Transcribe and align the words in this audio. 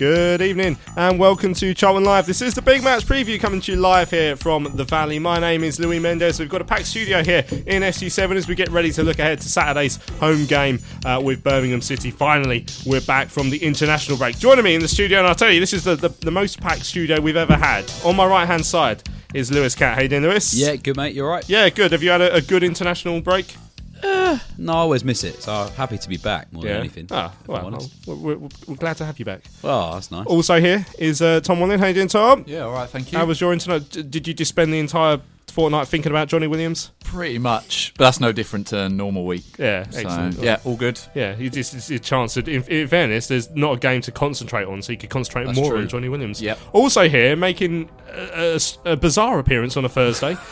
Good 0.00 0.40
evening 0.40 0.78
and 0.96 1.18
welcome 1.18 1.52
to 1.52 1.74
Charlton 1.74 2.04
Live. 2.04 2.24
This 2.24 2.40
is 2.40 2.54
the 2.54 2.62
big 2.62 2.82
match 2.82 3.04
preview 3.04 3.38
coming 3.38 3.60
to 3.60 3.72
you 3.72 3.78
live 3.78 4.10
here 4.10 4.34
from 4.34 4.64
the 4.74 4.84
Valley. 4.84 5.18
My 5.18 5.38
name 5.38 5.62
is 5.62 5.78
Louis 5.78 5.98
Mendes. 5.98 6.40
We've 6.40 6.48
got 6.48 6.62
a 6.62 6.64
packed 6.64 6.86
studio 6.86 7.22
here 7.22 7.44
in 7.66 7.82
SG7 7.82 8.34
as 8.34 8.48
we 8.48 8.54
get 8.54 8.70
ready 8.70 8.92
to 8.92 9.02
look 9.02 9.18
ahead 9.18 9.42
to 9.42 9.48
Saturday's 9.50 9.96
home 10.12 10.46
game 10.46 10.78
uh, 11.04 11.20
with 11.22 11.44
Birmingham 11.44 11.82
City. 11.82 12.10
Finally, 12.10 12.64
we're 12.86 13.02
back 13.02 13.28
from 13.28 13.50
the 13.50 13.62
international 13.62 14.16
break. 14.16 14.38
Joining 14.38 14.64
me 14.64 14.74
in 14.74 14.80
the 14.80 14.88
studio, 14.88 15.18
and 15.18 15.28
I'll 15.28 15.34
tell 15.34 15.50
you, 15.50 15.60
this 15.60 15.74
is 15.74 15.84
the, 15.84 15.96
the, 15.96 16.08
the 16.08 16.30
most 16.30 16.62
packed 16.62 16.86
studio 16.86 17.20
we've 17.20 17.36
ever 17.36 17.56
had. 17.56 17.84
On 18.02 18.16
my 18.16 18.24
right 18.24 18.46
hand 18.46 18.64
side 18.64 19.02
is 19.34 19.50
Lewis 19.52 19.74
Cat. 19.74 19.96
How 19.96 20.00
you 20.00 20.08
doing, 20.08 20.22
Lewis? 20.22 20.54
Yeah, 20.54 20.76
good 20.76 20.96
mate. 20.96 21.14
You're 21.14 21.28
right. 21.28 21.46
Yeah, 21.46 21.68
good. 21.68 21.92
Have 21.92 22.02
you 22.02 22.08
had 22.08 22.22
a, 22.22 22.36
a 22.36 22.40
good 22.40 22.62
international 22.62 23.20
break? 23.20 23.54
No, 24.58 24.72
I 24.72 24.76
always 24.76 25.04
miss 25.04 25.24
it, 25.24 25.42
so 25.42 25.52
I'm 25.52 25.70
happy 25.72 25.98
to 25.98 26.08
be 26.08 26.16
back 26.16 26.52
more 26.52 26.62
Yeah. 26.64 26.72
than 26.72 26.80
anything. 26.80 27.06
Ah, 27.10 27.32
well, 27.46 27.70
well, 27.70 27.90
we're, 28.06 28.14
we're, 28.36 28.48
we're 28.68 28.76
glad 28.76 28.96
to 28.98 29.04
have 29.06 29.18
you 29.18 29.24
back. 29.24 29.42
Oh, 29.64 29.94
that's 29.94 30.10
nice. 30.10 30.26
Also 30.26 30.60
here 30.60 30.86
is 30.98 31.20
uh, 31.22 31.40
Tom 31.40 31.60
Wallen. 31.60 31.80
How 31.80 31.86
you 31.86 31.94
doing, 31.94 32.08
Tom? 32.08 32.44
Yeah, 32.46 32.60
all 32.64 32.72
right, 32.72 32.88
thank 32.88 33.10
you. 33.12 33.18
How 33.18 33.24
was 33.24 33.40
your 33.40 33.52
internet? 33.52 33.90
Did 33.90 34.28
you 34.28 34.34
just 34.34 34.50
spend 34.50 34.72
the 34.72 34.78
entire 34.78 35.20
fortnight 35.48 35.88
thinking 35.88 36.12
about 36.12 36.28
Johnny 36.28 36.46
Williams? 36.46 36.90
Pretty 37.04 37.38
much, 37.38 37.92
but 37.96 38.04
that's 38.04 38.20
no 38.20 38.30
different 38.30 38.68
to 38.68 38.78
a 38.82 38.88
normal 38.88 39.24
week. 39.26 39.44
Yeah, 39.58 39.88
So, 39.90 39.98
excellent. 40.00 40.38
yeah, 40.38 40.58
all 40.64 40.76
good. 40.76 41.00
Yeah, 41.14 41.36
you 41.36 41.50
just 41.50 41.74
it's 41.74 41.90
a 41.90 41.98
chance. 41.98 42.34
To, 42.34 42.40
in, 42.48 42.62
in 42.64 42.86
fairness, 42.86 43.26
there's 43.26 43.50
not 43.50 43.72
a 43.76 43.78
game 43.80 44.00
to 44.02 44.12
concentrate 44.12 44.66
on, 44.66 44.80
so 44.82 44.92
you 44.92 44.98
could 44.98 45.10
concentrate 45.10 45.46
That's 45.46 45.58
more 45.58 45.70
true. 45.72 45.80
on 45.80 45.88
Johnny 45.88 46.08
Williams. 46.08 46.40
Yep. 46.40 46.58
Also 46.72 47.08
here, 47.08 47.34
making 47.34 47.90
a, 48.12 48.56
a- 48.84 48.92
a 48.92 48.96
bizarre 48.96 49.38
appearance 49.40 49.76
on 49.76 49.84
a 49.84 49.88
Thursday. 49.88 50.36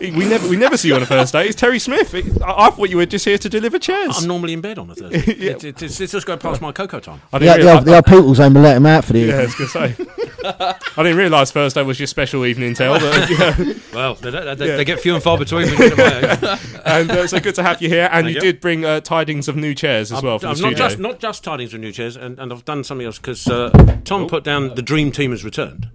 we 0.00 0.10
never 0.28 0.48
we 0.48 0.56
never 0.56 0.76
see 0.76 0.88
you 0.88 0.94
on 0.94 1.02
a 1.02 1.06
Thursday. 1.06 1.46
It's 1.46 1.54
Terry 1.54 1.78
Smith. 1.78 2.14
I, 2.42 2.66
I 2.66 2.70
thought 2.70 2.88
you 2.90 2.96
were 2.96 3.06
just 3.06 3.24
here 3.24 3.38
to 3.38 3.48
deliver 3.48 3.78
chairs. 3.78 4.16
I'm 4.18 4.26
normally 4.28 4.52
in 4.54 4.60
bed 4.60 4.78
on 4.78 4.88
a 4.90 4.94
Thursday. 4.94 5.18
it, 5.32 5.64
it, 5.64 5.82
it's, 5.82 6.00
it's 6.00 6.12
just 6.12 6.26
going 6.26 6.38
past 6.38 6.60
my 6.60 6.72
cocoa 6.72 7.00
time. 7.00 7.20
I 7.32 7.38
Yeah, 7.38 7.56
didn't 7.56 7.60
the, 7.60 7.66
realise. 7.66 7.76
old, 7.78 7.86
the 7.86 7.94
old 7.96 8.06
people's 8.06 8.38
home 8.38 8.54
will 8.54 8.62
let 8.62 8.76
him 8.76 8.86
out 8.86 9.04
for 9.04 9.12
the 9.12 9.20
yeah, 9.20 9.36
I 9.38 9.42
was 9.44 9.54
gonna 9.54 9.68
say. 9.70 10.06
I 10.96 11.02
didn't 11.02 11.18
realise 11.18 11.50
Thursday 11.52 11.82
was 11.82 12.00
your 12.00 12.06
special 12.06 12.46
evening 12.46 12.74
tell. 12.74 12.98
But, 12.98 13.30
yeah. 13.30 13.72
Well, 13.92 14.14
they, 14.14 14.30
they, 14.30 14.54
they, 14.54 14.66
Yeah. 14.68 14.76
they 14.76 14.84
get 14.84 15.00
few 15.00 15.14
and 15.14 15.22
far 15.22 15.36
between. 15.36 15.64
when 15.64 15.72
you 15.72 15.78
get 15.78 15.96
to 15.96 15.96
my 16.42 16.50
age. 16.54 16.80
and 16.86 17.10
uh, 17.10 17.26
so 17.26 17.40
good 17.40 17.54
to 17.56 17.62
have 17.62 17.82
you 17.82 17.88
here. 17.88 18.08
And 18.10 18.24
Thank 18.24 18.28
you 18.28 18.34
you. 18.34 18.40
did 18.52 18.60
bring 18.60 18.84
uh, 18.84 19.00
tidings 19.00 19.48
of 19.48 19.56
new 19.56 19.74
chairs 19.74 20.10
as 20.12 20.22
well 20.22 20.38
for 20.38 20.46
I'm 20.46 20.54
the 20.56 20.62
not 20.62 20.68
studio. 20.70 20.88
just 20.88 20.98
not 20.98 21.18
just 21.18 21.44
tidings 21.44 21.74
of 21.74 21.80
new 21.80 21.92
chairs, 21.92 22.16
and, 22.16 22.38
and 22.38 22.52
I've 22.52 22.64
done 22.64 22.84
something 22.84 23.06
else 23.06 23.18
because 23.18 23.46
uh, 23.48 23.70
Tom 24.04 24.28
put 24.28 24.44
down 24.44 24.74
the 24.74 24.82
dream 24.82 25.12
team 25.12 25.30
has 25.32 25.44
returned, 25.44 25.88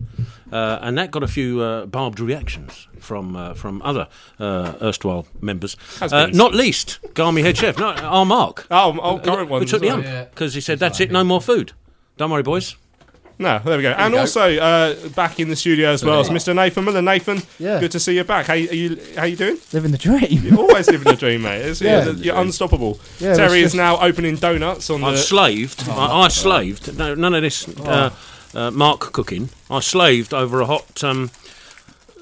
uh, 0.51 0.79
and 0.81 0.97
that 0.97 1.11
got 1.11 1.23
a 1.23 1.27
few 1.27 1.61
uh, 1.61 1.85
barbed 1.85 2.19
reactions 2.19 2.87
from 2.99 3.35
uh, 3.35 3.53
from 3.53 3.81
other 3.83 4.07
uh, 4.39 4.73
erstwhile 4.81 5.25
members. 5.41 5.75
Uh, 6.01 6.27
not 6.33 6.53
least 6.53 6.99
Garmy 7.13 7.41
head 7.43 7.57
chef, 7.57 7.77
no, 7.77 7.87
our 7.93 8.25
Mark, 8.25 8.67
Oh, 8.71 8.97
oh, 9.01 9.19
current 9.19 9.49
who 9.49 9.65
took 9.65 9.81
the 9.81 9.89
as 9.89 9.97
well. 10.03 10.17
ump 10.17 10.31
because 10.31 10.53
he 10.53 10.61
said 10.61 10.79
that's 10.79 10.99
it, 10.99 11.11
no 11.11 11.23
more 11.23 11.41
food. 11.41 11.73
Don't 12.17 12.31
worry, 12.31 12.43
boys. 12.43 12.75
No, 13.37 13.59
there 13.65 13.75
we 13.75 13.83
go. 13.83 13.91
and 13.91 14.15
also 14.15 14.55
uh, 14.57 14.95
back 15.09 15.41
in 15.41 15.49
the 15.49 15.57
studio 15.57 15.89
as 15.89 16.05
well 16.05 16.21
is 16.21 16.29
Mr. 16.29 16.55
Nathan 16.55 16.85
Miller. 16.85 17.01
Nathan, 17.01 17.41
Yeah. 17.59 17.81
good 17.81 17.91
to 17.91 17.99
see 17.99 18.15
you 18.15 18.23
back. 18.23 18.45
How 18.45 18.53
are 18.53 18.57
you? 18.57 18.97
How 19.17 19.25
you 19.25 19.35
doing? 19.35 19.57
Living 19.73 19.91
the 19.91 19.97
dream. 19.97 20.39
You're 20.43 20.57
always 20.57 20.89
living 20.89 21.11
a 21.11 21.17
dream, 21.17 21.41
mate. 21.41 21.61
It's, 21.65 21.81
Yeah. 21.81 22.05
you're, 22.05 22.13
you're 22.15 22.35
unstoppable. 22.37 22.97
Yeah, 23.19 23.33
Terry 23.35 23.59
it's 23.59 23.73
is 23.73 23.75
now 23.75 23.99
opening 23.99 24.37
donuts 24.37 24.89
on 24.89 25.03
I 25.03 25.11
the. 25.11 25.17
slaved. 25.17 25.83
I, 25.89 26.21
I 26.21 26.27
slaved. 26.29 26.97
No, 26.97 27.13
none 27.13 27.33
of 27.33 27.41
this 27.41 27.67
uh, 27.79 28.11
uh, 28.55 28.71
Mark 28.71 28.99
cooking. 29.11 29.49
I 29.69 29.79
slaved 29.79 30.33
over 30.33 30.61
a 30.61 30.65
hot. 30.65 31.03
Um, 31.03 31.29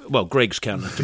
well, 0.09 0.25
Greg's 0.25 0.59
counter. 0.59 0.89
To 0.89 1.03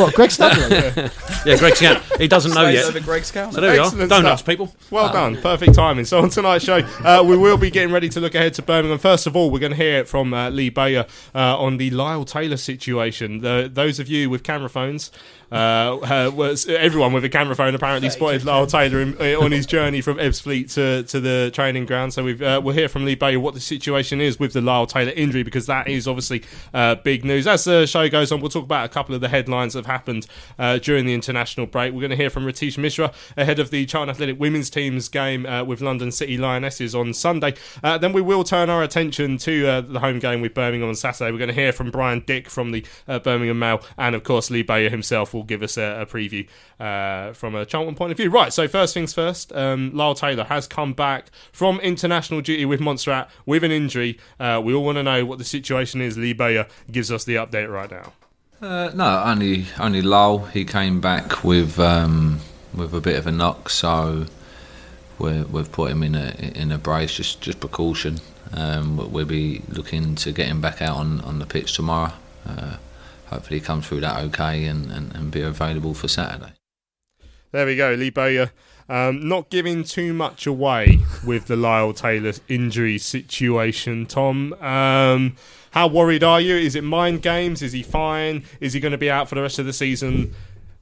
what, 0.00 0.14
Greg 0.14 0.30
Studley? 0.30 1.10
yeah, 1.44 1.56
Greg's 1.58 1.80
counter. 1.80 2.02
He 2.16 2.28
doesn't 2.28 2.54
know 2.54 2.68
yet. 2.68 2.84
over 2.84 3.00
Greg's 3.00 3.30
counter. 3.30 3.54
So 3.54 3.60
there 3.60 3.72
we 3.72 3.78
are. 3.78 3.86
Excellent 3.86 4.10
Donuts, 4.10 4.40
stuff. 4.40 4.46
people. 4.46 4.74
Well 4.90 5.12
done, 5.12 5.40
perfect 5.40 5.74
timing. 5.74 6.04
So 6.04 6.20
on 6.20 6.30
tonight's 6.30 6.64
show, 6.64 6.78
uh, 7.04 7.24
we 7.26 7.36
will 7.36 7.56
be 7.56 7.70
getting 7.70 7.92
ready 7.92 8.08
to 8.10 8.20
look 8.20 8.34
ahead 8.34 8.54
to 8.54 8.62
Birmingham. 8.62 8.98
First 8.98 9.26
of 9.26 9.34
all, 9.34 9.50
we're 9.50 9.58
going 9.58 9.72
to 9.72 9.76
hear 9.76 10.04
from 10.04 10.32
uh, 10.32 10.50
Lee 10.50 10.70
Bowyer 10.70 11.06
uh, 11.34 11.58
on 11.58 11.76
the 11.78 11.90
Lyle 11.90 12.24
Taylor 12.24 12.56
situation. 12.56 13.40
The, 13.40 13.68
those 13.72 13.98
of 13.98 14.08
you 14.08 14.30
with 14.30 14.42
camera 14.42 14.70
phones, 14.70 15.10
uh, 15.52 15.54
uh, 15.54 16.30
was 16.34 16.66
everyone 16.68 17.12
with 17.12 17.24
a 17.24 17.28
camera 17.28 17.54
phone 17.54 17.74
apparently 17.74 18.10
spotted 18.10 18.44
Lyle 18.44 18.66
Taylor 18.66 19.00
in, 19.00 19.16
uh, 19.20 19.40
on 19.40 19.52
his 19.52 19.66
journey 19.70 20.00
from 20.00 20.16
Ebbsfleet 20.18 20.72
to, 20.74 21.02
to 21.04 21.20
the 21.20 21.50
training 21.52 21.86
ground. 21.86 22.12
So 22.12 22.24
we've, 22.24 22.40
uh, 22.40 22.60
we'll 22.62 22.74
hear 22.74 22.88
from 22.88 23.04
Lee 23.04 23.14
Bowyer 23.14 23.40
what 23.40 23.54
the 23.54 23.60
situation 23.60 24.20
is 24.20 24.38
with 24.38 24.52
the 24.52 24.60
Lyle 24.60 24.86
Taylor 24.86 25.12
injury 25.12 25.42
because 25.42 25.66
that 25.66 25.88
is 25.88 26.06
obviously 26.06 26.42
uh, 26.72 26.96
big 26.96 27.24
news. 27.24 27.46
As 27.46 27.64
the 27.64 27.86
show 27.86 28.08
goes 28.08 28.32
on, 28.32 28.40
we'll 28.40 28.50
talk 28.50 28.64
about 28.64 28.84
a 28.84 28.88
couple 28.88 29.14
of 29.14 29.20
the 29.20 29.28
headlines 29.28 29.74
that 29.74 29.80
have 29.80 29.86
happened 29.86 30.26
uh, 30.58 30.78
during 30.78 31.06
the 31.06 31.14
international 31.14 31.66
break. 31.66 31.92
We're 31.92 32.00
going 32.00 32.10
to 32.10 32.16
hear 32.16 32.30
from 32.30 32.44
Ratish 32.44 32.78
Mishra 32.78 33.12
ahead 33.36 33.58
of 33.58 33.70
the 33.70 33.86
Charlton 33.86 34.10
Athletic 34.10 34.38
women's 34.38 34.70
team's 34.70 35.08
game 35.08 35.46
uh, 35.46 35.64
with 35.64 35.80
London 35.80 36.12
City 36.12 36.36
Lionesses 36.36 36.94
on 36.94 37.12
Sunday. 37.12 37.54
Uh, 37.82 37.98
then 37.98 38.12
we 38.12 38.20
will 38.20 38.44
turn 38.44 38.70
our 38.70 38.82
attention 38.82 39.36
to 39.38 39.66
uh, 39.66 39.80
the 39.80 40.00
home 40.00 40.18
game 40.18 40.40
with 40.40 40.54
Birmingham 40.54 40.88
on 40.88 40.94
Saturday. 40.94 41.30
We're 41.32 41.38
going 41.38 41.48
to 41.48 41.54
hear 41.54 41.72
from 41.72 41.90
Brian 41.90 42.20
Dick 42.20 42.48
from 42.48 42.70
the 42.70 42.84
uh, 43.08 43.18
Birmingham 43.18 43.58
Mail, 43.58 43.82
and 43.98 44.14
of 44.14 44.22
course 44.22 44.50
Lee 44.50 44.62
Bowyer 44.62 44.90
himself 44.90 45.34
will 45.34 45.39
give 45.42 45.62
us 45.62 45.76
a, 45.76 46.02
a 46.02 46.06
preview 46.06 46.46
uh, 46.78 47.32
from 47.32 47.54
a 47.54 47.64
Charlton 47.64 47.94
point 47.94 48.12
of 48.12 48.16
view. 48.16 48.30
Right, 48.30 48.52
so 48.52 48.68
first 48.68 48.94
things 48.94 49.12
first, 49.12 49.52
um, 49.52 49.90
Lyle 49.94 50.14
Taylor 50.14 50.44
has 50.44 50.66
come 50.66 50.92
back 50.92 51.30
from 51.52 51.80
international 51.80 52.40
duty 52.40 52.64
with 52.64 52.80
Montserrat 52.80 53.30
with 53.46 53.64
an 53.64 53.70
injury. 53.70 54.18
Uh, 54.38 54.60
we 54.62 54.74
all 54.74 54.84
want 54.84 54.96
to 54.96 55.02
know 55.02 55.24
what 55.24 55.38
the 55.38 55.44
situation 55.44 56.00
is. 56.00 56.16
Lee 56.16 56.32
Bowyer 56.32 56.66
gives 56.90 57.10
us 57.10 57.24
the 57.24 57.36
update 57.36 57.70
right 57.72 57.90
now. 57.90 58.12
Uh, 58.62 58.90
no, 58.94 59.22
only 59.24 59.66
only 59.78 60.02
Lowell. 60.02 60.44
He 60.46 60.66
came 60.66 61.00
back 61.00 61.42
with 61.42 61.78
um, 61.78 62.40
with 62.74 62.94
a 62.94 63.00
bit 63.00 63.16
of 63.16 63.26
a 63.26 63.32
knock, 63.32 63.70
so 63.70 64.26
we 65.18 65.42
we've 65.44 65.72
put 65.72 65.90
him 65.90 66.02
in 66.02 66.14
a 66.14 66.34
in 66.54 66.70
a 66.70 66.76
brace, 66.76 67.14
just 67.14 67.40
just 67.40 67.60
precaution. 67.60 68.20
Um, 68.52 69.12
we'll 69.12 69.26
be 69.26 69.62
looking 69.68 70.14
to 70.16 70.32
get 70.32 70.48
him 70.48 70.60
back 70.60 70.82
out 70.82 70.96
on, 70.96 71.20
on 71.20 71.38
the 71.38 71.46
pitch 71.46 71.74
tomorrow. 71.74 72.12
Uh, 72.46 72.76
hopefully, 73.30 73.60
come 73.60 73.82
through 73.82 74.00
that 74.00 74.18
okay 74.24 74.64
and, 74.64 74.90
and, 74.90 75.14
and 75.14 75.30
be 75.30 75.40
available 75.40 75.94
for 75.94 76.08
Saturday. 76.08 76.52
There 77.52 77.66
we 77.66 77.76
go, 77.76 77.94
Lee 77.94 78.10
Bowyer. 78.10 78.52
Um, 78.88 79.28
not 79.28 79.50
giving 79.50 79.84
too 79.84 80.12
much 80.12 80.46
away 80.46 81.00
with 81.24 81.46
the 81.46 81.56
Lyle 81.56 81.92
Taylor 81.92 82.32
injury 82.48 82.98
situation, 82.98 84.06
Tom. 84.06 84.52
Um, 84.54 85.36
how 85.70 85.86
worried 85.86 86.24
are 86.24 86.40
you? 86.40 86.56
Is 86.56 86.74
it 86.74 86.82
mind 86.82 87.22
games? 87.22 87.62
Is 87.62 87.72
he 87.72 87.84
fine? 87.84 88.44
Is 88.58 88.72
he 88.72 88.80
going 88.80 88.92
to 88.92 88.98
be 88.98 89.10
out 89.10 89.28
for 89.28 89.36
the 89.36 89.42
rest 89.42 89.60
of 89.60 89.66
the 89.66 89.72
season? 89.72 90.34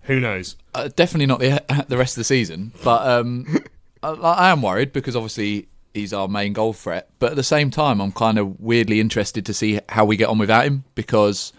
Who 0.03 0.21
knows? 0.21 0.57
Uh, 0.75 0.89
definitely 0.97 1.27
not 1.27 1.41
the 1.41 1.63
the 1.89 1.99
rest 1.99 2.17
of 2.17 2.21
the 2.21 2.25
season, 2.25 2.73
but 2.83 3.07
um, 3.07 3.59
I, 4.03 4.09
I 4.09 4.51
am 4.51 4.63
worried 4.63 4.93
because 4.95 5.15
obviously 5.15 5.69
he's 5.93 6.15
our 6.15 6.29
main 6.29 6.55
goal 6.55 6.73
threat. 6.73 7.11
But 7.19 7.33
at 7.33 7.37
the 7.37 7.43
same 7.43 7.71
time, 7.71 8.01
I'm 8.01 8.13
kind 8.13 8.39
of 8.39 8.59
weirdly 8.59 9.01
interested 9.01 9.45
to 9.47 9.55
see 9.55 9.81
how 9.89 10.07
we 10.07 10.17
get 10.17 10.29
on 10.29 10.39
without 10.39 10.65
him 10.65 10.85
because 10.95 11.53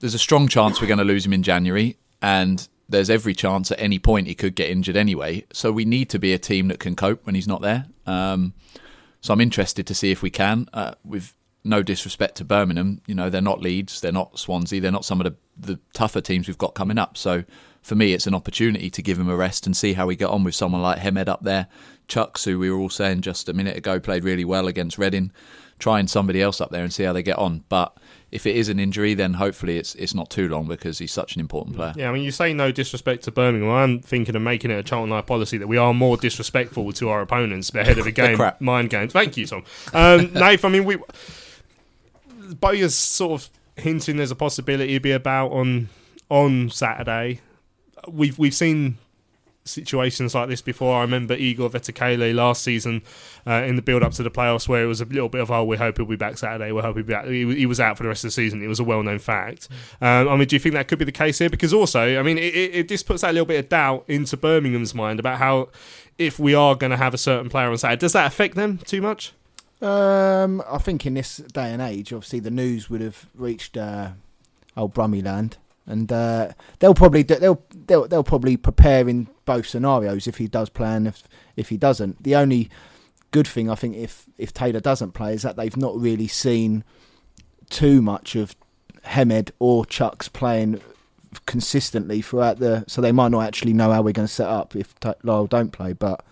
there's 0.00 0.14
a 0.14 0.18
strong 0.18 0.48
chance 0.48 0.80
we're 0.80 0.86
going 0.86 0.98
to 0.98 1.04
lose 1.04 1.24
him 1.24 1.32
in 1.32 1.42
January, 1.42 1.96
and 2.20 2.66
there's 2.88 3.10
every 3.10 3.34
chance 3.34 3.70
at 3.72 3.80
any 3.80 3.98
point 3.98 4.26
he 4.26 4.34
could 4.34 4.54
get 4.54 4.70
injured 4.70 4.96
anyway. 4.96 5.44
So 5.52 5.72
we 5.72 5.84
need 5.84 6.08
to 6.10 6.18
be 6.18 6.32
a 6.32 6.38
team 6.38 6.68
that 6.68 6.78
can 6.78 6.94
cope 6.94 7.26
when 7.26 7.34
he's 7.34 7.48
not 7.48 7.62
there. 7.62 7.86
Um, 8.06 8.54
so 9.20 9.32
I'm 9.34 9.40
interested 9.40 9.86
to 9.86 9.94
see 9.94 10.10
if 10.12 10.22
we 10.22 10.30
can. 10.30 10.68
Uh, 10.72 10.94
with 11.04 11.34
no 11.64 11.82
disrespect 11.82 12.36
to 12.36 12.44
Birmingham, 12.44 13.00
you 13.06 13.14
know 13.14 13.28
they're 13.28 13.40
not 13.40 13.60
Leeds, 13.60 14.00
they're 14.00 14.12
not 14.12 14.38
Swansea, 14.38 14.80
they're 14.80 14.92
not 14.92 15.04
some 15.04 15.20
of 15.20 15.24
the, 15.24 15.36
the 15.58 15.80
tougher 15.92 16.20
teams 16.20 16.46
we've 16.46 16.58
got 16.58 16.74
coming 16.74 16.98
up. 16.98 17.16
So 17.16 17.42
for 17.82 17.94
me, 17.94 18.12
it's 18.12 18.26
an 18.26 18.34
opportunity 18.34 18.90
to 18.90 19.02
give 19.02 19.18
him 19.18 19.28
a 19.28 19.36
rest 19.36 19.66
and 19.66 19.76
see 19.76 19.92
how 19.92 20.06
we 20.06 20.16
get 20.16 20.28
on 20.28 20.44
with 20.44 20.54
someone 20.54 20.82
like 20.82 20.98
Hemed 20.98 21.28
up 21.28 21.42
there. 21.42 21.66
Chuks, 22.08 22.44
who 22.44 22.58
we 22.58 22.70
were 22.70 22.78
all 22.78 22.90
saying 22.90 23.22
just 23.22 23.48
a 23.48 23.52
minute 23.52 23.76
ago, 23.76 23.98
played 23.98 24.24
really 24.24 24.44
well 24.44 24.68
against 24.68 24.98
Reading. 24.98 25.32
Trying 25.78 26.06
somebody 26.06 26.40
else 26.40 26.60
up 26.60 26.70
there 26.70 26.82
and 26.82 26.92
see 26.92 27.02
how 27.02 27.12
they 27.12 27.22
get 27.22 27.38
on. 27.38 27.64
But 27.68 27.96
if 28.32 28.44
it 28.46 28.56
is 28.56 28.68
an 28.68 28.80
injury, 28.80 29.14
then 29.14 29.34
hopefully 29.34 29.78
it's 29.78 29.94
it's 29.94 30.14
not 30.14 30.30
too 30.30 30.48
long 30.48 30.66
because 30.66 30.98
he's 30.98 31.12
such 31.12 31.34
an 31.36 31.40
important 31.40 31.76
player. 31.76 31.94
Yeah, 31.96 32.10
I 32.10 32.12
mean, 32.12 32.22
you 32.22 32.30
say 32.30 32.52
no 32.52 32.72
disrespect 32.72 33.24
to 33.24 33.30
Birmingham. 33.30 33.70
I'm 33.70 34.00
thinking 34.00 34.34
of 34.34 34.42
making 34.42 34.70
it 34.70 34.74
a 34.78 34.82
Charlton 34.82 35.22
policy 35.22 35.58
that 35.58 35.68
we 35.68 35.76
are 35.76 35.94
more 35.94 36.16
disrespectful 36.16 36.92
to 36.92 37.08
our 37.08 37.22
opponents 37.22 37.72
ahead 37.74 37.98
of 37.98 38.06
a 38.06 38.10
game, 38.12 38.38
mind 38.60 38.90
games. 38.90 39.12
Thank 39.12 39.36
you, 39.36 39.46
Tom. 39.46 39.64
Um, 39.92 40.32
Nath, 40.34 40.64
I 40.64 40.68
mean, 40.68 40.84
we 40.84 40.98
Bowyer's 42.60 42.94
sort 42.94 43.40
of 43.42 43.50
hinting 43.76 44.16
there's 44.16 44.30
a 44.30 44.36
possibility 44.36 44.94
to 44.94 45.00
be 45.00 45.12
about 45.12 45.52
on 45.52 45.88
on 46.28 46.70
Saturday. 46.70 47.40
We've 48.08 48.38
we've 48.38 48.54
seen 48.54 48.98
situations 49.66 50.34
like 50.34 50.48
this 50.48 50.62
before. 50.62 50.96
I 50.96 51.02
remember 51.02 51.34
Igor 51.34 51.70
Vetokele 51.70 52.34
last 52.34 52.62
season 52.62 53.02
uh, 53.46 53.64
in 53.66 53.76
the 53.76 53.82
build 53.82 54.02
up 54.02 54.12
to 54.14 54.22
the 54.22 54.30
playoffs 54.30 54.68
where 54.68 54.82
it 54.82 54.86
was 54.86 55.00
a 55.00 55.04
little 55.04 55.28
bit 55.28 55.40
of, 55.40 55.50
oh, 55.50 55.64
we 55.64 55.76
hope 55.76 55.96
he'll 55.96 56.06
be 56.06 56.16
back 56.16 56.38
Saturday, 56.38 56.72
we 56.72 56.80
hope 56.80 56.96
he'll 56.96 57.04
be 57.04 57.12
back. 57.12 57.26
He, 57.26 57.54
he 57.54 57.66
was 57.66 57.80
out 57.80 57.96
for 57.96 58.04
the 58.04 58.08
rest 58.08 58.24
of 58.24 58.28
the 58.28 58.32
season. 58.32 58.62
It 58.62 58.68
was 58.68 58.80
a 58.80 58.84
well 58.84 59.02
known 59.02 59.18
fact. 59.18 59.68
Um, 60.00 60.28
I 60.28 60.36
mean, 60.36 60.48
do 60.48 60.56
you 60.56 60.60
think 60.60 60.74
that 60.74 60.88
could 60.88 60.98
be 60.98 61.04
the 61.04 61.12
case 61.12 61.38
here? 61.38 61.50
Because 61.50 61.72
also, 61.72 62.18
I 62.18 62.22
mean, 62.22 62.38
it, 62.38 62.54
it, 62.54 62.74
it 62.74 62.88
just 62.88 63.06
puts 63.06 63.22
that 63.22 63.34
little 63.34 63.46
bit 63.46 63.58
of 63.58 63.68
doubt 63.68 64.04
into 64.08 64.36
Birmingham's 64.36 64.94
mind 64.94 65.20
about 65.20 65.38
how 65.38 65.68
if 66.18 66.38
we 66.38 66.54
are 66.54 66.74
going 66.74 66.90
to 66.90 66.96
have 66.96 67.14
a 67.14 67.18
certain 67.18 67.50
player 67.50 67.70
on 67.70 67.78
Saturday, 67.78 68.00
does 68.00 68.12
that 68.12 68.26
affect 68.26 68.54
them 68.54 68.78
too 68.78 69.02
much? 69.02 69.32
Um, 69.82 70.62
I 70.68 70.78
think 70.78 71.04
in 71.04 71.14
this 71.14 71.36
day 71.36 71.72
and 71.72 71.82
age, 71.82 72.12
obviously 72.12 72.40
the 72.40 72.50
news 72.50 72.88
would 72.88 73.02
have 73.02 73.26
reached 73.34 73.76
uh, 73.76 74.10
old 74.76 74.94
Brummy 74.94 75.20
land, 75.20 75.58
and 75.86 76.10
uh, 76.10 76.52
they'll 76.78 76.94
probably 76.94 77.22
do- 77.22 77.36
they'll 77.36 77.62
they'll 77.86 78.08
they'll 78.08 78.24
probably 78.24 78.56
prepare 78.56 79.06
in 79.08 79.28
both 79.46 79.66
scenarios 79.66 80.26
if 80.26 80.36
he 80.36 80.46
does 80.46 80.68
play 80.68 80.94
and 80.94 81.08
if 81.08 81.22
if 81.56 81.70
he 81.70 81.78
doesn't. 81.78 82.22
The 82.22 82.36
only 82.36 82.68
good 83.30 83.48
thing 83.48 83.70
I 83.70 83.74
think 83.74 83.96
if 83.96 84.26
if 84.36 84.52
Taylor 84.52 84.80
doesn't 84.80 85.12
play 85.12 85.32
is 85.32 85.42
that 85.42 85.56
they've 85.56 85.76
not 85.76 85.98
really 85.98 86.28
seen 86.28 86.84
too 87.70 88.02
much 88.02 88.36
of 88.36 88.54
Hemed 89.02 89.52
or 89.58 89.84
Chuks 89.84 90.30
playing 90.30 90.80
consistently 91.46 92.22
throughout 92.22 92.58
the, 92.58 92.84
so 92.86 93.00
they 93.00 93.12
might 93.12 93.28
not 93.28 93.44
actually 93.46 93.72
know 93.72 93.92
how 93.92 94.02
we're 94.02 94.12
going 94.12 94.26
to 94.28 94.32
set 94.32 94.48
up 94.48 94.74
if 94.74 94.94
Lyle 95.22 95.46
don't 95.46 95.70
play. 95.70 95.92
But 95.92 96.24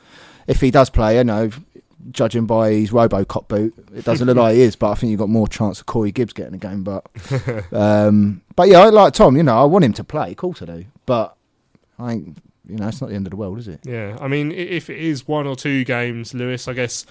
if 0.47 0.61
he 0.61 0.71
does 0.71 0.91
play, 0.91 1.19
you 1.19 1.25
know, 1.25 1.51
judging 2.11 2.47
by 2.47 2.73
his 2.73 2.91
RoboCop 2.91 3.49
boot, 3.49 3.75
it 3.95 4.05
doesn't 4.05 4.27
look 4.27 4.37
like 4.45 4.55
he 4.55 4.63
is. 4.63 4.77
But 4.77 4.93
I 4.93 4.95
think 4.95 5.11
you've 5.11 5.21
got 5.21 5.29
more 5.29 5.49
chance 5.49 5.81
of 5.81 5.87
Corey 5.87 6.13
Gibbs 6.13 6.33
getting 6.33 6.55
a 6.55 6.59
game. 6.59 6.85
But 6.85 7.07
um, 7.73 8.43
but 8.57 8.69
yeah, 8.69 8.81
I 8.81 8.89
like 8.89 9.15
Tom. 9.15 9.37
You 9.37 9.43
know, 9.43 9.61
I 9.61 9.65
want 9.65 9.85
him 9.85 9.93
to 9.95 10.05
play. 10.05 10.31
Of 10.31 10.37
course 10.37 10.63
I 10.63 10.67
do. 10.67 10.85
But 11.07 11.37
I 11.99 12.13
ain't. 12.15 12.39
You 12.67 12.77
know, 12.77 12.89
it's 12.89 13.01
not 13.01 13.11
the 13.11 13.17
end 13.17 13.27
of 13.27 13.31
the 13.31 13.37
world, 13.37 13.59
is 13.59 13.69
it? 13.69 13.81
Yeah, 13.85 14.17
I 14.21 14.29
mean, 14.29 14.53
if 14.53 14.89
it 14.89 14.99
is 14.99 15.29
one 15.29 15.47
or 15.47 15.55
two 15.55 15.85
games, 15.85 16.33
Lewis, 16.33 16.67
I 16.67 16.73
guess 16.73 17.05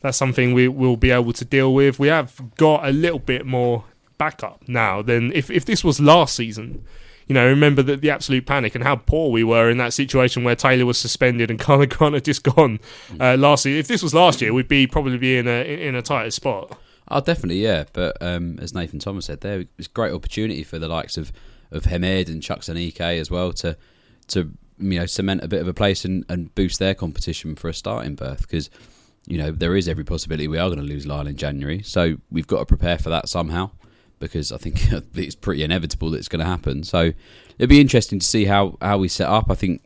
that's 0.00 0.16
something 0.16 0.54
we 0.54 0.68
will 0.68 0.96
be 0.96 1.10
able 1.10 1.32
to 1.34 1.44
deal 1.44 1.74
with. 1.74 1.98
We 1.98 2.08
have 2.08 2.40
got 2.56 2.86
a 2.86 2.92
little 2.92 3.18
bit 3.18 3.46
more 3.46 3.84
backup 4.18 4.66
now 4.68 5.02
than 5.02 5.32
if 5.32 5.50
if 5.50 5.64
this 5.64 5.82
was 5.84 6.00
last 6.00 6.36
season. 6.36 6.84
You 7.26 7.34
know, 7.34 7.46
remember 7.46 7.82
the, 7.82 7.96
the 7.96 8.10
absolute 8.10 8.44
panic 8.44 8.74
and 8.74 8.84
how 8.84 8.96
poor 8.96 9.30
we 9.30 9.44
were 9.44 9.70
in 9.70 9.78
that 9.78 9.94
situation 9.94 10.44
where 10.44 10.54
Taylor 10.54 10.84
was 10.84 10.98
suspended 10.98 11.50
and 11.50 11.58
kind 11.58 11.82
of 11.82 11.88
kind 11.88 12.14
of 12.14 12.22
just 12.22 12.42
gone 12.42 12.80
uh, 13.18 13.36
last 13.38 13.64
year. 13.64 13.78
If 13.78 13.88
this 13.88 14.02
was 14.02 14.12
last 14.12 14.42
year, 14.42 14.52
we'd 14.52 14.68
be 14.68 14.86
probably 14.86 15.16
be 15.16 15.38
in 15.38 15.48
a 15.48 15.86
in 15.86 15.94
a 15.94 16.02
tighter 16.02 16.30
spot. 16.30 16.78
Oh, 17.08 17.20
definitely, 17.20 17.62
yeah. 17.62 17.84
But 17.92 18.16
um, 18.20 18.58
as 18.60 18.74
Nathan 18.74 18.98
Thomas 18.98 19.26
said, 19.26 19.40
there 19.40 19.64
it's 19.78 19.88
a 19.88 19.90
great 19.90 20.12
opportunity 20.12 20.64
for 20.64 20.78
the 20.78 20.88
likes 20.88 21.16
of 21.16 21.32
of 21.70 21.86
Hemed 21.86 22.28
and 22.28 22.42
Chuks 22.42 22.68
Aneke 22.68 23.18
as 23.18 23.30
well 23.30 23.52
to 23.54 23.76
to 24.28 24.52
you 24.78 24.98
know 24.98 25.06
cement 25.06 25.42
a 25.42 25.48
bit 25.48 25.60
of 25.60 25.68
a 25.68 25.74
place 25.74 26.04
and, 26.04 26.24
and 26.28 26.54
boost 26.54 26.78
their 26.78 26.94
competition 26.94 27.54
for 27.54 27.68
a 27.68 27.74
starting 27.74 28.14
berth 28.14 28.42
because 28.42 28.70
you 29.26 29.38
know 29.38 29.50
there 29.50 29.76
is 29.76 29.88
every 29.88 30.04
possibility 30.04 30.48
we 30.48 30.58
are 30.58 30.68
going 30.68 30.80
to 30.80 30.84
lose 30.84 31.06
Lyle 31.06 31.26
in 31.26 31.36
January, 31.36 31.82
so 31.82 32.16
we've 32.30 32.46
got 32.46 32.58
to 32.58 32.66
prepare 32.66 32.98
for 32.98 33.10
that 33.10 33.28
somehow 33.28 33.70
because 34.18 34.52
I 34.52 34.58
think 34.58 34.92
it's 35.14 35.34
pretty 35.34 35.62
inevitable 35.62 36.10
that 36.10 36.18
it's 36.18 36.28
going 36.28 36.40
to 36.40 36.46
happen. 36.46 36.82
So 36.82 37.12
it'll 37.58 37.70
be 37.70 37.80
interesting 37.80 38.18
to 38.18 38.26
see 38.26 38.44
how 38.44 38.76
how 38.80 38.98
we 38.98 39.08
set 39.08 39.28
up. 39.28 39.50
I 39.50 39.54
think 39.54 39.82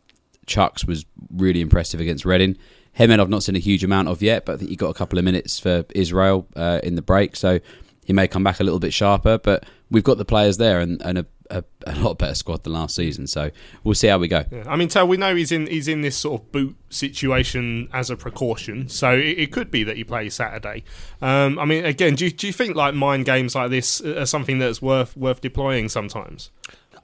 Chuks 0.47 0.85
was 0.85 1.05
really 1.31 1.61
impressive 1.61 1.99
against 1.99 2.25
Reading. 2.25 2.57
Hemed 2.93 3.19
I've 3.19 3.29
not 3.29 3.43
seen 3.43 3.55
a 3.55 3.59
huge 3.59 3.83
amount 3.83 4.07
of 4.07 4.21
yet, 4.21 4.45
but 4.45 4.53
I 4.53 4.57
think 4.57 4.71
he 4.71 4.75
got 4.75 4.89
a 4.89 4.93
couple 4.93 5.19
of 5.19 5.25
minutes 5.25 5.59
for 5.59 5.85
Israel 5.93 6.47
uh, 6.55 6.79
in 6.83 6.95
the 6.95 7.01
break, 7.01 7.35
so 7.35 7.59
he 8.03 8.13
may 8.13 8.27
come 8.27 8.43
back 8.43 8.59
a 8.59 8.63
little 8.63 8.79
bit 8.79 8.93
sharper. 8.93 9.37
But 9.37 9.65
we've 9.91 10.03
got 10.03 10.17
the 10.17 10.25
players 10.25 10.57
there 10.57 10.79
and, 10.79 11.01
and 11.03 11.19
a, 11.19 11.25
a, 11.49 11.63
a 11.87 11.95
lot 11.99 12.17
better 12.19 12.35
squad 12.35 12.63
than 12.63 12.73
last 12.73 12.95
season, 12.95 13.27
so 13.27 13.49
we'll 13.83 13.95
see 13.95 14.07
how 14.07 14.17
we 14.19 14.27
go. 14.27 14.43
Yeah. 14.51 14.63
I 14.67 14.75
mean, 14.75 14.87
Tel, 14.87 15.07
we 15.07 15.17
know 15.17 15.35
he's 15.35 15.51
in 15.51 15.67
he's 15.67 15.87
in 15.87 16.01
this 16.01 16.15
sort 16.17 16.41
of 16.41 16.51
boot 16.51 16.75
situation 16.89 17.89
as 17.93 18.09
a 18.09 18.15
precaution, 18.15 18.87
so 18.89 19.13
it, 19.13 19.37
it 19.39 19.51
could 19.51 19.71
be 19.71 19.83
that 19.83 19.97
he 19.97 20.03
plays 20.03 20.33
Saturday. 20.35 20.83
Um, 21.21 21.57
I 21.59 21.65
mean, 21.65 21.85
again, 21.85 22.15
do 22.15 22.25
you, 22.25 22.31
do 22.31 22.47
you 22.47 22.53
think 22.53 22.75
like 22.75 22.93
mind 22.93 23.25
games 23.25 23.55
like 23.55 23.69
this 23.71 24.01
are 24.01 24.25
something 24.25 24.59
that's 24.59 24.81
worth 24.81 25.15
worth 25.17 25.41
deploying 25.41 25.89
sometimes? 25.89 26.51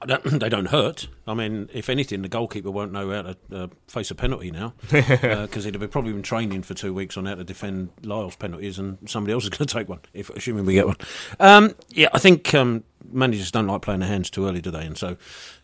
I 0.00 0.04
don't- 0.06 0.24
they 0.40 0.48
don't 0.50 0.66
hurt. 0.66 1.08
I 1.26 1.32
mean, 1.34 1.70
if 1.72 1.88
anything, 1.88 2.20
the 2.22 2.28
goalkeeper 2.28 2.70
won't 2.70 2.92
know 2.92 3.10
how 3.10 3.22
to 3.22 3.36
uh, 3.52 3.66
face 3.88 4.10
a 4.10 4.14
penalty 4.14 4.50
now 4.50 4.74
because 4.90 5.64
he'd 5.64 5.74
have 5.74 5.90
probably 5.90 6.12
been 6.12 6.22
training 6.22 6.62
for 6.62 6.74
two 6.74 6.92
weeks 6.92 7.16
on 7.16 7.24
how 7.26 7.34
to 7.36 7.44
defend 7.44 7.90
Lyle's 8.02 8.36
penalties, 8.36 8.78
and 8.78 8.98
somebody 9.06 9.32
else 9.32 9.44
is 9.44 9.50
going 9.50 9.66
to 9.66 9.74
take 9.74 9.88
one, 9.88 10.00
if 10.12 10.28
assuming 10.30 10.66
we 10.66 10.74
get 10.74 10.86
one. 10.86 10.96
Um, 11.40 11.74
yeah, 11.88 12.08
I 12.12 12.18
think 12.18 12.52
um, 12.54 12.84
managers 13.12 13.50
don't 13.50 13.66
like 13.66 13.82
playing 13.82 14.00
their 14.00 14.08
hands 14.08 14.30
too 14.30 14.46
early, 14.46 14.60
do 14.60 14.70
they? 14.70 14.84
And 14.84 14.96
so 14.96 15.16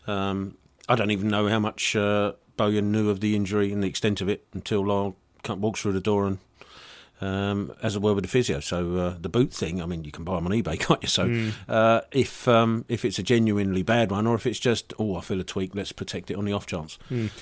um, 0.07 0.57
I 0.87 0.95
don't 0.95 1.11
even 1.11 1.27
know 1.27 1.47
how 1.47 1.59
much 1.59 1.95
uh, 1.95 2.33
Bowyer 2.57 2.81
knew 2.81 3.09
of 3.09 3.19
the 3.19 3.35
injury 3.35 3.71
and 3.71 3.83
the 3.83 3.87
extent 3.87 4.21
of 4.21 4.29
it 4.29 4.45
until 4.53 4.85
Lyle 4.85 5.15
walks 5.47 5.81
through 5.81 5.93
the 5.93 6.01
door 6.01 6.27
and 6.27 6.37
um, 7.21 7.73
as 7.81 7.95
a 7.95 7.99
word 7.99 8.15
with 8.15 8.23
the 8.23 8.29
physio. 8.29 8.59
So 8.59 8.97
uh, 8.97 9.15
the 9.19 9.29
boot 9.29 9.53
thing, 9.53 9.81
I 9.81 9.85
mean, 9.85 10.03
you 10.03 10.11
can 10.11 10.23
buy 10.23 10.35
them 10.35 10.45
on 10.45 10.51
eBay, 10.51 10.79
can't 10.87 11.01
you? 11.01 11.07
So 11.09 11.51
uh, 11.69 12.01
if 12.11 12.47
um, 12.47 12.85
if 12.89 13.05
it's 13.05 13.17
a 13.19 13.23
genuinely 13.23 13.81
bad 13.83 14.11
one, 14.11 14.27
or 14.27 14.35
if 14.35 14.45
it's 14.45 14.59
just 14.59 14.93
oh, 14.99 15.15
I 15.15 15.21
feel 15.21 15.39
a 15.39 15.43
tweak, 15.43 15.73
let's 15.73 15.91
protect 15.91 16.31
it 16.31 16.37
on 16.37 16.45
the 16.45 16.53
off 16.53 16.65
chance. 16.65 16.97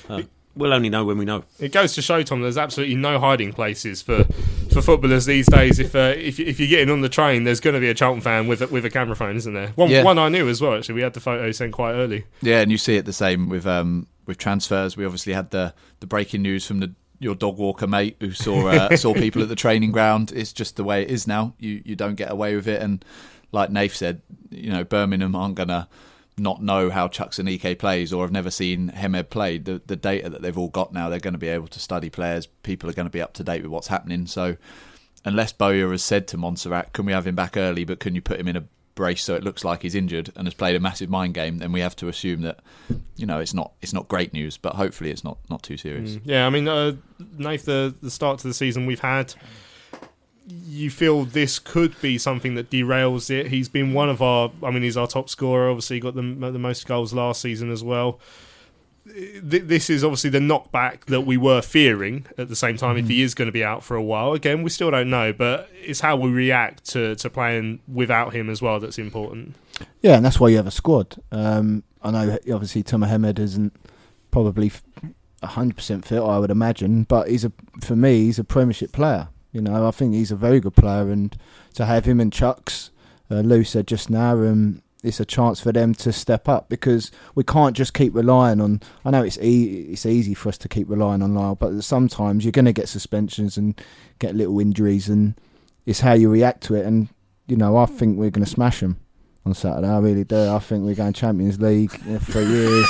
Uh, 0.10 0.24
we'll 0.56 0.74
only 0.74 0.90
know 0.90 1.06
when 1.06 1.18
we 1.18 1.26
know. 1.26 1.44
It 1.60 1.72
goes 1.72 1.94
to 1.96 2.02
show, 2.02 2.22
Tom, 2.24 2.42
there's 2.42 2.58
absolutely 2.58 2.96
no 2.96 3.20
hiding 3.20 3.54
places 3.54 4.02
for, 4.02 4.24
for 4.72 4.82
footballers 4.82 5.26
these 5.26 5.48
days. 5.48 5.80
If 5.80 5.96
uh, 5.96 6.14
if 6.18 6.40
if 6.40 6.60
you're 6.60 6.70
getting 6.70 6.90
on 6.92 7.02
the 7.02 7.10
train, 7.10 7.44
there's 7.44 7.60
going 7.60 7.74
to 7.74 7.80
be 7.80 7.90
a 7.90 7.94
Charlton 7.94 8.22
fan 8.22 8.48
with 8.48 8.62
a, 8.62 8.68
with 8.68 8.86
a 8.86 8.90
camera 8.90 9.16
phone, 9.16 9.36
isn't 9.38 9.54
there? 9.54 9.70
One 9.76 9.90
Yeah. 9.90 10.04
one 10.04 10.18
I 10.20 10.30
knew 10.30 10.48
as 10.50 10.62
well. 10.62 10.76
Actually, 10.76 10.96
we 10.96 11.02
had 11.02 11.14
the 11.14 11.20
photo 11.20 11.52
sent 11.52 11.74
quite 11.74 11.94
early. 11.94 12.26
Yeah, 12.42 12.62
and 12.62 12.72
you 12.72 12.78
see 12.78 12.96
it 12.98 13.06
the 13.06 13.14
same 13.14 13.50
with 13.50 13.66
um, 13.68 14.08
with 14.26 14.38
transfers. 14.38 14.98
We 14.98 15.06
obviously 15.06 15.34
had 15.34 15.52
the 15.52 15.74
the 16.00 16.08
breaking 16.08 16.42
news 16.42 16.66
from 16.66 16.80
the 16.80 16.94
your 17.20 17.36
dog 17.36 17.58
walker 17.58 17.86
mate 17.86 18.18
who 18.20 18.32
saw 18.32 18.68
uh, 18.68 18.96
saw 18.98 19.14
people 19.14 19.42
at 19.44 19.50
the 19.50 19.56
training 19.56 19.92
ground. 19.92 20.32
It's 20.36 20.52
just 20.52 20.76
the 20.76 20.84
way 20.84 21.04
it 21.04 21.10
is 21.12 21.28
now. 21.28 21.54
You 21.60 21.82
you 21.86 21.96
don't 21.96 22.16
get 22.16 22.32
away 22.32 22.56
with 22.56 22.68
it, 22.68 22.82
and 22.82 23.04
like 23.52 23.70
Nath 23.70 23.94
said, 23.96 24.22
you 24.50 24.72
know 24.72 24.84
Birmingham 24.84 25.36
aren't 25.36 25.56
gonna 25.56 25.88
not 26.38 26.62
know 26.62 26.90
how 26.90 27.08
Chuks 27.08 27.40
Aneke 27.40 27.78
plays 27.78 28.14
or 28.14 28.24
have 28.24 28.32
never 28.32 28.50
seen 28.50 28.90
Hemed 28.90 29.30
play. 29.30 29.58
The 29.58 29.82
the 29.86 29.96
data 29.96 30.30
that 30.30 30.42
they've 30.42 30.58
all 30.58 30.70
got 30.70 30.94
now, 30.94 31.10
they're 31.10 31.20
going 31.20 31.34
to 31.34 31.40
be 31.40 31.50
able 31.50 31.68
to 31.68 31.80
study 31.80 32.10
players. 32.10 32.48
People 32.48 32.90
are 32.90 32.94
going 32.94 33.06
to 33.06 33.12
be 33.12 33.22
up 33.22 33.34
to 33.34 33.44
date 33.44 33.62
with 33.62 33.72
what's 33.72 33.88
happening. 33.88 34.28
So 34.28 34.58
unless 35.26 35.52
Bowyer 35.52 35.92
has 35.92 36.04
said 36.04 36.28
to 36.30 36.38
Montserrat, 36.38 36.94
"Can 36.94 37.06
we 37.06 37.12
have 37.12 37.28
him 37.28 37.36
back 37.36 37.58
early, 37.58 37.84
but 37.84 38.00
can 38.00 38.16
you 38.16 38.22
put 38.22 38.40
him 38.40 38.48
in 38.48 38.56
a 38.58 38.64
brace 38.94 39.24
so 39.24 39.36
it 39.36 39.44
looks 39.44 39.64
like 39.64 39.82
he's 39.84 39.96
injured 39.96 40.32
and 40.36 40.46
has 40.48 40.54
played 40.54 40.76
a 40.76 40.80
massive 40.80 41.10
mind 41.10 41.34
game?" 41.34 41.60
Then 41.60 41.72
we 41.72 41.82
have 41.82 41.96
to 41.98 42.08
assume 42.08 42.42
that 42.42 42.60
you 43.16 43.26
know 43.26 43.40
it's 43.40 43.54
not 43.54 43.74
it's 43.82 43.94
not 43.94 44.08
great 44.08 44.34
news, 44.34 44.58
but 44.58 44.76
hopefully 44.76 45.12
it's 45.12 45.24
not 45.24 45.38
not 45.50 45.64
too 45.64 45.78
serious. 45.78 46.18
Yeah, 46.24 46.48
I 46.48 46.50
mean, 46.50 46.68
uh, 46.68 46.94
the, 47.20 47.94
the 48.02 48.12
start 48.12 48.40
to 48.40 48.48
the 48.48 48.54
season 48.54 48.86
we've 48.86 49.00
had, 49.00 49.34
you 50.52 50.90
feel 50.90 51.26
this 51.26 51.60
could 51.60 52.00
be 52.02 52.18
something 52.18 52.56
that 52.56 52.70
derails 52.70 53.30
it. 53.30 53.48
He's 53.48 53.70
been 53.70 53.94
one 53.94 54.10
of 54.10 54.22
our, 54.22 54.52
I 54.64 54.72
mean, 54.72 54.84
he's 54.84 54.98
our 54.98 55.08
top 55.08 55.30
scorer. 55.30 55.70
Obviously, 55.70 55.98
he 55.98 56.00
got 56.00 56.16
the, 56.16 56.22
the 56.22 56.60
most 56.60 56.86
goals 56.86 57.14
last 57.14 57.42
season 57.42 57.72
as 57.72 57.84
well. 57.84 58.20
This 59.06 59.90
is 59.90 60.04
obviously 60.04 60.30
the 60.30 60.40
knockback 60.40 61.06
that 61.06 61.22
we 61.22 61.36
were 61.36 61.62
fearing 61.62 62.28
at 62.38 62.50
the 62.50 62.56
same 62.56 62.78
time. 62.78 62.98
If 62.98 63.08
he 63.08 63.24
is 63.24 63.34
going 63.34 63.48
to 63.48 63.52
be 63.52 63.64
out 63.64 63.84
for 63.84 63.96
a 63.96 64.04
while, 64.04 64.34
again, 64.34 64.62
we 64.62 64.70
still 64.70 64.92
don't 64.92 65.10
know, 65.10 65.34
but 65.34 65.70
it's 65.74 66.02
how 66.02 66.16
we 66.16 66.30
react 66.30 66.86
to, 66.92 67.16
to 67.16 67.30
playing 67.30 67.80
without 67.92 68.34
him 68.34 68.50
as 68.50 68.62
well 68.62 68.80
that's 68.80 69.00
important. 69.00 69.56
Yeah, 70.02 70.18
and 70.18 70.26
that's 70.26 70.40
why 70.40 70.50
you 70.50 70.58
have 70.58 70.68
a 70.68 70.72
squad. 70.72 71.16
Um, 71.32 71.84
I 72.04 72.12
know 72.12 72.38
obviously 72.54 72.84
Tomer 72.84 73.08
Hemed 73.08 73.40
isn't 73.40 73.76
probably 74.30 74.72
hundred 75.44 75.76
percent 75.76 76.06
fit, 76.06 76.22
I 76.22 76.38
would 76.38 76.52
imagine, 76.52 77.04
but 77.04 77.28
he's 77.28 77.44
a 77.44 77.52
for 77.82 77.96
me 77.96 78.26
he's 78.26 78.38
a 78.40 78.44
Premiership 78.44 78.92
player. 78.92 79.30
You 79.52 79.62
know, 79.62 79.88
I 79.88 79.92
think 79.92 80.14
he's 80.14 80.32
a 80.32 80.36
very 80.36 80.60
good 80.60 80.76
player, 80.76 81.10
and 81.10 81.36
to 81.74 81.86
have 81.86 82.06
him 82.06 82.20
and 82.20 82.32
Chuks, 82.32 82.90
uh, 83.30 83.42
Lou 83.42 83.64
said 83.64 83.88
just 83.88 84.10
now, 84.10 84.34
um, 84.34 84.82
it's 85.04 85.20
a 85.20 85.26
chance 85.26 85.60
for 85.60 85.72
them 85.72 85.94
to 85.96 86.14
step 86.14 86.48
up 86.48 86.70
because 86.70 87.12
we 87.34 87.44
can't 87.44 87.76
just 87.76 87.94
keep 87.94 88.14
relying 88.14 88.62
on. 88.62 88.82
I 89.04 89.10
know 89.12 89.24
it's 89.24 89.38
e- 89.40 89.88
it's 89.92 90.06
easy 90.06 90.34
for 90.34 90.50
us 90.50 90.58
to 90.60 90.70
keep 90.70 90.90
relying 90.90 91.22
on 91.22 91.34
Lyle, 91.34 91.56
but 91.56 91.82
sometimes 91.84 92.46
you're 92.46 92.52
going 92.52 92.66
to 92.66 92.74
get 92.74 92.88
suspensions 92.88 93.58
and 93.58 93.80
get 94.20 94.36
little 94.36 94.60
injuries, 94.60 95.10
and 95.10 95.36
it's 95.86 96.02
how 96.02 96.14
you 96.14 96.30
react 96.30 96.64
to 96.64 96.76
it. 96.76 96.86
And 96.86 97.10
you 97.48 97.58
know, 97.58 97.78
I 97.78 97.86
think 97.86 98.18
we're 98.18 98.30
going 98.30 98.46
to 98.46 98.52
smash 98.52 98.80
them 98.80 98.98
on 99.46 99.54
Saturday. 99.54 99.88
I 99.88 100.00
really 100.00 100.24
do. 100.24 100.50
I 100.50 100.60
think 100.60 100.86
we're 100.86 100.96
going 100.96 101.14
Champions 101.14 101.60
League 101.60 101.92
for 102.22 102.42
years. 102.42 102.88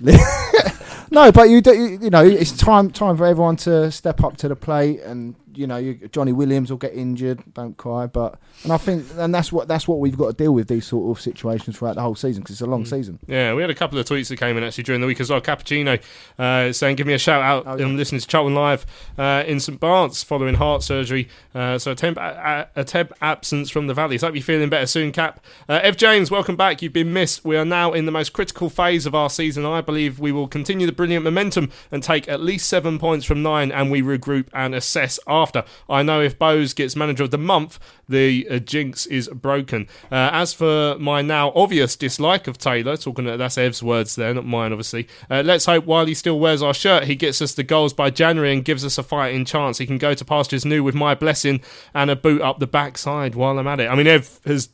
no, 1.10 1.32
but 1.32 1.50
you, 1.50 1.60
do, 1.60 1.74
you 1.74 1.98
you 2.02 2.10
know 2.10 2.24
it's 2.24 2.52
time 2.56 2.90
time 2.90 3.16
for 3.16 3.26
everyone 3.26 3.56
to 3.56 3.90
step 3.90 4.22
up 4.22 4.36
to 4.38 4.48
the 4.48 4.56
plate, 4.56 5.00
and 5.00 5.34
you 5.54 5.66
know 5.66 5.78
you, 5.78 6.08
Johnny 6.12 6.32
Williams 6.32 6.70
will 6.70 6.78
get 6.78 6.92
injured. 6.92 7.40
Don't 7.54 7.76
cry, 7.76 8.06
but 8.06 8.38
and 8.64 8.72
I 8.72 8.76
think 8.76 9.06
and 9.16 9.34
that's 9.34 9.50
what 9.50 9.68
that's 9.68 9.88
what 9.88 9.98
we've 10.00 10.18
got 10.18 10.26
to 10.26 10.32
deal 10.32 10.52
with 10.52 10.68
these 10.68 10.86
sort 10.86 11.16
of 11.16 11.22
situations 11.22 11.78
throughout 11.78 11.94
the 11.94 12.02
whole 12.02 12.14
season 12.14 12.42
because 12.42 12.54
it's 12.54 12.62
a 12.62 12.66
long 12.66 12.84
season. 12.84 13.18
Yeah, 13.26 13.54
we 13.54 13.62
had 13.62 13.70
a 13.70 13.74
couple 13.74 13.98
of 13.98 14.04
tweets 14.04 14.28
that 14.28 14.36
came 14.36 14.56
in 14.58 14.64
actually 14.64 14.84
during 14.84 15.00
the 15.00 15.06
week 15.06 15.20
as 15.20 15.30
well. 15.30 15.40
Cappuccino 15.40 16.00
uh, 16.38 16.72
saying, 16.72 16.96
"Give 16.96 17.06
me 17.06 17.14
a 17.14 17.18
shout 17.18 17.42
out. 17.42 17.64
Oh, 17.66 17.76
yeah. 17.76 17.86
I'm 17.86 17.96
listening 17.96 18.20
to 18.20 18.26
Charlton 18.26 18.54
Live 18.54 18.84
uh, 19.16 19.44
in 19.46 19.60
St 19.60 19.80
Bart's 19.80 20.22
following 20.22 20.56
heart 20.56 20.82
surgery. 20.82 21.28
Uh, 21.54 21.78
so 21.78 21.92
a 21.92 21.94
temp, 21.94 22.18
a, 22.18 22.68
a 22.76 22.84
temp 22.84 23.12
absence 23.22 23.70
from 23.70 23.86
the 23.86 23.94
Valley. 23.94 24.10
Valleys. 24.10 24.22
Hope 24.22 24.34
you're 24.34 24.42
feeling 24.42 24.68
better 24.68 24.86
soon, 24.86 25.12
Cap. 25.12 25.44
Uh, 25.68 25.78
Ev 25.84 25.96
James, 25.96 26.32
welcome 26.32 26.56
back. 26.56 26.82
You've 26.82 26.92
been 26.92 27.12
missed. 27.12 27.44
We 27.44 27.56
are 27.56 27.64
now 27.64 27.92
in 27.92 28.06
the 28.06 28.10
most 28.10 28.32
critical 28.32 28.68
phase 28.68 29.06
of 29.06 29.14
our 29.14 29.30
season. 29.30 29.64
I 29.64 29.82
believe 29.82 30.18
we 30.18 30.32
will 30.32 30.48
continue 30.48 30.84
the 30.84 30.92
brilliant 30.92 31.22
momentum 31.22 31.70
and 31.92 32.02
take 32.02 32.28
at 32.28 32.40
least 32.40 32.68
seven 32.68 32.98
points 32.98 33.24
from 33.24 33.40
nine, 33.40 33.70
and 33.70 33.88
we 33.88 34.02
regroup 34.02 34.48
and 34.52 34.74
assess 34.74 35.20
after. 35.40 35.64
I 35.88 36.02
know 36.02 36.20
if 36.20 36.38
Bose 36.38 36.74
gets 36.74 36.96
manager 36.96 37.24
of 37.24 37.30
the 37.30 37.38
month, 37.38 37.78
the 38.08 38.46
uh, 38.50 38.58
jinx 38.58 39.06
is 39.06 39.28
broken. 39.28 39.88
Uh, 40.10 40.30
as 40.32 40.52
for 40.52 40.96
my 40.98 41.22
now 41.22 41.52
obvious 41.54 41.96
dislike 41.96 42.46
of 42.46 42.58
Taylor, 42.58 42.96
talking 42.96 43.24
that's 43.24 43.58
Ev's 43.58 43.82
words 43.82 44.16
there, 44.16 44.34
not 44.34 44.46
mine, 44.46 44.72
obviously. 44.72 45.08
Uh, 45.30 45.42
let's 45.44 45.66
hope 45.66 45.84
while 45.84 46.06
he 46.06 46.14
still 46.14 46.38
wears 46.38 46.62
our 46.62 46.74
shirt, 46.74 47.04
he 47.04 47.14
gets 47.14 47.40
us 47.40 47.54
the 47.54 47.62
goals 47.62 47.92
by 47.92 48.10
January 48.10 48.52
and 48.52 48.64
gives 48.64 48.84
us 48.84 48.98
a 48.98 49.02
fighting 49.02 49.44
chance. 49.44 49.78
He 49.78 49.86
can 49.86 49.98
go 49.98 50.14
to 50.14 50.24
pastures 50.24 50.64
new 50.64 50.82
with 50.82 50.94
my 50.94 51.14
blessing 51.14 51.60
and 51.94 52.10
a 52.10 52.16
boot 52.16 52.42
up 52.42 52.58
the 52.58 52.66
backside 52.66 53.34
while 53.34 53.58
I'm 53.58 53.66
at 53.66 53.80
it. 53.80 53.88
I 53.88 53.94
mean, 53.94 54.06
Ev 54.06 54.40
has 54.44 54.68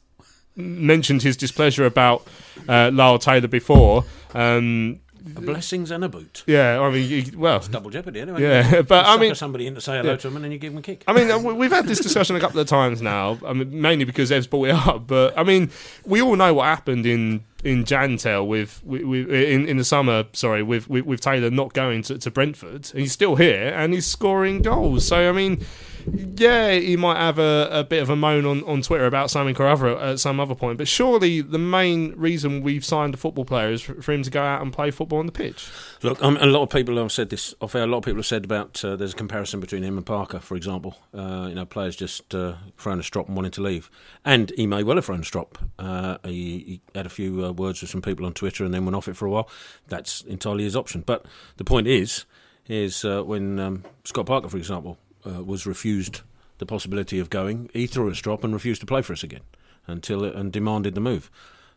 mentioned 0.57 1.23
his 1.23 1.37
displeasure 1.37 1.85
about 1.85 2.27
uh, 2.69 2.91
Lyle 2.93 3.19
Taylor 3.19 3.49
before. 3.49 4.05
Um, 4.35 5.01
A 5.35 5.41
blessings 5.41 5.91
and 5.91 6.05
a 6.05 6.09
boot. 6.09 6.45
yeah, 6.47 6.79
I 6.81 6.91
mean, 6.91 7.09
you- 7.09 7.39
well, 7.39 7.59
Double 7.61 7.91
jeopardy, 7.91 8.21
anyway. 8.21 8.43
Yeah, 8.43 8.83
but 8.83 9.07
I 9.07 9.17
mean- 9.17 9.35
somebody 9.35 9.67
in 9.67 9.75
to 9.75 9.81
say 9.81 9.97
hello 9.97 10.11
Yeah. 10.13 10.17
to 10.19 10.29
them, 10.29 10.37
and 10.37 10.45
then 10.45 10.53
you 10.53 10.59
give 10.59 10.73
them 10.73 10.79
a 10.79 10.83
kick. 10.83 11.03
I 11.09 11.13
mean, 11.13 11.31
uh, 11.31 11.39
we- 11.39 11.53
we've 11.55 11.73
had 11.73 11.87
this 11.87 11.99
discussion 12.01 12.37
a 12.37 12.41
couple 12.41 12.61
of 12.61 12.67
times 12.69 13.03
now. 13.03 13.39
I 13.45 13.53
mean, 13.53 13.81
mainly 13.81 14.05
because 14.05 14.31
Ev's 14.31 14.47
brought 14.47 14.69
it 14.69 14.75
up. 14.75 15.07
But 15.09 15.37
I 15.39 15.43
mean, 15.43 15.71
we 16.05 16.23
all 16.23 16.37
know 16.37 16.55
what 16.55 16.65
happened 16.67 17.07
in 17.07 17.43
in 17.65 17.83
Jantel 17.85 18.47
with, 18.47 18.81
with, 18.85 19.03
with 19.03 19.29
in 19.31 19.67
in 19.67 19.77
the 19.79 19.85
summer. 19.85 20.25
Sorry, 20.33 20.63
with 20.63 20.89
with, 20.89 21.05
with 21.05 21.21
Taylor 21.21 21.51
not 21.51 21.73
going 21.75 22.03
to, 22.03 22.19
to 22.19 22.31
Brentford. 22.31 22.91
And 22.93 23.01
he's 23.01 23.13
still 23.13 23.35
here 23.37 23.73
and 23.77 23.93
he's 23.93 24.07
scoring 24.07 24.63
goals. 24.63 25.07
So 25.07 25.29
I 25.29 25.33
mean. 25.33 25.65
Yeah, 26.13 26.73
he 26.73 26.97
might 26.97 27.19
have 27.19 27.39
a, 27.39 27.69
a 27.71 27.85
bit 27.85 28.03
of 28.03 28.11
a 28.11 28.17
moan 28.17 28.45
on, 28.47 28.63
on 28.65 28.83
Twitter 28.83 29.07
about 29.07 29.31
something 29.31 29.57
or 29.57 29.67
at 29.67 30.21
some 30.21 30.41
other 30.41 30.55
point, 30.55 30.79
but 30.79 30.89
surely 30.89 31.41
the 31.41 31.59
main 31.59 32.15
reason 32.17 32.63
we've 32.63 32.85
signed 32.85 33.15
a 33.15 33.17
football 33.17 33.45
player 33.45 33.71
is 33.71 33.83
for, 33.83 34.13
him 34.13 34.23
to 34.23 34.31
go 34.31 34.43
out 34.43 34.63
and 34.63 34.73
play 34.73 34.91
football 34.91 35.19
on 35.19 35.27
the 35.27 35.33
pitch. 35.33 35.69
Look, 36.03 36.23
um, 36.23 36.37
a 36.41 36.47
lot 36.47 36.63
of 36.63 36.71
people 36.71 36.97
have 36.99 37.13
said 37.13 37.31
this 37.31 37.55
off 37.61 37.75
air. 37.75 37.85
A 37.85 37.87
lot 37.87 37.99
of 37.99 38.05
people 38.05 38.19
have 38.19 38.27
said 38.27 38.45
about 38.45 38.85
uh, 38.85 38.97
there's 38.97 39.13
a 39.13 39.17
comparison 39.17 39.61
between 39.61 39.83
him 39.83 39.97
and 39.97 40.07
Parker, 40.07 40.39
for 40.39 40.57
example. 40.57 40.97
Uh, 41.13 41.47
you 41.49 41.55
know, 41.55 41.65
players 41.65 41.97
just 41.97 42.35
uh, 42.35 42.55
a 42.85 43.03
strop 43.03 43.27
and 43.27 43.37
wanting 43.37 43.53
to 43.53 43.63
leave, 43.63 43.91
and 44.25 44.53
he 44.57 44.67
may 44.67 44.83
well 44.83 44.97
have 44.97 45.07
thrown 45.07 45.21
a 45.21 45.25
strop. 45.25 45.59
Uh, 45.79 46.19
he, 46.25 46.31
he 46.33 46.81
had 46.95 47.07
a 47.07 47.11
few 47.11 47.45
uh, 47.45 47.53
words 47.53 47.81
with 47.81 47.91
some 47.91 48.03
people 48.03 48.27
on 48.27 48.33
Twitter 48.33 48.65
and 48.65 48.73
then 48.73 48.85
went 48.85 48.97
off 48.97 49.09
it 49.09 49.17
for 49.17 49.27
a 49.27 49.31
while. 49.31 49.49
That's 49.89 50.23
entirely 50.23 50.65
his 50.65 50.77
option. 50.77 51.03
But 51.05 51.27
the 51.57 51.65
point 51.65 51.87
is, 51.87 52.25
is 52.69 53.05
uh, 53.05 53.23
when 53.23 53.59
um, 53.59 53.85
Scott 54.05 54.27
Parker, 54.27 54.49
for 54.49 54.57
example, 54.57 54.99
uh, 55.27 55.43
was 55.43 55.67
refused 55.67 56.21
the 56.59 56.67
possibility 56.67 57.19
of 57.19 57.31
going, 57.31 57.69
he 57.73 57.87
threw 57.87 58.09
a 58.09 58.15
strop 58.15 58.45
and 58.45 58.53
refused 58.53 58.81
to 58.81 58.87
play 58.87 59.03
for 59.03 59.13
us 59.13 59.23
again 59.23 59.43
until 59.87 60.25
and 60.25 60.53
demanded 60.53 60.95
the 60.95 61.01
move. 61.01 61.31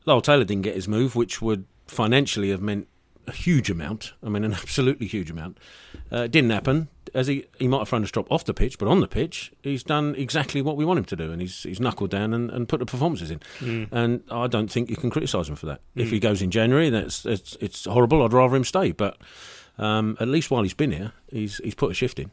Lyle 0.06 0.22
Taylor 0.22 0.46
didn't 0.46 0.64
get 0.64 0.76
his 0.76 0.88
move, 0.88 1.16
which 1.16 1.42
would 1.42 1.66
financially 1.88 2.50
have 2.50 2.62
meant 2.62 2.88
a 3.28 3.32
huge 3.32 3.70
amount. 3.70 4.14
I 4.24 4.30
mean, 4.30 4.44
an 4.44 4.54
absolutely 4.62 5.08
huge 5.08 5.30
amount. 5.30 5.58
Uh, 6.12 6.24
it 6.24 6.32
didn't 6.32 6.52
happen. 6.52 6.88
As 7.14 7.28
he, 7.28 7.46
he 7.58 7.68
might 7.68 7.80
have 7.80 7.90
thrown 7.90 8.04
a 8.04 8.08
strop 8.08 8.32
off 8.32 8.46
the 8.46 8.54
pitch, 8.54 8.78
but 8.78 8.88
on 8.88 9.00
the 9.00 9.08
pitch, 9.08 9.52
he's 9.64 9.84
done 9.84 10.14
exactly 10.16 10.62
what 10.62 10.78
we 10.78 10.86
want 10.86 11.00
him 11.00 11.06
to 11.06 11.16
do, 11.16 11.32
and 11.32 11.42
he's 11.42 11.64
he's 11.64 11.80
knuckled 11.80 12.12
down 12.12 12.36
and, 12.36 12.52
and 12.52 12.70
put 12.70 12.80
the 12.80 12.86
performances 12.86 13.32
in. 13.32 13.40
And 13.92 14.24
I 14.30 14.46
don't 14.46 14.72
think 14.72 14.92
you 14.92 14.96
can 14.96 15.10
criticise 15.10 15.50
him 15.50 15.56
for 15.56 15.66
that. 15.66 15.82
If 15.96 16.12
he 16.12 16.20
goes 16.20 16.42
in 16.44 16.52
January, 16.52 16.92
that's 16.92 17.26
it's, 17.26 17.58
it's 17.60 17.86
horrible. 17.86 18.24
I'd 18.24 18.32
rather 18.34 18.56
him 18.56 18.64
stay, 18.64 18.92
but 18.92 19.18
um, 19.80 20.18
at 20.20 20.28
least 20.28 20.52
while 20.52 20.62
he's 20.62 20.76
been 20.76 20.92
here, 20.92 21.14
he's 21.32 21.58
he's 21.64 21.74
put 21.74 21.90
a 21.90 21.96
shift 21.96 22.20
in. 22.20 22.30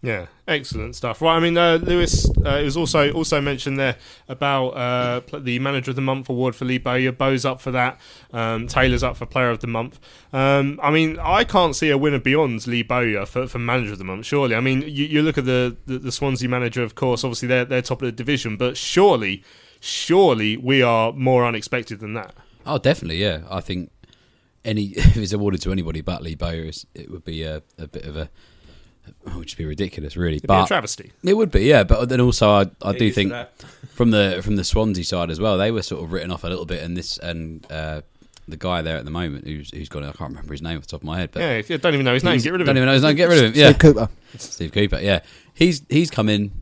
Yeah, 0.00 0.26
excellent 0.46 0.94
stuff. 0.94 1.20
Right, 1.20 1.36
I 1.36 1.40
mean, 1.40 1.58
uh, 1.58 1.80
Lewis, 1.82 2.30
uh, 2.46 2.58
it 2.60 2.64
was 2.64 2.76
also 2.76 3.10
also 3.12 3.40
mentioned 3.40 3.80
there 3.80 3.96
about 4.28 4.68
uh, 4.68 5.20
the 5.40 5.58
Manager 5.58 5.90
of 5.90 5.96
the 5.96 6.02
Month 6.02 6.28
award 6.28 6.54
for 6.54 6.66
Lee 6.66 6.78
Bowyer. 6.78 7.10
Bo's 7.10 7.44
up 7.44 7.60
for 7.60 7.72
that. 7.72 7.98
Um, 8.32 8.68
Taylor's 8.68 9.02
up 9.02 9.16
for 9.16 9.26
Player 9.26 9.50
of 9.50 9.58
the 9.58 9.66
Month. 9.66 9.98
Um, 10.32 10.78
I 10.84 10.92
mean, 10.92 11.18
I 11.18 11.42
can't 11.42 11.74
see 11.74 11.90
a 11.90 11.98
winner 11.98 12.20
beyond 12.20 12.64
Lee 12.68 12.84
Bowyer 12.84 13.26
for, 13.26 13.48
for 13.48 13.58
Manager 13.58 13.92
of 13.92 13.98
the 13.98 14.04
Month. 14.04 14.26
Surely, 14.26 14.54
I 14.54 14.60
mean, 14.60 14.82
you, 14.82 15.04
you 15.04 15.22
look 15.22 15.36
at 15.36 15.46
the, 15.46 15.76
the 15.86 15.98
the 15.98 16.12
Swansea 16.12 16.48
manager, 16.48 16.84
of 16.84 16.94
course. 16.94 17.24
Obviously, 17.24 17.48
they're 17.48 17.64
they're 17.64 17.82
top 17.82 18.00
of 18.00 18.06
the 18.06 18.12
division, 18.12 18.56
but 18.56 18.76
surely, 18.76 19.42
surely 19.80 20.56
we 20.56 20.80
are 20.80 21.12
more 21.12 21.44
unexpected 21.44 21.98
than 21.98 22.14
that. 22.14 22.34
Oh, 22.64 22.78
definitely, 22.78 23.16
yeah. 23.16 23.40
I 23.50 23.60
think 23.60 23.90
any 24.64 24.84
if 24.96 25.16
it's 25.16 25.32
awarded 25.32 25.60
to 25.62 25.72
anybody 25.72 26.02
but 26.02 26.22
Lee 26.22 26.36
Bowyer, 26.36 26.70
it 26.94 27.10
would 27.10 27.24
be 27.24 27.42
a, 27.42 27.62
a 27.78 27.88
bit 27.88 28.04
of 28.04 28.16
a 28.16 28.30
it 29.26 29.34
would 29.34 29.46
just 29.46 29.58
be 29.58 29.64
ridiculous, 29.64 30.16
really. 30.16 30.34
It'd 30.36 30.42
be 30.42 30.46
but 30.48 30.64
a 30.64 30.66
travesty. 30.66 31.12
It 31.24 31.34
would 31.34 31.50
be, 31.50 31.60
yeah. 31.64 31.84
But 31.84 32.08
then 32.08 32.20
also, 32.20 32.48
I, 32.50 32.66
I 32.82 32.92
do 32.92 33.10
think 33.10 33.32
from 33.90 34.10
the 34.10 34.40
from 34.42 34.56
the 34.56 34.64
Swansea 34.64 35.04
side 35.04 35.30
as 35.30 35.40
well, 35.40 35.58
they 35.58 35.70
were 35.70 35.82
sort 35.82 36.02
of 36.04 36.12
written 36.12 36.30
off 36.30 36.44
a 36.44 36.48
little 36.48 36.66
bit, 36.66 36.82
and 36.82 36.96
this 36.96 37.18
and 37.18 37.66
uh, 37.70 38.02
the 38.46 38.56
guy 38.56 38.82
there 38.82 38.96
at 38.96 39.04
the 39.04 39.10
moment 39.10 39.46
who's 39.46 39.70
who's 39.70 39.88
got 39.88 40.02
I 40.02 40.06
can't 40.12 40.30
remember 40.30 40.52
his 40.52 40.62
name 40.62 40.76
off 40.78 40.84
the 40.84 40.88
top 40.88 41.00
of 41.02 41.06
my 41.06 41.18
head, 41.18 41.30
but 41.32 41.40
Yeah, 41.40 41.62
yeah, 41.66 41.76
don't 41.76 41.94
even 41.94 42.04
know 42.04 42.14
his 42.14 42.24
name. 42.24 42.40
Get 42.40 42.52
rid 42.52 42.60
of 42.62 42.66
don't 42.66 42.76
him. 42.76 42.82
even 42.82 42.86
know 42.88 42.94
his 42.94 43.02
name. 43.02 43.16
Get 43.16 43.28
rid 43.28 43.44
of 43.44 43.54
him. 43.54 43.60
Yeah, 43.60 43.68
Steve 43.70 43.78
Cooper. 43.78 44.08
Steve 44.38 44.72
Cooper. 44.72 45.00
Yeah, 45.00 45.20
he's 45.54 45.82
he's 45.88 46.10
come 46.10 46.28
in, 46.28 46.52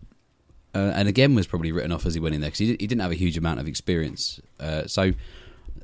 uh, 0.74 0.92
and 0.94 1.08
again 1.08 1.34
was 1.34 1.46
probably 1.46 1.72
written 1.72 1.92
off 1.92 2.06
as 2.06 2.14
he 2.14 2.20
went 2.20 2.34
in 2.34 2.40
there 2.40 2.48
because 2.48 2.58
he, 2.60 2.66
he 2.68 2.86
didn't 2.86 3.00
have 3.00 3.12
a 3.12 3.16
huge 3.16 3.36
amount 3.36 3.60
of 3.60 3.68
experience. 3.68 4.40
Uh, 4.58 4.86
so 4.86 5.12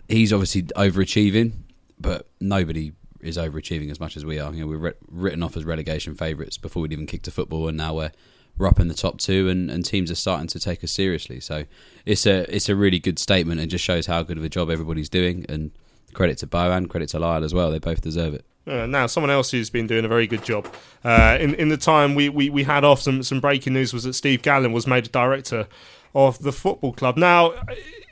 he's 0.08 0.32
obviously 0.32 0.62
overachieving, 0.62 1.52
but 2.00 2.26
nobody 2.40 2.92
is 3.22 3.36
overachieving 3.36 3.90
as 3.90 4.00
much 4.00 4.16
as 4.16 4.24
we 4.24 4.38
are. 4.38 4.52
You 4.52 4.62
know, 4.62 4.66
we're 4.66 4.78
writ- 4.78 4.98
written 5.10 5.42
off 5.42 5.56
as 5.56 5.64
relegation 5.64 6.14
favourites 6.14 6.58
before 6.58 6.82
we'd 6.82 6.92
even 6.92 7.06
kicked 7.06 7.28
a 7.28 7.30
football, 7.30 7.68
and 7.68 7.76
now 7.76 7.94
we're 7.94 8.12
we're 8.58 8.66
up 8.66 8.80
in 8.80 8.88
the 8.88 8.94
top 8.94 9.18
two, 9.18 9.48
and, 9.48 9.70
and 9.70 9.84
teams 9.84 10.10
are 10.10 10.14
starting 10.14 10.46
to 10.48 10.60
take 10.60 10.84
us 10.84 10.92
seriously. 10.92 11.40
So 11.40 11.64
it's 12.04 12.26
a 12.26 12.54
it's 12.54 12.68
a 12.68 12.76
really 12.76 12.98
good 12.98 13.18
statement, 13.18 13.60
and 13.60 13.70
just 13.70 13.84
shows 13.84 14.06
how 14.06 14.22
good 14.22 14.38
of 14.38 14.44
a 14.44 14.48
job 14.48 14.70
everybody's 14.70 15.08
doing. 15.08 15.46
And 15.48 15.70
credit 16.12 16.38
to 16.38 16.46
Bo 16.46 16.70
and 16.72 16.90
credit 16.90 17.08
to 17.10 17.18
Lyle 17.18 17.44
as 17.44 17.54
well; 17.54 17.70
they 17.70 17.78
both 17.78 18.02
deserve 18.02 18.34
it. 18.34 18.44
Uh, 18.66 18.86
now, 18.86 19.06
someone 19.06 19.30
else 19.30 19.50
who's 19.50 19.70
been 19.70 19.86
doing 19.86 20.04
a 20.04 20.08
very 20.08 20.26
good 20.26 20.44
job. 20.44 20.72
Uh, 21.02 21.36
in 21.40 21.54
in 21.54 21.68
the 21.68 21.76
time 21.76 22.14
we, 22.14 22.28
we, 22.28 22.48
we 22.48 22.62
had 22.62 22.84
off, 22.84 23.00
some, 23.00 23.22
some 23.22 23.40
breaking 23.40 23.72
news 23.72 23.92
was 23.92 24.04
that 24.04 24.12
Steve 24.12 24.42
Gallen 24.42 24.72
was 24.72 24.86
made 24.86 25.06
a 25.06 25.08
director 25.08 25.66
of 26.14 26.38
the 26.40 26.52
football 26.52 26.92
club. 26.92 27.16
Now, 27.16 27.54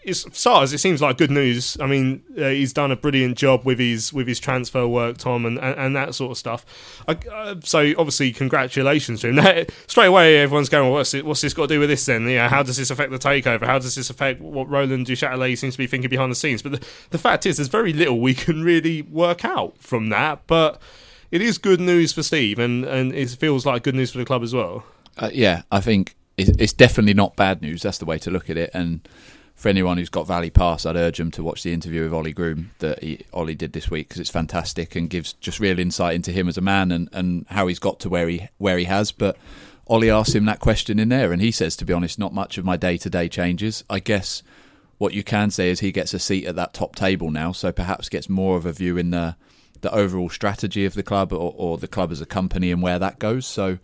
it's 0.03 0.27
SARS. 0.39 0.73
It 0.73 0.79
seems 0.79 1.03
like 1.03 1.19
good 1.19 1.31
news. 1.31 1.77
I 1.81 1.87
mean, 1.87 2.23
uh, 2.39 2.49
he's 2.49 2.73
done 2.73 2.91
a 2.91 2.97
brilliant 2.97 3.37
job 3.37 3.65
with 3.65 3.79
his 3.79 4.13
with 4.13 4.27
his 4.27 4.41
transfer 4.41 4.87
work, 4.87 5.19
Tom, 5.19 5.45
and, 5.45 5.59
and, 5.59 5.79
and 5.79 5.97
that 5.97 6.15
sort 6.15 6.33
of 6.33 6.39
stuff. 6.39 6.65
I, 7.07 7.19
uh, 7.31 7.57
so, 7.63 7.93
obviously, 7.99 8.33
congratulations 8.33 9.21
to 9.21 9.29
him. 9.33 9.67
Straight 9.87 10.07
away, 10.07 10.39
everyone's 10.39 10.69
going, 10.69 10.85
well, 10.85 10.95
what's, 10.95 11.13
what's 11.15 11.43
this 11.43 11.53
got 11.53 11.69
to 11.69 11.75
do 11.75 11.81
with 11.81 11.91
this 11.91 12.07
then? 12.07 12.27
How 12.49 12.63
does 12.63 12.79
this 12.79 12.91
affect 12.91 13.11
the 13.11 13.19
takeover? 13.19 13.65
How 13.65 13.79
does 13.79 13.95
this 13.95 14.09
affect 14.09 14.41
what 14.41 14.69
Roland 14.69 15.07
Duchâtelet 15.07 15.59
seems 15.59 15.75
to 15.75 15.79
be 15.79 15.87
thinking 15.87 16.11
behind 16.11 16.31
the 16.31 16.37
scenes? 16.37 16.63
But 16.63 16.73
the, 16.73 16.87
the 17.11 17.19
fact 17.19 17.45
is, 17.45 17.59
there's 17.59 17.69
very 17.69 17.93
little 17.93 18.21
we 18.21 18.35
can 18.35 18.63
really 18.63 19.03
work 19.03 19.45
out 19.45 19.79
from 19.79 20.09
that. 20.09 20.47
But 20.47 20.81
it 21.31 21.43
is 21.43 21.59
good 21.59 21.81
news 21.81 22.13
for 22.13 22.23
Steve, 22.23 22.59
and, 22.59 22.85
and 22.85 23.13
it 23.13 23.29
feels 23.31 23.67
like 23.67 23.83
good 23.83 23.95
news 23.95 24.13
for 24.13 24.19
the 24.19 24.25
club 24.25 24.43
as 24.43 24.55
well. 24.55 24.85
Uh, 25.19 25.31
yeah, 25.33 25.63
I 25.71 25.81
think 25.81 26.17
it's, 26.37 26.51
it's 26.59 26.73
definitely 26.73 27.15
not 27.15 27.37
bad 27.37 27.61
news. 27.61 27.83
That's 27.83 27.99
the 27.99 28.07
way 28.07 28.19
to 28.19 28.31
look 28.31 28.49
at 28.49 28.57
it. 28.57 28.71
And 28.73 29.07
for 29.61 29.69
anyone 29.69 29.99
who's 29.99 30.09
got 30.09 30.27
Valley 30.27 30.49
Pass, 30.49 30.87
I'd 30.87 30.97
urge 30.97 31.19
them 31.19 31.31
to 31.33 31.43
watch 31.43 31.65
the 31.65 31.75
interview 31.75 32.03
with 32.03 32.15
Ollie 32.15 32.33
Groom 32.33 32.71
that 32.79 33.03
he, 33.03 33.27
Ollie 33.31 33.55
did 33.55 33.75
this 33.75 33.91
week 33.91 34.09
because 34.09 34.19
it's 34.19 34.31
fantastic 34.31 34.97
and 34.97 35.11
gives 35.11 35.35
just 35.35 35.61
real 35.61 35.79
insight 35.79 36.15
into 36.15 36.33
him 36.33 36.49
as 36.49 36.57
a 36.57 36.63
man 36.63 36.91
and, 36.91 37.11
and 37.13 37.45
how 37.51 37.67
he's 37.67 37.79
got 37.79 38.01
to 38.01 38.09
where 38.09 38.27
he 38.27 38.49
where 38.57 38.79
he 38.79 38.87
has. 38.87 39.13
But 39.13 39.37
Ollie 39.87 40.09
asked 40.09 40.35
him 40.35 40.47
that 40.47 40.61
question 40.61 40.99
in 40.99 41.11
there, 41.11 41.31
and 41.31 41.43
he 41.43 41.51
says, 41.51 41.77
to 41.77 41.85
be 41.85 41.93
honest, 41.93 42.19
not 42.19 42.33
much 42.33 42.57
of 42.57 42.65
my 42.65 42.79
day 42.79 42.97
to 42.97 43.11
day 43.11 43.29
changes. 43.29 43.85
I 43.91 43.99
guess 43.99 44.43
what 44.97 45.13
you 45.13 45.23
can 45.23 45.51
say 45.51 45.69
is 45.69 45.81
he 45.81 45.93
gets 45.93 46.15
a 46.15 46.19
seat 46.19 46.47
at 46.47 46.57
that 46.57 46.73
top 46.73 46.97
table 46.97 47.31
now, 47.31 47.53
so 47.53 47.71
perhaps 47.71 48.09
gets 48.09 48.31
more 48.31 48.57
of 48.57 48.65
a 48.65 48.73
view 48.73 48.97
in 48.97 49.11
the 49.11 49.37
the 49.83 49.95
overall 49.95 50.31
strategy 50.31 50.87
of 50.87 50.95
the 50.95 51.03
club 51.03 51.35
or, 51.35 51.53
or 51.55 51.77
the 51.77 51.87
club 51.87 52.11
as 52.13 52.23
a 52.23 52.27
company 52.27 52.73
and 52.73 52.81
where 52.81 52.99
that 52.99 53.19
goes. 53.19 53.45
So 53.45 53.79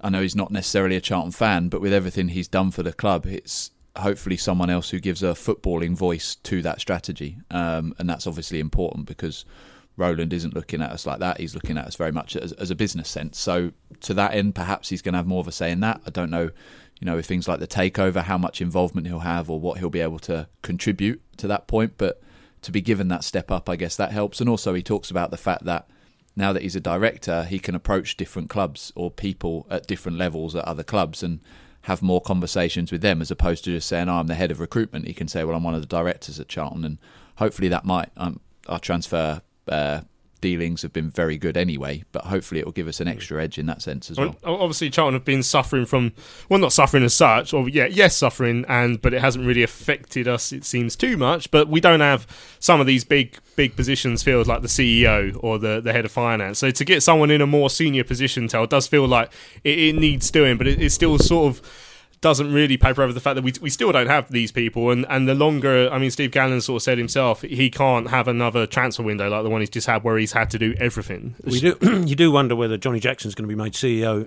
I 0.00 0.08
know 0.08 0.22
he's 0.22 0.34
not 0.34 0.50
necessarily 0.50 0.96
a 0.96 1.02
Charlton 1.02 1.32
fan, 1.32 1.68
but 1.68 1.82
with 1.82 1.92
everything 1.92 2.28
he's 2.28 2.48
done 2.48 2.70
for 2.70 2.82
the 2.82 2.94
club, 2.94 3.26
it's 3.26 3.72
hopefully 3.98 4.36
someone 4.36 4.70
else 4.70 4.90
who 4.90 5.00
gives 5.00 5.22
a 5.22 5.28
footballing 5.28 5.96
voice 5.96 6.36
to 6.36 6.62
that 6.62 6.80
strategy, 6.80 7.38
um, 7.50 7.94
and 7.98 8.08
that's 8.08 8.26
obviously 8.26 8.60
important 8.60 9.06
because 9.06 9.44
Roland 9.96 10.32
isn't 10.32 10.54
looking 10.54 10.82
at 10.82 10.90
us 10.90 11.06
like 11.06 11.20
that. 11.20 11.40
He's 11.40 11.54
looking 11.54 11.78
at 11.78 11.86
us 11.86 11.96
very 11.96 12.12
much 12.12 12.36
as, 12.36 12.52
as 12.52 12.70
a 12.70 12.74
business 12.74 13.08
sense. 13.08 13.38
So 13.38 13.72
to 14.02 14.14
that 14.14 14.34
end, 14.34 14.54
perhaps 14.54 14.88
he's 14.90 15.02
going 15.02 15.14
to 15.14 15.18
have 15.18 15.26
more 15.26 15.40
of 15.40 15.48
a 15.48 15.52
say 15.52 15.70
in 15.70 15.80
that. 15.80 16.00
I 16.06 16.10
don't 16.10 16.30
know, 16.30 16.50
you 17.00 17.06
know, 17.06 17.16
with 17.16 17.26
things 17.26 17.48
like 17.48 17.60
the 17.60 17.66
takeover, 17.66 18.22
how 18.22 18.38
much 18.38 18.60
involvement 18.60 19.06
he'll 19.06 19.20
have 19.20 19.48
or 19.48 19.58
what 19.58 19.78
he'll 19.78 19.90
be 19.90 20.00
able 20.00 20.18
to 20.20 20.48
contribute 20.62 21.22
to 21.38 21.46
that 21.48 21.66
point, 21.66 21.94
but 21.96 22.22
to 22.62 22.72
be 22.72 22.80
given 22.80 23.08
that 23.08 23.24
step 23.24 23.50
up, 23.50 23.68
I 23.68 23.76
guess 23.76 23.96
that 23.96 24.12
helps. 24.12 24.40
And 24.40 24.50
also, 24.50 24.74
he 24.74 24.82
talks 24.82 25.10
about 25.10 25.30
the 25.30 25.36
fact 25.36 25.64
that 25.64 25.88
now 26.34 26.52
that 26.52 26.62
he's 26.62 26.76
a 26.76 26.80
director, 26.80 27.44
he 27.44 27.58
can 27.58 27.74
approach 27.74 28.16
different 28.16 28.50
clubs 28.50 28.92
or 28.94 29.10
people 29.10 29.66
at 29.70 29.86
different 29.86 30.18
levels 30.18 30.54
at 30.54 30.64
other 30.64 30.82
clubs 30.82 31.22
and 31.22 31.40
have 31.86 32.02
more 32.02 32.20
conversations 32.20 32.90
with 32.90 33.00
them 33.00 33.22
as 33.22 33.30
opposed 33.30 33.62
to 33.62 33.70
just 33.70 33.88
saying, 33.88 34.08
oh, 34.08 34.14
I'm 34.14 34.26
the 34.26 34.34
head 34.34 34.50
of 34.50 34.58
recruitment. 34.58 35.06
He 35.06 35.14
can 35.14 35.28
say, 35.28 35.44
well, 35.44 35.56
I'm 35.56 35.62
one 35.62 35.76
of 35.76 35.80
the 35.80 35.86
directors 35.86 36.40
at 36.40 36.48
Charlton. 36.48 36.84
And 36.84 36.98
hopefully 37.36 37.68
that 37.68 37.84
might, 37.84 38.10
um, 38.16 38.40
our 38.68 38.80
transfer 38.80 39.40
uh, 39.68 40.00
dealings 40.40 40.82
have 40.82 40.92
been 40.92 41.10
very 41.10 41.38
good 41.38 41.56
anyway, 41.56 42.04
but 42.12 42.24
hopefully 42.24 42.60
it 42.60 42.64
will 42.64 42.72
give 42.72 42.88
us 42.88 43.00
an 43.00 43.06
hmm. 43.06 43.12
extra 43.14 43.42
edge 43.42 43.58
in 43.58 43.66
that 43.66 43.82
sense 43.82 44.10
as 44.10 44.18
well. 44.18 44.36
Obviously, 44.44 44.90
Charlton 44.90 45.14
have 45.14 45.24
been 45.24 45.42
suffering 45.42 45.86
from, 45.86 46.12
well, 46.48 46.60
not 46.60 46.72
suffering 46.72 47.02
as 47.02 47.14
such, 47.14 47.52
or 47.52 47.68
yeah, 47.68 47.86
yes, 47.86 48.16
suffering, 48.16 48.64
and 48.68 49.00
but 49.00 49.14
it 49.14 49.20
hasn't 49.20 49.46
really 49.46 49.62
affected 49.62 50.28
us. 50.28 50.52
It 50.52 50.64
seems 50.64 50.96
too 50.96 51.16
much, 51.16 51.50
but 51.50 51.68
we 51.68 51.80
don't 51.80 52.00
have 52.00 52.26
some 52.58 52.80
of 52.80 52.86
these 52.86 53.04
big, 53.04 53.38
big 53.56 53.76
positions 53.76 54.22
filled 54.22 54.46
like 54.46 54.62
the 54.62 54.68
CEO 54.68 55.36
or 55.42 55.58
the 55.58 55.80
the 55.80 55.92
head 55.92 56.04
of 56.04 56.12
finance. 56.12 56.58
So 56.58 56.70
to 56.70 56.84
get 56.84 57.02
someone 57.02 57.30
in 57.30 57.40
a 57.40 57.46
more 57.46 57.70
senior 57.70 58.04
position, 58.04 58.48
tell 58.48 58.66
does 58.66 58.86
feel 58.86 59.06
like 59.06 59.32
it, 59.64 59.78
it 59.78 59.96
needs 59.96 60.30
doing, 60.30 60.56
but 60.56 60.66
it, 60.66 60.80
it's 60.80 60.94
still 60.94 61.18
sort 61.18 61.56
of 61.56 61.85
doesn't 62.26 62.52
really 62.52 62.76
paper 62.76 63.02
over 63.02 63.12
the 63.12 63.20
fact 63.20 63.36
that 63.36 63.44
we, 63.44 63.52
we 63.60 63.70
still 63.70 63.92
don't 63.92 64.08
have 64.08 64.28
these 64.32 64.50
people 64.50 64.90
and, 64.90 65.06
and 65.08 65.28
the 65.28 65.34
longer 65.34 65.88
I 65.92 65.98
mean 65.98 66.10
Steve 66.10 66.32
Gallen 66.32 66.60
sort 66.60 66.80
of 66.80 66.82
said 66.82 66.98
himself 66.98 67.42
he 67.42 67.70
can't 67.70 68.10
have 68.10 68.26
another 68.26 68.66
transfer 68.66 69.04
window 69.04 69.28
like 69.28 69.44
the 69.44 69.48
one 69.50 69.60
he's 69.60 69.70
just 69.70 69.86
had 69.86 70.02
where 70.02 70.18
he's 70.18 70.32
had 70.32 70.50
to 70.50 70.58
do 70.58 70.74
everything 70.80 71.36
We 71.44 71.60
do, 71.60 71.76
you 72.04 72.16
do 72.16 72.32
wonder 72.32 72.56
whether 72.56 72.76
Johnny 72.76 72.98
Jackson's 72.98 73.36
going 73.36 73.48
to 73.48 73.54
be 73.54 73.62
made 73.62 73.74
CEO. 73.74 74.26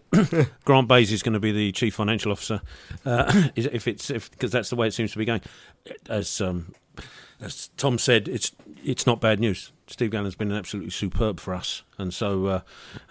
Grant 0.66 0.88
Bays 0.88 1.12
is 1.12 1.24
going 1.24 1.34
to 1.34 1.40
be 1.40 1.52
the 1.52 1.72
chief 1.72 1.96
financial 1.96 2.32
officer. 2.32 2.62
Uh, 3.06 3.50
if 3.56 3.88
it's 3.88 4.10
if 4.10 4.32
because 4.32 4.52
that's 4.52 4.70
the 4.70 4.76
way 4.76 4.88
it 4.88 4.94
seems 4.94 5.12
to 5.12 5.18
be 5.18 5.26
going. 5.26 5.42
As 6.08 6.40
um, 6.42 6.74
as 7.42 7.70
Tom 7.78 7.98
said, 7.98 8.28
it's 8.28 8.52
it's 8.84 9.06
not 9.06 9.22
bad 9.22 9.40
news. 9.40 9.72
Steve 9.90 10.12
Gallen's 10.12 10.36
been 10.36 10.52
absolutely 10.52 10.92
superb 10.92 11.40
for 11.40 11.54
us, 11.54 11.84
and 11.98 12.14
so 12.14 12.46
uh, 12.46 12.62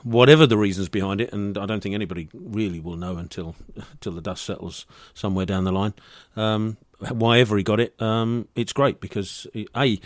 whatever 0.02 0.46
the 0.46 0.56
reasons 0.56 0.88
behind 0.88 1.20
it, 1.20 1.32
and 1.32 1.58
I 1.58 1.66
don't 1.66 1.82
think 1.82 1.94
anybody 1.94 2.28
really 2.32 2.80
will 2.80 2.96
know 2.96 3.16
until 3.16 3.56
until 3.92 4.12
the 4.12 4.20
dust 4.20 4.44
settles 4.44 4.86
somewhere 5.12 5.46
down 5.46 5.64
the 5.64 5.72
line. 5.72 5.94
Um, 6.36 6.76
why 7.10 7.38
ever 7.40 7.56
he 7.56 7.62
got 7.62 7.80
it, 7.80 8.00
um, 8.00 8.48
it's 8.54 8.72
great 8.72 9.00
because 9.00 9.46
a 9.54 10.00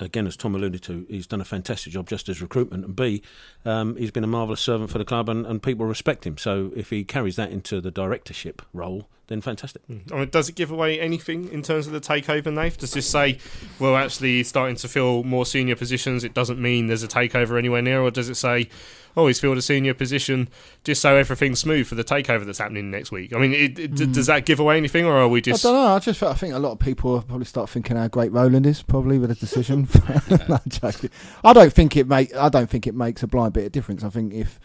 again, 0.00 0.26
as 0.26 0.36
Tom 0.36 0.54
alluded 0.54 0.82
to, 0.84 1.06
he's 1.08 1.26
done 1.26 1.40
a 1.40 1.44
fantastic 1.44 1.92
job 1.92 2.08
just 2.08 2.28
as 2.28 2.40
recruitment, 2.40 2.84
and 2.84 2.96
B, 2.96 3.22
um, 3.64 3.96
he's 3.96 4.10
been 4.10 4.24
a 4.24 4.28
marvellous 4.28 4.60
servant 4.60 4.90
for 4.90 4.98
the 4.98 5.04
club, 5.04 5.28
and, 5.28 5.46
and 5.46 5.62
people 5.62 5.86
respect 5.86 6.26
him. 6.26 6.38
So 6.38 6.72
if 6.74 6.90
he 6.90 7.04
carries 7.04 7.36
that 7.36 7.50
into 7.50 7.80
the 7.80 7.90
directorship 7.90 8.62
role, 8.72 9.08
then 9.30 9.40
fantastic. 9.40 9.86
Mm. 9.86 10.12
I 10.12 10.16
mean, 10.16 10.28
does 10.28 10.48
it 10.48 10.56
give 10.56 10.72
away 10.72 11.00
anything 11.00 11.48
in 11.52 11.62
terms 11.62 11.86
of 11.86 11.92
the 11.92 12.00
takeover, 12.00 12.52
Nate? 12.52 12.76
Does 12.76 12.92
this 12.92 13.08
say, 13.08 13.38
well, 13.78 13.96
actually, 13.96 14.42
starting 14.42 14.74
to 14.74 14.88
fill 14.88 15.22
more 15.22 15.46
senior 15.46 15.76
positions? 15.76 16.24
It 16.24 16.34
doesn't 16.34 16.60
mean 16.60 16.88
there's 16.88 17.04
a 17.04 17.08
takeover 17.08 17.56
anywhere 17.56 17.80
near, 17.80 18.02
or 18.02 18.10
does 18.10 18.28
it 18.28 18.34
say, 18.34 18.68
oh, 19.16 19.28
he's 19.28 19.38
filled 19.38 19.56
a 19.56 19.62
senior 19.62 19.94
position 19.94 20.48
just 20.82 21.00
so 21.00 21.14
everything's 21.14 21.60
smooth 21.60 21.86
for 21.86 21.94
the 21.94 22.02
takeover 22.02 22.44
that's 22.44 22.58
happening 22.58 22.90
next 22.90 23.12
week? 23.12 23.32
I 23.32 23.38
mean, 23.38 23.52
it, 23.52 23.78
it, 23.78 23.94
d- 23.94 24.06
does 24.06 24.24
mm. 24.24 24.26
that 24.26 24.46
give 24.46 24.58
away 24.58 24.76
anything, 24.76 25.04
or 25.04 25.16
are 25.16 25.28
we 25.28 25.40
just? 25.40 25.64
I 25.64 25.68
don't 25.68 25.76
know. 25.80 25.94
I 25.94 25.98
just 26.00 26.22
I 26.24 26.34
think 26.34 26.52
a 26.54 26.58
lot 26.58 26.72
of 26.72 26.80
people 26.80 27.12
will 27.12 27.22
probably 27.22 27.46
start 27.46 27.70
thinking 27.70 27.96
how 27.96 28.08
great 28.08 28.32
Roland 28.32 28.66
is, 28.66 28.82
probably 28.82 29.18
with 29.18 29.30
a 29.30 29.36
decision. 29.36 29.88
No, 30.30 30.58
I'm. 30.82 31.10
I 31.44 31.52
don't 31.52 31.72
think 31.72 31.96
it 31.96 32.08
make. 32.08 32.34
I 32.34 32.48
don't 32.48 32.68
think 32.68 32.86
it 32.86 32.94
makes 32.94 33.22
a 33.22 33.28
blind 33.28 33.52
bit 33.52 33.64
of 33.64 33.72
difference. 33.72 34.02
I 34.02 34.10
think 34.10 34.34
if 34.34 34.58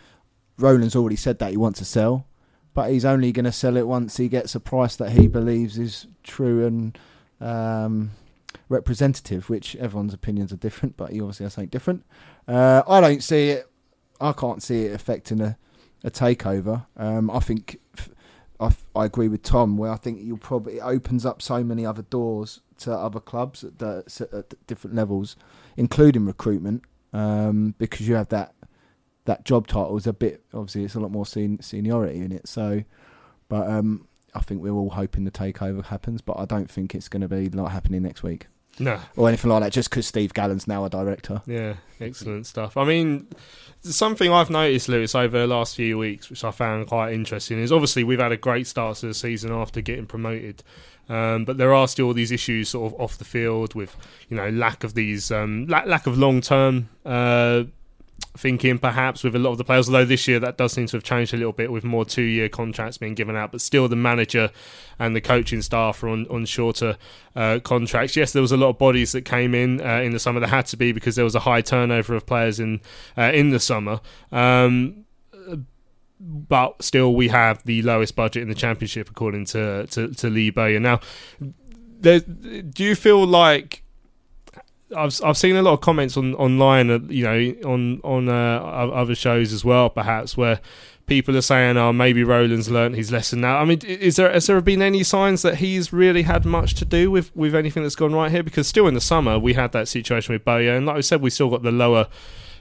Roland's 0.58 0.96
already 0.96 1.16
said 1.16 1.40
that 1.40 1.52
he 1.52 1.58
wants 1.58 1.80
to 1.80 1.86
sell, 1.86 2.26
but 2.76 2.92
he's 2.92 3.06
only 3.06 3.32
going 3.32 3.46
to 3.46 3.52
sell 3.52 3.78
it 3.78 3.88
once 3.88 4.18
he 4.18 4.28
gets 4.28 4.54
a 4.54 4.60
price 4.60 4.96
that 4.98 5.12
he 5.12 5.28
believes 5.28 5.80
is 5.80 6.06
true 6.24 6.68
and 6.68 7.00
um, 7.42 8.12
representative. 8.70 9.50
Which 9.50 9.76
everyone's 9.78 10.14
opinions 10.14 10.54
are 10.54 10.58
different, 10.58 10.98
but 10.98 11.12
he 11.12 11.20
obviously 11.22 11.46
has 11.46 11.54
something 11.54 11.70
different. 11.70 12.06
Uh, 12.48 12.84
I 12.88 13.02
don't 13.02 13.24
see 13.24 13.50
it. 13.50 13.68
I 14.22 14.34
can't 14.34 14.62
see 14.62 14.84
it 14.86 14.94
affecting 14.94 15.42
a, 15.42 15.58
a 16.04 16.12
takeover. 16.12 16.86
Um, 16.96 17.32
I 17.32 17.40
think 17.40 17.80
I 18.60 18.70
agree 18.96 19.28
with 19.28 19.42
Tom 19.42 19.78
where 19.78 19.92
I 19.92 19.98
think 19.98 20.20
you'll 20.22 20.38
probably 20.38 20.78
it 20.78 20.82
opens 20.82 21.26
up 21.26 21.42
so 21.42 21.64
many 21.64 21.86
other 21.86 22.04
doors 22.04 22.62
to 22.80 22.92
other 22.94 23.20
clubs 23.20 23.64
at, 23.64 23.80
the, 23.80 24.04
at 24.34 24.68
different 24.68 24.96
levels, 24.96 25.36
including 25.78 26.26
recruitment, 26.26 26.84
um, 27.14 27.76
because 27.78 28.08
you 28.08 28.16
have 28.16 28.30
that 28.30 28.54
that 29.26 29.44
job 29.46 29.68
title 29.68 29.98
is 29.98 30.08
a 30.08 30.14
bit 30.14 30.44
obviously 30.54 30.84
it's 30.86 30.96
a 30.96 31.00
lot 31.00 31.12
more 31.12 31.26
sen- 31.26 31.62
seniority 31.62 32.20
in 32.20 32.32
it. 32.32 32.48
So, 32.48 32.84
but 33.50 33.68
um, 33.70 34.08
I 34.34 34.40
think 34.40 34.62
we're 34.62 34.72
all 34.72 34.90
hoping 34.92 35.24
the 35.26 35.32
takeover 35.32 35.84
happens, 35.86 36.22
but 36.22 36.38
I 36.38 36.46
don't 36.46 36.70
think 36.70 36.96
it's 36.96 37.08
going 37.10 37.22
to 37.22 37.28
be 37.28 37.50
like 37.50 37.72
happening 37.72 38.04
next 38.04 38.22
week 38.24 38.48
No. 38.80 39.00
or 39.16 39.28
anything 39.28 39.50
like 39.52 39.64
that. 39.64 39.72
Just 39.72 39.90
because 39.90 40.06
Steve 40.08 40.34
Gallen's 40.34 40.68
now 40.68 40.84
a 40.86 40.90
director. 40.90 41.42
Yeah, 41.46 41.76
excellent 42.00 42.46
stuff. 42.46 42.76
I 42.78 42.84
mean, 42.86 43.28
something 43.82 44.32
I've 44.32 44.50
noticed, 44.50 44.90
Lewis, 44.90 45.16
over 45.16 45.40
the 45.40 45.48
last 45.48 45.76
few 45.76 45.98
weeks, 45.98 46.30
which 46.30 46.44
I 46.44 46.52
found 46.52 46.88
quite 46.88 47.14
interesting, 47.14 47.60
is 47.60 47.72
obviously 47.72 48.04
we've 48.04 48.20
had 48.20 48.32
a 48.32 48.38
great 48.38 48.68
start 48.68 48.98
to 48.98 49.08
the 49.08 49.14
season 49.14 49.52
after 49.52 49.82
getting 49.82 50.06
promoted. 50.06 50.64
Um, 51.08 51.46
but 51.46 51.58
there 51.58 51.72
are 51.72 51.88
still 51.88 52.14
these 52.14 52.32
issues 52.32 52.70
sort 52.70 52.92
of 52.92 53.00
off 53.00 53.20
the 53.20 53.26
field 53.26 53.76
with, 53.76 53.96
you 54.28 54.36
know, 54.36 54.50
lack 54.50 54.84
of 54.84 54.96
these, 54.96 55.32
um, 55.32 55.68
lack, 55.68 55.86
lack 55.86 56.08
of 56.08 56.18
long 56.18 56.42
term 56.42 56.90
uh, 57.06 57.64
thinking 58.38 58.78
perhaps 58.78 59.24
with 59.24 59.36
a 59.36 59.40
lot 59.40 59.52
of 59.52 59.58
the 59.58 59.64
players. 59.64 59.88
Although 59.88 60.06
this 60.06 60.28
year 60.28 60.40
that 60.40 60.58
does 60.58 60.74
seem 60.74 60.88
to 60.88 60.98
have 60.98 61.04
changed 61.04 61.34
a 61.34 61.38
little 61.38 61.54
bit 61.54 61.72
with 61.72 61.84
more 61.84 62.06
two 62.06 62.22
year 62.22 62.50
contracts 62.50 62.98
being 62.98 63.16
given 63.16 63.36
out, 63.36 63.52
but 63.52 63.62
still 63.62 63.88
the 63.88 63.96
manager 63.96 64.52
and 65.00 65.16
the 65.16 65.22
coaching 65.22 65.62
staff 65.62 66.04
are 66.04 66.10
on, 66.10 66.28
on 66.28 66.46
shorter 66.46 66.98
uh, 67.36 67.60
contracts. 67.64 68.16
Yes, 68.16 68.34
there 68.34 68.42
was 68.42 68.52
a 68.52 68.58
lot 68.58 68.70
of 68.70 68.78
bodies 68.78 69.12
that 69.14 69.24
came 69.24 69.56
in 69.56 69.82
uh, 69.82 70.02
in 70.02 70.12
the 70.12 70.20
summer. 70.20 70.40
that 70.40 70.50
had 70.50 70.66
to 70.68 70.78
be 70.78 70.92
because 70.92 71.16
there 71.16 71.26
was 71.26 71.36
a 71.36 71.42
high 71.42 71.62
turnover 71.62 72.16
of 72.16 72.26
players 72.26 72.60
in 72.60 72.82
uh, 73.18 73.32
in 73.34 73.50
the 73.50 73.60
summer. 73.60 74.02
Um, 74.32 75.06
but 76.20 76.82
still, 76.82 77.14
we 77.14 77.28
have 77.30 77.64
the 77.64 77.82
lowest 77.82 78.16
budget 78.16 78.42
in 78.42 78.50
the 78.50 78.56
championship 78.56 79.10
according 79.10 79.46
to 79.46 79.88
to, 79.88 80.10
to 80.14 80.30
Lee 80.30 80.50
Bowyer. 80.50 80.80
Now, 80.80 81.00
there, 82.00 82.20
do 82.20 82.84
you 82.84 82.96
feel 82.96 83.26
like 83.26 83.84
I've 84.96 85.20
I've 85.24 85.38
seen 85.38 85.56
a 85.56 85.62
lot 85.62 85.74
of 85.74 85.82
comments 85.82 86.16
on 86.18 86.36
online, 86.36 86.90
uh, 86.90 87.00
you 87.08 87.24
know, 87.24 87.70
on 87.70 88.02
on 88.04 88.30
uh, 88.30 88.60
other 88.60 89.16
shows 89.16 89.54
as 89.54 89.66
well, 89.66 89.90
perhaps 89.90 90.38
where 90.38 90.60
people 91.08 91.36
are 91.36 91.42
saying, 91.42 91.78
"Oh, 91.78 91.92
maybe 91.92 92.24
Roland's 92.24 92.70
learnt 92.70 92.96
his 92.96 93.12
lesson 93.12 93.42
now." 93.42 93.58
I 93.58 93.66
mean, 93.66 93.80
is 93.80 94.18
there 94.18 94.32
has 94.32 94.48
there 94.48 94.60
been 94.62 94.82
any 94.82 95.04
signs 95.04 95.42
that 95.42 95.56
he's 95.56 95.92
really 95.92 96.24
had 96.24 96.46
much 96.46 96.76
to 96.76 96.86
do 96.86 97.10
with 97.10 97.36
with 97.36 97.56
anything 97.56 97.84
that's 97.84 97.96
gone 97.96 98.14
right 98.14 98.32
here? 98.32 98.44
Because 98.44 98.68
still 98.68 98.88
in 98.88 98.94
the 98.94 99.02
summer 99.02 99.40
we 99.40 99.54
had 99.54 99.72
that 99.72 99.88
situation 99.88 100.34
with 100.34 100.46
Bowyer, 100.46 100.76
and 100.76 100.86
like 100.86 100.98
I 100.98 101.02
said, 101.02 101.22
we 101.22 101.30
still 101.30 101.50
got 101.50 101.64
the 101.64 101.72
lower 101.72 102.08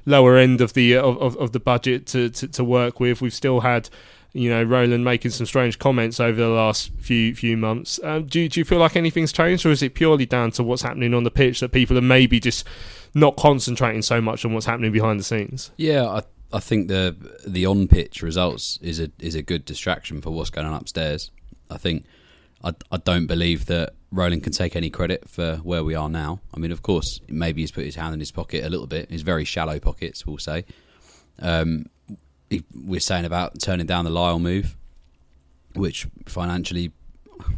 lower 0.06 0.36
end 0.36 0.60
of 0.60 0.72
the 0.74 0.96
of, 0.96 1.20
of, 1.20 1.36
of 1.36 1.52
the 1.52 1.60
budget 1.60 2.06
to, 2.06 2.30
to 2.30 2.48
to 2.48 2.64
work 2.64 3.00
with. 3.00 3.20
We've 3.20 3.34
still 3.34 3.60
had. 3.60 3.88
You 4.34 4.50
know, 4.50 4.64
Roland 4.64 5.04
making 5.04 5.30
some 5.30 5.46
strange 5.46 5.78
comments 5.78 6.18
over 6.18 6.40
the 6.40 6.48
last 6.48 6.90
few 6.98 7.34
few 7.34 7.56
months. 7.56 8.00
Um, 8.02 8.26
do, 8.26 8.48
do 8.48 8.60
you 8.60 8.64
feel 8.64 8.78
like 8.78 8.96
anything's 8.96 9.32
changed, 9.32 9.64
or 9.64 9.70
is 9.70 9.82
it 9.82 9.94
purely 9.94 10.26
down 10.26 10.50
to 10.52 10.64
what's 10.64 10.82
happening 10.82 11.14
on 11.14 11.22
the 11.22 11.30
pitch 11.30 11.60
that 11.60 11.70
people 11.70 11.96
are 11.96 12.02
maybe 12.02 12.40
just 12.40 12.66
not 13.14 13.36
concentrating 13.36 14.02
so 14.02 14.20
much 14.20 14.44
on 14.44 14.52
what's 14.52 14.66
happening 14.66 14.90
behind 14.90 15.20
the 15.20 15.24
scenes? 15.24 15.70
Yeah, 15.76 16.04
I 16.08 16.22
I 16.52 16.60
think 16.60 16.88
the 16.88 17.16
the 17.46 17.64
on 17.66 17.88
pitch 17.88 18.22
results 18.22 18.78
is 18.82 19.00
a 19.00 19.10
is 19.18 19.34
a 19.34 19.42
good 19.42 19.64
distraction 19.64 20.20
for 20.20 20.30
what's 20.30 20.50
going 20.50 20.66
on 20.66 20.74
upstairs. 20.74 21.30
I 21.70 21.78
think 21.78 22.04
I 22.62 22.74
I 22.90 22.96
don't 22.96 23.26
believe 23.26 23.66
that 23.66 23.94
Roland 24.10 24.44
can 24.44 24.52
take 24.52 24.76
any 24.76 24.90
credit 24.90 25.28
for 25.28 25.56
where 25.58 25.82
we 25.82 25.94
are 25.94 26.08
now. 26.08 26.40
I 26.54 26.58
mean, 26.58 26.70
of 26.70 26.82
course, 26.82 27.20
maybe 27.28 27.62
he's 27.62 27.72
put 27.72 27.84
his 27.84 27.96
hand 27.96 28.14
in 28.14 28.20
his 28.20 28.30
pocket 28.30 28.64
a 28.64 28.68
little 28.68 28.86
bit. 28.86 29.10
His 29.10 29.22
very 29.22 29.44
shallow 29.44 29.80
pockets, 29.80 30.24
we'll 30.24 30.38
say. 30.38 30.64
Um, 31.40 31.86
we're 32.74 33.00
saying 33.00 33.24
about 33.24 33.60
turning 33.60 33.86
down 33.86 34.04
the 34.04 34.10
Lyle 34.10 34.38
move, 34.38 34.76
which 35.74 36.06
financially 36.26 36.92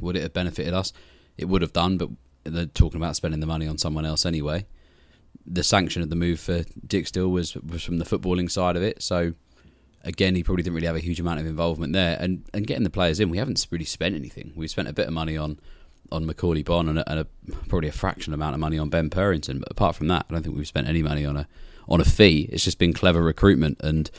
would 0.00 0.16
it 0.16 0.22
have 0.22 0.32
benefited 0.32 0.72
us? 0.72 0.92
It 1.36 1.46
would 1.46 1.62
have 1.62 1.72
done, 1.72 1.98
but 1.98 2.08
they're 2.44 2.66
talking 2.66 3.00
about 3.00 3.16
spending 3.16 3.40
the 3.40 3.46
money 3.46 3.66
on 3.66 3.78
someone 3.78 4.06
else 4.06 4.24
anyway 4.24 4.66
the 5.46 5.62
sanction 5.62 6.02
of 6.02 6.10
the 6.10 6.16
move 6.16 6.40
for 6.40 6.62
Dijksteel 6.86 7.30
was 7.30 7.54
was 7.56 7.82
from 7.82 7.98
the 7.98 8.04
footballing 8.04 8.50
side 8.50 8.76
of 8.76 8.82
it. 8.82 9.02
So 9.02 9.34
again, 10.02 10.34
he 10.34 10.42
probably 10.42 10.62
didn't 10.62 10.74
really 10.74 10.86
have 10.86 10.96
a 10.96 11.00
huge 11.00 11.20
amount 11.20 11.40
of 11.40 11.46
involvement 11.46 11.92
there. 11.92 12.16
And 12.20 12.44
and 12.52 12.66
getting 12.66 12.84
the 12.84 12.90
players 12.90 13.20
in, 13.20 13.30
we 13.30 13.38
haven't 13.38 13.66
really 13.70 13.84
spent 13.84 14.14
anything. 14.14 14.52
We 14.56 14.68
spent 14.68 14.88
a 14.88 14.92
bit 14.92 15.06
of 15.06 15.12
money 15.12 15.36
on 15.36 15.60
on 16.12 16.24
Macauley 16.24 16.64
Bonne 16.64 16.88
and, 16.88 17.00
a, 17.00 17.10
and 17.10 17.20
a, 17.20 17.26
probably 17.66 17.88
a 17.88 17.92
fraction 17.92 18.32
amount 18.32 18.54
of 18.54 18.60
money 18.60 18.78
on 18.78 18.88
Ben 18.88 19.10
Purrington. 19.10 19.58
But 19.58 19.72
apart 19.72 19.96
from 19.96 20.06
that, 20.06 20.26
I 20.30 20.34
don't 20.34 20.42
think 20.44 20.56
we've 20.56 20.66
spent 20.66 20.86
any 20.88 21.02
money 21.02 21.24
on 21.24 21.36
a 21.36 21.48
on 21.88 22.00
a 22.00 22.04
fee. 22.04 22.48
It's 22.52 22.64
just 22.64 22.78
been 22.78 22.92
clever 22.92 23.22
recruitment 23.22 23.80
and 23.80 24.10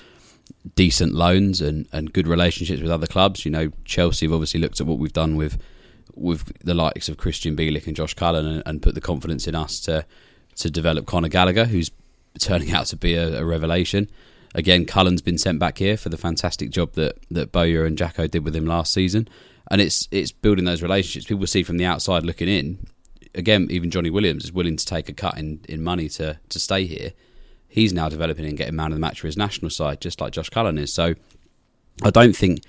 decent 0.75 1.13
loans 1.13 1.61
and, 1.61 1.87
and 1.91 2.13
good 2.13 2.27
relationships 2.27 2.81
with 2.81 2.91
other 2.91 3.07
clubs. 3.07 3.45
You 3.45 3.51
know, 3.51 3.71
Chelsea 3.85 4.25
have 4.25 4.33
obviously 4.33 4.59
looked 4.59 4.79
at 4.81 4.87
what 4.87 4.99
we've 4.99 5.13
done 5.13 5.35
with 5.35 5.61
with 6.15 6.51
the 6.63 6.73
likes 6.73 7.09
of 7.09 7.17
Krystian 7.17 7.55
Bielik 7.55 7.85
and 7.85 7.95
Josh 7.95 8.15
Cullen 8.15 8.45
and, 8.47 8.63
and 8.65 8.81
put 8.81 8.95
the 8.95 9.01
confidence 9.01 9.47
in 9.47 9.55
us 9.55 9.79
to 9.81 10.05
to 10.57 10.69
develop 10.69 11.05
Conor 11.05 11.29
Gallagher, 11.29 11.65
who's 11.65 11.91
turning 12.39 12.71
out 12.71 12.87
to 12.87 12.95
be 12.95 13.15
a, 13.15 13.41
a 13.41 13.45
revelation. 13.45 14.09
Again, 14.55 14.85
Cullen's 14.85 15.21
been 15.21 15.37
sent 15.37 15.59
back 15.59 15.77
here 15.77 15.97
for 15.97 16.09
the 16.09 16.17
fantastic 16.17 16.69
job 16.69 16.93
that 16.93 17.17
that 17.29 17.51
Bowyer 17.51 17.85
and 17.85 17.97
Jacko 17.97 18.27
did 18.27 18.43
with 18.43 18.55
him 18.55 18.65
last 18.65 18.93
season, 18.93 19.27
and 19.69 19.81
it's 19.81 20.07
it's 20.11 20.31
building 20.31 20.65
those 20.65 20.81
relationships. 20.81 21.25
People 21.25 21.47
see 21.47 21.63
from 21.63 21.77
the 21.77 21.85
outside 21.85 22.23
looking 22.23 22.47
in, 22.47 22.79
again, 23.35 23.67
even 23.69 23.91
Johnny 23.91 24.09
Williams 24.09 24.43
is 24.43 24.51
willing 24.51 24.77
to 24.77 24.85
take 24.85 25.09
a 25.09 25.13
cut 25.13 25.37
in, 25.37 25.61
in 25.69 25.83
money 25.83 26.09
to 26.09 26.39
to 26.49 26.59
stay 26.59 26.85
here. 26.85 27.13
He's 27.77 27.93
now 27.93 28.09
developing 28.09 28.45
and 28.45 28.57
getting 28.57 28.75
man 28.75 28.87
of 28.87 28.95
the 28.95 28.99
match 28.99 29.21
for 29.21 29.27
his 29.27 29.37
national 29.37 29.69
side, 29.69 30.01
just 30.01 30.19
like 30.19 30.33
Josh 30.33 30.49
Cullen 30.49 30.79
is. 30.79 30.91
So 30.91 31.13
I 32.01 32.09
don't 32.09 32.35
think 32.35 32.61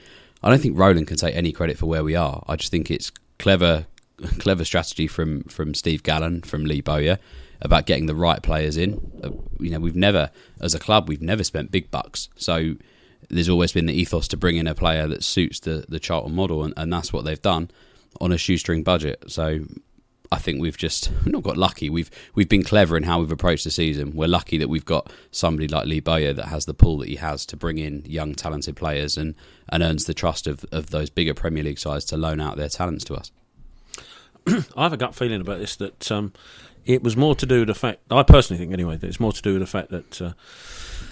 I 0.42 0.50
don't 0.50 0.60
think 0.60 0.78
Roland 0.78 1.06
can 1.06 1.16
take 1.16 1.34
any 1.34 1.50
credit 1.50 1.78
for 1.78 1.86
where 1.86 2.04
we 2.04 2.14
are. 2.14 2.44
I 2.46 2.56
just 2.56 2.70
think 2.70 2.90
it's 2.90 3.10
clever 3.38 3.86
clever 4.38 4.66
strategy 4.66 5.06
from 5.06 5.44
from 5.44 5.72
Steve 5.72 6.02
Gallen 6.02 6.42
from 6.42 6.66
Lee 6.66 6.82
Bowyer 6.82 7.18
about 7.62 7.86
getting 7.86 8.04
the 8.04 8.14
right 8.14 8.42
players 8.42 8.76
in. 8.76 9.00
Uh, 9.24 9.30
you 9.58 9.70
know, 9.70 9.80
we've 9.80 9.96
never 9.96 10.30
as 10.60 10.74
a 10.74 10.78
club 10.78 11.08
we've 11.08 11.22
never 11.22 11.42
spent 11.42 11.70
big 11.70 11.90
bucks, 11.90 12.28
so 12.36 12.74
there's 13.30 13.48
always 13.48 13.72
been 13.72 13.86
the 13.86 13.94
ethos 13.94 14.28
to 14.28 14.36
bring 14.36 14.56
in 14.56 14.66
a 14.66 14.74
player 14.74 15.06
that 15.08 15.24
suits 15.24 15.60
the 15.60 15.86
the 15.88 15.98
Charlton 15.98 16.34
model, 16.34 16.64
and, 16.64 16.74
and 16.76 16.92
that's 16.92 17.14
what 17.14 17.24
they've 17.24 17.40
done 17.40 17.70
on 18.20 18.30
a 18.30 18.36
shoestring 18.36 18.82
budget. 18.82 19.24
So 19.28 19.60
I 20.30 20.38
think 20.38 20.60
we've 20.60 20.76
just 20.76 21.10
not 21.26 21.42
got 21.42 21.56
lucky. 21.56 21.88
We've 21.88 22.10
we've 22.34 22.48
been 22.48 22.62
clever 22.62 22.96
in 22.96 23.04
how 23.04 23.20
we've 23.20 23.32
approached 23.32 23.64
the 23.64 23.70
season. 23.70 24.14
We're 24.14 24.28
lucky 24.28 24.58
that 24.58 24.68
we've 24.68 24.84
got 24.84 25.10
somebody 25.30 25.68
like 25.68 25.86
Lee 25.86 26.00
Bowyer 26.00 26.32
that 26.34 26.46
has 26.46 26.66
the 26.66 26.74
pull 26.74 26.98
that 26.98 27.08
he 27.08 27.16
has 27.16 27.46
to 27.46 27.56
bring 27.56 27.78
in 27.78 28.04
young, 28.06 28.34
talented 28.34 28.76
players 28.76 29.16
and, 29.16 29.34
and 29.68 29.82
earns 29.82 30.04
the 30.04 30.14
trust 30.14 30.46
of, 30.46 30.64
of 30.70 30.90
those 30.90 31.10
bigger 31.10 31.34
Premier 31.34 31.62
League 31.62 31.78
sides 31.78 32.04
to 32.06 32.16
loan 32.16 32.40
out 32.40 32.56
their 32.56 32.68
talents 32.68 33.04
to 33.04 33.14
us. 33.14 33.32
I 34.76 34.82
have 34.82 34.92
a 34.92 34.98
gut 34.98 35.14
feeling 35.14 35.40
about 35.40 35.58
this 35.58 35.76
that 35.76 36.10
um, 36.12 36.32
it 36.84 37.02
was 37.02 37.16
more 37.16 37.34
to 37.34 37.46
do 37.46 37.60
with 37.60 37.68
the 37.68 37.74
fact. 37.74 38.00
I 38.10 38.22
personally 38.22 38.58
think, 38.58 38.72
anyway, 38.72 38.96
that 38.96 39.06
it's 39.06 39.20
more 39.20 39.32
to 39.32 39.42
do 39.42 39.52
with 39.52 39.60
the 39.60 39.66
fact 39.66 39.90
that 39.90 40.22
uh, 40.22 40.32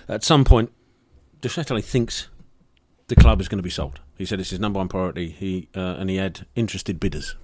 at 0.09 0.25
some 0.25 0.45
point, 0.45 0.73
De 1.41 1.49
thinks 1.49 2.29
the 3.09 3.17
club 3.17 3.41
is 3.41 3.49
going 3.49 3.59
to 3.59 3.63
be 3.63 3.71
sold. 3.71 4.01
He 4.17 4.25
said 4.25 4.41
it's 4.41 4.51
his 4.51 4.61
number 4.61 4.79
one 4.79 4.89
priority. 4.89 5.29
He 5.29 5.69
uh, 5.77 5.97
and 5.99 6.09
he 6.11 6.17
had 6.17 6.47
interested 6.55 6.99
bidders, 6.99 7.37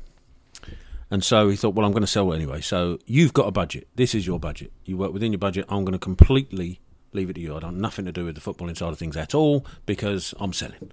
and 1.13 1.23
so 1.23 1.51
he 1.51 1.57
thought, 1.57 1.75
well, 1.75 1.85
I'm 1.85 1.93
going 1.93 2.01
to 2.01 2.07
sell 2.07 2.33
anyway. 2.33 2.63
So 2.63 2.99
you've 3.05 3.35
got 3.35 3.47
a 3.47 3.51
budget. 3.51 3.87
This 3.97 4.15
is 4.15 4.27
your 4.27 4.41
budget. 4.41 4.73
You 4.87 4.97
work 4.97 5.13
within 5.13 5.31
your 5.31 5.39
budget. 5.39 5.67
I'm 5.69 5.85
going 5.85 5.93
to 5.93 5.99
completely 5.99 6.81
leave 7.13 7.29
it 7.29 7.35
to 7.35 7.41
you. 7.41 7.55
I 7.55 7.61
don't 7.61 7.77
nothing 7.77 8.07
to 8.07 8.13
do 8.13 8.25
with 8.25 8.35
the 8.35 8.41
footballing 8.41 8.79
side 8.79 8.95
of 8.95 8.99
things 8.99 9.15
at 9.15 9.35
all 9.35 9.67
because 9.85 10.33
I'm 10.41 10.55
selling, 10.55 10.91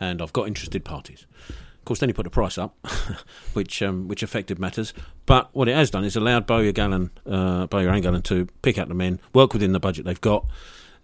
and 0.00 0.22
I've 0.22 0.32
got 0.32 0.46
interested 0.46 0.86
parties. 0.86 1.26
Of 1.50 1.84
course, 1.84 2.00
then 2.00 2.08
he 2.08 2.14
put 2.14 2.22
the 2.22 2.30
price 2.30 2.56
up, 2.56 2.78
which 3.52 3.82
um, 3.82 4.08
which 4.08 4.22
affected 4.22 4.58
matters. 4.58 4.94
But 5.26 5.50
what 5.52 5.68
it 5.68 5.76
has 5.76 5.90
done 5.90 6.02
is 6.02 6.16
allowed 6.16 6.46
Bowyer 6.46 6.72
Gallen, 6.72 7.10
uh, 7.26 7.66
Bowyer 7.66 7.90
and 7.90 8.02
Gallen 8.02 8.22
to 8.22 8.46
pick 8.62 8.78
out 8.78 8.88
the 8.88 8.94
men, 8.94 9.20
work 9.34 9.52
within 9.52 9.72
the 9.72 9.80
budget 9.80 10.06
they've 10.06 10.18
got. 10.18 10.46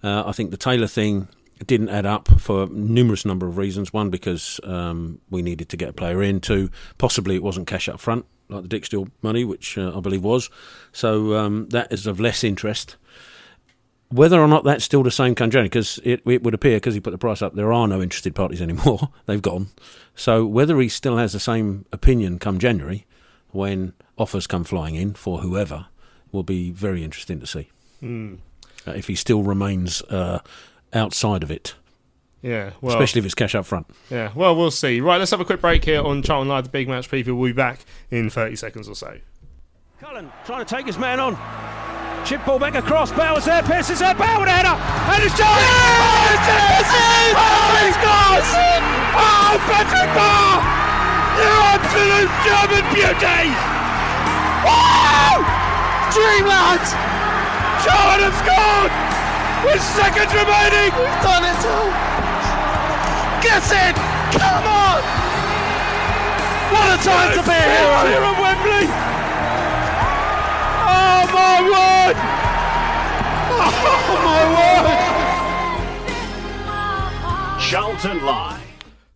Uh, 0.02 0.22
I 0.24 0.32
think 0.32 0.52
the 0.52 0.56
Taylor 0.56 0.86
thing 0.86 1.28
didn't 1.66 1.90
add 1.90 2.06
up 2.06 2.40
for 2.40 2.66
numerous 2.68 3.26
number 3.26 3.46
of 3.46 3.58
reasons. 3.58 3.92
One, 3.92 4.08
because 4.08 4.58
um, 4.64 5.20
we 5.28 5.42
needed 5.42 5.68
to 5.68 5.76
get 5.76 5.90
a 5.90 5.92
player 5.92 6.22
in. 6.22 6.40
Two, 6.40 6.70
possibly 6.96 7.34
it 7.34 7.42
wasn't 7.42 7.66
cash 7.66 7.90
up 7.90 8.00
front 8.00 8.24
like 8.48 8.68
the 8.68 8.68
Dijksteel 8.68 9.10
money, 9.22 9.44
which 9.44 9.78
uh, 9.78 9.96
I 9.96 10.00
believe 10.00 10.22
was. 10.22 10.50
So 10.92 11.34
um, 11.36 11.68
that 11.70 11.92
is 11.92 12.06
of 12.06 12.20
less 12.20 12.44
interest. 12.44 12.96
Whether 14.08 14.40
or 14.40 14.46
not 14.46 14.64
that's 14.64 14.84
still 14.84 15.02
the 15.02 15.10
same 15.10 15.34
come 15.34 15.50
January, 15.50 15.68
because 15.68 15.98
it, 16.04 16.22
it 16.26 16.42
would 16.42 16.54
appear 16.54 16.76
because 16.76 16.94
he 16.94 17.00
put 17.00 17.10
the 17.10 17.18
price 17.18 17.42
up, 17.42 17.54
there 17.54 17.72
are 17.72 17.88
no 17.88 18.00
interested 18.00 18.34
parties 18.34 18.62
anymore. 18.62 19.08
They've 19.26 19.42
gone. 19.42 19.68
So 20.14 20.46
whether 20.46 20.78
he 20.80 20.88
still 20.88 21.16
has 21.16 21.32
the 21.32 21.40
same 21.40 21.86
opinion 21.90 22.38
come 22.38 22.58
January, 22.58 23.06
when 23.50 23.94
offers 24.16 24.46
come 24.46 24.64
flying 24.64 24.94
in 24.94 25.14
for 25.14 25.38
whoever, 25.38 25.86
will 26.30 26.42
be 26.42 26.70
very 26.70 27.02
interesting 27.02 27.40
to 27.40 27.46
see. 27.46 27.70
Mm. 28.02 28.38
Uh, 28.86 28.92
if 28.92 29.06
he 29.06 29.14
still 29.14 29.42
remains 29.42 30.02
uh, 30.02 30.40
outside 30.92 31.42
of 31.42 31.50
it. 31.50 31.74
Yeah, 32.44 32.76
well, 32.82 32.92
especially 32.92 33.20
if 33.20 33.24
it's 33.24 33.34
cash 33.34 33.54
up 33.54 33.64
front. 33.64 33.88
Yeah, 34.12 34.28
well, 34.36 34.54
we'll 34.54 34.70
see. 34.70 35.00
Right, 35.00 35.16
let's 35.16 35.30
have 35.30 35.40
a 35.40 35.46
quick 35.48 35.62
break 35.62 35.82
here 35.82 36.04
on 36.04 36.20
Charlton 36.20 36.46
Live, 36.46 36.64
the 36.64 36.70
big 36.70 36.88
match 36.92 37.08
preview. 37.08 37.32
We'll 37.32 37.48
be 37.48 37.56
back 37.56 37.80
in 38.10 38.28
30 38.28 38.56
seconds 38.56 38.86
or 38.86 38.94
so. 38.94 39.16
Cullen 39.98 40.30
trying 40.44 40.60
to 40.60 40.68
take 40.68 40.84
his 40.84 40.98
man 40.98 41.20
on. 41.20 41.40
Chip 42.28 42.44
ball 42.44 42.58
back 42.58 42.74
across. 42.76 43.12
Bowers 43.12 43.48
there. 43.48 43.62
Pierces 43.64 44.00
there. 44.00 44.12
Bowyer 44.12 44.40
with 44.40 44.48
a 44.48 44.52
header. 44.52 44.76
And 44.76 45.24
it's 45.24 45.32
John. 45.40 45.56
Yes! 45.56 46.40
Yes! 46.44 46.84
Yes! 46.84 47.32
Oh, 47.32 47.72
he's 47.80 47.96
scores! 47.96 48.48
Oh, 49.16 49.56
Patrick 49.64 50.10
Bauer! 50.12 50.60
You 51.40 51.48
absolute 51.72 52.32
German 52.44 52.84
beauty! 52.92 53.44
Wow! 54.68 55.40
Dreamland! 56.12 56.84
Charlton 57.80 58.20
have 58.28 58.36
scored! 58.36 58.92
With 59.64 59.80
seconds 59.96 60.32
remaining! 60.36 60.92
We've 60.92 61.20
done 61.24 61.48
it 61.48 61.64
all! 61.72 62.13
Get 63.44 63.60
in! 63.70 63.94
Come 64.40 64.64
on! 64.64 65.02
What 66.72 66.86
a 66.96 67.04
time 67.04 67.30
to 67.36 67.42
be 67.44 67.52
a 67.52 67.68
hero! 67.76 67.98
Here 68.08 68.24
at 68.24 68.36
Wembley! 68.40 68.86
Oh 70.80 71.22
my 71.30 71.56
word! 71.60 72.16
Oh 73.52 74.16
my 74.24 74.42
word! 74.56 75.20
Charlton 77.60 78.18
Live. 78.24 78.63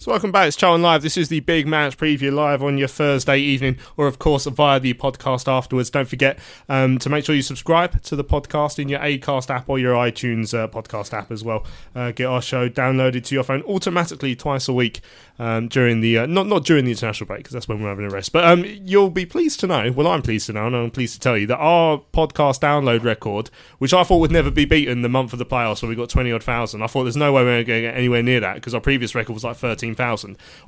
So 0.08 0.12
welcome 0.12 0.32
back. 0.32 0.48
It's 0.48 0.56
Charlton 0.56 0.80
Live. 0.80 1.02
This 1.02 1.18
is 1.18 1.28
the 1.28 1.40
big 1.40 1.66
match 1.66 1.98
preview 1.98 2.32
live 2.32 2.62
on 2.62 2.78
your 2.78 2.88
Thursday 2.88 3.36
evening, 3.40 3.76
or 3.98 4.06
of 4.06 4.18
course 4.18 4.46
via 4.46 4.80
the 4.80 4.94
podcast 4.94 5.46
afterwards. 5.46 5.90
Don't 5.90 6.08
forget 6.08 6.38
um, 6.70 6.96
to 7.00 7.10
make 7.10 7.26
sure 7.26 7.34
you 7.34 7.42
subscribe 7.42 8.02
to 8.04 8.16
the 8.16 8.24
podcast 8.24 8.78
in 8.78 8.88
your 8.88 9.00
Acast 9.00 9.54
app 9.54 9.68
or 9.68 9.78
your 9.78 9.92
iTunes 9.92 10.58
uh, 10.58 10.66
podcast 10.66 11.12
app 11.12 11.30
as 11.30 11.44
well. 11.44 11.66
Uh, 11.94 12.12
get 12.12 12.24
our 12.24 12.40
show 12.40 12.70
downloaded 12.70 13.22
to 13.24 13.34
your 13.34 13.44
phone 13.44 13.60
automatically 13.64 14.34
twice 14.34 14.66
a 14.66 14.72
week 14.72 15.02
um, 15.38 15.68
during 15.68 16.00
the 16.00 16.16
uh, 16.18 16.26
not 16.26 16.46
not 16.46 16.64
during 16.64 16.86
the 16.86 16.90
international 16.90 17.26
break 17.26 17.40
because 17.40 17.52
that's 17.52 17.68
when 17.68 17.82
we're 17.82 17.90
having 17.90 18.06
a 18.06 18.10
rest. 18.10 18.32
But 18.32 18.44
um, 18.44 18.64
you'll 18.64 19.10
be 19.10 19.26
pleased 19.26 19.60
to 19.60 19.66
know. 19.66 19.92
Well, 19.92 20.06
I'm 20.06 20.22
pleased 20.22 20.46
to 20.46 20.54
know, 20.54 20.68
and 20.68 20.74
I'm 20.74 20.90
pleased 20.90 21.12
to 21.14 21.20
tell 21.20 21.36
you 21.36 21.46
that 21.48 21.58
our 21.58 21.98
podcast 22.14 22.60
download 22.60 23.04
record, 23.04 23.50
which 23.76 23.92
I 23.92 24.04
thought 24.04 24.20
would 24.20 24.32
never 24.32 24.50
be 24.50 24.64
beaten 24.64 25.02
the 25.02 25.10
month 25.10 25.34
of 25.34 25.38
the 25.38 25.44
playoffs 25.44 25.82
when 25.82 25.90
we 25.90 25.96
got 25.96 26.08
twenty 26.08 26.32
odd 26.32 26.42
thousand, 26.42 26.82
I 26.82 26.86
thought 26.86 27.02
there's 27.02 27.14
no 27.14 27.30
way 27.34 27.44
we're 27.44 27.62
going 27.62 27.82
to 27.82 27.88
get 27.88 27.94
anywhere 27.94 28.22
near 28.22 28.40
that 28.40 28.54
because 28.54 28.74
our 28.74 28.80
previous 28.80 29.14
record 29.14 29.34
was 29.34 29.44
like 29.44 29.58
thirteen 29.58 29.94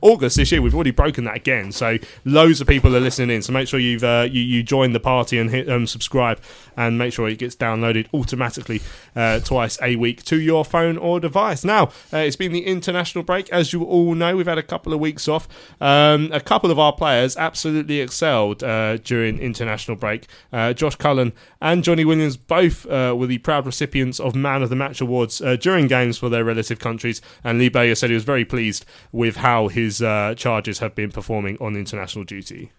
August 0.00 0.36
this 0.36 0.52
year, 0.52 0.62
we've 0.62 0.74
already 0.74 0.90
broken 0.90 1.24
that 1.24 1.36
again. 1.36 1.72
So 1.72 1.98
loads 2.24 2.60
of 2.60 2.66
people 2.66 2.94
are 2.96 3.00
listening 3.00 3.30
in. 3.30 3.42
So 3.42 3.52
make 3.52 3.68
sure 3.68 3.80
you've 3.80 4.04
uh, 4.04 4.28
you 4.30 4.40
you 4.40 4.62
join 4.62 4.92
the 4.92 5.00
party 5.00 5.38
and 5.38 5.50
hit 5.50 5.68
um, 5.68 5.86
subscribe, 5.86 6.40
and 6.76 6.98
make 6.98 7.12
sure 7.12 7.28
it 7.28 7.38
gets 7.38 7.56
downloaded 7.56 8.06
automatically 8.12 8.80
uh, 9.16 9.40
twice 9.40 9.78
a 9.82 9.96
week 9.96 10.24
to 10.24 10.40
your 10.40 10.64
phone 10.64 10.96
or 10.96 11.20
device. 11.20 11.64
Now 11.64 11.84
uh, 12.12 12.18
it's 12.18 12.36
been 12.36 12.52
the 12.52 12.66
international 12.66 13.24
break, 13.24 13.50
as 13.50 13.72
you 13.72 13.84
all 13.84 14.14
know. 14.14 14.36
We've 14.36 14.46
had 14.46 14.58
a 14.58 14.62
couple 14.62 14.92
of 14.92 15.00
weeks 15.00 15.28
off. 15.28 15.48
Um, 15.80 16.30
a 16.32 16.40
couple 16.40 16.70
of 16.70 16.78
our 16.78 16.92
players 16.92 17.36
absolutely 17.36 18.00
excelled 18.00 18.62
uh, 18.62 18.96
during 18.98 19.38
international 19.38 19.96
break. 19.96 20.26
Uh, 20.52 20.72
Josh 20.72 20.96
Cullen 20.96 21.32
and 21.60 21.84
Johnny 21.84 22.04
Williams 22.04 22.36
both 22.36 22.86
uh, 22.86 23.14
were 23.16 23.26
the 23.26 23.38
proud 23.38 23.66
recipients 23.66 24.20
of 24.20 24.34
Man 24.34 24.62
of 24.62 24.70
the 24.70 24.76
Match 24.76 25.00
awards 25.00 25.40
during 25.60 25.86
games 25.86 26.18
for 26.18 26.28
their 26.28 26.44
relative 26.44 26.78
countries. 26.78 27.20
And 27.44 27.58
Lee 27.58 27.68
Bowyer 27.68 27.94
said 27.94 28.10
he 28.10 28.14
was 28.14 28.24
very 28.24 28.44
pleased 28.44 28.84
with 29.12 29.36
how 29.36 29.68
his 29.68 30.02
uh, 30.02 30.34
charges 30.36 30.78
have 30.78 30.94
been 30.94 31.10
performing 31.10 31.56
on 31.60 31.76
international 31.76 32.24
duty. 32.24 32.70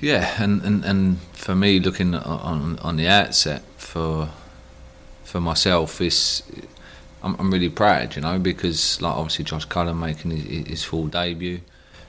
Yeah, 0.00 0.42
and, 0.42 0.60
and, 0.62 0.84
and 0.84 1.20
for 1.32 1.54
me, 1.54 1.78
looking 1.78 2.14
on 2.14 2.78
on 2.80 2.96
the 2.96 3.06
outset 3.06 3.62
for 3.76 4.30
for 5.22 5.40
myself, 5.40 6.00
is 6.00 6.42
I'm, 7.22 7.36
I'm 7.38 7.50
really 7.50 7.70
proud, 7.70 8.16
you 8.16 8.22
know, 8.22 8.38
because 8.38 9.00
like 9.00 9.14
obviously 9.14 9.44
Josh 9.44 9.64
Cullen 9.64 9.98
making 9.98 10.32
his, 10.32 10.66
his 10.66 10.84
full 10.84 11.06
debut, 11.06 11.60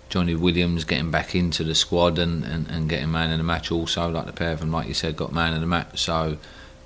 Johnny 0.10 0.36
Williams 0.36 0.84
getting 0.84 1.12
back 1.12 1.36
into 1.36 1.64
the 1.64 1.76
squad 1.76 2.20
and, 2.20 2.44
and, 2.44 2.68
and 2.70 2.90
getting 2.90 3.12
man 3.12 3.32
of 3.32 3.38
the 3.38 3.44
match 3.44 3.72
also, 3.72 4.10
like 4.10 4.26
the 4.26 4.34
pair 4.34 4.52
of 4.52 4.60
them, 4.60 4.72
like 4.72 4.88
you 4.88 4.94
said, 4.94 5.16
got 5.16 5.32
man 5.32 5.54
of 5.54 5.62
the 5.62 5.68
match. 5.68 6.02
So 6.02 6.38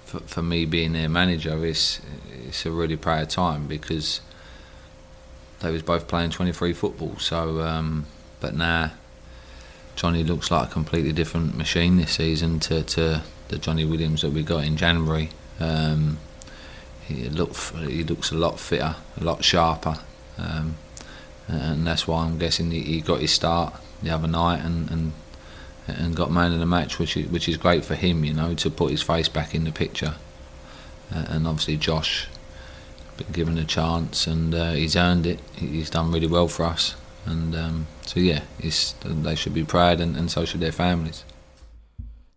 for, 0.05 0.19
for 0.19 0.41
me 0.41 0.65
being 0.65 0.93
their 0.93 1.09
manager, 1.09 1.65
it's 1.65 2.01
it's 2.47 2.65
a 2.65 2.71
really 2.71 2.97
proud 2.97 3.29
time 3.29 3.67
because 3.67 4.21
they 5.61 5.71
was 5.71 5.81
both 5.81 6.07
playing 6.07 6.31
23 6.31 6.73
football. 6.73 7.17
So, 7.17 7.61
um, 7.61 8.05
but 8.39 8.55
now 8.55 8.91
Johnny 9.95 10.23
looks 10.23 10.49
like 10.51 10.69
a 10.69 10.71
completely 10.71 11.11
different 11.11 11.57
machine 11.57 11.97
this 11.97 12.13
season 12.13 12.59
to, 12.61 12.83
to 12.83 13.21
the 13.49 13.57
Johnny 13.57 13.85
Williams 13.85 14.21
that 14.21 14.31
we 14.31 14.43
got 14.43 14.63
in 14.63 14.77
January. 14.77 15.29
Um, 15.59 16.19
he 17.05 17.27
look 17.27 17.55
he 17.55 18.03
looks 18.03 18.31
a 18.31 18.35
lot 18.35 18.59
fitter, 18.59 18.95
a 19.19 19.23
lot 19.23 19.43
sharper, 19.43 19.97
um, 20.37 20.77
and 21.47 21.85
that's 21.85 22.07
why 22.07 22.23
I'm 22.23 22.37
guessing 22.37 22.71
he, 22.71 23.01
got 23.01 23.19
his 23.19 23.31
start 23.31 23.73
the 24.03 24.11
other 24.11 24.27
night 24.27 24.63
and, 24.63 24.89
and 24.91 25.13
and 25.87 26.15
got 26.15 26.31
man 26.31 26.53
of 26.53 26.59
the 26.59 26.65
match, 26.67 26.99
which 26.99 27.17
is, 27.17 27.27
which 27.29 27.49
is 27.49 27.57
great 27.57 27.83
for 27.83 27.95
him, 27.95 28.23
you 28.23 28.33
know, 28.33 28.53
to 28.53 28.69
put 28.69 28.91
his 28.91 29.01
face 29.01 29.27
back 29.27 29.55
in 29.55 29.63
the 29.63 29.71
picture. 29.71 30.15
Uh, 31.13 31.25
and 31.29 31.47
obviously 31.47 31.77
Josh 31.77 32.27
been 33.19 33.31
given 33.31 33.57
a 33.57 33.65
chance 33.65 34.27
and 34.27 34.53
uh, 34.55 34.71
he's 34.71 34.95
earned 34.95 35.25
it. 35.25 35.39
He's 35.55 35.89
done 35.89 36.11
really 36.11 36.27
well 36.27 36.47
for 36.47 36.63
us, 36.63 36.95
and 37.25 37.55
um, 37.55 37.87
so 38.05 38.19
yeah, 38.19 38.41
they 38.59 39.35
should 39.35 39.53
be 39.53 39.63
proud, 39.63 39.99
and, 39.99 40.17
and 40.17 40.31
so 40.31 40.45
should 40.45 40.61
their 40.61 40.71
families. 40.71 41.23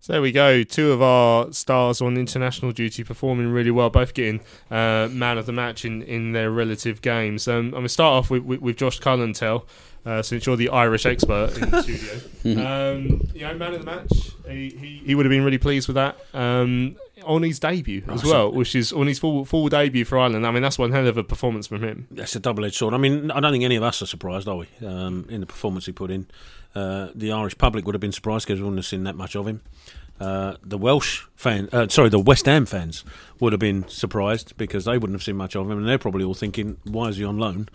So 0.03 0.14
there 0.14 0.23
we 0.23 0.33
go. 0.33 0.64
Two 0.64 0.90
of 0.90 1.01
our 1.01 1.53
stars 1.53 2.03
on 2.03 2.16
international 2.16 2.73
duty 2.73 3.05
performing 3.05 3.53
really 3.53 3.71
well, 3.71 3.88
both 3.88 4.14
getting 4.14 4.40
uh, 4.68 5.09
man 5.12 5.38
of 5.38 5.47
the 5.47 5.53
match 5.53 5.85
in, 5.85 6.03
in 6.03 6.33
their 6.33 6.51
relative 6.51 7.03
games. 7.03 7.47
Um, 7.47 7.66
I'm 7.66 7.71
going 7.71 7.83
to 7.85 7.88
start 7.88 8.12
off 8.12 8.29
with, 8.29 8.42
with, 8.42 8.61
with 8.61 8.77
Josh 8.77 8.99
Cullen, 8.99 9.33
Tell, 9.33 9.64
uh, 10.05 10.21
since 10.23 10.45
you're 10.45 10.57
the 10.57 10.71
Irish 10.71 11.07
expert 11.07 11.57
in 11.57 11.71
the 11.71 11.83
studio. 11.83 12.21
Um, 12.45 13.31
you 13.33 13.42
know, 13.42 13.55
man 13.55 13.75
of 13.75 13.85
the 13.85 13.87
match, 13.87 14.33
he, 14.49 14.71
he, 14.71 15.03
he 15.07 15.14
would 15.14 15.25
have 15.25 15.31
been 15.31 15.45
really 15.45 15.59
pleased 15.59 15.87
with 15.87 15.95
that. 15.95 16.16
Um, 16.35 16.97
on 17.23 17.43
his 17.43 17.59
debut 17.59 18.03
as 18.09 18.23
well, 18.25 18.33
so- 18.33 18.51
which 18.51 18.75
is 18.75 18.93
on 18.93 19.07
his 19.07 19.19
full 19.19 19.45
full 19.45 19.69
debut 19.69 20.05
for 20.05 20.19
Ireland. 20.19 20.47
I 20.47 20.51
mean, 20.51 20.63
that's 20.63 20.79
one 20.79 20.93
hell 20.93 21.07
of 21.07 21.17
a 21.17 21.25
performance 21.25 21.67
from 21.67 21.83
him. 21.83 22.07
That's 22.11 22.35
a 22.37 22.41
double-edged 22.41 22.75
sword. 22.77 22.95
I 22.95 22.99
mean, 22.99 23.31
I 23.31 23.41
don't 23.41 23.53
think 23.53 23.65
any 23.65 23.77
of 23.77 23.83
us 23.83 24.03
are 24.03 24.07
surprised, 24.07 24.49
are 24.49 24.57
we? 24.57 24.67
Um, 24.87 25.27
in 25.29 25.41
the 25.41 25.47
performance 25.47 25.87
he 25.87 25.93
put 25.93 26.11
in, 26.11 26.27
uh, 26.75 27.09
the 27.15 27.33
Irish 27.33 27.57
public 27.59 27.85
would 27.87 27.95
have 27.95 28.01
been 28.01 28.13
surprised 28.13 28.47
because 28.47 28.61
we 28.61 28.65
wouldn't 28.65 28.79
have 28.79 28.87
seen 28.87 29.05
that 29.05 29.17
much 29.17 29.35
of 29.37 29.47
him. 29.47 29.61
Uh, 30.21 30.55
the 30.63 30.79
Welsh 30.79 31.23
fan, 31.35 31.69
uh, 31.73 31.89
sorry, 31.89 32.09
the 32.09 32.19
West 32.19 32.47
Ham 32.47 32.65
fans 32.65 33.03
would 33.41 33.53
have 33.53 33.59
been 33.59 33.89
surprised 33.89 34.57
because 34.57 34.85
they 34.85 34.93
wouldn't 34.97 35.15
have 35.15 35.23
seen 35.23 35.37
much 35.37 35.57
of 35.57 35.69
him, 35.69 35.79
and 35.79 35.89
they're 35.89 35.99
probably 35.99 36.23
all 36.23 36.35
thinking, 36.35 36.77
"Why 36.85 37.09
is 37.09 37.17
he 37.17 37.25
on 37.25 37.39
loan?" 37.39 37.69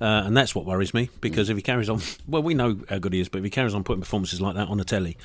Uh, 0.00 0.22
and 0.24 0.34
that's 0.34 0.54
what 0.54 0.64
worries 0.64 0.94
me 0.94 1.10
because 1.20 1.50
if 1.50 1.56
he 1.56 1.62
carries 1.62 1.90
on, 1.90 2.00
well, 2.28 2.42
we 2.42 2.54
know 2.54 2.78
how 2.88 2.98
good 2.98 3.12
he 3.12 3.20
is, 3.20 3.28
but 3.28 3.38
if 3.38 3.44
he 3.44 3.50
carries 3.50 3.74
on 3.74 3.84
putting 3.84 4.00
performances 4.00 4.40
like 4.40 4.54
that 4.54 4.68
on 4.68 4.78
the 4.78 4.84
telly 4.84 5.18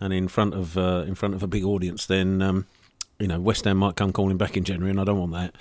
and 0.00 0.14
in 0.14 0.28
front 0.28 0.54
of 0.54 0.78
uh, 0.78 1.04
in 1.06 1.14
front 1.14 1.34
of 1.34 1.42
a 1.42 1.46
big 1.46 1.62
audience, 1.64 2.06
then 2.06 2.40
um, 2.40 2.66
you 3.18 3.26
know 3.28 3.40
West 3.40 3.64
Ham 3.64 3.76
might 3.78 3.96
come 3.96 4.12
calling 4.12 4.36
back 4.36 4.56
in 4.56 4.64
January, 4.64 4.90
and 4.90 5.00
I 5.00 5.04
don't 5.04 5.18
want 5.18 5.32
that. 5.32 5.54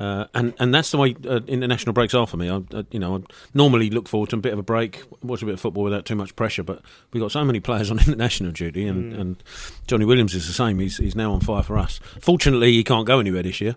Uh, 0.00 0.26
and 0.32 0.54
and 0.60 0.72
that's 0.72 0.92
the 0.92 0.96
way 0.96 1.16
uh, 1.28 1.40
international 1.48 1.92
breaks 1.92 2.14
are 2.14 2.24
for 2.26 2.36
me. 2.36 2.48
I, 2.48 2.58
I 2.72 2.84
you 2.92 3.00
know 3.00 3.16
I 3.16 3.20
normally 3.52 3.90
look 3.90 4.08
forward 4.08 4.30
to 4.30 4.36
a 4.36 4.38
bit 4.38 4.52
of 4.52 4.58
a 4.60 4.62
break, 4.62 5.02
watch 5.24 5.42
a 5.42 5.44
bit 5.44 5.54
of 5.54 5.60
football 5.60 5.82
without 5.82 6.04
too 6.04 6.14
much 6.14 6.36
pressure. 6.36 6.62
But 6.62 6.82
we've 7.12 7.20
got 7.20 7.32
so 7.32 7.44
many 7.44 7.58
players 7.58 7.90
on 7.90 7.98
international 7.98 8.52
duty, 8.52 8.86
and, 8.86 9.12
Mm. 9.12 9.20
and 9.20 9.42
Johnny 9.88 10.04
Williams 10.04 10.34
is 10.36 10.46
the 10.46 10.52
same. 10.52 10.78
He's 10.78 10.98
he's 10.98 11.16
now 11.16 11.32
on 11.32 11.40
fire 11.40 11.64
for 11.64 11.76
us. 11.78 11.98
Fortunately, 12.20 12.72
he 12.72 12.84
can't 12.84 13.06
go 13.06 13.18
anywhere 13.18 13.42
this 13.42 13.60
year. 13.60 13.74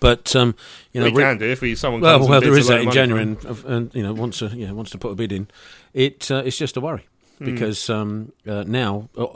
But 0.00 0.34
um, 0.36 0.54
you 0.92 1.00
know, 1.00 1.06
we 1.06 1.12
re- 1.12 1.22
can 1.24 1.38
do 1.38 1.46
if 1.46 1.60
we, 1.60 1.74
someone 1.74 2.00
well, 2.02 2.18
comes 2.18 2.28
well, 2.28 2.38
and 2.42 2.46
there 2.52 2.58
is 2.58 2.68
that 2.68 2.80
in 2.80 2.80
of 2.80 2.84
money 2.86 2.90
for 2.90 2.94
January, 2.94 3.22
and, 3.22 3.64
and 3.64 3.94
you 3.94 4.02
know 4.02 4.12
wants 4.12 4.38
to 4.38 4.46
yeah 4.46 4.70
wants 4.72 4.90
to 4.92 4.98
put 4.98 5.10
a 5.10 5.14
bid 5.14 5.32
in. 5.32 5.48
It 5.92 6.30
uh, 6.30 6.42
it's 6.44 6.56
just 6.56 6.76
a 6.76 6.80
worry 6.80 7.06
Hmm. 7.38 7.44
because 7.46 7.88
um, 7.90 8.32
uh, 8.46 8.62
now 8.66 9.08
uh, 9.16 9.26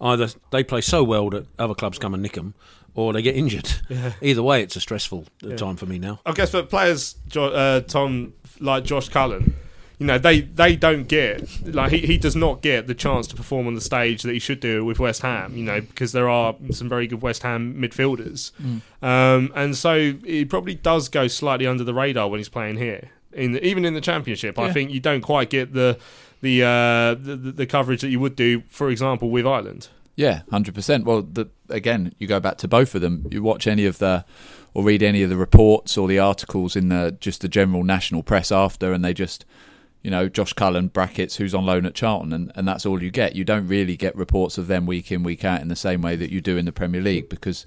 either 0.00 0.28
they 0.50 0.62
play 0.64 0.80
so 0.80 1.02
well 1.04 1.30
that 1.30 1.46
other 1.58 1.74
clubs 1.74 1.98
come 1.98 2.14
and 2.14 2.22
nick 2.22 2.32
them, 2.34 2.54
or 2.94 3.12
they 3.12 3.22
get 3.22 3.36
injured. 3.36 3.68
Yeah. 3.88 4.12
Either 4.20 4.42
way, 4.42 4.62
it's 4.62 4.76
a 4.76 4.80
stressful 4.80 5.26
uh, 5.44 5.48
Yeah. 5.48 5.56
time 5.56 5.76
for 5.76 5.86
me 5.86 5.98
now. 5.98 6.20
I 6.26 6.32
guess 6.32 6.50
for 6.50 6.62
players, 6.62 7.16
jo- 7.28 7.52
uh, 7.52 7.80
Tom, 7.80 8.34
like 8.60 8.84
Josh 8.84 9.08
Cullen, 9.08 9.54
you 9.98 10.06
know, 10.06 10.18
they, 10.18 10.42
they 10.42 10.76
don't 10.76 11.08
get 11.08 11.42
like 11.74 11.90
he, 11.90 11.98
he 11.98 12.18
does 12.18 12.36
not 12.36 12.60
get 12.62 12.86
the 12.86 12.94
chance 12.94 13.26
to 13.28 13.34
perform 13.36 13.66
on 13.66 13.74
the 13.74 13.80
stage 13.80 14.22
that 14.22 14.32
he 14.32 14.38
should 14.38 14.60
do 14.60 14.84
with 14.84 14.98
West 15.00 15.22
Ham. 15.22 15.56
You 15.56 15.64
know, 15.64 15.80
because 15.80 16.12
there 16.12 16.28
are 16.28 16.54
some 16.70 16.88
very 16.88 17.06
good 17.08 17.20
West 17.22 17.42
Ham 17.42 17.74
midfielders, 17.80 18.52
Mm. 18.62 18.80
um, 19.02 19.52
and 19.56 19.76
so 19.76 20.12
he 20.24 20.44
probably 20.44 20.74
does 20.76 21.08
go 21.08 21.26
slightly 21.28 21.66
under 21.66 21.82
the 21.84 21.94
radar 21.94 22.28
when 22.28 22.38
he's 22.38 22.48
playing 22.48 22.76
here. 22.76 23.10
In 23.32 23.52
the, 23.52 23.64
even 23.66 23.84
in 23.84 23.94
the 23.94 24.00
Championship, 24.00 24.58
I 24.58 24.72
think 24.72 24.90
you 24.90 25.00
don't 25.00 25.20
quite 25.20 25.50
get 25.50 25.72
the 25.74 25.98
the, 26.40 26.62
uh, 26.62 27.14
the 27.14 27.36
the 27.36 27.66
coverage 27.66 28.00
that 28.02 28.10
you 28.10 28.20
would 28.20 28.36
do, 28.36 28.62
for 28.68 28.90
example, 28.90 29.30
with 29.30 29.46
Ireland. 29.46 29.88
Yeah, 30.16 30.42
hundred 30.50 30.74
percent. 30.74 31.04
Well, 31.04 31.22
the, 31.22 31.48
again, 31.68 32.14
you 32.18 32.26
go 32.26 32.40
back 32.40 32.58
to 32.58 32.68
both 32.68 32.94
of 32.94 33.00
them. 33.00 33.26
You 33.30 33.42
watch 33.42 33.66
any 33.66 33.86
of 33.86 33.98
the, 33.98 34.24
or 34.74 34.82
read 34.82 35.02
any 35.02 35.22
of 35.22 35.30
the 35.30 35.36
reports 35.36 35.96
or 35.96 36.08
the 36.08 36.18
articles 36.18 36.74
in 36.74 36.88
the 36.88 37.16
just 37.20 37.40
the 37.40 37.48
general 37.48 37.84
national 37.84 38.24
press 38.24 38.50
after, 38.50 38.92
and 38.92 39.04
they 39.04 39.14
just, 39.14 39.44
you 40.02 40.10
know, 40.10 40.28
Josh 40.28 40.52
Cullen 40.54 40.88
brackets 40.88 41.36
who's 41.36 41.54
on 41.54 41.66
loan 41.66 41.86
at 41.86 41.94
Charlton, 41.94 42.32
and, 42.32 42.52
and 42.56 42.66
that's 42.66 42.84
all 42.84 43.00
you 43.02 43.10
get. 43.10 43.36
You 43.36 43.44
don't 43.44 43.68
really 43.68 43.96
get 43.96 44.16
reports 44.16 44.58
of 44.58 44.66
them 44.66 44.86
week 44.86 45.12
in 45.12 45.22
week 45.22 45.44
out 45.44 45.60
in 45.60 45.68
the 45.68 45.76
same 45.76 46.02
way 46.02 46.16
that 46.16 46.30
you 46.30 46.40
do 46.40 46.56
in 46.56 46.64
the 46.64 46.72
Premier 46.72 47.00
League 47.00 47.28
because 47.28 47.66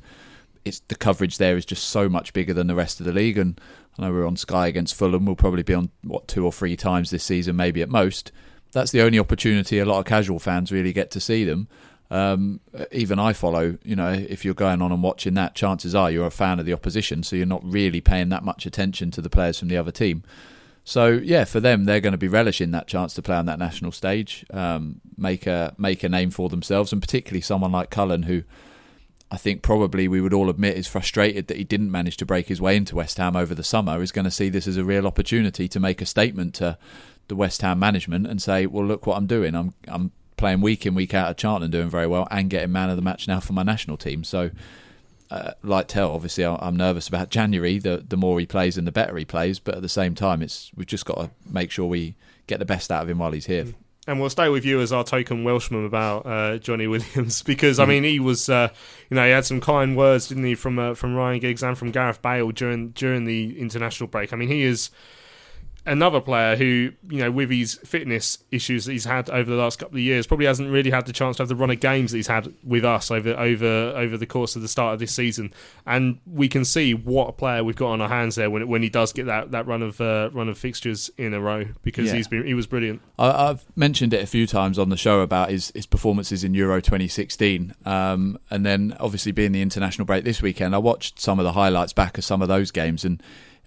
it's 0.65 0.79
the 0.87 0.95
coverage 0.95 1.37
there 1.37 1.57
is 1.57 1.65
just 1.65 1.85
so 1.85 2.09
much 2.09 2.33
bigger 2.33 2.53
than 2.53 2.67
the 2.67 2.75
rest 2.75 2.99
of 2.99 3.05
the 3.05 3.13
league. 3.13 3.37
And 3.37 3.59
I 3.97 4.03
know 4.03 4.11
we're 4.11 4.27
on 4.27 4.35
Sky 4.35 4.67
against 4.67 4.95
Fulham. 4.95 5.25
We'll 5.25 5.35
probably 5.35 5.63
be 5.63 5.73
on 5.73 5.89
what 6.03 6.27
two 6.27 6.45
or 6.45 6.51
three 6.51 6.75
times 6.75 7.09
this 7.09 7.23
season, 7.23 7.55
maybe 7.55 7.81
at 7.81 7.89
most. 7.89 8.31
That's 8.71 8.91
the 8.91 9.01
only 9.01 9.19
opportunity 9.19 9.79
a 9.79 9.85
lot 9.85 9.99
of 9.99 10.05
casual 10.05 10.39
fans 10.39 10.71
really 10.71 10.93
get 10.93 11.11
to 11.11 11.19
see 11.19 11.43
them. 11.43 11.67
Um, 12.09 12.59
even 12.91 13.19
I 13.19 13.33
follow. 13.33 13.77
You 13.83 13.95
know, 13.95 14.11
if 14.11 14.43
you're 14.43 14.53
going 14.53 14.81
on 14.81 14.91
and 14.91 15.01
watching 15.01 15.33
that, 15.35 15.55
chances 15.55 15.95
are 15.95 16.11
you're 16.11 16.27
a 16.27 16.31
fan 16.31 16.59
of 16.59 16.65
the 16.65 16.73
opposition, 16.73 17.23
so 17.23 17.35
you're 17.35 17.45
not 17.45 17.63
really 17.63 18.01
paying 18.01 18.29
that 18.29 18.43
much 18.43 18.65
attention 18.65 19.11
to 19.11 19.21
the 19.21 19.29
players 19.29 19.59
from 19.59 19.69
the 19.69 19.77
other 19.77 19.91
team. 19.91 20.23
So 20.83 21.07
yeah, 21.07 21.45
for 21.45 21.59
them, 21.59 21.85
they're 21.85 22.01
going 22.01 22.11
to 22.11 22.17
be 22.17 22.27
relishing 22.27 22.71
that 22.71 22.87
chance 22.87 23.13
to 23.13 23.21
play 23.21 23.35
on 23.35 23.45
that 23.45 23.59
national 23.59 23.91
stage, 23.91 24.45
um, 24.51 24.99
make 25.17 25.47
a 25.47 25.73
make 25.77 26.03
a 26.03 26.09
name 26.09 26.31
for 26.31 26.49
themselves, 26.49 26.91
and 26.91 27.01
particularly 27.01 27.41
someone 27.41 27.71
like 27.71 27.91
Cullen, 27.91 28.23
who 28.23 28.43
I 29.31 29.37
think 29.37 29.61
probably 29.61 30.09
we 30.09 30.19
would 30.19 30.33
all 30.33 30.49
admit 30.49 30.75
is 30.75 30.87
frustrated 30.87 31.47
that 31.47 31.57
he 31.57 31.63
didn't 31.63 31.91
manage 31.91 32.17
to 32.17 32.25
break 32.25 32.47
his 32.47 32.59
way 32.59 32.75
into 32.75 32.97
West 32.97 33.17
Ham 33.17 33.37
over 33.37 33.55
the 33.55 33.63
summer, 33.63 34.01
is 34.01 34.11
going 34.11 34.25
to 34.25 34.31
see 34.31 34.49
this 34.49 34.67
as 34.67 34.75
a 34.75 34.83
real 34.83 35.07
opportunity 35.07 35.69
to 35.69 35.79
make 35.79 36.01
a 36.01 36.05
statement 36.05 36.55
to 36.55 36.77
the 37.31 37.35
West 37.37 37.61
Ham 37.61 37.79
management 37.79 38.27
and 38.27 38.41
say, 38.41 38.65
"Well, 38.65 38.85
look 38.85 39.07
what 39.07 39.15
I'm 39.15 39.25
doing. 39.25 39.55
I'm 39.55 39.73
I'm 39.87 40.11
playing 40.35 40.59
week 40.59 40.85
in 40.85 40.93
week 40.93 41.13
out 41.13 41.29
at 41.29 41.37
Charlton, 41.37 41.71
doing 41.71 41.89
very 41.89 42.05
well, 42.05 42.27
and 42.29 42.49
getting 42.49 42.73
man 42.73 42.89
of 42.89 42.97
the 42.97 43.01
match 43.01 43.25
now 43.25 43.39
for 43.39 43.53
my 43.53 43.63
national 43.63 43.97
team." 43.97 44.23
So. 44.23 44.51
Uh, 45.29 45.53
like 45.63 45.87
Tell, 45.87 46.11
obviously, 46.11 46.45
I'm 46.45 46.75
nervous 46.75 47.07
about 47.07 47.29
January. 47.29 47.79
The 47.79 48.03
the 48.05 48.17
more 48.17 48.37
he 48.37 48.45
plays 48.45 48.77
and 48.77 48.85
the 48.85 48.91
better 48.91 49.15
he 49.15 49.23
plays, 49.23 49.59
but 49.59 49.75
at 49.75 49.81
the 49.81 49.87
same 49.87 50.13
time, 50.13 50.41
it's 50.41 50.71
we've 50.75 50.85
just 50.85 51.05
got 51.05 51.15
to 51.19 51.29
make 51.49 51.71
sure 51.71 51.85
we 51.85 52.15
get 52.47 52.59
the 52.59 52.65
best 52.65 52.91
out 52.91 53.03
of 53.03 53.09
him 53.09 53.19
while 53.19 53.31
he's 53.31 53.45
here. 53.45 53.67
And 54.07 54.19
we'll 54.19 54.29
stay 54.29 54.49
with 54.49 54.65
you 54.65 54.81
as 54.81 54.91
our 54.91 55.05
token 55.05 55.45
Welshman 55.45 55.85
about 55.85 56.25
uh, 56.25 56.57
Johnny 56.57 56.85
Williams 56.95 57.43
because 57.43 57.79
I 57.79 57.85
mean 57.85 58.03
he 58.03 58.19
was, 58.19 58.49
uh, 58.49 58.67
you 59.09 59.15
know, 59.15 59.23
he 59.23 59.31
had 59.31 59.45
some 59.45 59.61
kind 59.61 59.95
words, 59.95 60.27
didn't 60.27 60.43
he, 60.43 60.55
from 60.55 60.77
uh, 60.77 60.95
from 60.95 61.15
Ryan 61.15 61.39
Giggs 61.39 61.63
and 61.63 61.77
from 61.77 61.91
Gareth 61.91 62.21
Bale 62.21 62.51
during 62.51 62.89
during 62.89 63.23
the 63.23 63.57
international 63.57 64.07
break. 64.07 64.33
I 64.33 64.35
mean 64.35 64.49
he 64.49 64.63
is 64.63 64.89
another 65.85 66.21
player 66.21 66.55
who, 66.55 66.91
you 67.09 67.17
know, 67.19 67.31
with 67.31 67.49
his 67.49 67.75
fitness 67.85 68.37
issues 68.51 68.85
that 68.85 68.91
he's 68.91 69.05
had 69.05 69.29
over 69.29 69.49
the 69.49 69.55
last 69.57 69.79
couple 69.79 69.95
of 69.95 70.01
years, 70.01 70.27
probably 70.27 70.45
hasn't 70.45 70.69
really 70.69 70.91
had 70.91 71.05
the 71.07 71.13
chance 71.13 71.37
to 71.37 71.41
have 71.43 71.47
the 71.49 71.55
run 71.55 71.71
of 71.71 71.79
games 71.79 72.11
that 72.11 72.17
he's 72.17 72.27
had 72.27 72.53
with 72.63 72.85
us 72.85 73.09
over 73.09 73.31
over 73.31 73.65
over 73.95 74.17
the 74.17 74.25
course 74.27 74.55
of 74.55 74.61
the 74.61 74.67
start 74.67 74.93
of 74.93 74.99
this 74.99 75.11
season. 75.13 75.53
And 75.85 76.19
we 76.25 76.47
can 76.47 76.65
see 76.65 76.93
what 76.93 77.29
a 77.29 77.31
player 77.31 77.63
we've 77.63 77.75
got 77.75 77.91
on 77.91 78.01
our 78.01 78.09
hands 78.09 78.35
there 78.35 78.49
when 78.49 78.67
when 78.67 78.83
he 78.83 78.89
does 78.89 79.11
get 79.13 79.25
that, 79.25 79.51
that 79.51 79.65
run 79.65 79.81
of 79.81 79.99
uh, 79.99 80.29
run 80.33 80.49
of 80.49 80.57
fixtures 80.57 81.09
in 81.17 81.33
a 81.33 81.41
row 81.41 81.65
because 81.81 82.07
Yeah. 82.07 82.15
he's 82.15 82.27
been 82.27 82.45
he 82.45 82.53
was 82.53 82.67
brilliant. 82.67 83.01
I, 83.17 83.49
I've 83.49 83.65
mentioned 83.75 84.13
it 84.13 84.21
a 84.23 84.27
few 84.27 84.45
times 84.47 84.77
on 84.77 84.89
the 84.89 84.97
show 84.97 85.21
about 85.21 85.49
his, 85.49 85.71
his 85.75 85.85
performances 85.85 86.43
in 86.43 86.53
Euro 86.53 86.79
2016, 86.81 87.73
um, 87.85 88.37
and 88.49 88.65
then 88.65 88.95
obviously 88.99 89.31
being 89.31 89.51
the 89.51 89.61
international 89.61 90.05
break 90.05 90.23
this 90.23 90.41
weekend, 90.41 90.75
I 90.75 90.77
watched 90.79 91.19
some 91.19 91.39
of 91.39 91.43
the 91.43 91.53
highlights 91.53 91.93
back 91.93 92.17
of 92.17 92.23
some 92.23 92.41
of 92.41 92.47
those 92.47 92.71
games, 92.71 93.03
and 93.03 93.21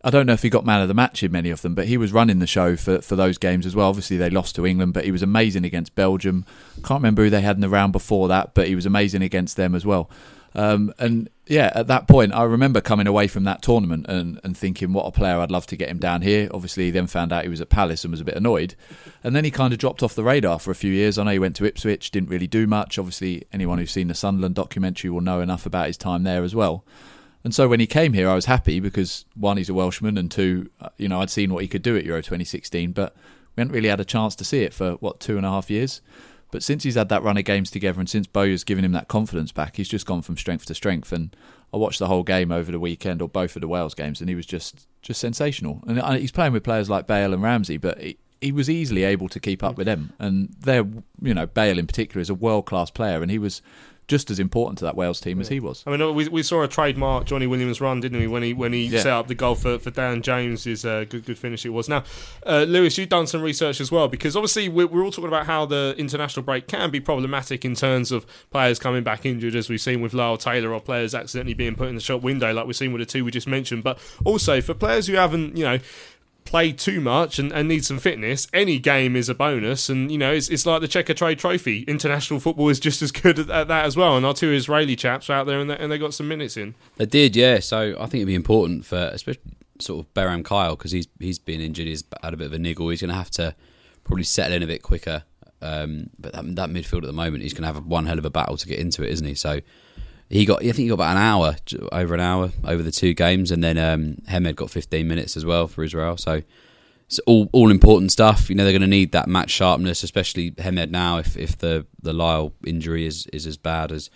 I 0.04 0.10
don't 0.10 0.26
know 0.26 0.34
if 0.34 0.42
he 0.42 0.50
got 0.50 0.66
man 0.66 0.82
of 0.82 0.88
the 0.88 0.94
match 0.94 1.22
in 1.22 1.32
many 1.32 1.48
of 1.48 1.62
them, 1.62 1.74
but 1.74 1.86
he 1.86 1.96
was 1.96 2.12
running 2.12 2.38
the 2.38 2.46
show 2.46 2.76
for, 2.76 3.00
for 3.00 3.16
those 3.16 3.38
games 3.38 3.64
as 3.64 3.74
well. 3.74 3.88
Obviously, 3.88 4.18
they 4.18 4.28
lost 4.28 4.54
to 4.56 4.66
England, 4.66 4.92
but 4.92 5.06
he 5.06 5.10
was 5.10 5.22
amazing 5.22 5.64
against 5.64 5.94
Belgium. 5.94 6.44
Can't 6.84 7.00
remember 7.00 7.24
who 7.24 7.30
they 7.30 7.40
had 7.40 7.56
in 7.56 7.62
the 7.62 7.70
round 7.70 7.92
before 7.92 8.28
that, 8.28 8.52
but 8.52 8.68
he 8.68 8.74
was 8.74 8.84
amazing 8.84 9.22
against 9.22 9.56
them 9.56 9.74
as 9.74 9.86
well. 9.86 10.10
Um, 10.54 10.92
and 10.98 11.30
yeah, 11.46 11.72
at 11.74 11.88
that 11.88 12.06
point, 12.06 12.32
I 12.32 12.44
remember 12.44 12.80
coming 12.80 13.06
away 13.06 13.26
from 13.28 13.44
that 13.44 13.62
tournament 13.62 14.06
and, 14.08 14.40
and 14.44 14.56
thinking, 14.56 14.92
what 14.92 15.06
a 15.06 15.10
player! 15.10 15.38
I'd 15.38 15.50
love 15.50 15.66
to 15.68 15.76
get 15.76 15.88
him 15.88 15.98
down 15.98 16.22
here. 16.22 16.48
Obviously, 16.52 16.84
he 16.84 16.90
then 16.90 17.06
found 17.06 17.32
out 17.32 17.44
he 17.44 17.48
was 17.48 17.60
at 17.60 17.70
Palace 17.70 18.04
and 18.04 18.12
was 18.12 18.20
a 18.20 18.24
bit 18.24 18.36
annoyed, 18.36 18.74
and 19.24 19.34
then 19.34 19.44
he 19.44 19.50
kind 19.50 19.72
of 19.72 19.78
dropped 19.78 20.02
off 20.02 20.14
the 20.14 20.22
radar 20.22 20.58
for 20.58 20.70
a 20.70 20.76
few 20.76 20.92
years. 20.92 21.18
I 21.18 21.24
know 21.24 21.32
he 21.32 21.38
went 21.38 21.56
to 21.56 21.64
Ipswich, 21.64 22.10
didn't 22.10 22.28
really 22.28 22.46
do 22.46 22.66
much. 22.66 22.98
Obviously, 22.98 23.44
anyone 23.52 23.78
who's 23.78 23.90
seen 23.90 24.08
the 24.08 24.14
Sunderland 24.14 24.54
documentary 24.54 25.10
will 25.10 25.22
know 25.22 25.40
enough 25.40 25.66
about 25.66 25.86
his 25.86 25.96
time 25.96 26.22
there 26.22 26.44
as 26.44 26.54
well. 26.54 26.84
And 27.44 27.54
so 27.54 27.68
when 27.68 27.78
he 27.78 27.86
came 27.86 28.14
here, 28.14 28.28
I 28.28 28.34
was 28.34 28.46
happy 28.46 28.80
because 28.80 29.26
one, 29.34 29.58
he's 29.58 29.68
a 29.68 29.74
Welshman, 29.74 30.16
and 30.16 30.30
two, 30.30 30.70
uh, 30.80 30.88
you 30.96 31.08
know, 31.08 31.20
I'd 31.20 31.30
seen 31.30 31.52
what 31.52 31.62
he 31.62 31.68
could 31.68 31.82
do 31.82 31.96
at 31.96 32.04
Euro 32.04 32.22
2016, 32.22 32.92
but 32.92 33.14
we 33.54 33.60
hadn't 33.60 33.74
really 33.74 33.90
had 33.90 34.00
a 34.00 34.04
chance 34.04 34.34
to 34.36 34.44
see 34.44 34.62
it 34.62 34.72
for 34.72 34.92
what 34.94 35.20
two 35.20 35.36
and 35.36 35.44
a 35.44 35.50
half 35.50 35.70
years. 35.70 36.00
But 36.50 36.62
since 36.62 36.84
he's 36.84 36.94
had 36.94 37.08
that 37.08 37.22
run 37.22 37.36
of 37.36 37.44
games 37.44 37.70
together, 37.70 38.00
and 38.00 38.08
since 38.08 38.26
Bowyer's 38.26 38.64
given 38.64 38.84
him 38.84 38.92
that 38.92 39.08
confidence 39.08 39.52
back, 39.52 39.76
he's 39.76 39.88
just 39.88 40.06
gone 40.06 40.22
from 40.22 40.36
strength 40.36 40.66
to 40.66 40.74
strength. 40.74 41.12
And 41.12 41.34
I 41.72 41.76
watched 41.76 41.98
the 41.98 42.06
whole 42.06 42.22
game 42.22 42.52
over 42.52 42.70
the 42.70 42.78
weekend, 42.78 43.20
or 43.20 43.28
both 43.28 43.56
of 43.56 43.60
the 43.60 43.68
Wales 43.68 43.94
games, 43.94 44.20
and 44.20 44.28
he 44.28 44.36
was 44.36 44.46
just 44.46 44.86
just 45.02 45.20
sensational. 45.20 45.82
And 45.86 46.00
uh, 46.00 46.12
he's 46.12 46.32
playing 46.32 46.52
with 46.52 46.64
players 46.64 46.88
like 46.88 47.06
Bale 47.06 47.34
and 47.34 47.42
Ramsey, 47.42 47.76
but 47.76 48.00
he, 48.00 48.18
he 48.44 48.52
was 48.52 48.68
easily 48.68 49.04
able 49.04 49.28
to 49.30 49.40
keep 49.40 49.62
up 49.64 49.76
with 49.76 49.86
them. 49.86 50.12
And 50.18 50.54
they're, 50.60 50.84
you 51.22 51.34
know, 51.34 51.46
Bale 51.46 51.78
in 51.78 51.86
particular 51.86 52.20
is 52.20 52.30
a 52.30 52.34
world 52.34 52.66
class 52.66 52.90
player, 52.90 53.22
and 53.22 53.30
he 53.30 53.38
was 53.38 53.62
just 54.06 54.30
as 54.30 54.38
important 54.38 54.76
to 54.76 54.84
that 54.84 54.94
Wales 54.94 55.18
team 55.18 55.40
as 55.40 55.48
he 55.48 55.58
was. 55.58 55.82
I 55.86 55.96
mean, 55.96 56.14
we, 56.14 56.28
we 56.28 56.42
saw 56.42 56.62
a 56.62 56.68
trademark 56.68 57.24
Johnny 57.24 57.46
Williams 57.46 57.80
run, 57.80 58.00
didn't 58.00 58.18
we? 58.20 58.26
When 58.26 58.42
he 58.42 58.52
when 58.52 58.74
he 58.74 58.84
Yeah. 58.84 59.00
set 59.00 59.12
up 59.14 59.28
the 59.28 59.34
goal 59.34 59.54
for, 59.54 59.78
for 59.78 59.90
Dan 59.90 60.20
Jones's 60.20 60.84
uh, 60.84 61.06
good 61.08 61.24
good 61.24 61.38
finish 61.38 61.64
it 61.64 61.70
was. 61.70 61.88
Now, 61.88 62.04
uh, 62.44 62.66
Lewis, 62.68 62.98
you've 62.98 63.08
done 63.08 63.26
some 63.26 63.40
research 63.40 63.80
as 63.80 63.90
well 63.90 64.08
because 64.08 64.36
obviously 64.36 64.68
we're, 64.68 64.88
we're 64.88 65.02
all 65.02 65.10
talking 65.10 65.28
about 65.28 65.46
how 65.46 65.64
the 65.64 65.94
international 65.96 66.42
break 66.42 66.68
can 66.68 66.90
be 66.90 67.00
problematic 67.00 67.64
in 67.64 67.74
terms 67.74 68.12
of 68.12 68.26
players 68.50 68.78
coming 68.78 69.04
back 69.04 69.24
injured, 69.24 69.54
as 69.54 69.70
we've 69.70 69.80
seen 69.80 70.02
with 70.02 70.12
Lyle 70.12 70.36
Taylor, 70.36 70.74
or 70.74 70.80
players 70.82 71.14
accidentally 71.14 71.54
being 71.54 71.74
put 71.74 71.88
in 71.88 71.94
the 71.94 72.00
shop 72.02 72.20
window, 72.20 72.52
like 72.52 72.66
we've 72.66 72.76
seen 72.76 72.92
with 72.92 73.00
the 73.00 73.06
two 73.06 73.24
we 73.24 73.30
just 73.30 73.48
mentioned. 73.48 73.82
But 73.82 73.98
also 74.26 74.60
for 74.60 74.74
players 74.74 75.06
who 75.06 75.14
haven't, 75.14 75.56
you 75.56 75.64
know 75.64 75.78
play 76.44 76.72
too 76.72 77.00
much 77.00 77.38
and, 77.38 77.52
and 77.52 77.68
need 77.68 77.84
some 77.84 77.98
fitness, 77.98 78.46
any 78.52 78.78
game 78.78 79.16
is 79.16 79.28
a 79.28 79.34
bonus. 79.34 79.88
And, 79.88 80.10
you 80.10 80.18
know, 80.18 80.32
it's, 80.32 80.48
it's 80.48 80.66
like 80.66 80.80
the 80.80 80.88
Checkatrade 80.88 81.38
Trophy. 81.38 81.82
International 81.82 82.40
football 82.40 82.68
is 82.68 82.80
just 82.80 83.02
as 83.02 83.10
good 83.10 83.38
at, 83.38 83.50
at 83.50 83.68
that 83.68 83.84
as 83.84 83.96
well. 83.96 84.16
And 84.16 84.24
our 84.24 84.34
two 84.34 84.52
Israeli 84.52 84.96
chaps 84.96 85.30
are 85.30 85.34
out 85.34 85.46
there 85.46 85.60
and 85.60 85.70
they, 85.70 85.76
and 85.76 85.90
they 85.90 85.98
got 85.98 86.14
some 86.14 86.28
minutes 86.28 86.56
in. 86.56 86.74
They 86.96 87.06
did, 87.06 87.34
yeah. 87.36 87.60
So 87.60 87.94
I 87.98 88.06
think 88.06 88.14
it'd 88.14 88.26
be 88.26 88.34
important 88.34 88.84
for, 88.84 88.96
especially 88.96 89.42
sort 89.80 90.06
of 90.06 90.14
Beram 90.14 90.42
Kayal, 90.42 90.78
because 90.78 90.92
he's 90.92 91.08
he's 91.18 91.38
been 91.38 91.60
injured. 91.60 91.86
He's 91.86 92.04
had 92.22 92.34
a 92.34 92.36
bit 92.36 92.46
of 92.46 92.52
a 92.52 92.58
niggle. 92.58 92.88
He's 92.88 93.00
going 93.00 93.08
to 93.08 93.16
have 93.16 93.30
to 93.32 93.54
probably 94.04 94.24
settle 94.24 94.54
in 94.56 94.62
a 94.62 94.66
bit 94.66 94.82
quicker. 94.82 95.24
Um, 95.62 96.10
but 96.18 96.32
that, 96.34 96.56
that 96.56 96.68
midfield 96.68 96.98
at 96.98 97.06
the 97.06 97.12
moment, 97.12 97.42
he's 97.42 97.54
going 97.54 97.62
to 97.62 97.72
have 97.72 97.86
one 97.86 98.06
hell 98.06 98.18
of 98.18 98.24
a 98.24 98.30
battle 98.30 98.56
to 98.58 98.66
get 98.66 98.78
into 98.78 99.02
it, 99.02 99.10
isn't 99.10 99.26
he? 99.26 99.34
So 99.34 99.60
he 100.30 100.44
got, 100.44 100.60
I 100.60 100.66
think 100.66 100.76
he 100.78 100.88
got 100.88 100.94
about 100.94 101.16
an 101.16 101.22
hour, 101.22 101.56
over 101.92 102.14
an 102.14 102.20
hour 102.20 102.50
over 102.64 102.82
the 102.82 102.90
two 102.90 103.14
games, 103.14 103.50
and 103.50 103.62
then 103.62 103.78
um, 103.78 104.18
Hemed 104.26 104.56
got 104.56 104.70
15 104.70 105.06
minutes 105.06 105.36
as 105.36 105.44
well 105.44 105.66
for 105.68 105.84
Israel. 105.84 106.16
So 106.16 106.42
it's 107.06 107.18
all 107.20 107.48
all 107.52 107.70
important 107.70 108.12
stuff. 108.12 108.48
You 108.48 108.56
know 108.56 108.64
they're 108.64 108.72
going 108.72 108.82
to 108.82 108.88
need 108.88 109.12
that 109.12 109.28
match 109.28 109.50
sharpness, 109.50 110.02
especially 110.02 110.54
Hemed 110.58 110.90
now. 110.90 111.18
If 111.18 111.36
if 111.36 111.58
the 111.58 111.86
the 112.02 112.12
Lyle 112.12 112.52
injury 112.66 113.06
is 113.06 113.26
is 113.26 113.46
as 113.46 113.56
bad 113.56 113.92
as 113.92 114.10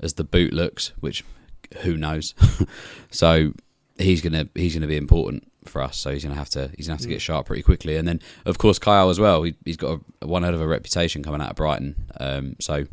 as 0.00 0.14
the 0.14 0.24
boot 0.24 0.52
looks, 0.52 0.92
which 1.00 1.24
who 1.82 1.96
knows. 1.96 2.34
so 3.10 3.52
he's 3.98 4.20
gonna 4.20 4.48
he's 4.54 4.74
gonna 4.74 4.86
be 4.86 4.96
important 4.96 5.46
for 5.64 5.82
us. 5.82 5.96
So 5.98 6.12
he's 6.12 6.24
gonna 6.24 6.34
have 6.36 6.50
to 6.50 6.70
he's 6.76 6.86
gonna 6.86 6.96
have 6.96 7.02
to 7.02 7.08
get 7.08 7.20
sharp 7.20 7.46
pretty 7.46 7.62
quickly. 7.62 7.96
And 7.96 8.08
then 8.08 8.20
of 8.46 8.58
course 8.58 8.78
Kayal 8.78 9.10
as 9.10 9.20
well. 9.20 9.42
He, 9.42 9.54
has 9.66 9.76
got 9.76 10.00
a, 10.20 10.26
one 10.26 10.44
out 10.44 10.54
of 10.54 10.60
a 10.60 10.66
reputation 10.66 11.22
coming 11.22 11.40
out 11.40 11.50
of 11.50 11.56
Brighton. 11.56 11.94
Um, 12.18 12.56
so 12.60 12.86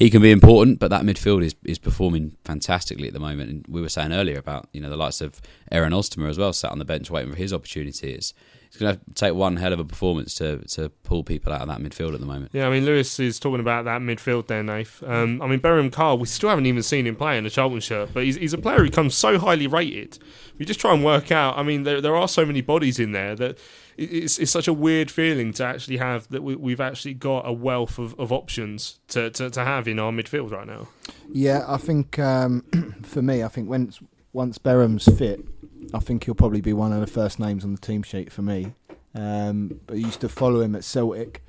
he 0.00 0.08
can 0.08 0.22
be 0.22 0.30
important, 0.30 0.78
but 0.78 0.88
that 0.88 1.02
midfield 1.02 1.44
is, 1.44 1.54
is 1.62 1.78
performing 1.78 2.34
fantastically 2.42 3.08
at 3.08 3.12
the 3.12 3.20
moment. 3.20 3.50
And 3.50 3.66
we 3.68 3.82
were 3.82 3.90
saying 3.90 4.12
earlier 4.12 4.38
about 4.38 4.66
you 4.72 4.80
know 4.80 4.88
the 4.88 4.96
likes 4.96 5.20
of 5.20 5.42
Aaron 5.70 5.92
Oztumer 5.92 6.30
as 6.30 6.38
well, 6.38 6.54
sat 6.54 6.72
on 6.72 6.78
the 6.78 6.86
bench 6.86 7.10
waiting 7.10 7.30
for 7.30 7.36
his 7.36 7.52
opportunity. 7.52 8.14
It's, 8.14 8.32
it's 8.70 8.78
going 8.78 8.96
to 8.96 9.00
take 9.14 9.34
one 9.34 9.56
hell 9.56 9.72
of 9.72 9.80
a 9.80 9.84
performance 9.84 10.32
to 10.34 10.58
to 10.68 10.90
pull 11.02 11.24
people 11.24 11.52
out 11.52 11.62
of 11.62 11.68
that 11.68 11.80
midfield 11.80 12.14
at 12.14 12.20
the 12.20 12.26
moment. 12.26 12.52
Yeah, 12.52 12.68
I 12.68 12.70
mean 12.70 12.84
Lewis 12.84 13.18
is 13.18 13.40
talking 13.40 13.58
about 13.58 13.84
that 13.86 14.00
midfield 14.00 14.46
there, 14.46 14.62
Nath. 14.62 15.02
Um, 15.02 15.42
I 15.42 15.48
mean 15.48 15.58
Beram 15.58 15.90
Kayal, 15.90 16.20
we 16.20 16.26
still 16.26 16.50
haven't 16.50 16.66
even 16.66 16.84
seen 16.84 17.04
him 17.04 17.16
play 17.16 17.36
in 17.36 17.44
a 17.44 17.50
Charlton 17.50 17.80
shirt, 17.80 18.10
but 18.14 18.22
he's, 18.22 18.36
he's 18.36 18.52
a 18.52 18.58
player 18.58 18.78
who 18.78 18.90
comes 18.90 19.16
so 19.16 19.40
highly 19.40 19.66
rated. 19.66 20.20
We 20.56 20.64
just 20.64 20.78
try 20.78 20.94
and 20.94 21.04
work 21.04 21.32
out. 21.32 21.58
I 21.58 21.64
mean, 21.64 21.82
there 21.82 22.00
there 22.00 22.14
are 22.14 22.28
so 22.28 22.46
many 22.46 22.60
bodies 22.60 23.00
in 23.00 23.10
there 23.10 23.34
that 23.34 23.58
it's, 23.96 24.38
it's 24.38 24.52
such 24.52 24.68
a 24.68 24.72
weird 24.72 25.10
feeling 25.10 25.52
to 25.54 25.64
actually 25.64 25.96
have 25.96 26.28
that 26.28 26.42
we, 26.42 26.72
have 26.72 26.80
actually 26.80 27.14
got 27.14 27.48
a 27.48 27.52
wealth 27.52 27.98
of, 27.98 28.18
of 28.20 28.30
options 28.32 29.00
to, 29.08 29.30
to, 29.30 29.50
to, 29.50 29.64
have 29.64 29.86
in 29.88 29.98
our 29.98 30.12
midfield 30.12 30.52
right 30.52 30.66
now. 30.66 30.88
Yeah, 31.32 31.64
I 31.66 31.76
think 31.76 32.18
um, 32.18 32.62
for 33.02 33.20
me, 33.20 33.42
I 33.42 33.48
think 33.48 33.68
when 33.68 33.92
once 34.32 34.58
Beram's 34.58 35.06
fit, 35.18 35.44
I 35.92 35.98
think 35.98 36.24
he'll 36.24 36.34
probably 36.34 36.60
be 36.60 36.72
one 36.72 36.92
of 36.92 37.00
the 37.00 37.06
first 37.06 37.38
names 37.38 37.64
on 37.64 37.72
the 37.72 37.80
team 37.80 38.02
sheet 38.02 38.32
for 38.32 38.42
me. 38.42 38.74
Um, 39.14 39.80
I 39.88 39.94
used 39.94 40.20
to 40.20 40.28
follow 40.28 40.60
him 40.60 40.74
at 40.74 40.84
Celtic. 40.84 41.42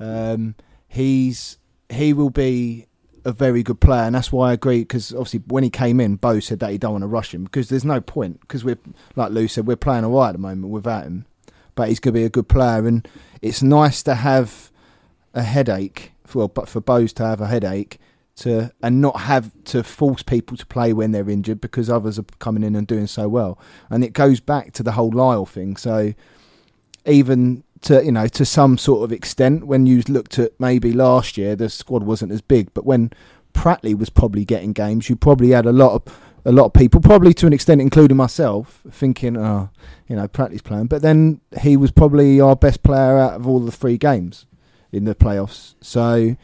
Um, 0.00 0.54
he's 0.88 1.58
he 1.88 2.12
will 2.12 2.30
be 2.30 2.86
a 3.24 3.32
very 3.32 3.62
good 3.62 3.80
player, 3.80 4.02
and 4.02 4.14
that's 4.14 4.32
why 4.32 4.50
I 4.50 4.52
agree. 4.54 4.80
Because 4.80 5.12
obviously, 5.12 5.42
when 5.46 5.64
he 5.64 5.70
came 5.70 6.00
in, 6.00 6.16
Bo 6.16 6.40
said 6.40 6.60
that 6.60 6.70
he 6.70 6.78
don't 6.78 6.92
want 6.92 7.02
to 7.02 7.08
rush 7.08 7.34
him 7.34 7.44
because 7.44 7.68
there's 7.68 7.84
no 7.84 8.00
point. 8.00 8.40
Because 8.40 8.64
we're 8.64 8.78
like 9.16 9.30
Lou 9.30 9.48
said, 9.48 9.66
we're 9.66 9.76
playing 9.76 10.04
alright 10.04 10.30
at 10.30 10.32
the 10.32 10.38
moment 10.38 10.72
without 10.72 11.04
him, 11.04 11.26
but 11.74 11.88
he's 11.88 12.00
going 12.00 12.14
to 12.14 12.20
be 12.20 12.24
a 12.24 12.30
good 12.30 12.48
player, 12.48 12.86
and 12.86 13.06
it's 13.40 13.62
nice 13.62 14.02
to 14.04 14.14
have 14.14 14.70
a 15.34 15.42
headache. 15.42 16.12
Well, 16.34 16.48
but 16.48 16.68
for 16.68 16.80
Bo's 16.80 17.12
to 17.14 17.26
have 17.26 17.42
a 17.42 17.46
headache 17.46 17.98
to 18.42 18.72
and 18.82 19.00
not 19.00 19.20
have 19.20 19.52
to 19.64 19.82
force 19.82 20.22
people 20.22 20.56
to 20.56 20.66
play 20.66 20.92
when 20.92 21.12
they're 21.12 21.30
injured 21.30 21.60
because 21.60 21.88
others 21.88 22.18
are 22.18 22.24
coming 22.38 22.62
in 22.62 22.74
and 22.74 22.86
doing 22.86 23.06
so 23.06 23.28
well. 23.28 23.58
And 23.90 24.02
it 24.02 24.12
goes 24.12 24.40
back 24.40 24.72
to 24.74 24.82
the 24.82 24.92
whole 24.92 25.10
Lyle 25.10 25.46
thing. 25.46 25.76
So 25.76 26.14
even 27.06 27.64
to 27.82 28.04
you 28.04 28.12
know 28.12 28.26
to 28.28 28.44
some 28.44 28.78
sort 28.78 29.04
of 29.04 29.12
extent, 29.12 29.66
when 29.66 29.86
you 29.86 30.02
looked 30.08 30.38
at 30.38 30.58
maybe 30.58 30.92
last 30.92 31.36
year, 31.36 31.56
the 31.56 31.68
squad 31.68 32.02
wasn't 32.02 32.32
as 32.32 32.40
big, 32.40 32.72
but 32.74 32.84
when 32.84 33.12
Pratley 33.54 33.96
was 33.96 34.10
probably 34.10 34.44
getting 34.44 34.72
games, 34.72 35.08
you 35.08 35.16
probably 35.16 35.50
had 35.50 35.66
a 35.66 35.72
lot 35.72 35.94
of 35.94 36.20
a 36.44 36.50
lot 36.50 36.66
of 36.66 36.72
people, 36.72 37.00
probably 37.00 37.32
to 37.34 37.46
an 37.46 37.52
extent, 37.52 37.80
including 37.80 38.16
myself, 38.16 38.82
thinking, 38.90 39.36
oh, 39.36 39.70
you 40.08 40.16
know, 40.16 40.26
Pratley's 40.26 40.62
playing. 40.62 40.86
But 40.86 41.02
then 41.02 41.40
he 41.60 41.76
was 41.76 41.92
probably 41.92 42.40
our 42.40 42.56
best 42.56 42.82
player 42.82 43.16
out 43.16 43.34
of 43.34 43.46
all 43.46 43.60
the 43.60 43.70
three 43.70 43.96
games 43.96 44.46
in 44.90 45.04
the 45.04 45.14
playoffs. 45.14 45.74
So 45.80 46.36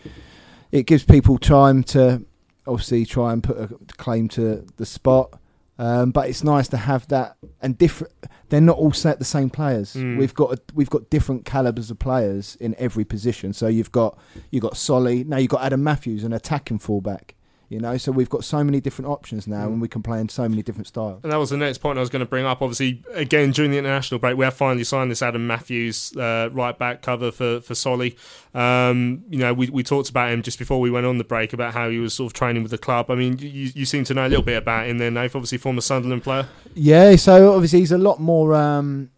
it 0.73 0.87
gives 0.87 1.05
people 1.05 1.39
time 1.39 1.83
to 1.85 2.25
obviously 2.67 3.07
try 3.07 3.33
and 3.33 3.43
put 3.43 3.59
a 3.59 3.69
claim 3.97 4.29
to 4.29 4.67
the 4.77 4.87
spot. 4.87 5.41
Um, 5.81 6.11
but 6.11 6.29
it's 6.29 6.43
nice 6.43 6.67
to 6.69 6.77
have 6.77 7.07
that 7.09 7.37
and 7.63 7.79
different. 7.79 8.13
They're 8.49 8.61
not 8.61 8.79
all 8.79 8.93
set 8.93 9.21
the 9.21 9.25
same 9.25 9.49
players. 9.49 9.95
Mm. 9.95 10.19
We've 10.19 10.35
got 10.35 10.55
a, 10.55 10.59
we've 10.75 10.91
got 10.91 11.09
different 11.09 11.45
calibers 11.45 11.91
of 11.91 12.01
players 12.01 12.57
in 12.57 12.75
every 12.79 13.05
position. 13.05 13.53
So 13.53 13.69
you've 13.69 13.93
got 13.93 14.19
you've 14.51 14.63
got 14.63 14.77
Solly 14.77 15.23
now. 15.23 15.37
You've 15.37 15.51
got 15.51 15.63
Adam 15.63 15.85
Matthews, 15.85 16.25
an 16.25 16.33
attacking 16.33 16.81
fullback. 16.81 17.37
You 17.69 17.81
know, 17.81 17.99
so 17.99 18.13
we've 18.13 18.31
got 18.31 18.45
so 18.45 18.65
many 18.65 18.81
different 18.81 19.11
options 19.11 19.47
now, 19.47 19.67
mm. 19.67 19.73
and 19.73 19.83
we 19.83 19.89
can 19.89 20.03
play 20.03 20.21
in 20.21 20.31
so 20.31 20.49
many 20.49 20.63
different 20.63 20.87
styles. 20.87 21.23
And 21.23 21.31
that 21.31 21.37
was 21.37 21.51
the 21.51 21.59
next 21.59 21.79
point 21.79 21.99
I 21.99 22.01
was 22.01 22.09
going 22.09 22.21
to 22.21 22.27
bring 22.27 22.47
up. 22.47 22.63
Obviously, 22.63 23.05
again 23.13 23.51
during 23.51 23.71
the 23.71 23.77
international 23.77 24.19
break, 24.19 24.39
we 24.39 24.45
have 24.47 24.55
finally 24.55 24.85
signed 24.85 25.11
this 25.11 25.21
Adam 25.21 25.47
Matthews 25.47 26.17
uh, 26.17 26.49
right 26.53 26.79
back 26.79 27.03
cover 27.03 27.31
for 27.31 27.61
for 27.61 27.75
Solly. 27.75 28.17
Um, 28.55 29.23
you 29.29 29.39
know, 29.39 29.53
we 29.53 29.69
we 29.69 29.83
talked 29.83 30.09
about 30.09 30.31
him 30.31 30.41
just 30.41 30.59
before 30.59 30.81
we 30.81 30.91
went 30.91 31.05
on 31.05 31.19
the 31.19 31.25
break 31.25 31.53
about 31.53 31.75
how 31.75 31.91
he 31.91 31.99
was 31.99 32.15
sort 32.15 32.31
of 32.31 32.33
training 32.33 32.63
with 32.63 32.71
the 32.71 32.79
club. 32.79 33.11
I 33.11 33.17
mean, 33.17 33.37
you 33.39 33.71
you 33.75 33.85
seem 33.85 34.05
to 34.05 34.15
know 34.15 34.27
a 34.27 34.31
little 34.31 34.45
bit 34.45 34.57
about 34.57 34.87
him 34.87 34.97
there, 34.97 35.11
Nate. 35.11 35.35
Obviously, 35.35 35.59
former 35.59 35.83
Sunderland 35.83 36.23
player. 36.23 36.49
Yeah, 36.75 37.17
so 37.17 37.53
obviously 37.53 37.81
he's 37.81 37.93
a 37.93 37.99
lot 37.99 38.19
more. 38.19 38.55
Um, 38.55 39.11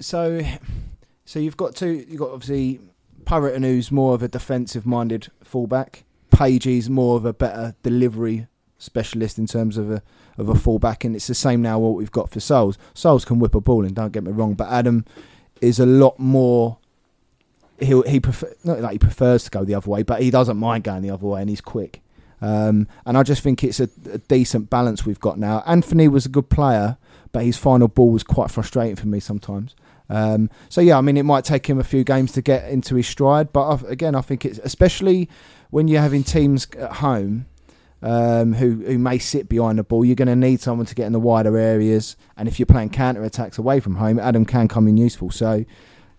so, 0.00 0.40
so 1.26 1.38
you've 1.38 1.58
got 1.58 1.76
two. 1.76 2.04
You've 2.08 2.18
got 2.18 2.30
obviously 2.30 2.80
Purrington, 3.24 3.62
who's 3.64 3.92
more 3.92 4.14
of 4.14 4.22
a 4.22 4.28
defensive-minded 4.28 5.28
fullback. 5.44 6.04
Pagey's 6.32 6.90
more 6.90 7.16
of 7.16 7.24
a 7.24 7.32
better 7.32 7.74
delivery 7.82 8.46
specialist 8.78 9.38
in 9.38 9.46
terms 9.46 9.76
of 9.76 9.90
a 9.90 10.02
of 10.38 10.48
a 10.48 10.54
fullback, 10.54 11.04
and 11.04 11.14
it's 11.14 11.26
the 11.26 11.34
same 11.34 11.62
now 11.62 11.78
what 11.78 11.94
we've 11.94 12.10
got 12.10 12.30
for 12.30 12.40
Souls. 12.40 12.78
Souls 12.94 13.24
can 13.24 13.38
whip 13.38 13.54
a 13.54 13.60
ball 13.60 13.84
and 13.84 13.94
don't 13.94 14.12
get 14.12 14.24
me 14.24 14.32
wrong, 14.32 14.54
but 14.54 14.68
Adam 14.68 15.04
is 15.60 15.78
a 15.78 15.86
lot 15.86 16.18
more. 16.18 16.78
He 17.78 18.00
he 18.02 18.20
prefer 18.20 18.52
not 18.64 18.80
like 18.80 18.92
he 18.92 18.98
prefers 18.98 19.44
to 19.44 19.50
go 19.50 19.64
the 19.64 19.74
other 19.74 19.90
way, 19.90 20.02
but 20.02 20.22
he 20.22 20.30
doesn't 20.30 20.56
mind 20.56 20.84
going 20.84 21.02
the 21.02 21.10
other 21.10 21.26
way, 21.26 21.40
and 21.40 21.50
he's 21.50 21.60
quick. 21.60 22.00
Um, 22.40 22.88
and 23.06 23.16
I 23.16 23.22
just 23.22 23.40
think 23.42 23.62
it's 23.62 23.78
a, 23.78 23.88
a, 24.10 24.18
decent 24.18 24.68
balance 24.68 25.06
we've 25.06 25.20
got 25.20 25.38
now. 25.38 25.62
Anthony 25.64 26.08
was 26.08 26.26
a 26.26 26.28
good 26.28 26.50
player, 26.50 26.96
but 27.30 27.44
his 27.44 27.56
final 27.56 27.86
ball 27.86 28.10
was 28.10 28.24
quite 28.24 28.50
frustrating 28.50 28.96
for 28.96 29.06
me 29.06 29.20
sometimes. 29.20 29.76
Um, 30.12 30.50
so 30.68 30.82
yeah, 30.82 30.98
I 30.98 31.00
mean, 31.00 31.16
it 31.16 31.22
might 31.22 31.42
take 31.44 31.66
him 31.66 31.78
a 31.78 31.84
few 31.84 32.04
games 32.04 32.32
to 32.32 32.42
get 32.42 32.68
into 32.70 32.96
his 32.96 33.08
stride, 33.08 33.50
but 33.50 33.66
I've, 33.66 33.82
again, 33.84 34.14
I 34.14 34.20
think 34.20 34.44
it's 34.44 34.58
especially 34.58 35.30
when 35.70 35.88
you're 35.88 36.02
having 36.02 36.22
teams 36.22 36.66
at 36.78 36.92
home 36.96 37.46
um, 38.02 38.52
who 38.52 38.84
who 38.84 38.98
may 38.98 39.18
sit 39.18 39.48
behind 39.48 39.78
the 39.78 39.84
ball, 39.84 40.04
you're 40.04 40.14
going 40.14 40.28
to 40.28 40.36
need 40.36 40.60
someone 40.60 40.86
to 40.86 40.94
get 40.94 41.06
in 41.06 41.12
the 41.12 41.20
wider 41.20 41.56
areas. 41.56 42.16
And 42.36 42.46
if 42.46 42.58
you're 42.58 42.66
playing 42.66 42.90
counter 42.90 43.24
attacks 43.24 43.56
away 43.56 43.80
from 43.80 43.96
home, 43.96 44.18
Adam 44.18 44.44
can 44.44 44.68
come 44.68 44.86
in 44.86 44.98
useful. 44.98 45.30
So, 45.30 45.64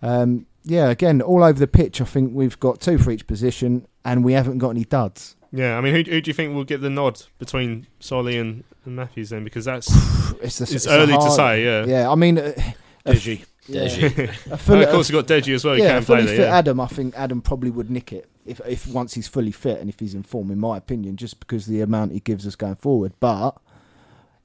um, 0.02 0.46
yeah, 0.64 0.88
again, 0.88 1.22
all 1.22 1.44
over 1.44 1.58
the 1.58 1.68
pitch, 1.68 2.00
I 2.00 2.04
think 2.04 2.32
we've 2.34 2.58
got 2.58 2.80
two 2.80 2.98
for 2.98 3.12
each 3.12 3.28
position, 3.28 3.86
and 4.04 4.24
we 4.24 4.32
haven't 4.32 4.58
got 4.58 4.70
any 4.70 4.84
duds. 4.84 5.36
Yeah, 5.52 5.78
I 5.78 5.80
mean, 5.82 5.94
who, 5.94 6.10
who 6.10 6.20
do 6.20 6.28
you 6.28 6.34
think 6.34 6.52
will 6.52 6.64
get 6.64 6.80
the 6.80 6.90
nod 6.90 7.22
between 7.38 7.86
Solly 8.00 8.38
and, 8.38 8.64
and 8.84 8.96
Matthews 8.96 9.30
then? 9.30 9.44
Because 9.44 9.66
that's 9.66 9.86
it's, 10.42 10.58
the, 10.58 10.64
it's, 10.64 10.72
it's 10.72 10.86
early 10.88 11.12
hard, 11.12 11.30
to 11.30 11.30
say. 11.30 11.64
Yeah, 11.64 11.84
yeah. 11.84 12.10
I 12.10 12.16
mean, 12.16 12.38
uh, 12.38 12.52
Deji. 13.68 14.16
Yeah. 14.46 14.74
and 14.74 14.82
of 14.82 14.90
course, 14.90 15.08
you've 15.10 15.26
got 15.26 15.34
Deji 15.34 15.54
as 15.54 15.64
well. 15.64 15.78
Yeah, 15.78 15.94
can 15.94 16.04
play 16.04 16.24
there, 16.24 16.46
yeah. 16.46 16.56
Adam, 16.56 16.80
I 16.80 16.86
think 16.86 17.14
Adam 17.16 17.40
probably 17.40 17.70
would 17.70 17.90
nick 17.90 18.12
it 18.12 18.28
if 18.46 18.60
if 18.66 18.86
once 18.86 19.14
he's 19.14 19.28
fully 19.28 19.52
fit 19.52 19.80
and 19.80 19.88
if 19.88 19.98
he's 19.98 20.14
in 20.14 20.22
form, 20.22 20.50
in 20.50 20.60
my 20.60 20.76
opinion, 20.76 21.16
just 21.16 21.40
because 21.40 21.66
the 21.66 21.80
amount 21.80 22.12
he 22.12 22.20
gives 22.20 22.46
us 22.46 22.56
going 22.56 22.76
forward. 22.76 23.12
But 23.20 23.56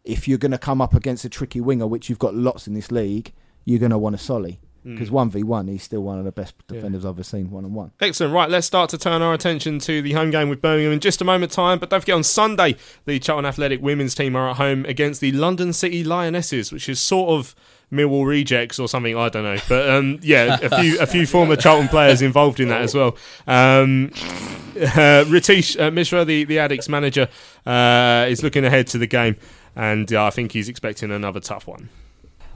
if 0.03 0.27
you're 0.27 0.37
going 0.37 0.51
to 0.51 0.57
come 0.57 0.81
up 0.81 0.93
against 0.93 1.25
a 1.25 1.29
tricky 1.29 1.61
winger, 1.61 1.87
which 1.87 2.09
you've 2.09 2.19
got 2.19 2.33
lots 2.33 2.67
in 2.67 2.73
this 2.73 2.91
league, 2.91 3.33
you're 3.65 3.79
going 3.79 3.91
to 3.91 3.97
want 3.97 4.15
a 4.15 4.17
Solly 4.17 4.59
mm. 4.85 4.93
because 4.95 5.11
one 5.11 5.29
v 5.29 5.43
one, 5.43 5.67
he's 5.67 5.83
still 5.83 6.01
one 6.01 6.17
of 6.17 6.25
the 6.25 6.31
best 6.31 6.55
defenders 6.67 7.03
yeah. 7.03 7.09
I've 7.09 7.15
ever 7.15 7.23
seen 7.23 7.51
one 7.51 7.65
on 7.65 7.73
one. 7.73 7.91
Excellent. 7.99 8.33
Right, 8.33 8.49
let's 8.49 8.67
start 8.67 8.89
to 8.91 8.97
turn 8.97 9.21
our 9.21 9.33
attention 9.33 9.79
to 9.79 10.01
the 10.01 10.13
home 10.13 10.31
game 10.31 10.49
with 10.49 10.61
Birmingham 10.61 10.93
in 10.93 10.99
just 10.99 11.21
a 11.21 11.25
moment 11.25 11.51
time. 11.51 11.79
But 11.79 11.89
don't 11.89 11.99
forget 11.99 12.15
on 12.15 12.23
Sunday, 12.23 12.75
the 13.05 13.19
Charlton 13.19 13.45
Athletic 13.45 13.81
women's 13.81 14.15
team 14.15 14.35
are 14.35 14.49
at 14.49 14.57
home 14.57 14.85
against 14.85 15.21
the 15.21 15.31
London 15.31 15.73
City 15.73 16.03
Lionesses, 16.03 16.71
which 16.71 16.87
is 16.87 16.99
sort 16.99 17.29
of 17.29 17.55
Millwall 17.91 18.25
rejects 18.25 18.79
or 18.79 18.87
something. 18.87 19.17
I 19.17 19.29
don't 19.29 19.43
know, 19.43 19.57
but 19.67 19.89
um, 19.89 20.19
yeah, 20.21 20.57
a 20.61 20.69
few 20.81 20.99
a 20.99 21.07
few 21.07 21.25
former 21.25 21.55
Charlton 21.55 21.87
players 21.87 22.21
involved 22.21 22.59
in 22.59 22.69
that 22.69 22.81
as 22.81 22.93
well. 22.93 23.17
Um, 23.47 24.11
uh, 24.13 25.25
Riteesh 25.25 25.79
uh, 25.79 25.89
Mishra, 25.91 26.23
the 26.23 26.43
the 26.43 26.59
Addicts 26.59 26.87
manager, 26.87 27.27
uh, 27.65 28.27
is 28.29 28.43
looking 28.43 28.63
ahead 28.63 28.87
to 28.87 28.97
the 28.97 29.07
game, 29.07 29.37
and 29.75 30.11
I 30.13 30.29
think 30.29 30.51
he's 30.51 30.69
expecting 30.69 31.11
another 31.11 31.39
tough 31.39 31.67
one. 31.67 31.89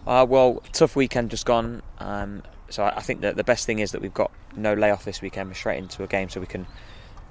Uh, 0.06 0.26
well, 0.28 0.62
tough 0.72 0.96
weekend 0.96 1.32
just 1.32 1.46
gone. 1.46 1.82
Um, 2.00 2.44
so 2.70 2.84
I 2.84 3.02
think 3.02 3.22
that 3.22 3.36
the 3.36 3.44
best 3.44 3.66
thing 3.66 3.80
is 3.80 3.92
that 3.92 4.02
we've 4.02 4.14
got 4.14 4.32
no 4.56 4.74
layoff 4.74 5.06
this 5.06 5.22
weekend. 5.22 5.50
We're 5.50 5.56
straight 5.56 5.80
into 5.80 6.04
a 6.04 6.08
game, 6.08 6.30
so 6.30 6.40
we 6.40 6.48
can 6.48 6.68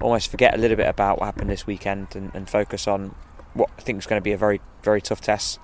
almost 0.01 0.29
forget 0.29 0.53
a 0.53 0.57
little 0.57 0.75
bit 0.75 0.87
about 0.87 1.19
what 1.19 1.25
happened 1.25 1.49
this 1.49 1.65
weekend 1.65 2.15
and, 2.15 2.31
and 2.33 2.49
focus 2.49 2.87
on 2.87 3.15
what 3.53 3.69
I 3.77 3.81
think 3.81 3.99
is 3.99 4.07
going 4.07 4.19
to 4.19 4.23
be 4.23 4.31
a 4.31 4.37
very 4.37 4.59
very 4.81 5.01
tough 5.01 5.21
test 5.21 5.59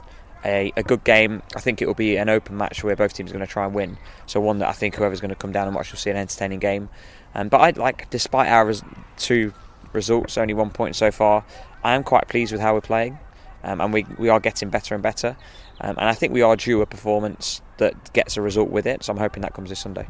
a, 0.46 0.72
a 0.78 0.84
good 0.84 1.04
game. 1.04 1.42
I 1.56 1.60
think 1.60 1.82
it 1.82 1.88
will 1.88 1.94
be 1.94 2.18
an 2.18 2.30
open 2.30 2.58
match 2.58 2.84
where 2.84 2.96
both 2.96 3.14
teams 3.14 3.32
are 3.32 3.34
going 3.34 3.46
to 3.46 3.52
try 3.52 3.66
and 3.66 3.74
win. 3.74 3.98
So 4.26 4.40
one 4.40 4.60
that 4.60 4.70
I 4.70 4.74
think 4.74 4.96
whoever's 4.96 5.20
going 5.20 5.30
to 5.30 5.36
come 5.36 5.52
down 5.52 5.68
and 5.68 5.76
watch 5.76 5.92
will 5.92 6.00
see 6.00 6.10
an 6.10 6.18
entertaining 6.18 6.60
game. 6.60 6.90
Um, 7.36 7.50
but 7.50 7.58
I 7.60 7.70
like, 7.72 8.10
despite 8.10 8.50
our 8.50 8.66
res- 8.66 8.84
two 9.18 9.54
results, 9.94 10.38
only 10.38 10.54
one 10.54 10.70
point 10.70 10.96
so 10.96 11.12
far, 11.12 11.46
I 11.84 11.96
am 11.96 12.04
quite 12.04 12.28
pleased 12.28 12.52
with 12.52 12.62
how 12.62 12.74
we're 12.74 12.82
playing, 12.82 13.20
um, 13.64 13.82
and 13.82 13.94
we 13.94 14.06
we 14.18 14.30
are 14.30 14.40
getting 14.40 14.70
better 14.70 14.96
and 14.96 15.04
better. 15.04 15.38
Um, 15.82 15.92
and 15.98 16.10
I 16.10 16.14
think 16.14 16.34
we 16.34 16.42
are 16.42 16.56
due 16.56 16.82
a 16.82 16.86
performance 16.86 17.62
that 17.78 18.12
gets 18.14 18.36
a 18.36 18.42
result 18.42 18.70
with 18.70 18.86
it. 18.86 19.04
So 19.04 19.14
I'm 19.14 19.20
hoping 19.20 19.42
that 19.42 19.54
comes 19.54 19.70
this 19.70 19.80
Sunday. 19.80 20.08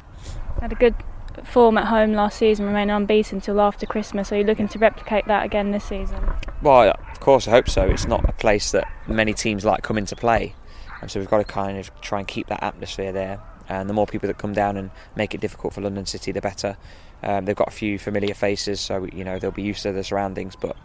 Had 0.60 0.72
a 0.72 0.76
good 0.76 0.96
form 1.44 1.78
at 1.78 1.86
home 1.86 2.14
last 2.14 2.40
season, 2.40 2.66
remaining 2.66 2.96
unbeaten 2.96 3.38
until 3.38 3.62
after 3.62 3.86
Christmas. 3.86 4.32
Are 4.32 4.38
you 4.38 4.44
looking 4.44 4.68
to 4.70 4.80
replicate 4.80 5.26
that 5.28 5.46
again 5.46 5.72
this 5.72 5.84
season? 5.84 6.20
Well, 6.62 6.98
of 7.20 7.26
course, 7.26 7.50
I 7.50 7.52
hope 7.52 7.68
so. 7.68 7.82
It's 7.82 8.08
not 8.08 8.24
a 8.30 8.32
place 8.32 8.72
that 8.72 8.90
many 9.06 9.34
teams 9.34 9.66
like 9.66 9.84
come 9.84 9.98
into 9.98 10.16
play, 10.16 10.56
and 11.02 11.12
so 11.12 11.20
we've 11.20 11.30
got 11.30 11.40
to 11.40 11.44
kind 11.44 11.78
of 11.78 11.92
try 12.00 12.20
and 12.20 12.26
keep 12.26 12.48
that 12.48 12.64
atmosphere 12.64 13.12
there. 13.12 13.42
And 13.68 13.90
the 13.90 13.94
more 13.94 14.08
people 14.08 14.28
that 14.28 14.38
come 14.38 14.54
down 14.54 14.78
and 14.78 14.90
make 15.18 15.36
it 15.36 15.42
difficult 15.42 15.74
for 15.74 15.82
London 15.82 16.06
City, 16.06 16.32
the 16.32 16.40
better. 16.40 16.78
Um, 17.22 17.44
they've 17.44 17.58
got 17.58 17.68
a 17.68 17.72
few 17.72 18.00
familiar 18.00 18.34
faces, 18.34 18.80
so 18.80 19.06
you 19.12 19.26
know 19.26 19.38
they'll 19.38 19.52
be 19.52 19.64
used 19.64 19.84
to 19.84 19.92
the 19.92 20.02
surroundings. 20.02 20.56
But 20.56 20.78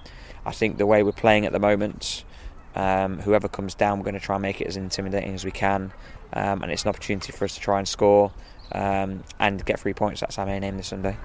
I 0.45 0.51
think 0.51 0.77
the 0.77 0.87
way 0.87 1.05
we're 1.05 1.13
playing 1.13 1.47
at 1.47 1.53
the 1.53 1.61
moment, 1.61 2.25
um, 2.75 3.21
whoever 3.21 3.47
comes 3.47 3.77
down, 3.77 4.01
we're 4.01 4.05
going 4.05 4.15
to 4.15 4.21
try 4.21 4.35
and 4.35 4.43
make 4.43 4.61
it 4.61 4.67
as 4.67 4.77
intimidating 4.77 5.35
as 5.35 5.45
we 5.45 5.53
can, 5.53 5.93
um, 6.33 6.65
and 6.65 6.73
it's 6.73 6.83
an 6.83 6.89
opportunity 6.89 7.31
for 7.31 7.45
us 7.45 7.55
to 7.55 7.61
try 7.61 7.79
and 7.79 7.87
score 7.87 8.33
um, 8.73 9.23
and 9.39 9.65
get 9.65 9.81
three 9.81 9.95
points. 9.95 10.21
That's 10.21 10.39
our 10.39 10.47
main 10.47 10.65
aim 10.65 10.77
this 10.77 10.89
Sunday. 10.89 11.17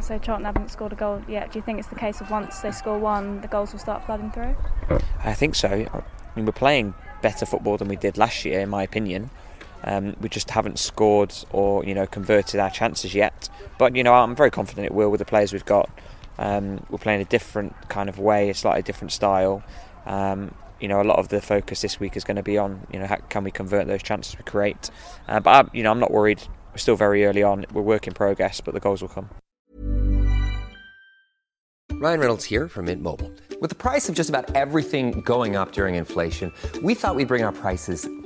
So, 0.00 0.18
Charlton 0.18 0.46
haven't 0.46 0.70
scored 0.70 0.92
a 0.92 0.96
goal 0.96 1.22
yet. 1.28 1.52
Do 1.52 1.58
you 1.58 1.62
think 1.62 1.78
it's 1.78 1.88
the 1.88 1.94
case 1.94 2.20
of 2.22 2.30
once 2.30 2.60
they 2.60 2.70
score 2.70 2.98
one, 2.98 3.42
the 3.42 3.48
goals 3.48 3.72
will 3.72 3.80
start 3.80 4.04
flooding 4.06 4.30
through? 4.30 4.56
I 5.22 5.34
think 5.34 5.54
so. 5.54 5.68
I 5.68 6.02
mean, 6.34 6.46
we're 6.46 6.52
playing 6.52 6.94
better 7.20 7.44
football 7.44 7.76
than 7.76 7.88
we 7.88 7.96
did 7.96 8.16
last 8.16 8.44
year, 8.44 8.60
in 8.60 8.70
my 8.70 8.82
opinion. 8.82 9.30
Um, 9.84 10.16
we 10.20 10.28
just 10.28 10.50
haven't 10.50 10.78
scored 10.78 11.34
or 11.52 11.84
you 11.84 11.94
know 11.94 12.06
converted 12.06 12.60
our 12.60 12.70
chances 12.70 13.14
yet. 13.14 13.48
But 13.78 13.96
you 13.96 14.02
know, 14.02 14.14
I'm 14.14 14.36
very 14.36 14.50
confident 14.50 14.86
it 14.86 14.92
will 14.92 15.10
with 15.10 15.18
the 15.18 15.24
players 15.24 15.52
we've 15.52 15.64
got. 15.64 15.90
Um, 16.38 16.84
we're 16.88 16.98
playing 16.98 17.20
a 17.20 17.26
different 17.26 17.74
kind 17.88 18.08
of 18.08 18.18
way, 18.18 18.50
a 18.50 18.54
slightly 18.54 18.82
different 18.82 19.12
style. 19.12 19.62
Um, 20.06 20.54
you 20.80 20.88
know, 20.88 21.02
a 21.02 21.04
lot 21.04 21.18
of 21.18 21.28
the 21.28 21.42
focus 21.42 21.82
this 21.82 22.00
week 22.00 22.16
is 22.16 22.24
going 22.24 22.38
to 22.38 22.42
be 22.42 22.56
on 22.56 22.86
you 22.92 22.98
know 22.98 23.06
how 23.06 23.16
can 23.16 23.44
we 23.44 23.50
convert 23.50 23.86
those 23.86 24.02
chances 24.02 24.36
we 24.36 24.44
create. 24.44 24.90
Uh, 25.28 25.40
but 25.40 25.50
I, 25.66 25.76
you 25.76 25.82
know, 25.82 25.90
I'm 25.90 26.00
not 26.00 26.10
worried. 26.10 26.42
We're 26.72 26.78
still 26.78 26.96
very 26.96 27.24
early 27.24 27.42
on. 27.42 27.66
We're 27.72 27.82
work 27.82 28.06
in 28.06 28.14
progress, 28.14 28.60
but 28.60 28.74
the 28.74 28.80
goals 28.80 29.02
will 29.02 29.08
come. 29.08 29.28
Ryan 31.92 32.20
Reynolds 32.20 32.46
here 32.46 32.66
from 32.66 32.86
Mint 32.86 33.02
Mobile. 33.02 33.30
With 33.60 33.68
the 33.68 33.76
price 33.76 34.08
of 34.08 34.14
just 34.14 34.30
about 34.30 34.54
everything 34.54 35.20
going 35.20 35.54
up 35.54 35.72
during 35.72 35.96
inflation, 35.96 36.50
we 36.82 36.94
thought 36.94 37.14
we'd 37.14 37.28
bring 37.28 37.42
our 37.42 37.52
prices 37.52 38.08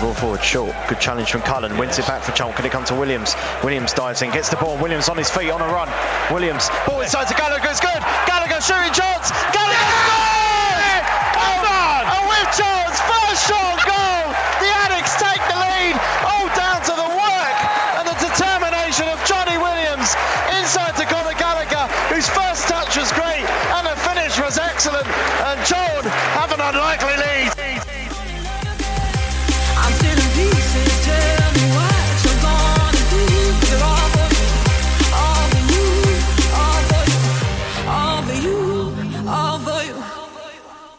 ball 0.00 0.14
forward, 0.14 0.42
short. 0.42 0.74
Good 0.88 0.98
challenge 0.98 1.30
from 1.30 1.42
Cullen. 1.42 1.76
Wins 1.76 1.98
it 1.98 2.06
back 2.06 2.22
for 2.22 2.32
Chong. 2.32 2.52
Can 2.54 2.64
it 2.64 2.72
come 2.72 2.84
to 2.86 2.94
Williams? 2.94 3.36
Williams 3.62 3.92
dives 3.92 4.22
in, 4.22 4.30
gets 4.30 4.48
the 4.48 4.56
ball. 4.56 4.78
Williams 4.78 5.08
on 5.08 5.16
his 5.16 5.30
feet 5.30 5.50
on 5.50 5.60
a 5.60 5.66
run. 5.68 5.88
Williams, 6.32 6.70
ball 6.86 7.00
inside 7.02 7.28
to 7.28 7.34
Gallagher. 7.34 7.68
It's 7.68 7.80
good. 7.80 8.00
Gallagher 8.24 8.60
shooting 8.64 8.92
chance. 8.96 9.28
Gallagher 9.52 9.88
scores! 10.00 11.04
Oh, 11.36 12.12
and 12.16 12.24
with 12.32 12.48
chance, 12.56 12.96
first 13.04 13.44
shot 13.44 13.76
goal. 13.84 14.24
The 14.64 14.70
Addicts 14.88 15.14
take 15.20 15.42
the 15.52 15.58
lead. 15.60 15.94
All 16.24 16.48
down 16.56 16.80
to 16.88 16.94
the 16.96 17.08
work 17.12 17.56
and 18.00 18.04
the 18.08 18.16
determination 18.24 19.04
of 19.12 19.20
Johnny 19.28 19.60
Williams 19.60 20.16
inside 20.56 20.96
to 20.96 21.04
Conor 21.04 21.36
Gallagher, 21.36 21.86
whose 22.08 22.28
first 22.28 22.72
touch 22.72 22.96
was 22.96 23.12
great 23.12 23.44
and 23.44 23.84
the 23.84 23.96
finish 24.00 24.40
was 24.40 24.56
excellent. 24.56 25.04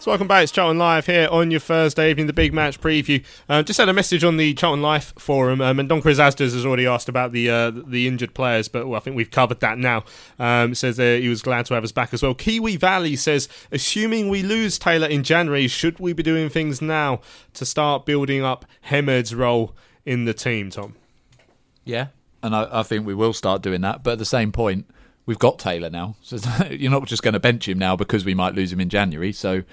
So 0.01 0.09
welcome 0.09 0.27
back. 0.27 0.41
It's 0.41 0.51
Charlton 0.51 0.79
Live 0.79 1.05
here 1.05 1.27
on 1.29 1.51
your 1.51 1.59
Thursday 1.59 2.09
evening, 2.09 2.25
the 2.25 2.33
big 2.33 2.55
match 2.55 2.81
preview. 2.81 3.23
Um, 3.47 3.63
just 3.63 3.77
had 3.77 3.87
a 3.87 3.93
message 3.93 4.23
on 4.23 4.37
the 4.37 4.55
Charlton 4.55 4.81
Life 4.81 5.13
forum, 5.19 5.61
um, 5.61 5.79
and 5.79 5.87
Don 5.87 6.01
Chris 6.01 6.17
Asdas 6.17 6.53
has 6.53 6.65
already 6.65 6.87
asked 6.87 7.07
about 7.07 7.33
the 7.33 7.51
uh, 7.51 7.69
the 7.69 8.07
injured 8.07 8.33
players, 8.33 8.67
but 8.67 8.87
well, 8.87 8.97
I 8.97 8.99
think 9.03 9.15
we've 9.15 9.29
covered 9.29 9.59
that 9.59 9.77
now. 9.77 10.03
Um, 10.39 10.73
says 10.73 10.99
uh, 10.99 11.19
he 11.21 11.29
was 11.29 11.43
glad 11.43 11.67
to 11.67 11.75
have 11.75 11.83
us 11.83 11.91
back 11.91 12.15
as 12.15 12.23
well. 12.23 12.33
Kiwi 12.33 12.77
Valley 12.77 13.15
says, 13.15 13.47
assuming 13.71 14.29
we 14.29 14.41
lose 14.41 14.79
Taylor 14.79 15.05
in 15.05 15.23
January, 15.23 15.67
should 15.67 15.99
we 15.99 16.13
be 16.13 16.23
doing 16.23 16.49
things 16.49 16.81
now 16.81 17.21
to 17.53 17.63
start 17.63 18.03
building 18.03 18.43
up 18.43 18.65
Hemed's 18.81 19.35
role 19.35 19.75
in 20.03 20.25
the 20.25 20.33
team? 20.33 20.71
Tom. 20.71 20.95
Yeah, 21.85 22.07
and 22.41 22.55
I, 22.55 22.79
I 22.79 22.81
think 22.81 23.05
we 23.05 23.13
will 23.13 23.33
start 23.33 23.61
doing 23.61 23.81
that. 23.81 24.01
But 24.01 24.13
at 24.13 24.17
the 24.17 24.25
same 24.25 24.51
point, 24.51 24.87
we've 25.32 25.39
got 25.39 25.59
Taylor 25.59 25.89
now, 25.89 26.17
so 26.21 26.38
you're 26.65 26.91
not 26.91 27.07
just 27.07 27.23
going 27.23 27.36
to 27.36 27.39
bench 27.39 27.65
him 27.65 27.79
now 27.79 27.95
because 27.95 28.25
we 28.25 28.34
might 28.34 28.53
lose 28.53 28.73
him 28.73 28.82
in 28.82 28.89
January. 28.89 29.32
So, 29.32 29.63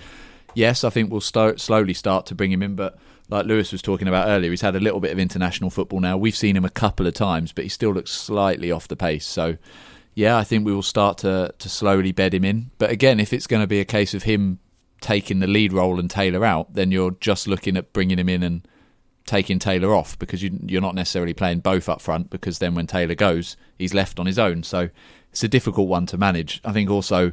yes, 0.55 0.85
I 0.85 0.91
think 0.91 1.11
we'll 1.11 1.21
start, 1.21 1.59
slowly 1.59 1.95
start 1.95 2.27
to 2.27 2.37
bring 2.37 2.53
him 2.53 2.63
in. 2.63 2.77
But 2.77 2.97
like 3.29 3.45
Lewis 3.45 3.73
was 3.73 3.83
talking 3.83 4.07
about 4.07 4.29
earlier, 4.29 4.53
he's 4.53 4.61
had 4.61 4.77
a 4.77 4.81
little 4.81 5.01
bit 5.01 5.11
of 5.11 5.19
international 5.19 5.69
football 5.69 5.99
now. 5.99 6.17
We've 6.17 6.37
seen 6.37 6.57
him 6.57 6.65
a 6.65 6.71
couple 6.71 7.09
of 7.09 7.15
times, 7.15 7.53
but 7.53 7.65
he 7.65 7.69
still 7.69 7.93
looks 7.93 8.13
slightly 8.13 8.71
off 8.71 8.87
the 8.87 8.95
pace. 8.95 9.27
So, 9.27 9.57
yeah, 10.15 10.39
I 10.39 10.45
think 10.45 10.65
we 10.65 10.73
will 10.73 10.83
start 10.83 11.19
to 11.19 11.53
to 11.59 11.69
slowly 11.69 12.13
bed 12.13 12.35
him 12.35 12.45
in. 12.45 12.71
But 12.79 12.91
again, 12.91 13.19
if 13.19 13.33
it's 13.33 13.49
going 13.49 13.63
to 13.63 13.67
be 13.67 13.81
a 13.81 13.85
case 13.85 14.15
of 14.15 14.23
him 14.23 14.61
taking 15.01 15.41
the 15.41 15.49
lead 15.49 15.73
role 15.73 15.99
and 15.99 16.09
Taylor 16.09 16.45
out, 16.45 16.75
then 16.75 16.93
you're 16.93 17.17
just 17.21 17.49
looking 17.49 17.77
at 17.77 17.93
bringing 17.93 18.19
him 18.19 18.29
in 18.29 18.45
and 18.45 18.69
taking 19.27 19.59
Taylor 19.59 19.95
off 19.95 20.19
because 20.19 20.43
you, 20.43 20.59
you're 20.67 20.81
not 20.81 20.95
necessarily 20.95 21.35
playing 21.35 21.61
both 21.61 21.89
up 21.89 22.01
front 22.01 22.31
because 22.31 22.61
then 22.61 22.75
when 22.75 22.87
Taylor 22.87 23.15
goes, 23.15 23.57
he's 23.77 23.93
left 23.93 24.19
on 24.19 24.27
his 24.27 24.39
own. 24.39 24.63
So 24.63 24.89
it's 25.31 25.43
a 25.43 25.49
difficult 25.49 25.89
one 25.89 26.07
to 26.07 26.19
manage. 26.19 26.61
I 26.65 26.73
think 26.73 26.91
also 26.91 27.33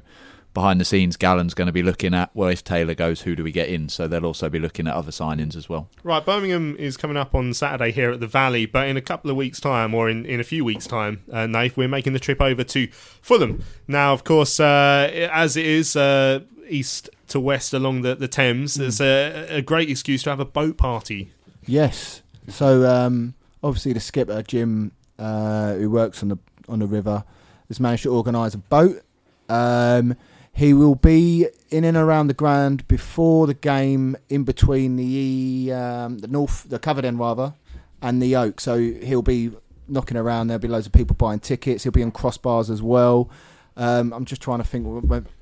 behind 0.54 0.80
the 0.80 0.86
scenes, 0.86 1.18
Gallen's 1.18 1.54
going 1.54 1.68
to 1.68 1.74
be 1.74 1.84
looking 1.84 2.14
at 2.14 2.32
well, 2.34 2.50
if 2.50 2.64
Taylor 2.64 2.96
goes, 2.96 3.22
who 3.22 3.36
do 3.36 3.44
we 3.44 3.52
get 3.52 3.70
in? 3.70 3.90
So 3.90 4.08
they'll 4.08 4.26
also 4.26 4.50
be 4.50 4.60
looking 4.60 4.88
at 4.88 4.94
other 4.96 5.12
signings 5.12 5.56
as 5.56 5.70
well. 5.70 5.90
Right, 6.04 6.26
Birmingham 6.26 6.76
is 6.78 6.98
coming 6.98 7.18
up 7.18 7.36
on 7.36 7.54
Saturday 7.54 7.92
here 7.92 8.12
at 8.12 8.20
the 8.20 8.28
Valley, 8.28 8.66
but 8.66 8.88
in 8.88 8.98
a 8.98 9.02
couple 9.02 9.30
of 9.30 9.38
weeks' 9.38 9.60
time, 9.60 9.94
or 9.94 10.10
in, 10.10 10.26
in 10.26 10.40
a 10.40 10.44
few 10.44 10.66
weeks' 10.66 10.88
time, 10.88 11.24
uh, 11.32 11.46
Nath, 11.46 11.78
we're 11.78 11.88
making 11.88 12.14
the 12.14 12.20
trip 12.20 12.42
over 12.42 12.64
to 12.64 12.88
Fulham. 12.88 13.64
Now, 13.88 14.14
of 14.14 14.24
course, 14.24 14.60
uh, 14.60 15.30
as 15.32 15.58
it 15.58 15.66
is 15.66 15.96
uh, 15.96 16.40
east 16.70 17.10
to 17.28 17.40
west 17.40 17.74
along 17.74 18.02
the, 18.02 18.16
the 18.16 18.28
Thames, 18.28 18.76
there's 18.76 19.02
a, 19.02 19.58
a 19.58 19.62
great 19.62 19.90
excuse 19.90 20.24
to 20.24 20.30
have 20.30 20.40
a 20.40 20.46
boat 20.46 20.78
party. 20.78 21.32
Yes. 21.66 22.22
So 22.48 22.88
um, 22.88 23.34
obviously 23.64 23.94
the 23.94 24.00
skipper 24.00 24.42
Jim, 24.44 24.92
uh, 25.18 25.74
who 25.74 25.90
works 25.90 26.22
on 26.22 26.30
the 26.30 26.38
on 26.68 26.80
the 26.80 26.88
river, 26.88 27.24
has 27.68 27.80
managed 27.80 28.04
to 28.04 28.12
organise 28.12 28.54
a 28.54 28.58
boat. 28.58 29.02
Um, 29.50 30.16
he 30.52 30.74
will 30.74 30.96
be 30.96 31.48
in 31.70 31.84
and 31.84 31.98
around 31.98 32.28
the 32.28 32.34
ground 32.34 32.88
before 32.88 33.46
the 33.46 33.54
game, 33.54 34.16
in 34.30 34.44
between 34.44 34.96
the 34.96 35.74
um, 35.74 36.20
the 36.20 36.28
north, 36.28 36.66
the 36.70 36.80
covered 36.80 37.04
end 37.04 37.20
rather, 37.20 37.54
and 38.02 38.22
the 38.22 38.36
oak. 38.36 38.62
So 38.62 38.80
he'll 38.80 39.22
be 39.22 39.52
knocking 39.88 40.18
around. 40.18 40.48
There'll 40.48 40.62
be 40.62 40.68
loads 40.68 40.86
of 40.86 40.94
people 40.94 41.16
buying 41.16 41.40
tickets. 41.40 41.84
He'll 41.84 41.92
be 41.92 42.04
on 42.04 42.12
crossbars 42.12 42.70
as 42.70 42.82
well. 42.82 43.30
Um, 43.78 44.14
I'm 44.14 44.24
just 44.24 44.42
trying 44.42 44.60
to 44.60 44.64
think. 44.64 44.86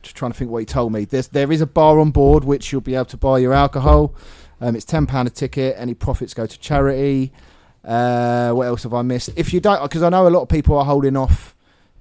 Just 0.01 0.15
trying 0.15 0.32
to 0.32 0.38
think 0.38 0.49
what 0.49 0.59
he 0.59 0.65
told 0.65 0.91
me. 0.91 1.05
There's 1.05 1.28
there 1.28 1.51
is 1.51 1.61
a 1.61 1.67
bar 1.67 1.99
on 1.99 2.09
board 2.09 2.43
which 2.43 2.71
you'll 2.71 2.82
be 2.82 2.95
able 2.95 3.05
to 3.05 3.17
buy 3.17 3.38
your 3.38 3.53
alcohol. 3.53 4.15
Um, 4.59 4.76
it's 4.76 4.86
ten 4.86 5.05
pound 5.05 5.28
a 5.28 5.32
ticket. 5.32 5.76
Any 5.78 5.93
profits 5.93 6.34
go 6.34 6.47
to 6.47 6.59
charity. 6.59 7.32
Uh, 7.86 8.51
what 8.53 8.65
else 8.65 8.84
have 8.84 8.93
I 8.93 9.03
missed? 9.03 9.30
If 9.36 9.53
you 9.53 9.59
don't, 9.59 9.84
because 9.84 10.01
I 10.01 10.09
know 10.09 10.26
a 10.26 10.30
lot 10.30 10.41
of 10.41 10.49
people 10.49 10.78
are 10.78 10.86
holding 10.86 11.17
off 11.17 11.55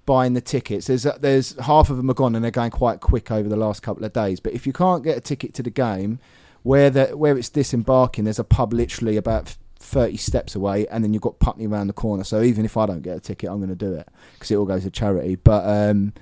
buying 0.06 0.34
the 0.34 0.40
tickets. 0.40 0.86
There's 0.86 1.04
there's 1.20 1.58
half 1.60 1.90
of 1.90 1.96
them 1.96 2.10
are 2.10 2.14
gone 2.14 2.34
and 2.34 2.44
they're 2.44 2.50
going 2.50 2.70
quite 2.70 3.00
quick 3.00 3.30
over 3.30 3.48
the 3.48 3.56
last 3.56 3.82
couple 3.82 4.04
of 4.04 4.12
days. 4.12 4.40
But 4.40 4.52
if 4.52 4.66
you 4.66 4.72
can't 4.72 5.04
get 5.04 5.16
a 5.16 5.20
ticket 5.20 5.54
to 5.54 5.62
the 5.62 5.70
game, 5.70 6.18
where 6.62 6.90
the 6.90 7.16
where 7.16 7.36
it's 7.36 7.48
disembarking, 7.48 8.24
there's 8.24 8.38
a 8.38 8.44
pub 8.44 8.72
literally 8.72 9.16
about. 9.16 9.56
30 9.84 10.16
steps 10.16 10.54
away 10.54 10.86
and 10.86 11.02
then 11.02 11.12
you've 11.12 11.22
got 11.22 11.40
Putney 11.40 11.66
around 11.66 11.88
the 11.88 11.92
corner 11.92 12.22
so 12.22 12.40
even 12.40 12.64
if 12.64 12.76
I 12.76 12.86
don't 12.86 13.02
get 13.02 13.16
a 13.16 13.20
ticket 13.20 13.50
I'm 13.50 13.58
going 13.58 13.68
to 13.68 13.74
do 13.74 13.92
it 13.92 14.08
because 14.32 14.52
it 14.52 14.54
all 14.54 14.64
goes 14.64 14.84
to 14.84 14.90
charity 14.90 15.34
but 15.34 15.68
um, 15.68 16.12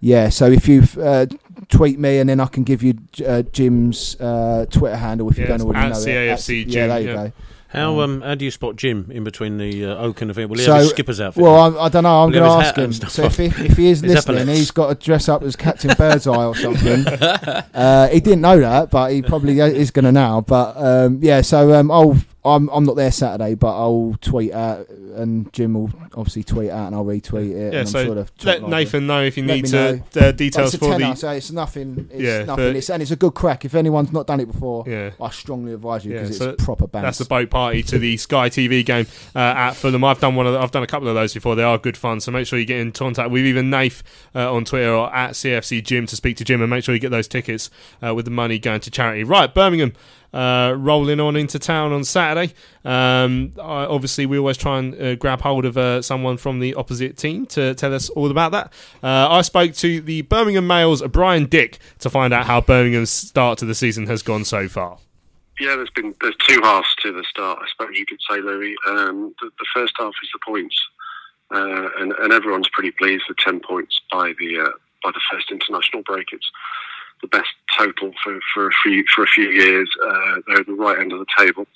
yeah 0.00 0.30
so 0.30 0.46
if 0.46 0.66
you 0.66 0.82
uh, 0.98 1.26
tweet 1.68 1.98
me 1.98 2.18
and 2.18 2.30
then 2.30 2.40
I 2.40 2.46
can 2.46 2.64
give 2.64 2.82
you 2.82 2.94
uh, 3.24 3.42
Jim's 3.42 4.18
uh, 4.20 4.64
Twitter 4.70 4.96
handle 4.96 5.28
if 5.28 5.38
you 5.38 5.46
don't 5.46 5.60
already 5.60 5.78
at 5.78 5.88
know 5.90 5.96
CAFC 5.96 6.62
it 6.62 6.68
Jim, 6.68 6.70
yeah 6.70 6.86
there 6.86 7.00
you 7.00 7.08
yeah. 7.08 7.14
go 7.14 7.32
How 7.70 8.00
um 8.00 8.20
how 8.20 8.34
do 8.34 8.44
you 8.44 8.50
spot 8.50 8.74
Jim 8.74 9.08
in 9.12 9.22
between 9.22 9.58
the 9.58 9.84
uh, 9.84 9.96
Oak 9.96 10.22
and 10.22 10.30
the 10.30 10.46
Will 10.46 10.58
he 10.58 10.64
so, 10.64 10.72
have 10.72 10.82
his 10.82 10.90
skipper's 10.90 11.20
outfit? 11.20 11.42
Well. 11.42 11.78
I, 11.78 11.84
I 11.84 11.88
don't 11.88 12.02
know. 12.02 12.24
I'm 12.24 12.32
going 12.32 12.42
to 12.42 12.66
ask 12.66 12.76
him. 12.76 12.92
So 12.92 13.24
if 13.24 13.36
he, 13.36 13.44
if 13.44 13.76
he 13.76 13.90
is 13.90 14.02
listening, 14.02 14.38
epaulets? 14.38 14.58
he's 14.58 14.70
got 14.72 14.88
to 14.88 14.94
dress 15.06 15.28
up 15.28 15.42
as 15.42 15.54
Captain 15.54 15.94
Birdseye 15.96 16.44
or 16.44 16.56
something. 16.56 17.06
uh, 17.06 18.08
he 18.08 18.18
didn't 18.18 18.40
know 18.40 18.58
that, 18.58 18.90
but 18.90 19.12
he 19.12 19.22
probably 19.22 19.60
is 19.60 19.92
going 19.92 20.04
to 20.04 20.10
now. 20.10 20.40
But 20.40 20.76
um, 20.76 21.20
yeah, 21.22 21.42
so 21.42 21.72
um, 21.74 21.90
I'll. 21.90 22.16
I'm 22.42 22.68
I'm 22.70 22.84
not 22.84 22.96
there 22.96 23.12
Saturday, 23.12 23.54
but 23.54 23.76
I'll 23.76 24.16
tweet 24.22 24.52
out, 24.52 24.88
and 24.88 25.52
Jim 25.52 25.74
will 25.74 25.90
obviously 26.14 26.42
tweet 26.42 26.70
out, 26.70 26.86
and 26.86 26.94
I'll 26.96 27.04
retweet 27.04 27.50
it. 27.50 27.56
Yeah, 27.56 27.66
and 27.66 27.76
I'm 27.80 27.86
so 27.86 28.04
sure 28.04 28.14
let 28.44 28.62
like 28.62 28.70
Nathan 28.70 29.04
it. 29.04 29.06
know 29.08 29.22
if 29.22 29.36
you 29.36 29.44
Let 29.44 29.54
need 29.56 29.66
to 29.66 30.02
uh, 30.28 30.32
details 30.32 30.74
for 30.74 30.86
tenner, 30.92 31.10
the. 31.10 31.14
so 31.16 31.30
it's 31.32 31.50
nothing. 31.50 32.08
It's 32.10 32.22
Yeah, 32.22 32.44
nothing. 32.44 32.72
for- 32.72 32.78
It's, 32.78 32.88
and 32.88 33.02
it's 33.02 33.10
a 33.10 33.16
good 33.16 33.34
crack. 33.34 33.66
If 33.66 33.74
anyone's 33.74 34.10
not 34.10 34.26
done 34.26 34.40
it 34.40 34.46
before, 34.50 34.84
Yeah. 34.86 35.10
I 35.20 35.28
strongly 35.30 35.74
advise 35.74 36.06
you 36.06 36.14
Yeah, 36.14 36.22
because 36.22 36.38
so 36.38 36.50
it's 36.50 36.64
proper 36.64 36.86
bang. 36.86 37.02
That's 37.02 37.18
the 37.18 37.26
boat 37.26 37.50
party 37.50 37.82
to 37.82 37.98
the 37.98 38.16
Sky 38.16 38.48
TV 38.48 38.86
game 38.86 39.06
uh, 39.34 39.38
at 39.38 39.72
Fulham. 39.72 40.02
I've 40.04 40.20
done 40.20 40.34
one 40.34 40.46
of 40.46 40.54
the, 40.54 40.60
I've 40.60 40.70
done 40.70 40.82
a 40.82 40.86
couple 40.86 41.08
of 41.08 41.14
those 41.14 41.34
before. 41.34 41.56
They 41.56 41.62
are 41.62 41.76
good 41.76 41.96
fun. 41.98 42.20
So 42.20 42.32
make 42.32 42.46
sure 42.46 42.58
you 42.58 42.64
get 42.64 42.80
in 42.80 42.92
contact 42.92 43.30
with 43.30 43.44
either 43.44 43.62
Nath 43.62 44.02
uh, 44.34 44.50
on 44.50 44.64
Twitter 44.64 44.94
or 44.94 45.14
at 45.14 45.32
CFC 45.32 45.84
Jim 45.84 46.06
to 46.06 46.16
speak 46.16 46.38
to 46.38 46.44
Jim 46.44 46.62
and 46.62 46.70
make 46.70 46.84
sure 46.84 46.94
you 46.94 47.00
get 47.00 47.10
those 47.10 47.28
tickets 47.28 47.68
uh, 48.02 48.14
with 48.14 48.24
the 48.24 48.30
money 48.30 48.58
going 48.58 48.80
to 48.80 48.90
charity. 48.90 49.24
Right, 49.24 49.52
Birmingham. 49.52 49.92
Uh, 50.32 50.72
rolling 50.78 51.18
on 51.18 51.34
into 51.34 51.58
town 51.58 51.90
on 51.90 52.04
Saturday. 52.04 52.54
Um, 52.84 53.52
I, 53.60 53.84
obviously, 53.84 54.26
we 54.26 54.38
always 54.38 54.56
try 54.56 54.78
and 54.78 54.94
uh, 54.94 55.14
grab 55.16 55.40
hold 55.40 55.64
of 55.64 55.76
uh, 55.76 56.02
someone 56.02 56.36
from 56.36 56.60
the 56.60 56.74
opposite 56.74 57.16
team 57.16 57.46
to 57.46 57.74
tell 57.74 57.92
us 57.92 58.08
all 58.10 58.30
about 58.30 58.52
that. 58.52 58.72
Uh, 59.02 59.28
I 59.28 59.42
spoke 59.42 59.74
to 59.74 60.00
the 60.00 60.22
Birmingham 60.22 60.68
Mails, 60.68 61.02
Brian 61.08 61.46
Dick, 61.46 61.80
to 61.98 62.08
find 62.08 62.32
out 62.32 62.46
how 62.46 62.60
Birmingham's 62.60 63.10
start 63.10 63.58
to 63.58 63.64
the 63.64 63.74
season 63.74 64.06
has 64.06 64.22
gone 64.22 64.44
so 64.44 64.68
far. 64.68 64.98
Yeah, 65.58 65.74
there's 65.74 65.90
been 65.90 66.14
there's 66.20 66.36
two 66.46 66.60
halves 66.62 66.94
to 67.02 67.12
the 67.12 67.24
start. 67.24 67.58
I 67.60 67.66
suppose 67.68 67.98
you 67.98 68.06
could 68.06 68.20
say, 68.30 68.40
Louis. 68.40 68.76
Um, 68.86 69.34
the, 69.40 69.50
the 69.58 69.66
first 69.74 69.94
half 69.98 70.14
is 70.22 70.30
the 70.32 70.38
points, 70.46 70.80
uh, 71.52 71.88
and, 71.98 72.12
and 72.12 72.32
everyone's 72.32 72.68
pretty 72.72 72.92
pleased 72.92 73.24
with 73.28 73.38
ten 73.38 73.58
points 73.58 74.00
by 74.12 74.32
the 74.38 74.60
uh, 74.60 74.72
by 75.02 75.10
the 75.10 75.20
first 75.30 75.50
international 75.50 76.02
break. 76.04 76.28
It's 76.32 76.50
the 77.22 77.28
best 77.28 77.50
total 77.78 78.12
for, 78.22 78.38
for 78.54 78.68
a 78.68 78.72
few 78.82 79.04
for 79.14 79.24
a 79.24 79.28
few 79.28 79.48
years. 79.50 79.88
Uh, 80.04 80.36
they're 80.46 80.60
at 80.60 80.66
the 80.66 80.74
right 80.74 80.98
end 80.98 81.12
of 81.12 81.18
the 81.18 81.26
table, 81.38 81.66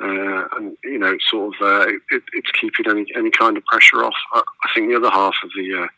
uh, 0.00 0.44
and 0.56 0.76
you 0.84 0.98
know, 0.98 1.12
it's 1.12 1.28
sort 1.30 1.54
of 1.54 1.62
uh, 1.62 1.86
it, 2.10 2.22
it's 2.32 2.50
keeping 2.60 2.90
any 2.90 3.06
any 3.16 3.30
kind 3.30 3.56
of 3.56 3.64
pressure 3.64 4.04
off. 4.04 4.14
I, 4.32 4.42
I 4.64 4.68
think 4.74 4.88
the 4.88 4.96
other 4.96 5.10
half 5.10 5.34
of 5.42 5.50
the 5.56 5.74
uh, 5.74 5.88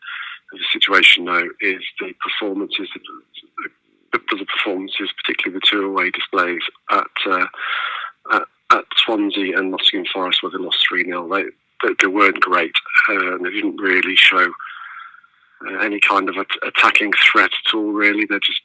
of 0.53 0.59
the 0.59 0.65
situation, 0.71 1.25
though, 1.25 1.49
is 1.61 1.81
the 1.99 2.13
performances. 2.19 2.89
The, 4.11 4.19
the 4.37 4.45
performances, 4.45 5.09
particularly 5.23 5.59
the 5.59 5.67
two 5.69 5.85
away 5.85 6.09
displays 6.09 6.61
at 6.89 7.07
uh, 7.25 7.45
at, 8.33 8.43
at 8.71 8.85
Swansea 8.97 9.57
and 9.57 9.71
Nottingham 9.71 10.05
Forest, 10.11 10.43
where 10.43 10.51
they 10.51 10.57
lost 10.57 10.79
three 10.87 11.05
0 11.05 11.29
They, 11.29 11.89
they 12.01 12.07
weren't 12.07 12.39
great, 12.41 12.73
uh, 13.09 13.35
and 13.35 13.45
they 13.45 13.51
didn't 13.51 13.77
really 13.77 14.15
show 14.15 14.51
uh, 15.65 15.77
any 15.77 15.99
kind 15.99 16.27
of 16.27 16.35
at- 16.37 16.67
attacking 16.67 17.13
threat 17.31 17.51
at 17.51 17.75
all. 17.75 17.91
Really, 17.91 18.25
they're 18.25 18.39
just 18.39 18.61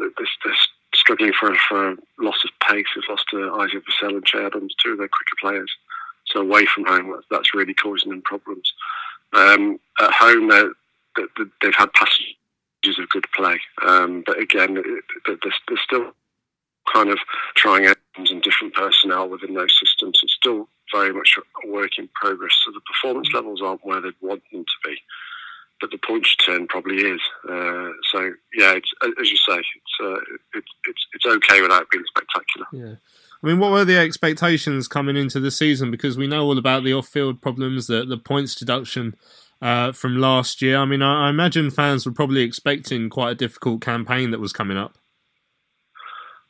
they're, 0.00 0.54
struggling 0.92 1.32
for 1.38 1.54
for 1.68 1.96
loss 2.18 2.44
of 2.44 2.50
pace. 2.68 2.86
They've 2.94 3.04
lost 3.08 3.26
to 3.30 3.54
Isaac 3.60 3.84
Vassell 3.86 4.16
and 4.16 4.24
Che 4.26 4.44
Adams, 4.44 4.74
two 4.82 4.92
of 4.92 4.98
their 4.98 5.08
quicker 5.08 5.36
players. 5.40 5.70
So 6.26 6.40
away 6.40 6.66
from 6.66 6.84
home, 6.84 7.20
that's, 7.30 7.54
really 7.54 7.74
causing 7.74 8.10
them 8.10 8.22
problems. 8.22 8.72
Um, 9.32 9.78
at 10.00 10.12
home, 10.12 10.48
they- 10.48 11.44
they've 11.62 11.74
had 11.74 11.92
passages 11.92 12.98
of 12.98 13.08
good 13.08 13.26
play, 13.34 13.60
um, 13.82 14.22
but 14.26 14.38
again, 14.38 14.74
they're, 15.26 15.36
they're 15.36 15.76
still 15.78 16.12
kind 16.92 17.10
of 17.10 17.18
trying 17.54 17.86
out 17.86 17.96
and 18.16 18.42
different 18.42 18.74
personnel 18.74 19.28
within 19.28 19.54
those 19.54 19.74
systems. 19.78 20.18
It's 20.22 20.34
still 20.34 20.68
very 20.92 21.12
much 21.12 21.36
a 21.38 21.68
work 21.68 21.98
in 21.98 22.08
progress. 22.14 22.56
So 22.64 22.72
the 22.72 22.80
performance 22.80 23.28
levels 23.32 23.62
aren't 23.62 23.84
where 23.84 24.00
they'd 24.00 24.14
want 24.20 24.42
them 24.52 24.64
to 24.64 24.88
be, 24.88 25.00
but 25.80 25.90
the 25.90 25.98
points 25.98 26.34
turn 26.36 26.66
probably 26.66 26.98
is. 26.98 27.20
Uh, 27.48 27.90
so 28.12 28.32
yeah, 28.54 28.72
it's, 28.72 28.92
as 29.02 29.30
you 29.30 29.36
say, 29.36 29.58
it's, 29.58 29.96
uh, 30.02 30.20
it, 30.54 30.64
it's 30.86 31.06
it's 31.14 31.26
okay 31.26 31.62
without 31.62 31.88
being 31.90 32.04
spectacular. 32.08 32.66
Yeah. 32.72 32.94
I 33.42 33.46
mean, 33.46 33.58
what 33.58 33.72
were 33.72 33.86
the 33.86 33.96
expectations 33.96 34.86
coming 34.86 35.16
into 35.16 35.40
the 35.40 35.50
season? 35.50 35.90
Because 35.90 36.18
we 36.18 36.26
know 36.26 36.44
all 36.44 36.58
about 36.58 36.84
the 36.84 36.92
off-field 36.92 37.40
problems, 37.40 37.86
the 37.86 38.04
the 38.04 38.18
points 38.18 38.54
deduction 38.54 39.16
uh, 39.62 39.92
from 39.92 40.16
last 40.18 40.60
year. 40.60 40.76
I 40.76 40.84
mean, 40.84 41.02
I, 41.02 41.26
I 41.26 41.30
imagine 41.30 41.70
fans 41.70 42.04
were 42.04 42.12
probably 42.12 42.42
expecting 42.42 43.08
quite 43.08 43.30
a 43.30 43.34
difficult 43.34 43.80
campaign 43.80 44.30
that 44.30 44.40
was 44.40 44.52
coming 44.52 44.76
up. 44.76 44.98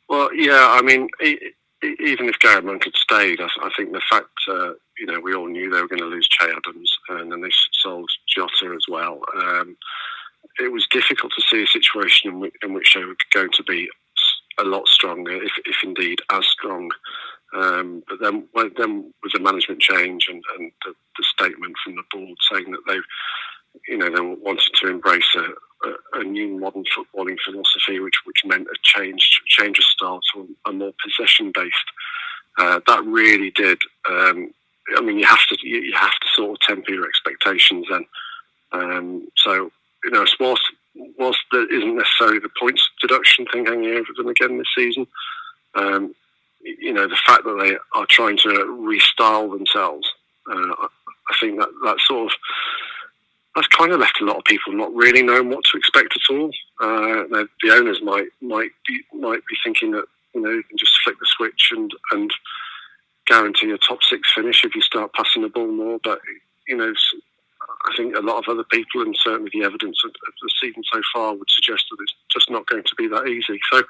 Well, 0.09 0.33
yeah, 0.35 0.67
I 0.69 0.81
mean, 0.81 1.07
e- 1.23 1.37
e- 1.81 1.95
even 2.01 2.27
if 2.27 2.37
Garry 2.39 2.61
Monk 2.61 2.83
had 2.83 2.95
stayed, 2.95 3.39
I, 3.39 3.47
I 3.63 3.69
think 3.77 3.93
the 3.93 4.01
fact, 4.09 4.27
uh, 4.49 4.73
you 5.01 5.07
know, 5.07 5.19
we 5.19 5.33
all 5.33 5.47
knew 5.47 5.69
they 5.69 5.81
were 5.81 5.87
going 5.87 6.01
to 6.01 6.05
lose 6.05 6.27
Che 6.27 6.45
Adams, 6.45 6.91
and 7.09 7.31
then 7.31 7.41
they 7.41 7.49
sold 7.71 8.09
Jota 8.27 8.71
as 8.75 8.85
well. 8.87 9.19
Um, 9.35 9.75
it 10.59 10.71
was 10.71 10.85
difficult 10.91 11.33
to 11.35 11.41
see 11.41 11.63
a 11.63 11.67
situation 11.67 12.29
in 12.29 12.39
which, 12.39 12.53
in 12.61 12.73
which 12.73 12.93
they 12.93 13.03
were 13.03 13.17
going 13.33 13.49
to 13.53 13.63
be 13.63 13.89
a 14.59 14.63
lot 14.63 14.87
stronger, 14.87 15.31
if, 15.31 15.53
if 15.65 15.77
indeed 15.83 16.19
as 16.31 16.45
strong. 16.45 16.91
Um, 17.55 18.03
but 18.07 18.19
then, 18.21 18.47
when, 18.51 18.71
then 18.77 19.11
with 19.23 19.33
the 19.33 19.39
management 19.39 19.81
change 19.81 20.27
and, 20.29 20.43
and 20.57 20.71
the, 20.85 20.93
the 21.17 21.23
statement 21.23 21.73
from 21.83 21.95
the 21.95 22.03
board 22.11 22.37
saying 22.51 22.69
that 22.71 22.85
they, 22.87 22.99
you 23.87 23.97
know, 23.97 24.09
they 24.09 24.21
wanted 24.21 24.69
to 24.81 24.87
embrace 24.87 25.35
a, 25.35 25.89
a, 25.89 26.21
a 26.21 26.23
new 26.23 26.59
modern 26.59 26.83
footballing 26.95 27.37
philosophy, 27.43 27.99
which 27.99 28.19
which 28.25 28.45
meant 28.45 28.67
a 28.67 28.77
change 28.83 29.41
change 29.47 29.79
of 29.79 29.85
style 29.85 30.19
to 30.33 30.47
a, 30.65 30.69
a 30.69 30.73
more 30.73 30.93
possession 31.03 31.51
based. 31.53 31.75
Uh, 32.57 32.79
that 32.85 33.03
really 33.05 33.51
did. 33.51 33.81
Um, 34.07 34.51
I 34.97 35.01
mean, 35.01 35.19
you 35.19 35.25
have 35.25 35.45
to 35.47 35.57
you, 35.61 35.93
have 35.93 36.11
to 36.11 36.27
sort 36.33 36.51
of 36.51 36.59
temper 36.59 36.91
your 36.91 37.07
expectations 37.07 37.85
then. 37.89 38.05
Um, 38.71 39.27
so 39.37 39.71
you 40.03 40.11
know, 40.11 40.25
whilst 40.39 40.63
whilst 41.17 41.39
there 41.51 41.71
isn't 41.73 41.95
necessarily 41.95 42.39
the 42.39 42.49
points 42.59 42.87
deduction 43.01 43.45
thing 43.47 43.65
hanging 43.65 43.95
over 43.95 44.09
them 44.15 44.27
again 44.27 44.57
this 44.57 44.67
season, 44.75 45.07
um, 45.75 46.13
you 46.63 46.93
know, 46.93 47.07
the 47.07 47.19
fact 47.25 47.43
that 47.43 47.59
they 47.61 47.77
are 47.97 48.05
trying 48.07 48.37
to 48.37 48.49
restyle 48.49 49.51
themselves, 49.51 50.09
uh, 50.51 50.75
I 50.75 51.37
think 51.39 51.59
that 51.59 51.69
that 51.83 51.97
sort 51.99 52.31
of 52.31 52.37
that's 53.55 53.67
kind 53.67 53.91
of 53.91 53.99
left 53.99 54.21
a 54.21 54.25
lot 54.25 54.37
of 54.37 54.43
people 54.45 54.73
not 54.73 54.93
really 54.95 55.21
knowing 55.21 55.49
what 55.49 55.63
to 55.65 55.77
expect 55.77 56.15
at 56.15 56.33
all. 56.33 56.49
Uh, 56.79 57.27
the, 57.29 57.47
the 57.61 57.71
owners 57.71 58.01
might 58.01 58.27
might 58.41 58.71
be 58.87 59.01
might 59.13 59.45
be 59.47 59.57
thinking 59.63 59.91
that 59.91 60.05
you 60.33 60.41
know 60.41 60.49
you 60.49 60.63
can 60.63 60.77
just 60.77 60.93
flick 61.03 61.17
the 61.19 61.27
switch 61.37 61.69
and 61.71 61.91
and 62.11 62.31
guarantee 63.31 63.71
a 63.71 63.77
top 63.77 64.03
six 64.03 64.31
finish 64.33 64.63
if 64.63 64.75
you 64.75 64.81
start 64.81 65.13
passing 65.13 65.43
the 65.43 65.49
ball 65.49 65.71
more. 65.71 65.99
But 66.03 66.19
you 66.67 66.75
know, 66.77 66.93
I 67.89 67.95
think 67.95 68.15
a 68.15 68.19
lot 68.19 68.37
of 68.37 68.51
other 68.51 68.65
people, 68.65 69.01
and 69.01 69.15
certainly 69.17 69.51
the 69.53 69.65
evidence 69.65 69.99
of, 70.05 70.11
the 70.11 70.49
season 70.61 70.83
so 70.91 71.01
far, 71.13 71.33
would 71.33 71.49
suggest 71.49 71.85
that 71.89 71.97
it's 72.03 72.13
just 72.31 72.49
not 72.49 72.67
going 72.67 72.83
to 72.83 72.95
be 72.95 73.07
that 73.07 73.27
easy. 73.27 73.59
So. 73.71 73.81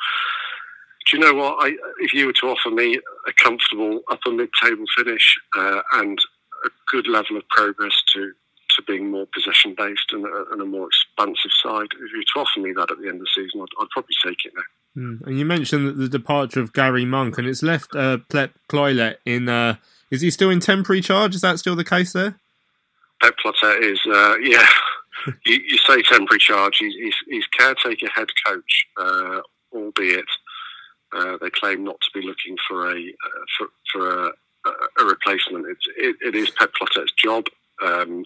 Do 1.09 1.17
you 1.17 1.23
know 1.25 1.33
what? 1.33 1.57
I, 1.59 1.73
if 1.99 2.13
you 2.13 2.27
were 2.27 2.33
to 2.41 2.47
offer 2.47 2.69
me 2.69 2.99
a 3.27 3.33
comfortable 3.33 4.01
upper 4.11 4.31
mid-table 4.31 4.85
finish 4.95 5.35
uh, 5.57 5.81
and 5.93 6.17
a 6.63 6.69
good 6.91 7.07
level 7.07 7.37
of 7.37 7.47
progress 7.49 7.95
to 8.13 8.31
to 8.75 8.83
being 8.83 9.09
more 9.11 9.27
possession 9.33 9.73
based 9.77 10.11
and, 10.11 10.25
a- 10.25 10.45
and 10.51 10.61
a 10.61 10.65
more 10.65 10.87
expansive 10.87 11.51
side. 11.61 11.87
If 11.91 12.11
you 12.11 12.19
were 12.19 12.23
to 12.33 12.39
offer 12.39 12.59
me 12.59 12.71
that 12.73 12.91
at 12.91 12.99
the 12.99 13.07
end 13.07 13.19
of 13.19 13.27
the 13.27 13.35
season, 13.35 13.61
I'd, 13.61 13.81
I'd 13.81 13.89
probably 13.89 14.15
take 14.23 14.45
it 14.45 14.53
now. 14.55 14.80
Mm. 14.97 15.21
And 15.25 15.39
you 15.39 15.45
mentioned 15.45 15.97
the 15.97 16.09
departure 16.09 16.59
of 16.59 16.73
Garry 16.73 17.05
Monk, 17.05 17.37
and 17.37 17.47
it's 17.47 17.63
left 17.63 17.95
uh, 17.95 18.19
Pep 18.29 18.51
Clotet 18.69 19.17
in. 19.25 19.47
Uh, 19.47 19.75
is 20.09 20.21
he 20.21 20.29
still 20.29 20.49
in 20.49 20.59
temporary 20.59 21.01
charge? 21.01 21.35
Is 21.35 21.41
that 21.41 21.59
still 21.59 21.75
the 21.75 21.85
case 21.85 22.11
there? 22.13 22.37
Pep 23.21 23.35
Clotet 23.43 23.81
is, 23.81 23.99
uh, 24.07 24.35
yeah, 24.41 24.65
you, 25.45 25.61
you 25.65 25.77
say 25.77 26.01
temporary 26.01 26.39
charge. 26.39 26.77
He's, 26.79 26.93
he's, 26.95 27.15
he's 27.29 27.45
caretaker 27.47 28.09
head 28.09 28.27
coach, 28.45 28.87
uh, 28.97 29.41
albeit 29.73 30.25
uh, 31.13 31.37
they 31.39 31.49
claim 31.49 31.83
not 31.83 31.99
to 32.01 32.19
be 32.19 32.25
looking 32.25 32.57
for 32.67 32.91
a 32.91 32.97
uh, 32.97 33.45
for, 33.57 33.67
for 33.93 34.27
a, 34.27 34.71
a 35.01 35.05
replacement. 35.05 35.67
It's, 35.67 35.87
it, 35.95 36.15
it 36.21 36.35
is 36.35 36.49
Pep 36.51 36.71
job. 37.17 37.45
Um, 37.81 38.25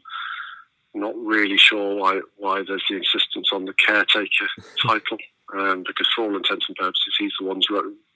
not 0.95 1.15
really 1.17 1.57
sure 1.57 1.95
why 1.95 2.21
why 2.37 2.63
there's 2.65 2.83
the 2.89 2.95
insistence 2.95 3.49
on 3.51 3.65
the 3.65 3.73
caretaker 3.73 4.47
title, 4.81 5.17
um, 5.53 5.83
because 5.85 6.07
for 6.15 6.23
all 6.25 6.35
intents 6.35 6.65
and 6.67 6.75
purposes, 6.77 7.15
he's 7.19 7.33
the 7.39 7.45
ones 7.45 7.67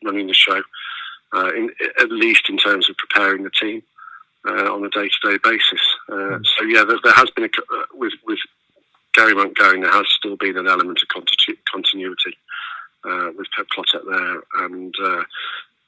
running 0.03 0.27
the 0.27 0.33
show, 0.33 0.61
uh, 1.35 1.49
in, 1.53 1.69
at 1.99 2.11
least 2.11 2.49
in 2.49 2.57
terms 2.57 2.89
of 2.89 2.95
preparing 2.97 3.43
the 3.43 3.51
team. 3.51 3.83
uh, 4.47 4.73
on 4.73 4.85
a 4.85 4.89
day-to-day 4.89 5.37
basis. 5.43 5.81
Uh, 6.11 6.39
So 6.57 6.65
yeah, 6.65 6.83
there, 6.85 6.99
there 7.03 7.13
has 7.13 7.29
been 7.31 7.45
a, 7.45 7.47
uh, 7.47 7.83
with 7.93 8.13
with 8.25 8.39
Garry 9.13 9.33
Monk 9.35 9.57
going, 9.57 9.81
there 9.81 9.91
has 9.91 10.05
still 10.17 10.37
been 10.37 10.57
an 10.57 10.67
element 10.67 11.01
of 11.01 11.07
continu- 11.09 11.57
continuity 11.71 12.37
uh, 13.03 13.31
with 13.37 13.47
Pep 13.55 13.67
Clotet 13.75 14.05
there, 14.07 14.65
and 14.65 14.93
uh, 15.03 15.23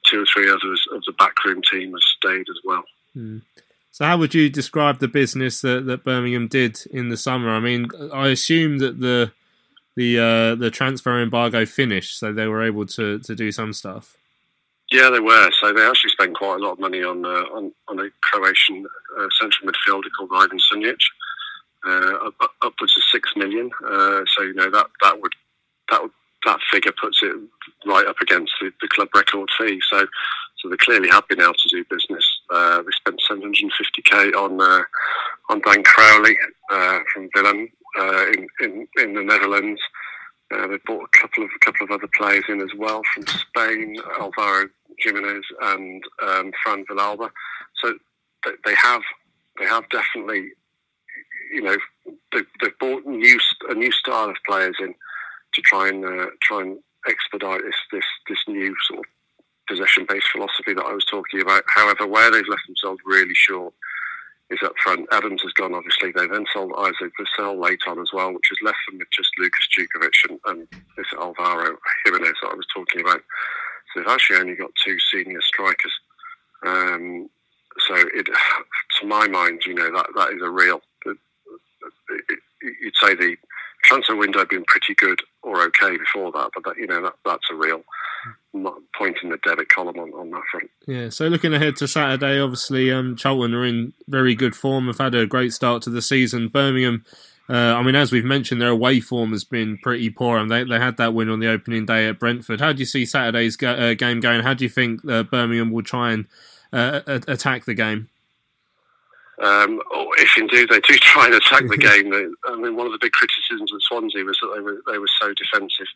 two 0.06 0.22
or 0.22 0.26
three 0.26 0.50
others 0.50 0.84
of 0.92 1.02
the 1.06 1.12
backroom 1.12 1.62
team 1.70 1.92
have 1.92 2.00
stayed 2.02 2.46
as 2.48 2.60
well. 2.64 2.84
Hmm. 3.14 3.38
So, 3.92 4.04
how 4.06 4.16
would 4.18 4.34
you 4.34 4.48
describe 4.48 4.98
the 4.98 5.08
business 5.08 5.60
that, 5.60 5.86
that 5.86 6.04
Birmingham 6.04 6.48
did 6.48 6.78
in 6.90 7.10
the 7.10 7.16
summer? 7.16 7.50
I 7.50 7.60
mean, 7.60 7.88
I 8.12 8.28
assume 8.28 8.78
that 8.78 9.00
the 9.00 9.32
the 9.96 10.18
uh, 10.18 10.54
the 10.54 10.70
transfer 10.70 11.20
embargo 11.22 11.66
finished, 11.66 12.18
so 12.18 12.32
they 12.32 12.46
were 12.46 12.62
able 12.62 12.86
to, 12.86 13.18
to 13.20 13.34
do 13.34 13.52
some 13.52 13.72
stuff. 13.72 14.16
Yeah, 14.90 15.10
they 15.10 15.20
were. 15.20 15.50
So 15.60 15.72
they 15.72 15.86
actually 15.86 16.10
spent 16.10 16.36
quite 16.36 16.56
a 16.60 16.64
lot 16.64 16.72
of 16.72 16.78
money 16.78 17.02
on 17.02 17.24
uh, 17.24 17.44
on, 17.54 17.72
on 17.88 17.98
a 17.98 18.08
Croatian 18.22 18.86
uh, 19.18 19.26
central 19.40 19.70
midfielder 19.70 20.08
called 20.18 20.30
Ivan 20.34 20.58
Sunjic, 20.58 20.98
uh, 21.86 22.26
up, 22.26 22.34
up- 22.40 22.54
upwards 22.62 22.96
of 22.96 23.02
six 23.10 23.30
million. 23.36 23.70
Uh, 23.84 24.22
so 24.34 24.42
you 24.42 24.54
know 24.54 24.70
that 24.70 24.86
that 25.02 25.20
would 25.20 25.32
that 25.90 26.02
would, 26.02 26.12
that 26.44 26.58
figure 26.70 26.92
puts 27.00 27.22
it 27.22 27.36
right 27.86 28.06
up 28.06 28.16
against 28.20 28.52
the, 28.60 28.70
the 28.80 28.88
club 28.88 29.08
record 29.14 29.50
fee. 29.58 29.80
So 29.90 30.06
so 30.58 30.68
they 30.68 30.76
clearly 30.76 31.08
have 31.10 31.26
been 31.28 31.40
able 31.40 31.54
to 31.54 31.68
do 31.68 31.84
business. 31.90 32.24
Uh, 32.50 32.82
they 32.82 32.92
spent 32.92 33.20
750k 33.30 34.34
on 34.36 34.60
on 35.48 35.60
Dan 35.60 35.82
Crowley 35.84 36.36
from 36.68 37.28
Willem 37.34 37.68
uh, 37.98 38.26
in, 38.28 38.46
in 38.60 38.88
in 38.98 39.14
the 39.14 39.22
Netherlands. 39.22 39.80
Uh, 40.52 40.66
they 40.66 40.76
bought 40.86 41.08
a 41.14 41.18
couple 41.18 41.42
of 41.42 41.50
a 41.54 41.64
couple 41.64 41.84
of 41.84 41.90
other 41.90 42.08
players 42.14 42.44
in 42.48 42.60
as 42.60 42.74
well 42.76 43.02
from 43.14 43.26
Spain, 43.26 43.96
Alvaro 44.20 44.68
Gimenez 44.98 45.44
and 45.62 46.02
um, 46.22 46.52
Fran 46.62 46.84
Villalba. 46.84 47.30
So 47.76 47.94
they, 48.44 48.52
they 48.64 48.74
have 48.74 49.02
they 49.58 49.66
have 49.66 49.88
definitely, 49.90 50.50
you 51.52 51.62
know, 51.62 51.76
they, 52.32 52.40
they've 52.60 52.78
bought 52.78 53.06
new 53.06 53.40
a 53.68 53.74
new 53.74 53.92
style 53.92 54.30
of 54.30 54.36
players 54.46 54.76
in 54.80 54.94
to 55.54 55.62
try 55.62 55.88
and 55.88 56.04
uh, 56.04 56.26
try 56.42 56.60
and 56.60 56.78
expedite 57.08 57.62
this 57.64 57.76
this 57.90 58.04
this 58.28 58.38
new 58.46 58.74
sort 58.88 59.00
of 59.00 59.04
possession 59.68 60.06
based 60.08 60.28
philosophy 60.32 60.74
that 60.74 60.84
I 60.84 60.92
was 60.92 61.04
talking 61.04 61.40
about. 61.40 61.64
However, 61.66 62.06
where 62.06 62.30
they've 62.30 62.48
left 62.48 62.66
themselves 62.66 63.00
really 63.04 63.34
short 63.34 63.74
is 64.52 64.62
up 64.62 64.74
front. 64.82 65.06
Adams 65.10 65.42
has 65.42 65.52
gone, 65.54 65.74
obviously. 65.74 66.12
They 66.12 66.26
then 66.26 66.44
sold 66.52 66.72
Isaac 66.78 67.12
Vassell 67.18 67.60
late 67.60 67.80
on 67.86 67.98
as 67.98 68.10
well, 68.12 68.32
which 68.32 68.50
has 68.50 68.58
left 68.62 68.78
them 68.88 68.98
with 68.98 69.08
just 69.10 69.30
Lukas 69.38 69.68
Jutkiewicz 69.72 70.30
and, 70.30 70.40
and 70.46 70.68
this 70.96 71.06
Alvaro 71.18 71.76
Gimenez 72.04 72.34
that 72.42 72.52
I 72.52 72.54
was 72.54 72.66
talking 72.74 73.00
about. 73.00 73.22
So 73.92 74.00
they've 74.00 74.08
actually 74.08 74.38
only 74.38 74.54
got 74.54 74.70
two 74.84 74.96
senior 75.12 75.40
strikers. 75.40 75.92
Um, 76.64 77.28
so, 77.88 77.94
it, 77.96 78.26
to 79.00 79.06
my 79.06 79.26
mind, 79.26 79.62
you 79.66 79.74
know, 79.74 79.90
that, 79.92 80.06
that 80.16 80.32
is 80.34 80.42
a 80.42 80.50
real. 80.50 80.80
It, 81.06 81.16
it, 82.28 82.38
you'd 82.80 82.96
say 82.96 83.14
the 83.14 83.36
transfer 83.82 84.16
window 84.16 84.40
had 84.40 84.48
been 84.48 84.64
pretty 84.64 84.94
good 84.94 85.20
or 85.42 85.62
okay 85.62 85.96
before 85.96 86.32
that, 86.32 86.50
but 86.54 86.64
that, 86.64 86.76
you 86.76 86.86
know, 86.86 87.02
that, 87.02 87.14
that's 87.24 87.44
a 87.50 87.54
real 87.54 87.82
point 88.96 89.16
in 89.22 89.30
the 89.30 89.38
debit 89.44 89.68
column 89.68 89.98
on, 89.98 90.10
on 90.12 90.30
that 90.30 90.42
front. 90.50 90.70
Yeah, 90.86 91.08
so 91.08 91.26
looking 91.26 91.54
ahead 91.54 91.76
to 91.76 91.88
Saturday, 91.88 92.38
obviously 92.38 92.92
um, 92.92 93.16
Charlton 93.16 93.54
are 93.54 93.64
in 93.64 93.94
very 94.08 94.34
good 94.34 94.54
form. 94.54 94.86
Have 94.86 94.98
had 94.98 95.14
a 95.14 95.26
great 95.26 95.52
start 95.52 95.82
to 95.82 95.90
the 95.90 96.02
season. 96.02 96.48
Birmingham, 96.48 97.04
uh, 97.48 97.74
I 97.74 97.82
mean, 97.82 97.96
as 97.96 98.12
we've 98.12 98.24
mentioned, 98.24 98.60
their 98.60 98.68
away 98.68 99.00
form 99.00 99.32
has 99.32 99.44
been 99.44 99.78
pretty 99.78 100.10
poor, 100.10 100.38
and 100.38 100.50
they 100.50 100.64
they 100.64 100.78
had 100.78 100.96
that 100.98 101.14
win 101.14 101.28
on 101.28 101.40
the 101.40 101.48
opening 101.48 101.86
day 101.86 102.06
at 102.08 102.18
Brentford. 102.18 102.60
How 102.60 102.72
do 102.72 102.78
you 102.78 102.86
see 102.86 103.04
Saturday's 103.04 103.56
go- 103.56 103.72
uh, 103.72 103.94
game 103.94 104.20
going? 104.20 104.42
How 104.42 104.54
do 104.54 104.64
you 104.64 104.70
think 104.70 105.00
uh, 105.08 105.24
Birmingham 105.24 105.72
will 105.72 105.82
try 105.82 106.12
and 106.12 106.26
uh, 106.72 107.00
attack 107.06 107.64
the 107.64 107.74
game? 107.74 108.08
Um, 109.40 109.80
or 109.94 110.06
if 110.18 110.30
indeed 110.36 110.68
they 110.68 110.80
do 110.80 110.94
try 111.00 111.26
and 111.26 111.34
attack 111.34 111.66
the 111.68 111.76
game, 111.90 112.10
they, 112.10 112.26
I 112.46 112.56
mean, 112.56 112.76
one 112.76 112.86
of 112.86 112.92
the 112.92 112.98
big 113.00 113.12
criticisms 113.12 113.72
of 113.72 113.82
Swansea 113.82 114.24
was 114.24 114.38
that 114.42 114.52
they 114.54 114.60
were 114.60 114.82
they 114.90 114.98
were 114.98 115.10
so 115.20 115.32
defensive. 115.34 115.88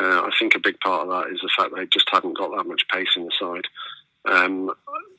Uh, 0.00 0.22
I 0.22 0.30
think 0.38 0.54
a 0.54 0.60
big 0.60 0.78
part 0.80 1.02
of 1.02 1.08
that 1.08 1.32
is 1.32 1.40
the 1.40 1.50
fact 1.56 1.70
that 1.70 1.76
they 1.76 1.86
just 1.86 2.08
hadn't 2.10 2.38
got 2.38 2.56
that 2.56 2.68
much 2.68 2.86
pace 2.92 3.08
in 3.16 3.24
the 3.24 3.32
side. 3.38 3.66
Um, 4.24 4.72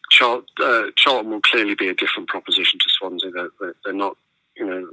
Char- 0.10 0.44
uh, 0.62 0.86
Charlton 0.96 1.32
will 1.32 1.42
clearly 1.42 1.76
be 1.76 1.90
a 1.90 1.94
different 1.94 2.30
proposition 2.30 2.80
to 2.80 2.90
Swansea. 2.98 3.32
They're, 3.32 3.50
they're, 3.60 3.76
they're 3.84 3.94
not, 3.94 4.16
you 4.56 4.66
know, 4.66 4.90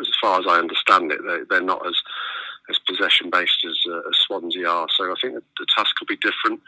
as 0.00 0.08
far 0.20 0.40
as 0.40 0.46
I 0.46 0.58
understand 0.58 1.10
it, 1.10 1.20
they're, 1.24 1.44
they're 1.48 1.60
not 1.60 1.86
as 1.86 1.96
as 2.70 2.78
possession 2.88 3.28
based 3.30 3.62
as, 3.66 3.78
uh, 3.90 4.08
as 4.08 4.18
Swansea 4.26 4.66
are. 4.66 4.88
So 4.96 5.10
I 5.10 5.14
think 5.20 5.34
the 5.34 5.66
task 5.76 6.00
will 6.00 6.06
be 6.06 6.16
different. 6.16 6.60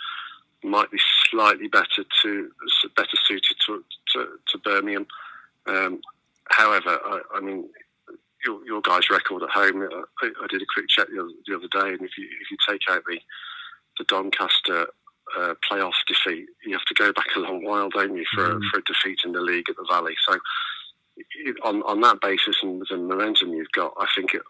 Might 0.62 0.90
be 0.90 0.98
slightly 1.30 1.68
better 1.68 2.04
to 2.22 2.50
better 2.96 3.16
suited 3.24 3.56
to 3.66 3.84
to, 4.12 4.26
to 4.48 4.58
Birmingham. 4.58 5.06
Um, 5.66 6.00
however, 6.50 6.98
I, 7.04 7.20
I 7.34 7.40
mean, 7.40 7.68
your, 8.44 8.64
your 8.66 8.80
guys' 8.82 9.10
record 9.10 9.42
at 9.42 9.50
home. 9.50 9.82
uh, 9.82 10.02
I, 10.22 10.30
I 10.42 10.46
did 10.48 10.62
a 10.62 10.66
quick 10.72 10.88
check 10.88 11.08
the 11.08 11.20
other, 11.20 11.30
the 11.46 11.56
other 11.56 11.68
day, 11.68 11.94
and 11.94 12.02
if 12.02 12.16
you 12.18 12.26
if 12.40 12.50
you 12.50 12.56
take 12.68 12.82
out 12.90 13.02
the 13.06 13.18
the 13.98 14.04
Doncaster 14.04 14.86
uh, 15.38 15.54
playoff 15.68 15.94
defeat, 16.06 16.46
you 16.64 16.72
have 16.72 16.84
to 16.84 16.94
go 16.94 17.12
back 17.12 17.26
a 17.34 17.40
long 17.40 17.64
while, 17.64 17.88
don't 17.88 18.14
you, 18.16 18.24
for 18.34 18.54
Mm. 18.54 18.62
for 18.70 18.78
a 18.78 18.82
defeat 18.84 19.18
in 19.24 19.32
the 19.32 19.40
league 19.40 19.68
at 19.68 19.76
the 19.76 19.86
Valley. 19.90 20.14
So, 20.28 20.38
on 21.64 21.82
on 21.82 22.00
that 22.02 22.20
basis 22.20 22.56
and 22.62 22.82
the 22.90 22.96
momentum 22.98 23.50
you've 23.50 23.72
got, 23.72 23.92
I 23.98 24.06
think 24.14 24.34
it, 24.34 24.42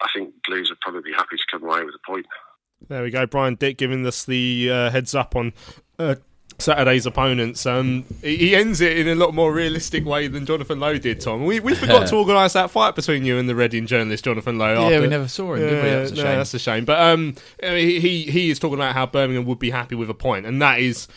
I 0.00 0.08
think 0.14 0.34
Blues 0.46 0.68
would 0.70 0.80
probably 0.80 1.12
happy 1.12 1.36
to 1.36 1.42
come 1.50 1.64
away 1.64 1.84
with 1.84 1.94
a 1.94 2.06
point. 2.10 2.26
There 2.88 3.02
we 3.02 3.10
go. 3.10 3.26
Brian 3.26 3.54
Dick 3.54 3.78
giving 3.78 4.04
us 4.06 4.24
the 4.24 4.70
uh, 4.70 4.90
heads 4.90 5.14
up 5.14 5.34
on 5.36 5.52
uh, 5.98 6.16
Saturday's 6.62 7.06
opponents. 7.06 7.66
Um, 7.66 8.04
he 8.22 8.54
ends 8.56 8.80
it 8.80 8.98
in 8.98 9.08
a 9.08 9.14
lot 9.14 9.34
more 9.34 9.52
realistic 9.52 10.04
way 10.04 10.28
than 10.28 10.46
Jonathan 10.46 10.80
Lowe 10.80 10.98
did, 10.98 11.20
Tom. 11.20 11.44
We, 11.44 11.60
we 11.60 11.74
forgot 11.74 12.08
to 12.08 12.16
organise 12.16 12.54
that 12.54 12.70
fight 12.70 12.94
between 12.94 13.24
you 13.24 13.38
and 13.38 13.48
the 13.48 13.54
Reading 13.54 13.86
journalist, 13.86 14.24
Jonathan 14.24 14.58
Lowe. 14.58 14.72
Yeah, 14.72 14.80
after- 14.96 15.00
we 15.02 15.08
never 15.08 15.28
saw 15.28 15.54
him, 15.54 15.60
did 15.60 15.82
we? 15.82 15.90
That's 15.90 16.10
a 16.10 16.14
no, 16.14 16.22
shame. 16.22 16.36
that's 16.38 16.54
a 16.54 16.58
shame. 16.58 16.84
But 16.84 17.00
um, 17.00 17.34
he, 17.62 18.22
he 18.24 18.50
is 18.50 18.58
talking 18.58 18.76
about 18.76 18.94
how 18.94 19.06
Birmingham 19.06 19.44
would 19.46 19.58
be 19.58 19.70
happy 19.70 19.94
with 19.94 20.08
a 20.10 20.14
point, 20.14 20.46
and 20.46 20.60
that 20.62 20.80
is 20.80 21.08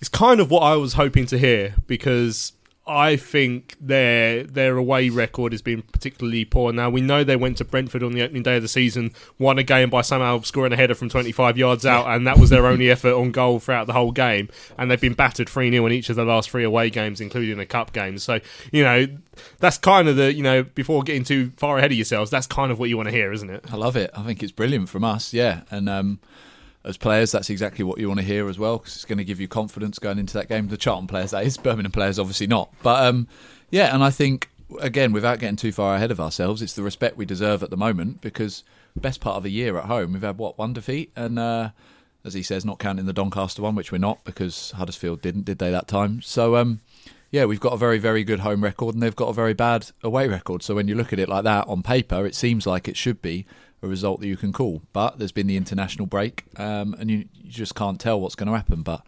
it's 0.00 0.08
kind 0.08 0.40
of 0.40 0.50
what 0.50 0.62
I 0.62 0.76
was 0.76 0.94
hoping 0.94 1.26
to 1.26 1.38
hear 1.38 1.74
because 1.86 2.52
I 2.90 3.14
think 3.14 3.76
their 3.80 4.42
their 4.42 4.76
away 4.76 5.10
record 5.10 5.52
has 5.52 5.62
been 5.62 5.82
particularly 5.82 6.44
poor. 6.44 6.72
Now 6.72 6.90
we 6.90 7.00
know 7.00 7.22
they 7.22 7.36
went 7.36 7.58
to 7.58 7.64
Brentford 7.64 8.02
on 8.02 8.12
the 8.12 8.22
opening 8.22 8.42
day 8.42 8.56
of 8.56 8.62
the 8.62 8.68
season, 8.68 9.12
won 9.38 9.58
a 9.58 9.62
game 9.62 9.90
by 9.90 10.02
somehow 10.02 10.40
scoring 10.40 10.72
a 10.72 10.76
header 10.76 10.96
from 10.96 11.08
25 11.08 11.56
yards 11.56 11.86
out, 11.86 12.08
and 12.08 12.26
that 12.26 12.36
was 12.36 12.50
their 12.50 12.66
only 12.66 12.90
effort 12.90 13.14
on 13.14 13.30
goal 13.30 13.60
throughout 13.60 13.86
the 13.86 13.92
whole 13.92 14.10
game. 14.10 14.48
And 14.76 14.90
they've 14.90 15.00
been 15.00 15.14
battered 15.14 15.48
3 15.48 15.70
0 15.70 15.86
in 15.86 15.92
each 15.92 16.10
of 16.10 16.16
the 16.16 16.24
last 16.24 16.50
three 16.50 16.64
away 16.64 16.90
games, 16.90 17.20
including 17.20 17.60
a 17.60 17.66
cup 17.66 17.92
game. 17.92 18.18
So 18.18 18.40
you 18.72 18.82
know 18.82 19.06
that's 19.60 19.78
kind 19.78 20.08
of 20.08 20.16
the 20.16 20.34
you 20.34 20.42
know 20.42 20.64
before 20.64 21.04
getting 21.04 21.22
too 21.22 21.52
far 21.56 21.78
ahead 21.78 21.92
of 21.92 21.96
yourselves, 21.96 22.28
that's 22.28 22.48
kind 22.48 22.72
of 22.72 22.80
what 22.80 22.88
you 22.88 22.96
want 22.96 23.08
to 23.08 23.14
hear, 23.14 23.32
isn't 23.32 23.50
it? 23.50 23.72
I 23.72 23.76
love 23.76 23.94
it. 23.94 24.10
I 24.16 24.24
think 24.24 24.42
it's 24.42 24.52
brilliant 24.52 24.88
from 24.88 25.04
us, 25.04 25.32
yeah. 25.32 25.60
And 25.70 25.88
um, 25.88 26.18
as 26.84 26.96
players, 26.96 27.30
that's 27.30 27.50
exactly 27.50 27.84
what 27.84 27.98
you 27.98 28.08
want 28.08 28.20
to 28.20 28.26
hear 28.26 28.48
as 28.48 28.58
well, 28.58 28.78
because 28.78 28.94
it's 28.94 29.04
going 29.04 29.18
to 29.18 29.24
give 29.24 29.40
you 29.40 29.48
confidence 29.48 29.98
going 29.98 30.18
into 30.18 30.34
that 30.34 30.48
game. 30.48 30.68
The 30.68 30.76
Charlton 30.76 31.06
players, 31.06 31.32
that 31.32 31.44
is. 31.44 31.58
Birmingham 31.58 31.92
players, 31.92 32.18
obviously 32.18 32.46
not. 32.46 32.72
But 32.82 33.04
um, 33.06 33.28
yeah, 33.70 33.94
and 33.94 34.02
I 34.02 34.10
think, 34.10 34.48
again, 34.80 35.12
without 35.12 35.40
getting 35.40 35.56
too 35.56 35.72
far 35.72 35.94
ahead 35.94 36.10
of 36.10 36.20
ourselves, 36.20 36.62
it's 36.62 36.72
the 36.72 36.82
respect 36.82 37.16
we 37.16 37.26
deserve 37.26 37.62
at 37.62 37.70
the 37.70 37.76
moment, 37.76 38.20
because 38.22 38.64
best 38.96 39.20
part 39.20 39.36
of 39.36 39.44
a 39.44 39.50
year 39.50 39.76
at 39.78 39.84
home, 39.84 40.14
we've 40.14 40.22
had, 40.22 40.38
what, 40.38 40.56
one 40.56 40.72
defeat? 40.72 41.12
And 41.14 41.38
uh, 41.38 41.70
as 42.24 42.34
he 42.34 42.42
says, 42.42 42.64
not 42.64 42.78
counting 42.78 43.06
the 43.06 43.12
Doncaster 43.12 43.62
one, 43.62 43.74
which 43.74 43.92
we're 43.92 43.98
not, 43.98 44.24
because 44.24 44.70
Huddersfield 44.72 45.20
didn't, 45.20 45.44
did 45.44 45.58
they, 45.58 45.70
that 45.70 45.86
time? 45.86 46.22
So, 46.22 46.56
um, 46.56 46.80
yeah, 47.30 47.44
we've 47.44 47.60
got 47.60 47.74
a 47.74 47.76
very, 47.76 47.98
very 47.98 48.24
good 48.24 48.40
home 48.40 48.64
record, 48.64 48.94
and 48.94 49.02
they've 49.02 49.14
got 49.14 49.28
a 49.28 49.34
very 49.34 49.54
bad 49.54 49.90
away 50.02 50.28
record. 50.28 50.62
So 50.62 50.74
when 50.74 50.88
you 50.88 50.94
look 50.94 51.12
at 51.12 51.18
it 51.18 51.28
like 51.28 51.44
that 51.44 51.68
on 51.68 51.82
paper, 51.82 52.26
it 52.26 52.34
seems 52.34 52.66
like 52.66 52.88
it 52.88 52.96
should 52.96 53.22
be 53.22 53.46
a 53.82 53.88
result 53.88 54.20
that 54.20 54.26
you 54.26 54.36
can 54.36 54.52
call. 54.52 54.82
But 54.92 55.18
there's 55.18 55.32
been 55.32 55.46
the 55.46 55.56
international 55.56 56.06
break, 56.06 56.44
um, 56.56 56.94
and 56.98 57.10
you, 57.10 57.18
you 57.34 57.50
just 57.50 57.74
can't 57.74 57.98
tell 58.00 58.20
what's 58.20 58.34
going 58.34 58.48
to 58.48 58.54
happen. 58.56 58.82
But 58.82 59.06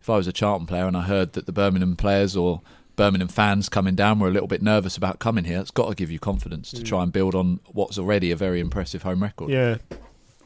if 0.00 0.08
I 0.10 0.16
was 0.16 0.26
a 0.26 0.32
Charlton 0.32 0.66
player 0.66 0.86
and 0.86 0.96
I 0.96 1.02
heard 1.02 1.32
that 1.34 1.46
the 1.46 1.52
Birmingham 1.52 1.96
players 1.96 2.36
or 2.36 2.60
Birmingham 2.96 3.28
fans 3.28 3.68
coming 3.68 3.94
down 3.94 4.18
were 4.18 4.28
a 4.28 4.30
little 4.30 4.48
bit 4.48 4.60
nervous 4.62 4.96
about 4.96 5.18
coming 5.20 5.44
here, 5.44 5.58
it's 5.60 5.70
got 5.70 5.88
to 5.88 5.94
give 5.94 6.10
you 6.10 6.18
confidence 6.18 6.70
to 6.72 6.82
Mm. 6.82 6.84
try 6.84 7.02
and 7.02 7.12
build 7.12 7.34
on 7.34 7.60
what's 7.72 7.98
already 7.98 8.30
a 8.30 8.36
very 8.36 8.60
impressive 8.60 9.02
home 9.02 9.22
record. 9.22 9.50
Yeah. 9.50 9.76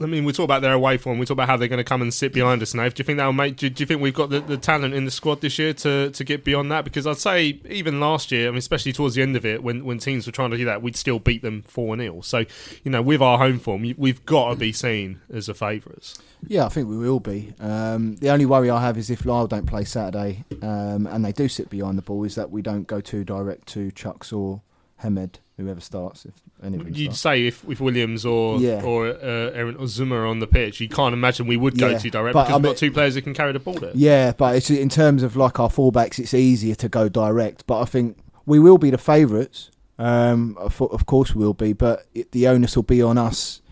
I 0.01 0.07
mean, 0.07 0.25
we 0.25 0.33
talk 0.33 0.45
about 0.45 0.63
their 0.63 0.73
away 0.73 0.97
form. 0.97 1.19
We 1.19 1.27
talk 1.27 1.37
about 1.37 1.49
how 1.49 1.57
they're 1.57 1.69
going 1.69 1.79
to 1.79 1.85
come 1.85 2.03
and 2.03 2.13
sit 2.13 2.33
behind 2.33 2.63
us. 2.63 2.75
Now, 2.75 2.89
do 2.89 2.95
you 2.97 3.05
think 3.05 3.19
that'll 3.19 3.33
make? 3.33 3.57
Do, 3.57 3.71
do 3.71 3.83
you 3.83 3.87
think 3.87 4.01
we've 4.01 4.15
got 4.15 4.29
the, 4.29 4.41
the 4.41 4.57
talent 4.57 4.93
in 4.93 5.05
the 5.05 5.11
squad 5.11 5.41
this 5.41 5.57
year 5.57 5.73
to, 5.75 6.11
to 6.11 6.25
get 6.25 6.43
beyond 6.43 6.73
that? 6.73 6.85
Because 6.85 7.07
I'd 7.07 7.19
say 7.19 7.61
even 7.69 8.01
last 8.01 8.33
year, 8.33 8.49
I 8.49 8.51
mean, 8.51 8.59
especially 8.59 8.93
towards 8.93 9.15
the 9.15 9.23
end 9.23 9.37
of 9.37 9.47
it, 9.47 9.63
when, 9.63 9.85
when 9.85 9.99
teams 9.99 10.27
were 10.27 10.33
trying 10.33 10.51
to 10.51 10.57
do 10.57 10.65
that, 10.65 10.83
we'd 10.83 10.97
still 10.97 11.21
beat 11.21 11.43
them 11.43 11.63
four 11.63 11.97
0 11.97 12.23
So, 12.23 12.45
you 12.83 12.91
know, 12.91 13.03
with 13.03 13.23
our 13.23 13.39
home 13.39 13.61
form, 13.61 13.95
we've 13.97 14.27
got 14.27 14.51
to 14.51 14.57
be 14.57 14.73
seen 14.73 15.21
as 15.33 15.49
a 15.49 15.55
favourites. 15.55 16.19
Yeah, 16.47 16.67
I 16.67 16.71
think 16.71 16.89
we 16.89 16.99
will 16.99 17.21
be. 17.21 17.55
Um, 17.61 18.17
the 18.17 18.31
only 18.31 18.47
worry 18.47 18.71
I 18.71 18.81
have 18.81 18.99
is 18.99 19.11
if 19.11 19.25
Lyle 19.25 19.47
don't 19.47 19.67
play 19.67 19.85
Saturday 19.85 20.45
um, 20.61 21.07
and 21.07 21.25
they 21.25 21.33
do 21.33 21.49
sit 21.49 21.71
behind 21.71 21.99
the 21.99 22.03
ball, 22.03 22.25
is 22.25 22.35
that 22.35 22.51
we 22.51 22.63
don't 22.63 22.89
go 22.89 23.01
too 23.01 23.23
direct 23.23 23.69
to 23.69 23.93
Chuks 23.93 24.37
or 24.37 24.61
Hemed 24.97 25.39
whoever 25.57 25.81
starts. 25.81 26.25
If 26.25 26.35
anybody 26.63 26.91
You'd 26.93 27.05
starts. 27.15 27.21
say 27.21 27.47
if, 27.47 27.65
if 27.69 27.81
Williams 27.81 28.25
or 28.27 28.59
Yeah. 28.59 28.83
or 28.83 29.09
uh, 29.09 29.51
Aaron 29.55 29.77
or 29.77 29.87
Zuma 29.87 30.17
are 30.17 30.27
on 30.27 30.41
the 30.41 30.47
pitch, 30.47 30.81
you 30.81 30.89
can't 30.89 31.13
imagine 31.13 31.47
we 31.47 31.57
would 31.57 31.79
go 31.79 31.91
Yeah, 31.91 31.99
to 31.99 32.11
direct 32.11 32.35
because 32.35 32.51
I 32.51 32.57
we've 32.57 32.63
got 32.65 32.77
two 32.77 32.91
players 32.93 33.15
who 33.15 33.23
can 33.23 33.35
carry 33.35 33.53
the 33.53 33.61
ball 33.61 33.75
there. 33.75 33.93
Yeah, 33.95 34.33
but 34.33 34.57
it's 34.57 34.71
in 34.71 34.89
terms 34.89 35.23
of 35.23 35.37
like 35.37 35.61
our 35.61 35.69
fullbacks, 35.69 36.19
it's 36.19 36.35
easier 36.35 36.75
to 36.77 36.89
go 36.89 37.09
direct. 37.09 37.67
But 37.67 37.81
I 37.81 37.85
think 37.85 38.19
we 38.47 38.59
will 38.59 38.79
be 38.79 38.91
the 38.91 38.99
favourites. 38.99 39.71
Um, 39.97 40.57
of, 40.59 40.83
of 40.83 41.07
course, 41.07 41.35
we 41.37 41.45
will 41.45 41.55
be, 41.55 41.73
but 41.73 42.07
it, 42.15 42.33
the 42.33 42.49
onus 42.49 42.75
will 42.75 42.83
be 42.83 43.01
on 43.01 43.17
us 43.17 43.63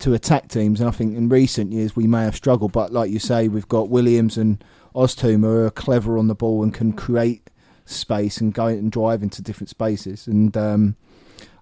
to 0.00 0.12
attack 0.12 0.48
teams. 0.48 0.78
And 0.80 0.88
I 0.88 0.92
think 0.92 1.16
in 1.16 1.28
recent 1.30 1.72
years 1.72 1.96
we 1.96 2.06
may 2.06 2.22
have 2.24 2.36
struggled, 2.36 2.72
but 2.72 2.92
like 2.92 3.10
you 3.10 3.18
say, 3.18 3.48
we've 3.48 3.68
got 3.68 3.88
Williams 3.88 4.36
and 4.36 4.62
Oztumer 4.94 5.40
who 5.42 5.64
are 5.66 5.70
clever 5.70 6.18
on 6.18 6.26
the 6.28 6.34
ball 6.34 6.62
and 6.62 6.74
can 6.74 6.92
create 6.92 7.48
space 7.86 8.40
and 8.42 8.52
go 8.52 8.66
and 8.66 8.92
drive 8.92 9.22
into 9.22 9.40
different 9.40 9.70
spaces. 9.70 10.26
And 10.26 10.54
um, 10.56 10.96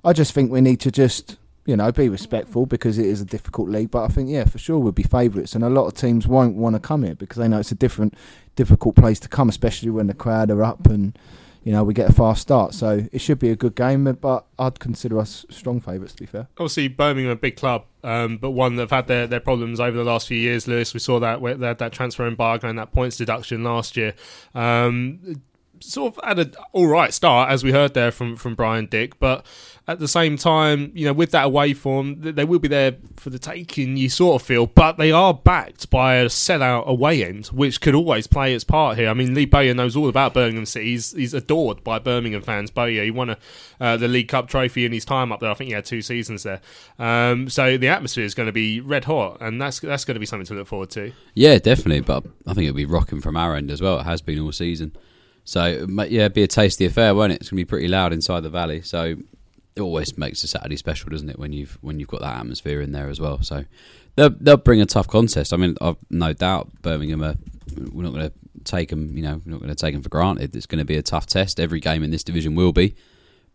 I 0.04 0.12
just 0.12 0.32
think 0.32 0.50
we 0.50 0.60
need 0.60 0.80
to 0.80 0.90
just 0.90 1.38
you 1.68 1.76
know 1.76 1.92
be 1.92 2.08
respectful 2.08 2.64
because 2.64 2.98
it 2.98 3.06
is 3.06 3.20
a 3.20 3.24
difficult 3.26 3.68
league. 3.68 3.90
But 3.90 4.04
I 4.04 4.08
think 4.08 4.30
yeah, 4.30 4.44
for 4.44 4.58
sure 4.58 4.78
we'll 4.78 4.92
be 4.92 5.02
favourites, 5.02 5.54
and 5.54 5.62
a 5.62 5.68
lot 5.68 5.86
of 5.86 5.94
teams 5.94 6.26
won't 6.26 6.56
want 6.56 6.74
to 6.74 6.80
come 6.80 7.02
here 7.02 7.14
because 7.14 7.36
they 7.36 7.46
know 7.46 7.58
it's 7.58 7.72
a 7.72 7.76
different, 7.76 8.14
difficult 8.56 8.96
place 8.96 9.20
to 9.20 9.28
come, 9.28 9.48
especially 9.48 9.90
when 9.90 10.06
the 10.06 10.14
crowd 10.14 10.50
are 10.50 10.64
up 10.64 10.86
and. 10.86 11.16
You 11.64 11.72
know, 11.72 11.84
we 11.84 11.92
get 11.92 12.08
a 12.08 12.12
fast 12.14 12.40
start, 12.40 12.72
so 12.72 13.06
it 13.12 13.20
should 13.20 13.40
be 13.40 13.50
a 13.50 13.56
good 13.56 13.74
game. 13.74 14.04
But 14.04 14.46
I'd 14.58 14.78
consider 14.78 15.18
us 15.18 15.44
strong 15.50 15.80
favourites, 15.80 16.14
to 16.14 16.22
be 16.22 16.26
fair. 16.26 16.48
Obviously, 16.56 16.88
Birmingham 16.88 17.32
a 17.32 17.36
big 17.36 17.56
club, 17.56 17.84
um, 18.02 18.38
but 18.38 18.52
one 18.52 18.76
that 18.76 18.82
have 18.82 18.90
had 18.90 19.06
their, 19.06 19.26
their 19.26 19.40
problems 19.40 19.78
over 19.78 19.94
the 19.94 20.04
last 20.04 20.28
few 20.28 20.38
years. 20.38 20.66
Lewis, 20.66 20.94
we 20.94 21.00
saw 21.00 21.20
that 21.20 21.42
had 21.42 21.78
that 21.78 21.92
transfer 21.92 22.26
embargo 22.26 22.68
and 22.68 22.78
that 22.78 22.92
points 22.92 23.18
deduction 23.18 23.64
last 23.64 23.98
year. 23.98 24.14
Um, 24.54 25.42
sort 25.80 26.16
of 26.16 26.24
had 26.24 26.38
an 26.38 26.54
all 26.72 26.86
right 26.86 27.12
start, 27.12 27.50
as 27.50 27.64
we 27.64 27.72
heard 27.72 27.94
there 27.94 28.10
from 28.10 28.36
from 28.36 28.54
Brian 28.54 28.86
Dick, 28.86 29.18
but 29.18 29.44
at 29.88 29.98
the 29.98 30.06
same 30.06 30.36
time, 30.36 30.92
you 30.94 31.06
know, 31.06 31.14
with 31.14 31.30
that 31.30 31.46
away 31.46 31.72
form, 31.72 32.16
they 32.20 32.44
will 32.44 32.58
be 32.58 32.68
there 32.68 32.96
for 33.16 33.30
the 33.30 33.38
taking. 33.38 33.96
You 33.96 34.10
sort 34.10 34.42
of 34.42 34.46
feel, 34.46 34.66
but 34.66 34.98
they 34.98 35.10
are 35.10 35.32
backed 35.32 35.88
by 35.88 36.16
a 36.16 36.26
sellout 36.26 36.84
away 36.84 37.24
end, 37.24 37.46
which 37.46 37.80
could 37.80 37.94
always 37.94 38.26
play 38.26 38.54
its 38.54 38.64
part 38.64 38.98
here. 38.98 39.08
I 39.08 39.14
mean, 39.14 39.32
Lee 39.32 39.46
Bowyer 39.46 39.72
knows 39.72 39.96
all 39.96 40.10
about 40.10 40.34
Birmingham 40.34 40.66
City. 40.66 40.90
He's, 40.90 41.12
he's 41.12 41.32
adored 41.32 41.82
by 41.84 41.98
Birmingham 41.98 42.42
fans. 42.42 42.70
Bowyer, 42.70 43.02
he 43.02 43.10
won 43.10 43.30
a, 43.30 43.38
uh, 43.80 43.96
the 43.96 44.08
League 44.08 44.28
Cup 44.28 44.48
trophy 44.48 44.84
in 44.84 44.92
his 44.92 45.06
time 45.06 45.32
up 45.32 45.40
there. 45.40 45.50
I 45.50 45.54
think 45.54 45.68
he 45.68 45.74
had 45.74 45.86
two 45.86 46.02
seasons 46.02 46.42
there. 46.42 46.60
Um, 46.98 47.48
so 47.48 47.78
the 47.78 47.88
atmosphere 47.88 48.24
is 48.24 48.34
going 48.34 48.48
to 48.48 48.52
be 48.52 48.80
red 48.80 49.06
hot, 49.06 49.38
and 49.40 49.60
that's 49.60 49.80
that's 49.80 50.04
going 50.04 50.16
to 50.16 50.20
be 50.20 50.26
something 50.26 50.46
to 50.46 50.54
look 50.54 50.68
forward 50.68 50.90
to. 50.90 51.12
Yeah, 51.32 51.58
definitely. 51.58 52.00
But 52.00 52.26
I 52.46 52.52
think 52.52 52.66
it'll 52.66 52.76
be 52.76 52.84
rocking 52.84 53.22
from 53.22 53.38
our 53.38 53.56
end 53.56 53.70
as 53.70 53.80
well. 53.80 54.00
It 54.00 54.04
has 54.04 54.20
been 54.20 54.38
all 54.38 54.52
season. 54.52 54.94
So 55.48 55.86
yeah, 56.10 56.28
be 56.28 56.42
a 56.42 56.46
tasty 56.46 56.84
affair, 56.84 57.14
won't 57.14 57.32
it? 57.32 57.36
It's 57.36 57.48
gonna 57.48 57.56
be 57.56 57.64
pretty 57.64 57.88
loud 57.88 58.12
inside 58.12 58.40
the 58.40 58.50
valley. 58.50 58.82
So 58.82 59.16
it 59.74 59.80
always 59.80 60.18
makes 60.18 60.44
a 60.44 60.46
Saturday 60.46 60.76
special, 60.76 61.08
doesn't 61.08 61.30
it? 61.30 61.38
When 61.38 61.54
you've 61.54 61.78
when 61.80 61.98
you've 61.98 62.10
got 62.10 62.20
that 62.20 62.36
atmosphere 62.36 62.82
in 62.82 62.92
there 62.92 63.08
as 63.08 63.18
well. 63.18 63.40
So 63.40 63.64
they'll 64.14 64.28
they'll 64.28 64.58
bring 64.58 64.82
a 64.82 64.84
tough 64.84 65.08
contest. 65.08 65.54
I 65.54 65.56
mean, 65.56 65.74
I've 65.80 65.96
no 66.10 66.34
doubt 66.34 66.68
Birmingham 66.82 67.24
are. 67.24 67.36
We're 67.90 68.02
not 68.02 68.12
to 68.30 68.32
take 68.64 68.90
them. 68.90 69.16
You 69.16 69.22
know, 69.22 69.40
we're 69.46 69.52
not 69.52 69.60
to 69.68 69.74
take 69.74 69.94
them 69.94 70.02
for 70.02 70.10
granted. 70.10 70.54
It's 70.54 70.66
to 70.66 70.84
be 70.84 70.98
a 70.98 71.02
tough 71.02 71.24
test. 71.24 71.58
Every 71.58 71.80
game 71.80 72.02
in 72.02 72.10
this 72.10 72.22
division 72.22 72.54
will 72.54 72.72
be. 72.72 72.94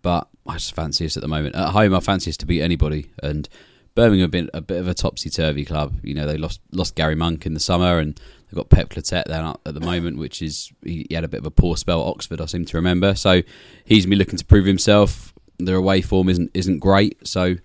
But 0.01 0.27
I 0.47 0.53
just 0.53 0.73
fancy 0.73 1.05
us 1.05 1.15
at 1.15 1.21
the 1.21 1.29
moment. 1.29 1.55
At 1.55 1.73
home, 1.73 1.93
I 1.93 1.99
fancy 1.99 2.31
us 2.31 2.37
to 2.37 2.47
beat 2.47 2.63
anybody. 2.63 3.11
And 3.21 3.47
Birmingham 3.95 4.23
have 4.23 4.31
been 4.31 4.49
a 4.53 4.61
bit 4.61 4.79
of 4.79 4.87
a 4.87 4.93
topsy 4.93 5.29
turvy 5.29 5.65
club. 5.65 5.93
You 6.03 6.13
know, 6.13 6.25
they 6.25 6.37
lost 6.37 6.61
lost 6.71 6.95
Garry 6.95 7.15
Monk 7.15 7.45
in 7.45 7.53
the 7.53 7.59
summer, 7.59 7.99
and 7.99 8.15
they've 8.15 8.55
got 8.55 8.69
Pep 8.69 8.89
Clotet 8.89 9.25
there 9.25 9.43
at 9.43 9.73
the 9.73 9.79
moment, 9.79 10.17
which 10.17 10.41
is 10.41 10.71
he, 10.83 11.05
he 11.09 11.15
had 11.15 11.23
a 11.23 11.27
bit 11.27 11.39
of 11.39 11.45
a 11.45 11.51
poor 11.51 11.77
spell 11.77 12.01
at 12.01 12.07
Oxford, 12.07 12.41
I 12.41 12.45
seem 12.45 12.65
to 12.65 12.77
remember. 12.77 13.13
So 13.15 13.41
he's 13.85 14.07
me 14.07 14.15
looking 14.15 14.37
to 14.37 14.45
prove 14.45 14.65
himself. 14.65 15.33
Their 15.59 15.75
away 15.75 16.01
form 16.01 16.29
isn't 16.29 16.51
isn't 16.53 16.79
great, 16.79 17.27
so 17.27 17.55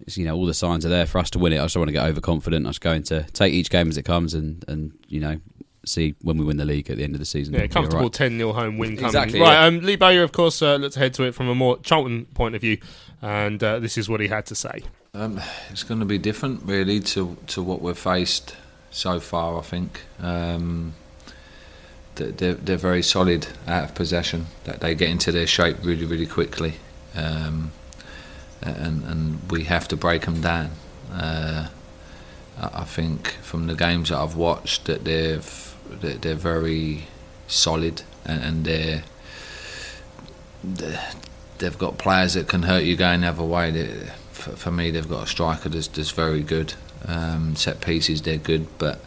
it's, 0.00 0.16
you 0.18 0.24
know 0.24 0.34
all 0.34 0.46
the 0.46 0.54
signs 0.54 0.84
are 0.84 0.88
there 0.88 1.06
for 1.06 1.18
us 1.18 1.30
to 1.30 1.38
win 1.38 1.52
it. 1.52 1.58
I 1.58 1.64
just 1.64 1.74
don't 1.74 1.82
want 1.82 1.88
to 1.88 1.92
get 1.92 2.04
overconfident. 2.04 2.66
I'm 2.66 2.70
just 2.70 2.80
going 2.80 3.04
to 3.04 3.22
take 3.32 3.52
each 3.52 3.70
game 3.70 3.88
as 3.88 3.96
it 3.96 4.04
comes, 4.04 4.34
and 4.34 4.64
and 4.66 4.92
you 5.06 5.20
know 5.20 5.40
see 5.86 6.14
when 6.22 6.36
we 6.36 6.44
win 6.44 6.56
the 6.56 6.64
league 6.64 6.90
at 6.90 6.96
the 6.96 7.04
end 7.04 7.14
of 7.14 7.20
the 7.20 7.24
season. 7.24 7.54
Yeah, 7.54 7.66
comfortable 7.68 8.04
right. 8.04 8.12
10 8.12 8.36
0 8.36 8.52
home 8.52 8.76
win 8.76 8.96
coming. 8.96 9.06
Exactly, 9.06 9.40
right, 9.40 9.52
yeah. 9.52 9.64
um, 9.64 9.80
Lee 9.80 9.96
Bowyer, 9.96 10.22
of 10.22 10.32
course, 10.32 10.60
uh, 10.60 10.76
let's 10.76 10.96
head 10.96 11.14
to 11.14 11.22
it 11.22 11.34
from 11.34 11.48
a 11.48 11.54
more 11.54 11.78
Charlton 11.78 12.26
point 12.34 12.54
of 12.54 12.60
view, 12.60 12.78
and 13.22 13.62
uh, 13.62 13.78
this 13.78 13.96
is 13.96 14.08
what 14.08 14.20
he 14.20 14.28
had 14.28 14.46
to 14.46 14.54
say. 14.54 14.82
Um, 15.12 15.40
it's 15.70 15.82
going 15.82 16.00
to 16.00 16.06
be 16.06 16.18
different, 16.18 16.62
really, 16.64 17.00
to 17.00 17.36
to 17.48 17.62
what 17.62 17.82
we've 17.82 17.98
faced 17.98 18.54
so 18.90 19.18
far. 19.18 19.58
I 19.58 19.62
think 19.62 20.02
um, 20.20 20.94
they- 22.14 22.30
they're 22.30 22.54
they're 22.54 22.76
very 22.76 23.02
solid 23.02 23.48
out 23.66 23.84
of 23.84 23.94
possession. 23.94 24.46
That 24.64 24.80
they 24.80 24.94
get 24.94 25.08
into 25.10 25.32
their 25.32 25.46
shape 25.48 25.78
really, 25.82 26.04
really 26.04 26.26
quickly, 26.26 26.74
um, 27.16 27.72
and 28.62 29.02
and 29.04 29.50
we 29.50 29.64
have 29.64 29.88
to 29.88 29.96
break 29.96 30.22
them 30.26 30.40
down. 30.40 30.70
Uh, 31.12 31.68
I 32.60 32.84
think 32.84 33.28
from 33.42 33.66
the 33.66 33.74
games 33.74 34.10
that 34.10 34.18
I've 34.18 34.36
watched 34.36 34.84
that 34.84 35.04
they've 35.04 35.74
they're, 35.90 36.18
they're 36.18 36.34
very 36.36 37.08
solid 37.48 38.02
and, 38.24 38.42
and 38.44 38.64
they're 38.64 39.02
they're- 40.62 41.00
they've 41.58 41.78
got 41.78 41.98
players 41.98 42.34
that 42.34 42.48
can 42.48 42.62
hurt 42.62 42.84
you 42.84 42.96
going 42.96 43.20
the 43.22 43.26
other 43.28 43.42
way. 43.44 43.70
They, 43.70 44.10
for, 44.40 44.50
for 44.52 44.70
me, 44.70 44.90
they've 44.90 45.08
got 45.08 45.24
a 45.24 45.26
striker 45.26 45.68
that's, 45.68 45.88
that's 45.88 46.10
very 46.10 46.42
good. 46.42 46.74
Um, 47.06 47.56
set 47.56 47.80
pieces, 47.80 48.22
they're 48.22 48.36
good, 48.36 48.66
but 48.78 49.00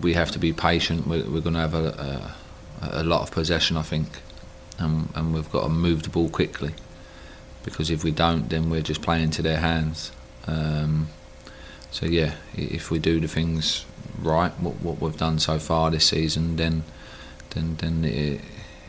we 0.00 0.14
have 0.14 0.30
to 0.32 0.38
be 0.38 0.52
patient. 0.52 1.06
We're, 1.06 1.24
we're 1.24 1.40
going 1.40 1.54
to 1.54 1.60
have 1.60 1.74
a, 1.74 2.34
a, 2.82 3.02
a 3.02 3.04
lot 3.04 3.22
of 3.22 3.30
possession, 3.30 3.76
I 3.76 3.82
think, 3.82 4.08
and, 4.78 5.08
and 5.14 5.34
we've 5.34 5.50
got 5.50 5.62
to 5.62 5.68
move 5.68 6.02
the 6.02 6.10
ball 6.10 6.28
quickly. 6.28 6.74
Because 7.64 7.90
if 7.90 8.04
we 8.04 8.12
don't, 8.12 8.48
then 8.48 8.70
we're 8.70 8.82
just 8.82 9.02
playing 9.02 9.24
into 9.24 9.42
their 9.42 9.58
hands. 9.58 10.12
Um, 10.46 11.08
so 11.90 12.06
yeah, 12.06 12.34
if 12.54 12.90
we 12.90 12.98
do 12.98 13.18
the 13.18 13.28
things 13.28 13.84
right, 14.20 14.52
what, 14.60 14.74
what 14.82 15.00
we've 15.00 15.16
done 15.16 15.38
so 15.38 15.58
far 15.58 15.90
this 15.90 16.06
season, 16.06 16.56
then 16.56 16.84
then 17.50 17.76
then 17.76 18.04
it, 18.04 18.40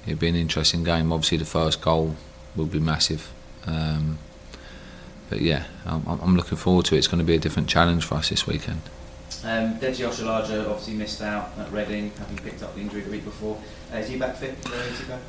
it'd 0.06 0.20
be 0.20 0.28
an 0.28 0.36
interesting 0.36 0.84
game. 0.84 1.12
Obviously, 1.12 1.38
the 1.38 1.46
first 1.46 1.82
goal 1.82 2.16
will 2.56 2.66
be 2.66 2.80
massive. 2.80 3.32
Um, 3.66 4.20
but 5.30 5.42
yeah, 5.42 5.66
I'm, 5.86 6.06
I'm 6.08 6.36
looking 6.36 6.58
forward 6.58 6.86
to 6.86 6.96
it. 6.96 7.00
It's 7.00 7.08
going 7.08 7.20
to 7.20 7.26
be 7.26 7.36
a 7.36 7.40
different 7.40 7.70
challenge 7.70 8.06
for 8.06 8.16
us 8.16 8.30
this 8.30 8.48
weekend. 8.48 8.82
Um, 9.44 9.76
Deji 9.76 10.08
Oshilaja 10.08 10.68
obviously 10.68 10.96
missed 10.96 11.22
out 11.22 11.52
at 11.60 11.72
Reading, 11.72 12.12
having 12.18 12.38
picked 12.38 12.64
up 12.64 12.74
the 12.76 12.82
injury 12.82 13.02
the 13.02 13.12
week 13.12 13.24
before. 13.24 13.58
Uh, 13.94 13.98
is 13.98 14.10
he 14.10 14.18
back 14.18 14.36
fit? 14.36 14.56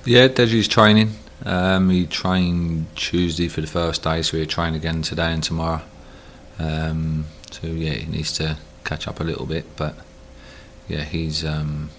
Yeah, 0.05 0.28
Deji's 0.28 0.68
training. 0.68 1.12
Um, 1.44 1.90
he 1.90 2.07
trained 2.07 2.86
Tuesday 2.96 3.49
for 3.49 3.61
the 3.61 3.66
first 3.66 4.03
day, 4.03 4.22
so 4.22 4.36
he'll 4.36 4.46
train 4.46 4.74
again 4.74 5.03
today 5.03 5.32
and 5.32 5.42
tomorrow. 5.42 5.82
Um, 6.59 7.26
so 7.51 7.68
yeah, 7.68 7.92
he 7.92 8.11
needs 8.11 8.32
to 8.34 8.57
catch 8.84 9.07
up 9.07 9.20
a 9.20 9.24
little 9.24 9.46
bit, 9.46 9.64
but 9.76 9.94
yeah, 10.88 11.05
he's 11.05 11.44
um, 11.44 11.90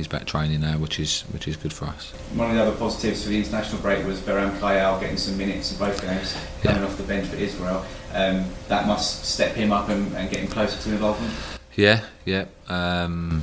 he's 0.00 0.08
back 0.08 0.24
training 0.24 0.62
now, 0.62 0.78
which 0.78 0.98
is 0.98 1.22
which 1.32 1.46
is 1.46 1.56
good 1.56 1.72
for 1.72 1.84
us. 1.84 2.12
One 2.34 2.50
of 2.50 2.56
the 2.56 2.62
other 2.62 2.76
positives 2.76 3.22
for 3.22 3.28
the 3.28 3.38
international 3.38 3.80
break 3.82 4.04
was 4.06 4.18
Beram 4.20 4.58
Kayal 4.58 4.98
getting 5.00 5.18
some 5.18 5.36
minutes 5.36 5.72
in 5.72 5.78
both 5.78 6.00
games, 6.00 6.36
coming 6.62 6.82
off 6.82 6.96
the 6.96 7.02
bench 7.02 7.28
for 7.28 7.36
Israel. 7.36 7.84
Um, 8.14 8.46
that 8.68 8.86
must 8.86 9.24
step 9.24 9.54
him 9.54 9.72
up 9.72 9.88
and, 9.88 10.14
and 10.16 10.30
get 10.30 10.40
him 10.40 10.48
closer 10.48 10.80
to 10.82 10.90
involvement. 10.90 11.32
Yeah, 11.76 12.04
yeah. 12.24 12.46
Um, 12.68 13.42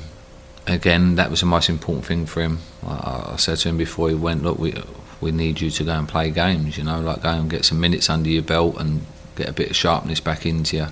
again, 0.66 1.16
that 1.16 1.30
was 1.30 1.42
the 1.42 1.46
most 1.46 1.70
important 1.70 2.06
thing 2.06 2.26
for 2.26 2.42
him. 2.42 2.60
I, 2.86 3.34
I 3.34 3.36
said 3.38 3.58
to 3.60 3.70
him 3.70 3.78
before 3.78 4.10
he 4.10 4.16
went, 4.16 4.44
look, 4.44 4.58
we 4.58 4.74
we 5.22 5.32
need 5.32 5.62
you 5.62 5.70
to 5.70 5.84
go 5.84 5.94
and 5.94 6.08
play 6.08 6.32
games. 6.32 6.78
You 6.78 6.84
know, 6.84 7.00
like 7.00 7.22
go 7.22 7.30
and 7.30 7.50
get 7.50 7.66
some 7.66 7.80
minutes 7.80 8.10
under 8.10 8.30
your 8.30 8.44
belt 8.44 8.78
and 8.80 9.06
get 9.36 9.48
a 9.48 9.54
bit 9.54 9.70
of 9.70 9.76
sharpness 9.76 10.20
back 10.20 10.46
into 10.46 10.78
you. 10.78 10.88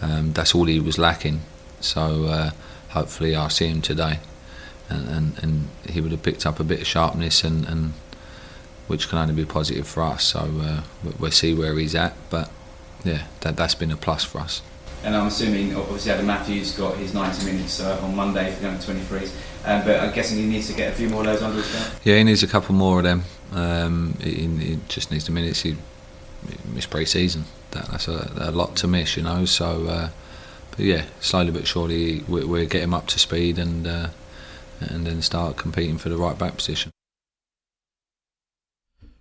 Um, 0.00 0.32
that's 0.32 0.54
all 0.54 0.66
he 0.66 0.78
was 0.78 0.98
lacking. 0.98 1.40
So 1.80 2.24
uh, 2.24 2.50
hopefully, 2.90 3.34
I'll 3.34 3.50
see 3.50 3.68
him 3.68 3.82
today, 3.82 4.20
and, 4.88 5.08
and 5.08 5.38
and 5.42 5.68
he 5.88 6.00
would 6.00 6.12
have 6.12 6.22
picked 6.22 6.46
up 6.46 6.60
a 6.60 6.64
bit 6.64 6.80
of 6.80 6.86
sharpness 6.86 7.44
and. 7.44 7.64
and 7.66 7.92
which 8.88 9.08
can 9.08 9.18
only 9.18 9.34
be 9.34 9.44
positive 9.44 9.84
for 9.84 10.00
us. 10.04 10.22
So 10.22 10.38
uh, 10.38 10.82
we- 11.02 11.10
we'll 11.18 11.30
see 11.32 11.52
where 11.52 11.76
he's 11.76 11.96
at, 11.96 12.14
but 12.30 12.48
yeah, 13.04 13.22
that 13.40 13.56
that's 13.56 13.74
been 13.74 13.90
a 13.90 13.96
plus 13.96 14.22
for 14.22 14.38
us. 14.38 14.62
And 15.02 15.16
I'm 15.16 15.26
assuming, 15.26 15.74
obviously, 15.74 16.12
Adam 16.12 16.26
Matthews 16.26 16.70
got 16.70 16.96
his 16.96 17.12
90 17.12 17.46
minutes 17.46 17.80
uh, 17.80 17.98
on 18.04 18.14
Monday 18.14 18.52
for 18.52 18.60
the 18.60 18.68
under 18.68 18.80
23s, 18.80 19.32
um, 19.64 19.84
but 19.84 19.98
I'm 19.98 20.12
guessing 20.14 20.38
he 20.38 20.46
needs 20.46 20.68
to 20.68 20.72
get 20.72 20.92
a 20.92 20.94
few 20.94 21.08
more 21.08 21.22
of 21.22 21.26
those 21.26 21.42
under 21.42 21.56
his 21.60 21.72
belt. 21.72 22.00
Yeah, 22.04 22.16
he 22.18 22.22
needs 22.22 22.44
a 22.44 22.46
couple 22.46 22.76
more 22.76 22.98
of 22.98 23.02
them. 23.04 23.24
Um, 23.52 24.16
he, 24.22 24.46
he 24.46 24.78
just 24.86 25.10
needs 25.10 25.24
the 25.26 25.32
minutes. 25.32 25.62
He 25.62 25.76
missed 26.72 26.90
pre-season. 26.90 27.46
That, 27.72 27.86
that's 27.88 28.06
a, 28.06 28.30
a 28.38 28.52
lot 28.52 28.76
to 28.76 28.86
miss, 28.86 29.16
you 29.16 29.24
know. 29.24 29.46
So, 29.46 29.86
uh, 29.88 30.08
but 30.70 30.78
yeah, 30.80 31.06
slowly 31.20 31.50
but 31.50 31.66
surely 31.66 32.20
we, 32.28 32.44
we'll 32.44 32.66
get 32.68 32.82
him 32.84 32.94
up 32.94 33.08
to 33.08 33.18
speed 33.18 33.58
and 33.58 33.84
uh, 33.84 34.08
and 34.80 35.06
then 35.06 35.22
start 35.22 35.56
competing 35.56 35.98
for 35.98 36.08
the 36.08 36.16
right 36.16 36.38
back 36.38 36.56
position. 36.56 36.90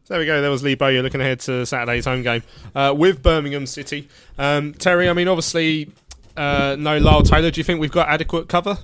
So 0.03 0.14
there 0.14 0.20
we 0.20 0.26
go. 0.28 0.39
There 0.41 0.51
was 0.51 0.62
Lee 0.64 0.76
Bowyer 0.76 1.01
looking 1.01 1.22
ahead 1.22 1.39
to 1.41 1.66
Saturday's 1.66 2.06
home 2.06 2.22
game 2.22 2.43
uh, 2.76 2.93
with 2.95 3.24
Birmingham 3.24 3.66
City. 3.66 4.08
Um, 4.38 4.74
Terry, 4.76 5.10
I 5.10 5.14
mean, 5.14 5.28
obviously, 5.28 5.89
uh, 6.38 6.76
no 6.78 6.97
Lyle 6.99 7.24
Taylor. 7.24 7.49
Do 7.49 7.60
you 7.60 7.64
think 7.64 7.80
we've 7.80 7.91
got 7.91 8.08
adequate 8.08 8.47
cover? 8.47 8.78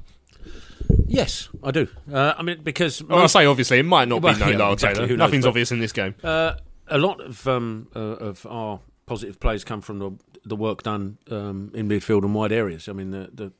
Yes, 1.06 1.48
I 1.64 1.70
do. 1.72 1.88
Uh, 2.12 2.34
I 2.38 2.42
mean, 2.42 2.62
because 2.64 3.04
Well, 3.04 3.22
I 3.22 3.28
say 3.28 3.46
obviously, 3.46 3.78
it 3.80 3.84
might 3.86 4.08
not 4.08 4.22
Well, 4.24 4.34
be 4.34 4.40
no 4.40 4.48
yeah, 4.48 4.58
Lyle 4.58 4.74
exactly, 4.74 4.96
Taylor. 4.96 5.08
who 5.10 5.18
knows, 5.18 5.28
Nothing's 5.28 5.46
obvious 5.46 5.72
in 5.72 5.80
this 5.80 5.92
game. 5.92 6.16
Uh, 6.24 6.54
a 6.88 6.98
lot 6.98 7.22
of 7.22 7.48
um, 7.48 7.88
uh, 7.96 8.00
of 8.00 8.46
our 8.50 8.80
positive 9.06 9.40
plays 9.40 9.64
come 9.64 9.82
from 9.82 10.00
the 10.00 10.12
the 10.44 10.56
work 10.56 10.82
done 10.82 11.20
um, 11.30 11.72
in 11.76 11.88
midfield 11.88 12.24
and 12.24 12.34
wide 12.34 12.52
areas. 12.52 12.90
I 12.90 12.94
mean, 12.94 13.12
the, 13.12 13.30
the, 13.32 13.46
the 13.46 13.54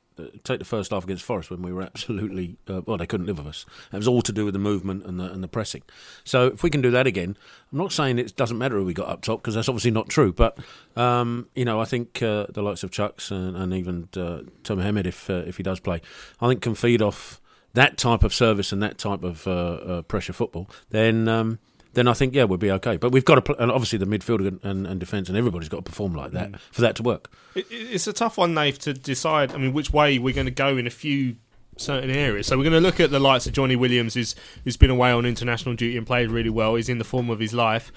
take 0.44 0.60
the 0.60 0.66
first 0.66 0.92
half 0.92 1.04
against 1.04 1.24
Forest 1.24 1.50
when 1.52 1.62
we 1.62 1.72
were 1.72 1.82
absolutely 1.94 2.58
uh, 2.70 2.82
well, 2.86 2.98
they 2.98 3.06
couldn't 3.06 3.26
live 3.26 3.38
with 3.38 3.48
us. 3.48 3.66
It 3.92 3.98
was 3.98 4.08
all 4.08 4.22
to 4.22 4.32
do 4.32 4.46
with 4.46 4.54
the 4.54 4.60
movement 4.60 5.06
and 5.06 5.20
the 5.20 5.32
and 5.32 5.44
the 5.44 5.48
pressing. 5.48 5.84
So 6.24 6.48
if 6.48 6.64
we 6.64 6.70
can 6.70 6.82
do 6.82 6.92
that 6.92 7.08
again, 7.08 7.38
I'm 7.72 7.78
not 7.78 7.92
saying 7.92 8.20
it 8.20 8.36
doesn't 8.36 8.58
matter 8.58 8.78
who 8.78 8.86
we 8.86 8.94
got 8.94 9.10
up 9.10 9.22
top 9.22 9.42
because 9.42 9.56
that's 9.56 9.70
obviously 9.70 9.92
not 9.92 10.10
true. 10.10 10.34
But 10.34 10.58
um, 10.96 11.48
you 11.56 11.66
know, 11.66 11.80
I 11.80 11.86
think 11.86 12.22
uh, 12.22 12.48
the 12.50 12.62
likes 12.62 12.84
of 12.84 12.92
Chuks 12.92 13.32
and, 13.32 13.56
and 13.56 13.74
even 13.74 14.10
uh, 14.16 14.42
Tom 14.64 14.80
Hemed, 14.80 15.08
if 15.08 15.30
uh, 15.30 15.44
if 15.46 15.58
he 15.58 15.64
does 15.64 15.80
play, 15.80 16.02
I 16.40 16.48
think 16.48 16.62
can 16.62 16.76
feed 16.76 17.02
off 17.02 17.42
that 17.74 17.98
type 17.98 18.24
of 18.24 18.34
service 18.34 18.72
and 18.72 18.84
that 18.84 18.98
type 18.98 19.24
of 19.24 19.48
uh, 19.48 19.52
uh, 19.52 20.02
pressure 20.04 20.34
football. 20.34 20.70
Then. 20.90 21.28
Um, 21.28 21.60
then 21.94 22.08
I 22.08 22.14
think 22.14 22.34
yeah 22.34 22.44
we'll 22.46 22.58
be 22.58 22.72
okay. 22.72 22.98
But 22.98 23.12
we've 23.12 23.26
got 23.26 23.36
to, 23.36 23.42
pl- 23.42 23.58
and 23.58 23.72
obviously 23.72 24.00
the 24.00 24.06
midfield 24.06 24.48
and, 24.48 24.60
and, 24.64 24.88
and 24.88 25.00
defence 25.00 25.30
and 25.30 25.38
everybody's 25.38 25.70
got 25.70 25.78
to 25.78 25.84
perform 25.84 26.14
like 26.14 26.32
that 26.32 26.52
mm. 26.52 26.60
for 26.72 26.82
that 26.82 26.96
to 26.98 27.04
work. 27.04 27.32
It, 27.56 27.68
it's 27.70 28.08
a 28.08 28.14
tough 28.14 28.38
one, 28.38 28.54
Nave, 28.54 28.80
to 28.80 28.94
decide. 28.94 29.54
I 29.54 29.58
mean, 29.58 29.74
which 29.74 29.92
way 29.92 30.20
we're 30.20 30.34
going 30.34 30.46
to 30.46 30.52
go 30.52 30.78
in 30.78 30.88
a 30.88 30.92
few 30.92 31.36
certain 31.78 32.10
areas. 32.10 32.48
So 32.48 32.58
we're 32.58 32.64
going 32.64 32.74
to 32.74 32.80
look 32.82 33.00
at 33.00 33.12
the 33.12 33.20
likes 33.20 33.48
of 33.48 33.54
Johnny 33.54 33.76
Williams, 33.76 34.14
who's 34.14 34.36
who's 34.64 34.78
been 34.78 34.90
away 34.90 35.12
on 35.12 35.26
international 35.26 35.76
duty 35.76 35.98
and 35.98 36.06
played 36.06 36.30
really 36.30 36.50
well. 36.50 36.76
He's 36.76 36.90
in 36.90 36.98
the 36.98 37.04
form 37.04 37.30
of 37.30 37.40
his 37.40 37.54
life. 37.54 37.92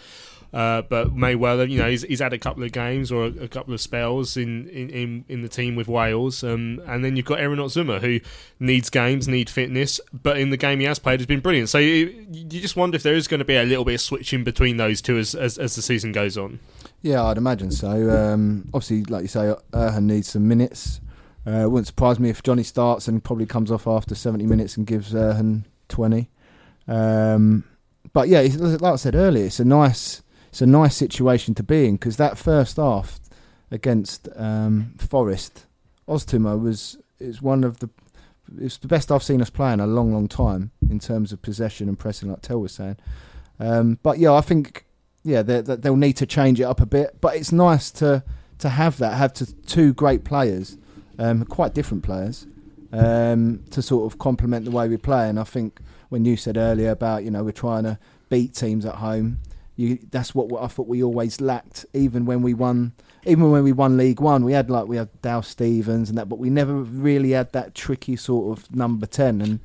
Uh, 0.55 0.82
but 0.82 1.12
may 1.12 1.34
well, 1.34 1.68
you 1.68 1.78
know, 1.78 1.90
he's, 1.90 2.02
he's 2.02 2.20
had 2.20 2.32
a 2.32 2.38
couple 2.38 2.62
of 2.62 2.70
games 2.70 3.11
or 3.11 3.24
a, 3.24 3.30
a 3.42 3.48
couple 3.48 3.74
of 3.74 3.80
spells 3.80 4.36
in, 4.36 4.68
in, 4.68 5.24
in, 5.28 5.42
the 5.42 5.48
team 5.48 5.74
with 5.74 5.88
Wales, 5.88 6.44
um, 6.44 6.80
and 6.86 7.05
then 7.05 7.16
you've 7.16 7.26
got 7.26 7.40
Aaron 7.40 7.59
Oztumer 7.59 8.00
who 8.00 8.20
needs 8.61 8.88
games, 8.88 9.26
need 9.26 9.50
fitness, 9.50 10.00
but 10.12 10.38
in 10.38 10.50
the 10.50 10.57
game 10.57 10.78
he 10.78 10.86
has 10.86 11.00
played 11.00 11.18
has 11.18 11.26
been 11.26 11.40
brilliant. 11.40 11.70
So 11.70 11.78
you, 11.78 12.26
you 12.30 12.61
just 12.61 12.76
wonder 12.76 12.94
if 12.94 13.02
there 13.02 13.16
is 13.16 13.26
going 13.26 13.40
to 13.40 13.44
be 13.44 13.57
a 13.57 13.64
little 13.64 13.84
bit 13.84 13.94
of 13.94 14.00
switching 14.00 14.44
between 14.44 14.76
those 14.76 15.02
two 15.02 15.18
as, 15.18 15.34
as, 15.34 15.59
as 15.59 15.74
the 15.74 15.82
season 15.82 16.12
goes 16.12 16.38
on. 16.38 16.61
Yeah, 17.02 17.24
I'd 17.24 17.36
imagine 17.36 17.72
so. 17.72 18.09
Um, 18.11 18.70
obviously, 18.72 19.02
like 19.05 19.22
you 19.22 19.28
say, 19.28 19.52
Erhan 19.72 20.05
needs 20.05 20.28
some 20.28 20.46
minutes. 20.46 21.00
Uh, 21.46 21.64
it 21.64 21.70
wouldn't 21.70 21.88
surprise 21.88 22.20
me 22.20 22.30
if 22.30 22.42
Johnny 22.42 22.62
starts 22.62 23.09
and 23.09 23.22
probably 23.22 23.46
comes 23.46 23.70
off 23.70 23.86
after 23.86 24.14
70 24.14 24.46
minutes 24.46 24.76
and 24.76 24.86
gives 24.86 25.12
Erhan 25.12 25.64
20. 25.88 26.30
Um, 26.86 27.64
but 28.12 28.28
yeah, 28.28 28.40
like 28.40 28.82
I 28.82 28.96
said 28.96 29.14
earlier, 29.14 29.46
it's 29.46 29.61
a 29.61 29.64
nice, 29.64 30.22
it's 30.55 30.62
a 30.62 30.66
nice 30.66 30.94
situation 30.94 31.52
to 31.57 31.64
be 31.64 31.86
in 31.86 31.96
because 31.96 32.16
that 32.16 32.38
first 32.38 32.76
half 32.76 33.18
against 33.72 34.28
um, 34.36 34.94
Forest, 34.98 35.66
Oztumer 36.07 36.62
was 36.62 36.96
is 37.18 37.42
one 37.42 37.64
of 37.64 37.80
the 37.80 37.90
it's 38.61 38.76
the 38.76 38.86
best 38.86 39.11
I've 39.11 39.24
seen 39.24 39.42
us 39.42 39.50
play 39.50 39.72
in 39.72 39.80
a 39.80 39.86
long, 39.88 40.12
long 40.12 40.28
time 40.28 40.70
in 40.88 41.00
terms 41.00 41.32
of 41.32 41.42
possession 41.42 41.88
and 41.88 41.98
pressing, 41.98 42.30
like 42.30 42.40
Tel 42.42 42.61
was 42.61 42.70
saying. 42.70 42.98
Um, 43.59 43.98
but 44.05 44.20
yeah, 44.20 44.32
I 44.32 44.42
think 44.42 44.86
yeah 45.24 45.42
they, 45.42 45.61
they, 45.61 45.74
they'll 45.74 45.96
need 45.96 46.18
to 46.18 46.26
change 46.26 46.61
it 46.61 46.64
up 46.64 46.80
a 46.80 46.86
bit. 46.86 47.20
But 47.20 47.34
it's 47.34 47.50
nice 47.50 47.90
to 47.90 48.22
to 48.59 48.68
have 48.68 48.98
that, 48.98 49.14
have 49.14 49.32
to, 49.32 49.52
two 49.62 49.92
great 49.92 50.22
players, 50.22 50.78
um, 51.18 51.44
quite 51.46 51.74
different 51.74 52.05
players, 52.05 52.46
um, 52.92 53.64
to 53.72 53.82
sort 53.82 54.07
of 54.07 54.20
complement 54.20 54.66
the 54.66 54.70
way 54.70 54.86
we 54.86 54.98
play. 54.98 55.28
And 55.28 55.40
I 55.40 55.44
think 55.44 55.80
when 56.11 56.24
you 56.24 56.36
said 56.36 56.57
earlier 56.57 56.90
about 56.90 57.24
you 57.24 57.32
know 57.32 57.42
we're 57.42 57.50
trying 57.50 57.82
to 57.82 57.98
beat 58.28 58.55
teams 58.55 58.86
at 58.86 58.94
home, 58.94 59.40
you, 59.76 59.98
that's 60.10 60.34
what 60.34 60.62
I 60.62 60.68
thought 60.68 60.86
we 60.86 61.02
always 61.02 61.40
lacked. 61.40 61.84
Even 61.94 62.26
when 62.26 62.42
we 62.42 62.54
won, 62.54 62.92
even 63.24 63.50
when 63.50 63.64
we 63.64 63.72
won 63.72 63.96
League 63.96 64.20
One, 64.20 64.44
we 64.44 64.52
had 64.52 64.70
like 64.70 64.86
we 64.86 64.96
had 64.96 65.08
Dow 65.22 65.40
Stevens 65.40 66.08
and 66.08 66.18
that, 66.18 66.28
but 66.28 66.38
we 66.38 66.50
never 66.50 66.74
really 66.74 67.32
had 67.32 67.52
that 67.52 67.74
tricky 67.74 68.16
sort 68.16 68.58
of 68.58 68.74
number 68.74 69.06
ten. 69.06 69.40
And 69.40 69.60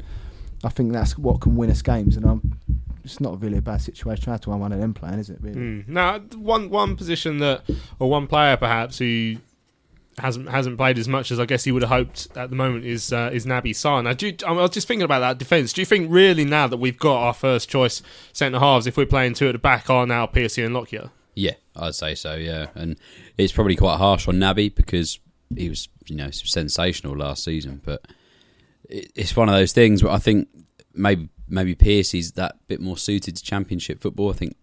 I 0.63 0.69
think 0.69 0.91
that's 0.93 1.17
what 1.17 1.41
can 1.41 1.55
win 1.55 1.69
us 1.69 1.81
games. 1.81 2.17
And 2.17 2.25
I'm, 2.25 2.59
it's 3.03 3.19
not 3.19 3.41
really 3.41 3.57
a 3.57 3.61
bad 3.61 3.81
situation. 3.81 4.31
That's 4.31 4.47
why 4.47 4.55
one 4.55 4.71
of 4.71 4.79
them 4.79 4.93
playing, 4.93 5.19
is 5.19 5.29
it? 5.29 5.37
Really? 5.41 5.55
Mm. 5.55 5.87
Now, 5.87 6.19
one 6.19 6.69
one 6.69 6.95
position 6.95 7.37
that, 7.39 7.63
or 7.99 8.09
one 8.09 8.27
player 8.27 8.57
perhaps 8.57 8.97
who 8.97 9.37
hasn't 10.19 10.49
hasn't 10.49 10.77
played 10.77 10.97
as 10.97 11.07
much 11.07 11.31
as 11.31 11.39
I 11.39 11.45
guess 11.45 11.63
he 11.63 11.71
would 11.71 11.81
have 11.81 11.91
hoped 11.91 12.27
at 12.35 12.49
the 12.49 12.55
moment 12.55 12.85
is 12.85 13.11
uh, 13.11 13.29
is 13.31 13.45
Naby 13.45 13.71
Sarr. 13.71 14.03
Now, 14.03 14.15
you, 14.19 14.35
I 14.45 14.51
was 14.51 14.71
just 14.71 14.87
thinking 14.87 15.03
about 15.03 15.19
that 15.19 15.37
defence. 15.37 15.73
Do 15.73 15.81
you 15.81 15.85
think 15.85 16.11
really 16.11 16.45
now 16.45 16.67
that 16.67 16.77
we've 16.77 16.97
got 16.97 17.17
our 17.17 17.33
first 17.33 17.69
choice 17.69 18.01
centre 18.33 18.59
halves, 18.59 18.87
if 18.87 18.97
we're 18.97 19.05
playing 19.05 19.33
two 19.33 19.47
at 19.47 19.53
the 19.53 19.59
back, 19.59 19.89
are 19.89 20.05
now 20.05 20.25
Piercy 20.25 20.63
and 20.63 20.73
Lockyer? 20.73 21.11
Yeah, 21.35 21.53
I'd 21.75 21.95
say 21.95 22.15
so. 22.15 22.35
Yeah, 22.35 22.67
and 22.75 22.97
it's 23.37 23.53
probably 23.53 23.75
quite 23.75 23.97
harsh 23.97 24.27
on 24.27 24.35
Naby 24.35 24.73
because 24.75 25.19
he 25.55 25.69
was, 25.69 25.87
you 26.07 26.15
know, 26.15 26.31
sensational 26.31 27.15
last 27.15 27.43
season. 27.43 27.81
But 27.83 28.05
it's 28.89 29.35
one 29.35 29.49
of 29.49 29.55
those 29.55 29.71
things 29.71 30.03
where 30.03 30.11
I 30.11 30.17
think 30.17 30.47
maybe 30.93 31.29
maybe 31.47 31.75
Piercy's 31.75 32.33
that 32.33 32.55
bit 32.67 32.79
more 32.79 32.97
suited 32.97 33.35
to 33.37 33.43
Championship 33.43 34.01
football. 34.01 34.29
I 34.29 34.33
think 34.33 34.55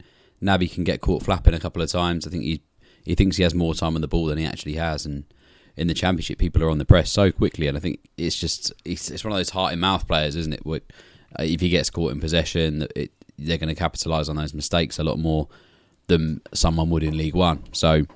Naby 0.42 0.72
can 0.72 0.84
get 0.84 1.00
caught 1.00 1.22
flapping 1.22 1.54
a 1.54 1.60
couple 1.60 1.82
of 1.82 1.90
times. 1.90 2.26
I 2.26 2.30
think 2.30 2.44
he 2.44 2.62
he 3.04 3.14
thinks 3.14 3.36
he 3.36 3.42
has 3.42 3.54
more 3.54 3.74
time 3.74 3.94
on 3.94 4.00
the 4.00 4.08
ball 4.08 4.26
than 4.26 4.38
he 4.38 4.44
actually 4.44 4.74
has, 4.74 5.06
and 5.06 5.24
in 5.76 5.88
the 5.88 5.94
Championship, 5.94 6.38
people 6.38 6.62
are 6.62 6.70
on 6.70 6.78
the 6.78 6.84
press 6.84 7.10
so 7.10 7.30
quickly, 7.30 7.66
and 7.66 7.76
I 7.76 7.80
think 7.80 8.00
it's 8.16 8.36
just 8.36 8.72
it's, 8.84 9.10
it's 9.10 9.24
one 9.24 9.32
of 9.32 9.38
those 9.38 9.50
heart 9.50 9.72
and 9.72 9.80
mouth 9.80 10.06
players, 10.06 10.34
isn't 10.36 10.52
it? 10.52 10.64
Where, 10.64 10.80
uh, 11.38 11.42
if 11.42 11.60
he 11.60 11.68
gets 11.68 11.90
caught 11.90 12.12
in 12.12 12.20
possession, 12.20 12.86
it, 12.96 13.12
they're 13.38 13.58
going 13.58 13.68
to 13.68 13.74
capitalise 13.74 14.28
on 14.28 14.36
those 14.36 14.54
mistakes 14.54 14.98
a 14.98 15.04
lot 15.04 15.18
more 15.18 15.48
than 16.06 16.40
someone 16.54 16.88
would 16.90 17.02
in 17.02 17.16
League 17.16 17.34
One. 17.34 17.62
So 17.72 18.06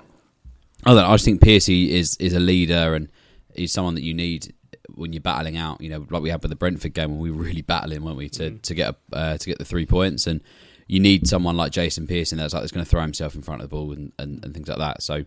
I 0.85 0.93
know. 0.93 1.05
I 1.05 1.13
just 1.13 1.25
think 1.25 1.41
Piercy 1.41 1.93
is 1.93 2.17
is 2.17 2.33
a 2.33 2.39
leader 2.39 2.95
and 2.95 3.09
he's 3.53 3.71
someone 3.71 3.95
that 3.95 4.03
you 4.03 4.13
need 4.13 4.53
when 4.95 5.13
you're 5.13 5.21
battling 5.21 5.57
out. 5.57 5.81
You 5.81 5.89
know, 5.89 6.07
like 6.09 6.23
we 6.23 6.29
had 6.29 6.41
with 6.41 6.49
the 6.49 6.55
Brentford 6.55 6.93
game 6.93 7.11
when 7.11 7.19
we 7.19 7.29
were 7.31 7.43
really 7.43 7.61
battling, 7.61 8.03
weren't 8.03 8.17
we, 8.17 8.29
to 8.29 8.51
to 8.57 8.73
get 8.73 8.95
a, 9.13 9.15
uh, 9.15 9.37
to 9.37 9.49
get 9.49 9.59
the 9.59 9.65
three 9.65 9.85
points 9.85 10.27
and. 10.27 10.41
You 10.87 10.99
need 10.99 11.25
someone 11.25 11.55
like 11.55 11.71
Jason 11.71 12.05
Pearson 12.05 12.37
that's 12.37 12.53
like 12.53 12.63
that's 12.63 12.73
going 12.73 12.83
to 12.83 12.89
throw 12.89 12.99
himself 12.99 13.33
in 13.33 13.41
front 13.41 13.61
of 13.61 13.69
the 13.69 13.73
ball 13.73 13.93
and, 13.93 14.11
and, 14.19 14.43
and 14.43 14.53
things 14.53 14.67
like 14.67 14.79
that. 14.79 15.01
So, 15.01 15.23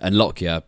and 0.00 0.16
Lockyer 0.16 0.62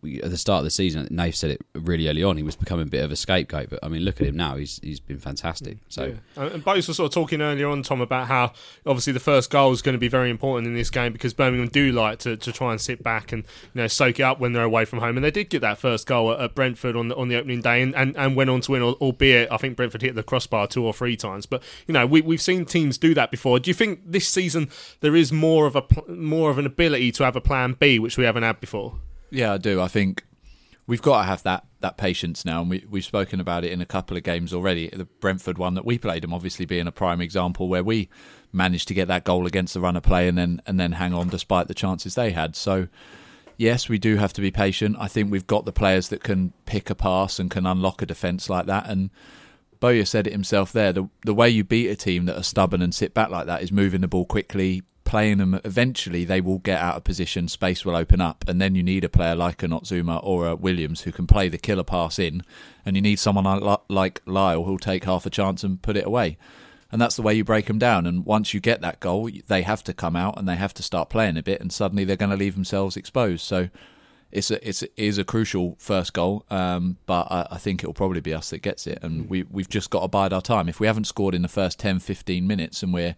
we, 0.00 0.22
at 0.22 0.30
the 0.30 0.38
start 0.38 0.58
of 0.58 0.64
the 0.64 0.70
season, 0.70 1.06
Nave 1.10 1.36
said 1.36 1.50
it 1.50 1.60
really 1.74 2.08
early 2.08 2.22
on. 2.22 2.36
He 2.36 2.42
was 2.42 2.56
becoming 2.56 2.86
a 2.86 2.90
bit 2.90 3.04
of 3.04 3.12
a 3.12 3.16
scapegoat, 3.16 3.70
but 3.70 3.80
I 3.82 3.88
mean, 3.88 4.02
look 4.02 4.20
at 4.20 4.26
him 4.26 4.36
now. 4.36 4.56
He's 4.56 4.80
he's 4.82 5.00
been 5.00 5.18
fantastic. 5.18 5.78
So 5.88 6.14
Yeah. 6.36 6.44
And 6.46 6.64
both 6.64 6.88
were 6.88 6.94
sort 6.94 7.10
of 7.10 7.14
talking 7.14 7.40
earlier 7.40 7.68
on, 7.68 7.82
Tom, 7.82 8.00
about 8.00 8.28
how 8.28 8.52
obviously 8.86 9.12
the 9.12 9.20
first 9.20 9.50
goal 9.50 9.72
is 9.72 9.82
going 9.82 9.94
to 9.94 9.98
be 9.98 10.08
very 10.08 10.30
important 10.30 10.66
in 10.66 10.74
this 10.74 10.90
game 10.90 11.12
because 11.12 11.34
Birmingham 11.34 11.68
do 11.68 11.92
like 11.92 12.18
to, 12.20 12.36
to 12.36 12.52
try 12.52 12.70
and 12.70 12.80
sit 12.80 13.02
back 13.02 13.32
and 13.32 13.44
you 13.74 13.82
know 13.82 13.86
soak 13.86 14.20
it 14.20 14.22
up 14.22 14.40
when 14.40 14.52
they're 14.52 14.64
away 14.64 14.84
from 14.84 15.00
home. 15.00 15.16
And 15.16 15.24
they 15.24 15.30
did 15.30 15.50
get 15.50 15.60
that 15.60 15.78
first 15.78 16.06
goal 16.06 16.32
at, 16.32 16.40
at 16.40 16.54
Brentford 16.54 16.96
on 16.96 17.08
the, 17.08 17.16
on 17.16 17.28
the 17.28 17.36
opening 17.36 17.60
day 17.60 17.82
and, 17.82 17.94
and, 17.94 18.16
and 18.16 18.36
went 18.36 18.50
on 18.50 18.60
to 18.62 18.72
win, 18.72 18.82
albeit 18.82 19.52
I 19.52 19.58
think 19.58 19.76
Brentford 19.76 20.02
hit 20.02 20.14
the 20.14 20.22
crossbar 20.22 20.66
two 20.66 20.84
or 20.84 20.94
three 20.94 21.16
times. 21.16 21.46
But 21.46 21.62
you 21.86 21.92
know 21.92 22.06
we, 22.06 22.22
we've 22.22 22.42
seen 22.42 22.64
teams 22.64 22.96
do 22.96 23.12
that 23.14 23.30
before. 23.30 23.58
Do 23.58 23.68
you 23.68 23.74
think 23.74 24.00
this 24.06 24.26
season 24.28 24.70
there 25.00 25.14
is 25.14 25.30
more 25.30 25.66
of 25.66 25.76
a 25.76 25.84
more 26.08 26.50
of 26.50 26.58
an 26.58 26.66
ability 26.66 27.12
to 27.12 27.24
have 27.24 27.36
a 27.36 27.40
plan 27.40 27.76
B, 27.78 27.98
which 27.98 28.16
we 28.16 28.24
haven't 28.24 28.44
had 28.44 28.60
before? 28.60 28.94
Yeah, 29.34 29.54
I 29.54 29.58
do. 29.58 29.80
I 29.80 29.88
think 29.88 30.24
we've 30.86 31.02
got 31.02 31.18
to 31.18 31.24
have 31.24 31.42
that 31.42 31.66
that 31.80 31.96
patience 31.96 32.44
now, 32.44 32.60
and 32.60 32.70
we 32.70 32.86
we've 32.88 33.04
spoken 33.04 33.40
about 33.40 33.64
it 33.64 33.72
in 33.72 33.80
a 33.80 33.86
couple 33.86 34.16
of 34.16 34.22
games 34.22 34.54
already. 34.54 34.88
The 34.88 35.06
Brentford 35.06 35.58
one 35.58 35.74
that 35.74 35.84
we 35.84 35.98
played 35.98 36.22
them, 36.22 36.32
obviously 36.32 36.66
being 36.66 36.86
a 36.86 36.92
prime 36.92 37.20
example 37.20 37.68
where 37.68 37.82
we 37.82 38.08
managed 38.52 38.86
to 38.88 38.94
get 38.94 39.08
that 39.08 39.24
goal 39.24 39.46
against 39.46 39.74
the 39.74 39.80
runner 39.80 40.00
play 40.00 40.28
and 40.28 40.38
then 40.38 40.62
and 40.66 40.78
then 40.78 40.92
hang 40.92 41.12
on 41.12 41.28
despite 41.28 41.66
the 41.68 41.74
chances 41.74 42.14
they 42.14 42.30
had. 42.30 42.56
So. 42.56 42.88
Yes, 43.56 43.88
we 43.88 43.98
do 43.98 44.16
have 44.16 44.32
to 44.32 44.40
be 44.40 44.50
patient. 44.50 44.96
I 44.98 45.06
think 45.06 45.30
we've 45.30 45.46
got 45.46 45.64
the 45.64 45.70
players 45.70 46.08
that 46.08 46.24
can 46.24 46.52
pick 46.66 46.90
a 46.90 46.94
pass 46.96 47.38
and 47.38 47.48
can 47.48 47.66
unlock 47.66 48.02
a 48.02 48.06
defence 48.06 48.50
like 48.50 48.66
that. 48.66 48.88
And 48.88 49.10
Bowyer 49.78 50.04
said 50.04 50.26
it 50.26 50.32
himself 50.32 50.72
there. 50.72 50.92
The 50.92 51.08
the 51.24 51.34
way 51.34 51.50
you 51.50 51.62
beat 51.62 51.88
a 51.88 51.94
team 51.94 52.24
that 52.24 52.36
are 52.36 52.42
stubborn 52.42 52.82
and 52.82 52.92
sit 52.92 53.14
back 53.14 53.30
like 53.30 53.46
that 53.46 53.62
is 53.62 53.70
moving 53.70 54.00
the 54.00 54.08
ball 54.08 54.24
quickly, 54.24 54.82
playing 55.04 55.38
them. 55.38 55.60
Eventually, 55.64 56.24
they 56.24 56.40
will 56.40 56.58
get 56.58 56.80
out 56.80 56.96
of 56.96 57.04
position, 57.04 57.48
space 57.48 57.84
will 57.84 57.96
open 57.96 58.20
up, 58.20 58.44
and 58.48 58.60
then 58.60 58.74
you 58.74 58.82
need 58.82 59.04
a 59.04 59.08
player 59.08 59.34
like 59.34 59.62
a 59.62 59.66
Notzuma 59.66 60.20
or 60.22 60.48
a 60.48 60.56
Williams 60.56 61.02
who 61.02 61.12
can 61.12 61.26
play 61.26 61.48
the 61.48 61.58
killer 61.58 61.84
pass 61.84 62.18
in, 62.18 62.42
and 62.84 62.96
you 62.96 63.02
need 63.02 63.18
someone 63.18 63.44
like, 63.44 63.80
like 63.88 64.22
Lyle 64.26 64.64
who'll 64.64 64.78
take 64.78 65.04
half 65.04 65.26
a 65.26 65.30
chance 65.30 65.62
and 65.62 65.82
put 65.82 65.96
it 65.96 66.06
away. 66.06 66.36
And 66.90 67.00
that's 67.00 67.16
the 67.16 67.22
way 67.22 67.34
you 67.34 67.44
break 67.44 67.66
them 67.66 67.78
down. 67.78 68.06
And 68.06 68.24
once 68.24 68.54
you 68.54 68.60
get 68.60 68.80
that 68.82 69.00
goal, 69.00 69.28
they 69.48 69.62
have 69.62 69.82
to 69.84 69.92
come 69.92 70.14
out 70.14 70.38
and 70.38 70.48
they 70.48 70.54
have 70.54 70.74
to 70.74 70.82
start 70.82 71.10
playing 71.10 71.36
a 71.36 71.42
bit, 71.42 71.60
and 71.60 71.72
suddenly 71.72 72.04
they're 72.04 72.16
going 72.16 72.30
to 72.30 72.36
leave 72.36 72.54
themselves 72.54 72.96
exposed. 72.96 73.42
So 73.42 73.68
it's 74.34 74.50
a, 74.50 74.68
it's 74.68 74.82
it 74.82 74.92
is 74.96 75.16
a 75.16 75.24
crucial 75.24 75.76
first 75.78 76.12
goal, 76.12 76.44
um, 76.50 76.98
but 77.06 77.28
I, 77.30 77.46
I 77.52 77.58
think 77.58 77.82
it 77.82 77.86
will 77.86 77.94
probably 77.94 78.20
be 78.20 78.34
us 78.34 78.50
that 78.50 78.62
gets 78.62 78.86
it, 78.86 78.98
and 79.00 79.30
we 79.30 79.44
we've 79.44 79.68
just 79.68 79.90
got 79.90 80.00
to 80.00 80.08
bide 80.08 80.32
our 80.32 80.42
time. 80.42 80.68
If 80.68 80.80
we 80.80 80.88
haven't 80.88 81.04
scored 81.04 81.34
in 81.34 81.42
the 81.42 81.48
first 81.48 81.78
10, 81.78 82.00
15 82.00 82.46
minutes, 82.46 82.82
and 82.82 82.92
we're 82.92 83.14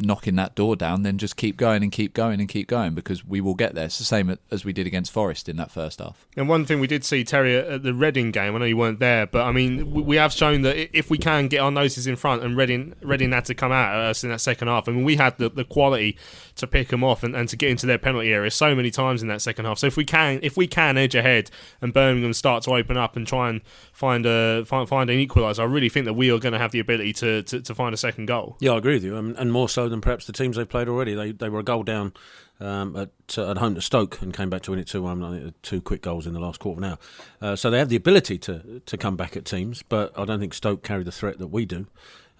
knocking 0.00 0.36
that 0.36 0.54
door 0.54 0.76
down, 0.76 1.02
then 1.02 1.18
just 1.18 1.36
keep 1.36 1.56
going 1.56 1.82
and 1.82 1.90
keep 1.92 2.14
going 2.14 2.40
and 2.40 2.48
keep 2.48 2.68
going 2.68 2.94
because 2.94 3.24
we 3.24 3.40
will 3.40 3.54
get 3.54 3.74
there. 3.74 3.86
It's 3.86 3.98
the 3.98 4.04
same 4.04 4.36
as 4.50 4.64
we 4.64 4.72
did 4.72 4.86
against 4.86 5.12
Forest 5.12 5.48
in 5.48 5.56
that 5.56 5.70
first 5.70 5.98
half. 5.98 6.26
And 6.36 6.48
one 6.48 6.64
thing 6.64 6.80
we 6.80 6.86
did 6.86 7.04
see, 7.04 7.24
Terry, 7.24 7.56
at 7.56 7.82
the 7.82 7.94
Reading 7.94 8.30
game, 8.30 8.54
I 8.54 8.58
know 8.58 8.64
you 8.64 8.76
weren't 8.76 9.00
there, 9.00 9.26
but 9.26 9.42
I 9.46 9.52
mean, 9.52 9.90
we- 9.92 10.02
we 10.02 10.16
have 10.16 10.32
shown 10.32 10.62
that 10.62 10.96
if 10.96 11.10
we 11.10 11.18
can 11.18 11.48
get 11.48 11.60
our 11.60 11.70
noses 11.70 12.06
in 12.06 12.16
front 12.16 12.42
and 12.42 12.56
Reading, 12.56 12.94
Reading 13.02 13.32
had 13.32 13.44
to 13.46 13.54
come 13.54 13.72
out 13.72 13.94
at 13.94 14.00
us 14.10 14.24
in 14.24 14.30
that 14.30 14.40
second 14.40 14.68
half, 14.68 14.88
I 14.88 14.92
mean, 14.92 15.04
we 15.04 15.16
had 15.16 15.36
the, 15.38 15.48
the 15.50 15.64
quality 15.64 16.16
to 16.56 16.66
pick 16.66 16.88
them 16.88 17.04
off 17.04 17.22
and, 17.22 17.36
and 17.36 17.48
to 17.48 17.56
get 17.56 17.70
into 17.70 17.86
their 17.86 17.98
penalty 17.98 18.32
area 18.32 18.50
so 18.50 18.74
many 18.74 18.90
times 18.90 19.22
in 19.22 19.28
that 19.28 19.40
second 19.42 19.64
half. 19.64 19.78
So 19.78 19.86
if 19.86 19.96
we 19.96 20.04
can, 20.04 20.40
if 20.42 20.56
we 20.56 20.66
can 20.66 20.96
edge 20.96 21.14
ahead 21.14 21.50
and 21.80 21.92
Birmingham 21.92 22.32
start 22.32 22.62
to 22.64 22.72
open 22.72 22.96
up 22.96 23.16
and 23.16 23.26
try 23.26 23.48
and 23.50 23.60
find 23.92 24.26
a 24.26 24.64
find, 24.64 24.88
find 24.88 25.10
an 25.10 25.16
equaliser, 25.24 25.60
I 25.60 25.64
really 25.64 25.88
think 25.88 26.06
that 26.06 26.14
we 26.14 26.30
are 26.30 26.38
going 26.38 26.52
to 26.52 26.58
have 26.58 26.72
the 26.72 26.80
ability 26.80 27.12
to, 27.14 27.42
to, 27.44 27.60
to 27.60 27.74
find 27.74 27.94
a 27.94 27.96
second 27.96 28.26
goal. 28.26 28.56
Yeah, 28.60 28.72
I 28.72 28.78
agree 28.78 28.94
with 28.94 29.04
you, 29.04 29.16
and 29.16 29.52
more 29.52 29.68
so 29.68 29.87
than 29.88 30.00
perhaps 30.00 30.26
the 30.26 30.32
teams 30.32 30.56
they've 30.56 30.68
played 30.68 30.88
already. 30.88 31.14
They 31.14 31.32
they 31.32 31.48
were 31.48 31.60
a 31.60 31.64
goal 31.64 31.82
down 31.82 32.12
um, 32.60 32.96
at 32.96 33.38
uh, 33.38 33.50
at 33.50 33.58
home 33.58 33.74
to 33.74 33.80
Stoke 33.80 34.20
and 34.22 34.34
came 34.34 34.50
back 34.50 34.62
to 34.62 34.70
win 34.70 34.80
it 34.80 34.86
two 34.86 35.02
one. 35.02 35.54
Two 35.62 35.80
quick 35.80 36.02
goals 36.02 36.26
in 36.26 36.32
the 36.32 36.40
last 36.40 36.60
quarter 36.60 36.78
of 36.78 36.84
an 36.84 36.90
hour. 36.90 36.98
Uh, 37.40 37.56
so 37.56 37.70
they 37.70 37.78
have 37.78 37.88
the 37.88 37.96
ability 37.96 38.38
to 38.38 38.80
to 38.84 38.96
come 38.96 39.16
back 39.16 39.36
at 39.36 39.44
teams, 39.44 39.82
but 39.82 40.18
I 40.18 40.24
don't 40.24 40.40
think 40.40 40.54
Stoke 40.54 40.82
carry 40.82 41.04
the 41.04 41.12
threat 41.12 41.38
that 41.38 41.48
we 41.48 41.66
do. 41.66 41.86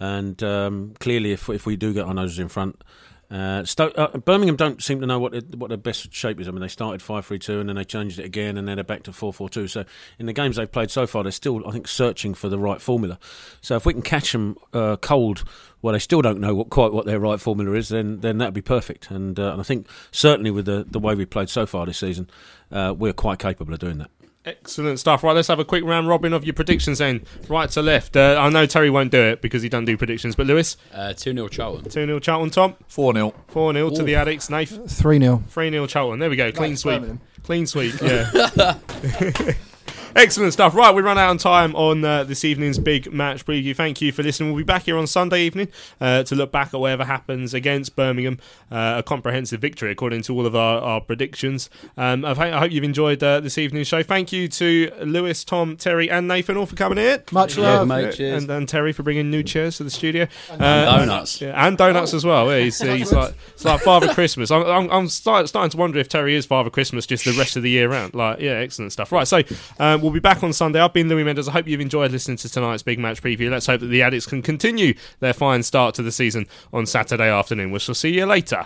And 0.01 0.43
um, 0.43 0.95
clearly, 1.01 1.33
if 1.33 1.49
if 1.49 1.67
we 1.67 1.77
do 1.77 1.93
get 1.93 2.07
our 2.07 2.15
noses 2.15 2.39
in 2.39 2.49
front. 2.49 2.83
Uh, 3.31 3.63
Stoke, 3.63 3.93
uh, 3.99 4.17
Birmingham 4.17 4.57
don't 4.57 4.83
seem 4.83 5.01
to 5.01 5.07
know 5.07 5.19
what 5.19 5.35
what 5.55 5.69
their 5.69 5.77
best 5.77 6.15
shape 6.15 6.41
is. 6.41 6.49
I 6.49 6.51
mean, 6.51 6.61
they 6.61 6.69
started 6.69 7.03
five 7.03 7.27
three 7.27 7.39
two, 7.39 7.61
and 7.61 7.69
then 7.69 7.77
they 7.77 7.85
changed 7.85 8.19
it 8.19 8.25
again, 8.25 8.57
and 8.57 8.67
then 8.67 8.77
they're 8.77 8.85
back 8.85 9.03
to 9.03 9.13
four 9.13 9.35
four 9.35 9.51
two. 9.51 9.69
So 9.69 9.85
in 10.19 10.25
the 10.25 10.33
games 10.33 10.57
they've 10.57 10.71
played 10.71 10.91
so 10.91 11.07
far, 11.07 11.23
they're 11.23 11.33
still, 11.33 11.67
I 11.69 11.73
think, 11.73 11.89
searching 11.89 12.33
for 12.33 12.49
the 12.49 12.59
right 12.59 12.81
formula. 12.81 13.19
So 13.61 13.77
if 13.77 13.85
we 13.85 13.93
can 13.93 14.03
catch 14.03 14.33
them 14.33 14.57
uh, 14.73 14.97
cold, 14.97 15.45
well, 15.83 15.93
they 15.93 15.99
still 15.99 16.23
don't 16.23 16.41
know 16.41 16.55
what, 16.55 16.71
quite 16.71 16.93
what 16.93 17.05
their 17.05 17.21
right 17.21 17.39
formula 17.39 17.77
is, 17.77 17.91
then 17.91 18.21
then 18.21 18.39
that'd 18.39 18.55
be 18.55 18.63
perfect. 18.63 19.11
And, 19.11 19.39
uh, 19.39 19.53
and 19.53 19.61
I 19.61 19.65
think 19.65 19.87
certainly 20.11 20.51
with 20.51 20.65
the 20.65 20.87
the 20.89 20.99
way 20.99 21.15
we've 21.15 21.29
played 21.29 21.51
so 21.51 21.67
far 21.67 21.85
this 21.85 21.99
season, 21.99 22.31
uh, 22.73 22.95
we're 22.97 23.13
quite 23.13 23.39
capable 23.39 23.75
of 23.75 23.79
doing 23.79 23.99
that. 23.99 24.11
Excellent 24.49 24.99
stuff. 24.99 25.23
Right, 25.23 25.35
let's 25.35 25.49
have 25.49 25.59
a 25.59 25.65
quick 25.65 25.85
round 25.85 26.09
robin 26.09 26.33
of 26.33 26.43
your 26.43 26.55
predictions 26.55 26.99
then, 26.99 27.23
right 27.51 27.69
to 27.71 27.83
left. 27.83 28.17
Uh, 28.17 28.39
I 28.41 28.49
know 28.49 28.65
Terry 28.65 28.89
won't 28.89 29.11
do 29.13 29.21
it 29.21 29.43
because 29.43 29.63
he 29.63 29.69
doesn't 29.69 29.85
do 29.85 29.99
predictions, 29.99 30.35
but 30.37 30.47
Lewis? 30.47 30.79
Uh, 30.95 31.13
2 31.13 31.35
0 31.35 31.49
Charlton. 31.49 31.85
2 31.85 31.91
0 31.91 32.19
Charlton, 32.19 32.49
Tom? 32.49 32.75
4 32.89 33.13
0. 33.13 33.35
4 33.49 33.73
0 33.75 33.91
to 33.91 34.03
the 34.03 34.15
Addicts, 34.15 34.49
Nath? 34.49 34.91
3 34.91 35.21
0. 35.21 35.43
3 35.49 35.71
0 35.71 35.87
Charlton. 35.87 36.19
There 36.19 36.31
we 36.31 36.37
go. 36.37 36.51
Clean 36.51 36.71
Like 36.71 36.79
sweep. 36.79 36.95
Birmingham. 37.03 37.21
Clean 37.43 37.67
sweep, 37.67 37.95
yeah. 38.03 38.79
Excellent 40.17 40.53
stuff. 40.53 40.75
Right, 40.75 40.93
we 40.95 41.03
run 41.03 41.17
out 41.19 41.35
of 41.35 41.41
time 41.41 41.77
on 41.77 42.05
uh, 42.05 42.25
this 42.25 42.45
evening's 42.45 42.79
big 42.79 43.13
match 43.13 43.45
preview. 43.45 43.77
Thank 43.77 44.01
you 44.01 44.11
for 44.11 44.23
listening. 44.23 44.51
We'll 44.51 44.59
be 44.59 44.65
back 44.65 44.83
here 44.85 44.97
on 44.97 45.07
Sunday 45.07 45.43
evening 45.43 45.69
uh, 46.01 46.25
to 46.25 46.35
look 46.35 46.51
back 46.51 46.75
at 46.75 46.81
whatever 46.81 47.05
happens 47.05 47.55
against 47.55 47.95
Birmingham. 47.95 48.39
Uh, 48.71 48.97
a 48.99 49.03
comprehensive 49.03 49.61
victory, 49.61 49.93
according 49.93 50.23
to 50.23 50.35
all 50.35 50.45
of 50.45 50.57
our, 50.57 50.81
our 50.81 51.01
predictions. 51.01 51.71
Um, 51.97 52.25
I, 52.25 52.33
I 52.33 52.59
hope 52.59 52.73
you've 52.73 52.85
enjoyed 52.85 53.23
uh, 53.23 53.41
this 53.41 53.59
evening's 53.59 53.87
show. 53.87 54.03
Thank 54.03 54.33
you 54.33 54.49
to 54.49 54.91
Lewis, 55.03 55.45
Tom, 55.45 55.77
Terry, 55.77 56.11
and 56.11 56.27
Nathan 56.27 56.57
all 56.57 56.67
for 56.67 56.77
coming 56.77 56.99
here. 56.99 57.23
Much 57.31 57.57
Yeah, 57.57 57.79
love. 57.79 57.89
mate, 57.89 58.15
cheers. 58.15 58.43
And, 58.43 58.51
and 58.51 58.69
Terry 58.69 58.93
for 58.93 59.05
bringing 59.05 59.31
new 59.31 59.43
chairs 59.43 59.77
to 59.77 59.85
the 59.85 59.91
studio. 59.91 60.27
And 60.51 60.61
donuts. 60.61 61.41
Yeah, 61.41 61.67
and 61.67 61.79
donuts 61.79 62.13
as 62.13 62.25
well. 62.25 62.51
Yeah, 62.51 62.65
he's, 62.65 62.81
he's 62.81 63.13
like 63.13 63.35
it's 63.55 63.65
like 63.65 63.81
Father 63.83 64.13
Christmas. 64.13 64.51
I'm, 64.51 64.67
I'm, 64.67 64.91
I'm 64.91 65.09
start, 65.09 65.49
starting 65.49 65.71
to 65.71 65.77
wonder 65.77 65.99
if 65.99 66.09
Terry 66.09 66.35
is 66.35 66.45
Father 66.45 66.71
Christmas 66.71 67.07
just 67.07 67.25
the 67.25 67.33
rest 67.33 67.57
of 67.57 67.63
the 67.63 67.71
year 67.71 67.89
round. 67.89 68.15
Like, 68.15 68.41
yeah, 68.41 68.53
excellent 68.53 68.93
stuff. 68.93 69.13
Right, 69.13 69.29
so 69.29 69.43
um, 69.79 69.98
Um, 69.99 70.03
we'll 70.03 70.13
be 70.13 70.21
back 70.21 70.45
on 70.45 70.53
Sunday. 70.53 70.81
I've 70.81 70.93
been 70.93 71.09
Louis 71.09 71.25
Mendes. 71.25 71.49
I 71.49 71.53
hope 71.53 71.67
you've 71.67 71.81
enjoyed 71.81 72.13
listening 72.13 72.37
to 72.39 72.49
tonight's 72.49 72.85
big 72.85 73.01
match 73.01 73.21
preview. 73.21 73.51
Let's 73.51 73.67
hope 73.67 73.81
that 73.81 73.87
the 73.87 74.01
Addicks 74.01 74.29
can 74.29 74.43
continue 74.43 74.95
their 75.19 75.33
fine 75.33 75.65
start 75.65 75.97
to 75.97 76.03
the 76.03 76.13
season 76.13 76.47
on 76.73 76.87
Saturday 76.87 77.29
afternoon. 77.29 77.73
We 77.73 77.81
shall 77.81 77.95
see 77.97 78.15
you 78.15 78.27
later. 78.27 78.65